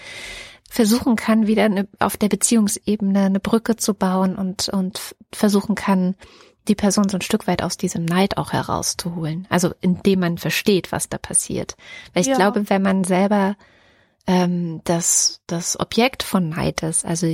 versuchen 0.71 1.17
kann, 1.17 1.47
wieder 1.47 1.65
eine, 1.65 1.89
auf 1.99 2.17
der 2.17 2.29
Beziehungsebene 2.29 3.25
eine 3.25 3.41
Brücke 3.41 3.77
zu 3.77 3.95
bauen 3.95 4.37
und, 4.37 4.69
und 4.69 5.15
versuchen 5.33 5.75
kann, 5.75 6.15
die 6.69 6.75
Person 6.75 7.09
so 7.09 7.17
ein 7.17 7.23
Stück 7.23 7.47
weit 7.47 7.63
aus 7.63 7.79
diesem 7.79 8.05
Neid 8.05 8.37
auch 8.37 8.53
herauszuholen. 8.53 9.47
Also 9.49 9.73
indem 9.81 10.21
man 10.21 10.39
versteht, 10.39 10.93
was 10.93 11.09
da 11.09 11.19
passiert. 11.19 11.77
Weil 12.13 12.23
ich 12.23 12.29
ja. 12.29 12.37
glaube, 12.37 12.69
wenn 12.69 12.83
man 12.83 13.05
selber 13.05 13.57
ähm, 14.27 14.83
das, 14.85 15.41
das 15.47 15.81
Objekt 15.81 16.23
von 16.23 16.51
Neid 16.51 16.83
ist, 16.83 17.05
also 17.05 17.27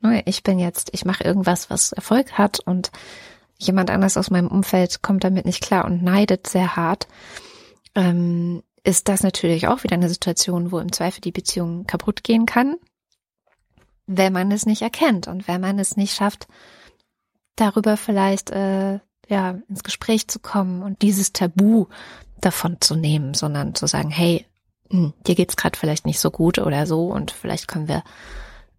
ne, 0.00 0.22
ich 0.24 0.42
bin 0.42 0.58
jetzt, 0.58 0.90
ich 0.92 1.04
mache 1.04 1.24
irgendwas, 1.24 1.70
was 1.70 1.92
Erfolg 1.92 2.32
hat 2.32 2.60
und 2.60 2.90
jemand 3.58 3.90
anders 3.90 4.16
aus 4.16 4.30
meinem 4.30 4.48
Umfeld 4.48 5.02
kommt 5.02 5.24
damit 5.24 5.44
nicht 5.44 5.62
klar 5.62 5.84
und 5.84 6.02
neidet 6.02 6.46
sehr 6.46 6.76
hart, 6.76 7.08
ähm, 7.94 8.62
ist 8.84 9.08
das 9.08 9.22
natürlich 9.22 9.66
auch 9.66 9.82
wieder 9.82 9.94
eine 9.94 10.08
Situation, 10.08 10.72
wo 10.72 10.78
im 10.78 10.92
Zweifel 10.92 11.20
die 11.20 11.32
Beziehung 11.32 11.86
kaputt 11.86 12.24
gehen 12.24 12.46
kann, 12.46 12.76
wenn 14.06 14.32
man 14.32 14.50
es 14.50 14.64
nicht 14.64 14.82
erkennt 14.82 15.28
und 15.28 15.48
wenn 15.48 15.60
man 15.60 15.78
es 15.78 15.96
nicht 15.96 16.14
schafft, 16.14 16.46
darüber 17.56 17.96
vielleicht 17.96 18.50
äh, 18.50 19.00
ja 19.28 19.58
ins 19.68 19.82
Gespräch 19.82 20.28
zu 20.28 20.38
kommen 20.38 20.82
und 20.82 21.02
dieses 21.02 21.32
Tabu 21.32 21.86
davon 22.40 22.78
zu 22.80 22.94
nehmen, 22.94 23.34
sondern 23.34 23.74
zu 23.74 23.86
sagen, 23.86 24.10
hey, 24.10 24.46
hm, 24.90 25.12
dir 25.26 25.34
geht's 25.34 25.56
gerade 25.56 25.78
vielleicht 25.78 26.06
nicht 26.06 26.20
so 26.20 26.30
gut 26.30 26.58
oder 26.58 26.86
so 26.86 27.08
und 27.08 27.32
vielleicht 27.32 27.68
können 27.68 27.88
wir 27.88 28.02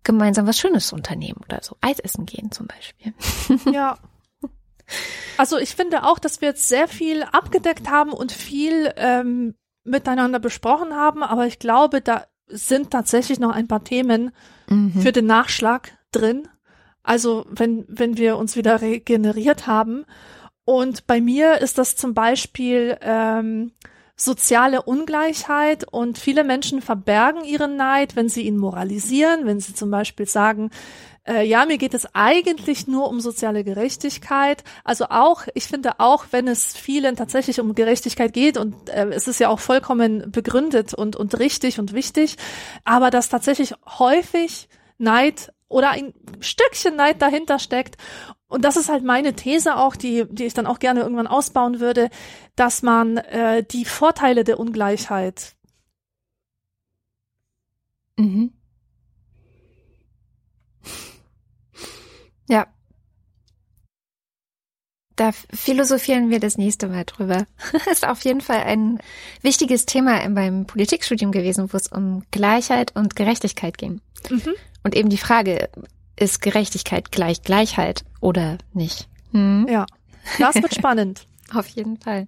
gemeinsam 0.03 0.47
was 0.47 0.57
Schönes 0.57 0.93
unternehmen 0.93 1.41
oder 1.45 1.59
so. 1.61 1.75
Eis 1.81 1.99
essen 1.99 2.25
gehen 2.25 2.51
zum 2.51 2.67
Beispiel. 2.67 3.13
Ja. 3.71 3.97
Also 5.37 5.57
ich 5.57 5.75
finde 5.75 6.03
auch, 6.03 6.19
dass 6.19 6.41
wir 6.41 6.49
jetzt 6.49 6.67
sehr 6.67 6.87
viel 6.87 7.23
abgedeckt 7.23 7.89
haben 7.89 8.11
und 8.11 8.31
viel 8.31 8.91
ähm, 8.97 9.55
miteinander 9.83 10.39
besprochen 10.39 10.95
haben, 10.95 11.23
aber 11.23 11.47
ich 11.47 11.59
glaube, 11.59 12.01
da 12.01 12.25
sind 12.47 12.91
tatsächlich 12.91 13.39
noch 13.39 13.51
ein 13.51 13.67
paar 13.67 13.83
Themen 13.83 14.31
mhm. 14.67 14.93
für 14.99 15.11
den 15.11 15.27
Nachschlag 15.27 15.97
drin. 16.11 16.47
Also 17.03 17.45
wenn, 17.49 17.85
wenn 17.87 18.17
wir 18.17 18.37
uns 18.37 18.55
wieder 18.55 18.81
regeneriert 18.81 19.67
haben. 19.67 20.05
Und 20.65 21.07
bei 21.07 21.21
mir 21.21 21.61
ist 21.61 21.77
das 21.77 21.95
zum 21.95 22.13
Beispiel 22.13 22.97
ähm, 23.01 23.71
soziale 24.15 24.81
Ungleichheit 24.83 25.85
und 25.89 26.17
viele 26.17 26.43
Menschen 26.43 26.81
verbergen 26.81 27.43
ihren 27.43 27.77
Neid, 27.77 28.15
wenn 28.15 28.29
sie 28.29 28.43
ihn 28.43 28.57
moralisieren, 28.57 29.45
wenn 29.45 29.59
sie 29.59 29.73
zum 29.73 29.89
Beispiel 29.89 30.27
sagen, 30.27 30.69
äh, 31.29 31.43
ja, 31.43 31.65
mir 31.65 31.77
geht 31.77 31.93
es 31.93 32.07
eigentlich 32.15 32.87
nur 32.87 33.07
um 33.07 33.19
soziale 33.19 33.63
Gerechtigkeit. 33.63 34.63
Also 34.83 35.05
auch, 35.09 35.43
ich 35.53 35.65
finde 35.65 35.99
auch, 35.99 36.25
wenn 36.31 36.47
es 36.47 36.75
vielen 36.75 37.15
tatsächlich 37.15 37.59
um 37.59 37.75
Gerechtigkeit 37.75 38.33
geht 38.33 38.57
und 38.57 38.89
äh, 38.89 39.09
es 39.09 39.27
ist 39.27 39.39
ja 39.39 39.49
auch 39.49 39.59
vollkommen 39.59 40.31
begründet 40.31 40.93
und, 40.93 41.15
und 41.15 41.37
richtig 41.37 41.79
und 41.79 41.93
wichtig, 41.93 42.37
aber 42.83 43.11
dass 43.11 43.29
tatsächlich 43.29 43.75
häufig 43.99 44.69
Neid 44.97 45.53
oder 45.67 45.91
ein 45.91 46.13
Stückchen 46.39 46.95
Neid 46.95 47.21
dahinter 47.21 47.59
steckt. 47.59 47.97
Und 48.47 48.65
das 48.65 48.75
ist 48.75 48.89
halt 48.89 49.03
meine 49.03 49.35
These 49.35 49.77
auch, 49.77 49.95
die, 49.95 50.25
die 50.29 50.45
ich 50.45 50.55
dann 50.55 50.65
auch 50.65 50.79
gerne 50.79 51.01
irgendwann 51.01 51.27
ausbauen 51.27 51.79
würde, 51.79 52.09
dass 52.55 52.81
man 52.81 53.17
äh, 53.17 53.63
die 53.63 53.85
Vorteile 53.85 54.43
der 54.43 54.59
Ungleichheit 54.59 55.53
mhm. 58.17 58.58
Ja. 62.49 62.67
Da 65.15 65.31
philosophieren 65.53 66.29
wir 66.29 66.39
das 66.39 66.57
nächste 66.57 66.87
Mal 66.87 67.05
drüber. 67.05 67.45
ist 67.91 68.07
auf 68.07 68.23
jeden 68.23 68.41
Fall 68.41 68.63
ein 68.63 68.99
wichtiges 69.41 69.85
Thema 69.85 70.27
beim 70.29 70.65
Politikstudium 70.65 71.31
gewesen, 71.31 71.71
wo 71.71 71.77
es 71.77 71.87
um 71.87 72.23
Gleichheit 72.31 72.95
und 72.95 73.15
Gerechtigkeit 73.15 73.77
ging. 73.77 74.01
Mhm. 74.29 74.55
Und 74.83 74.95
eben 74.95 75.09
die 75.09 75.17
Frage, 75.17 75.69
ist 76.17 76.41
Gerechtigkeit 76.41 77.11
gleich 77.11 77.43
Gleichheit 77.43 78.03
oder 78.19 78.57
nicht? 78.73 79.07
Hm? 79.31 79.67
Ja, 79.69 79.85
das 80.37 80.55
wird 80.55 80.75
spannend. 80.75 81.25
auf 81.53 81.67
jeden 81.69 81.97
Fall. 81.97 82.27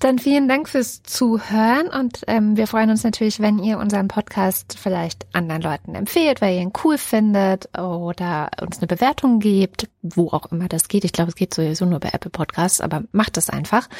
Dann 0.00 0.18
vielen 0.18 0.48
Dank 0.48 0.68
fürs 0.68 1.02
Zuhören 1.02 1.88
und 1.88 2.22
ähm, 2.26 2.56
wir 2.56 2.66
freuen 2.66 2.88
uns 2.88 3.04
natürlich, 3.04 3.40
wenn 3.40 3.58
ihr 3.58 3.78
unseren 3.78 4.08
Podcast 4.08 4.78
vielleicht 4.78 5.26
anderen 5.34 5.60
Leuten 5.60 5.94
empfehlt, 5.94 6.40
weil 6.40 6.54
ihr 6.54 6.62
ihn 6.62 6.72
cool 6.82 6.96
findet 6.96 7.68
oder 7.78 8.48
uns 8.62 8.78
eine 8.78 8.86
Bewertung 8.86 9.40
gebt, 9.40 9.90
wo 10.00 10.28
auch 10.28 10.46
immer 10.46 10.68
das 10.68 10.88
geht. 10.88 11.04
Ich 11.04 11.12
glaube, 11.12 11.28
es 11.28 11.36
geht 11.36 11.52
sowieso 11.52 11.84
nur 11.84 12.00
bei 12.00 12.08
Apple 12.14 12.30
Podcasts, 12.30 12.80
aber 12.80 13.02
macht 13.12 13.36
das 13.36 13.50
einfach. 13.50 13.90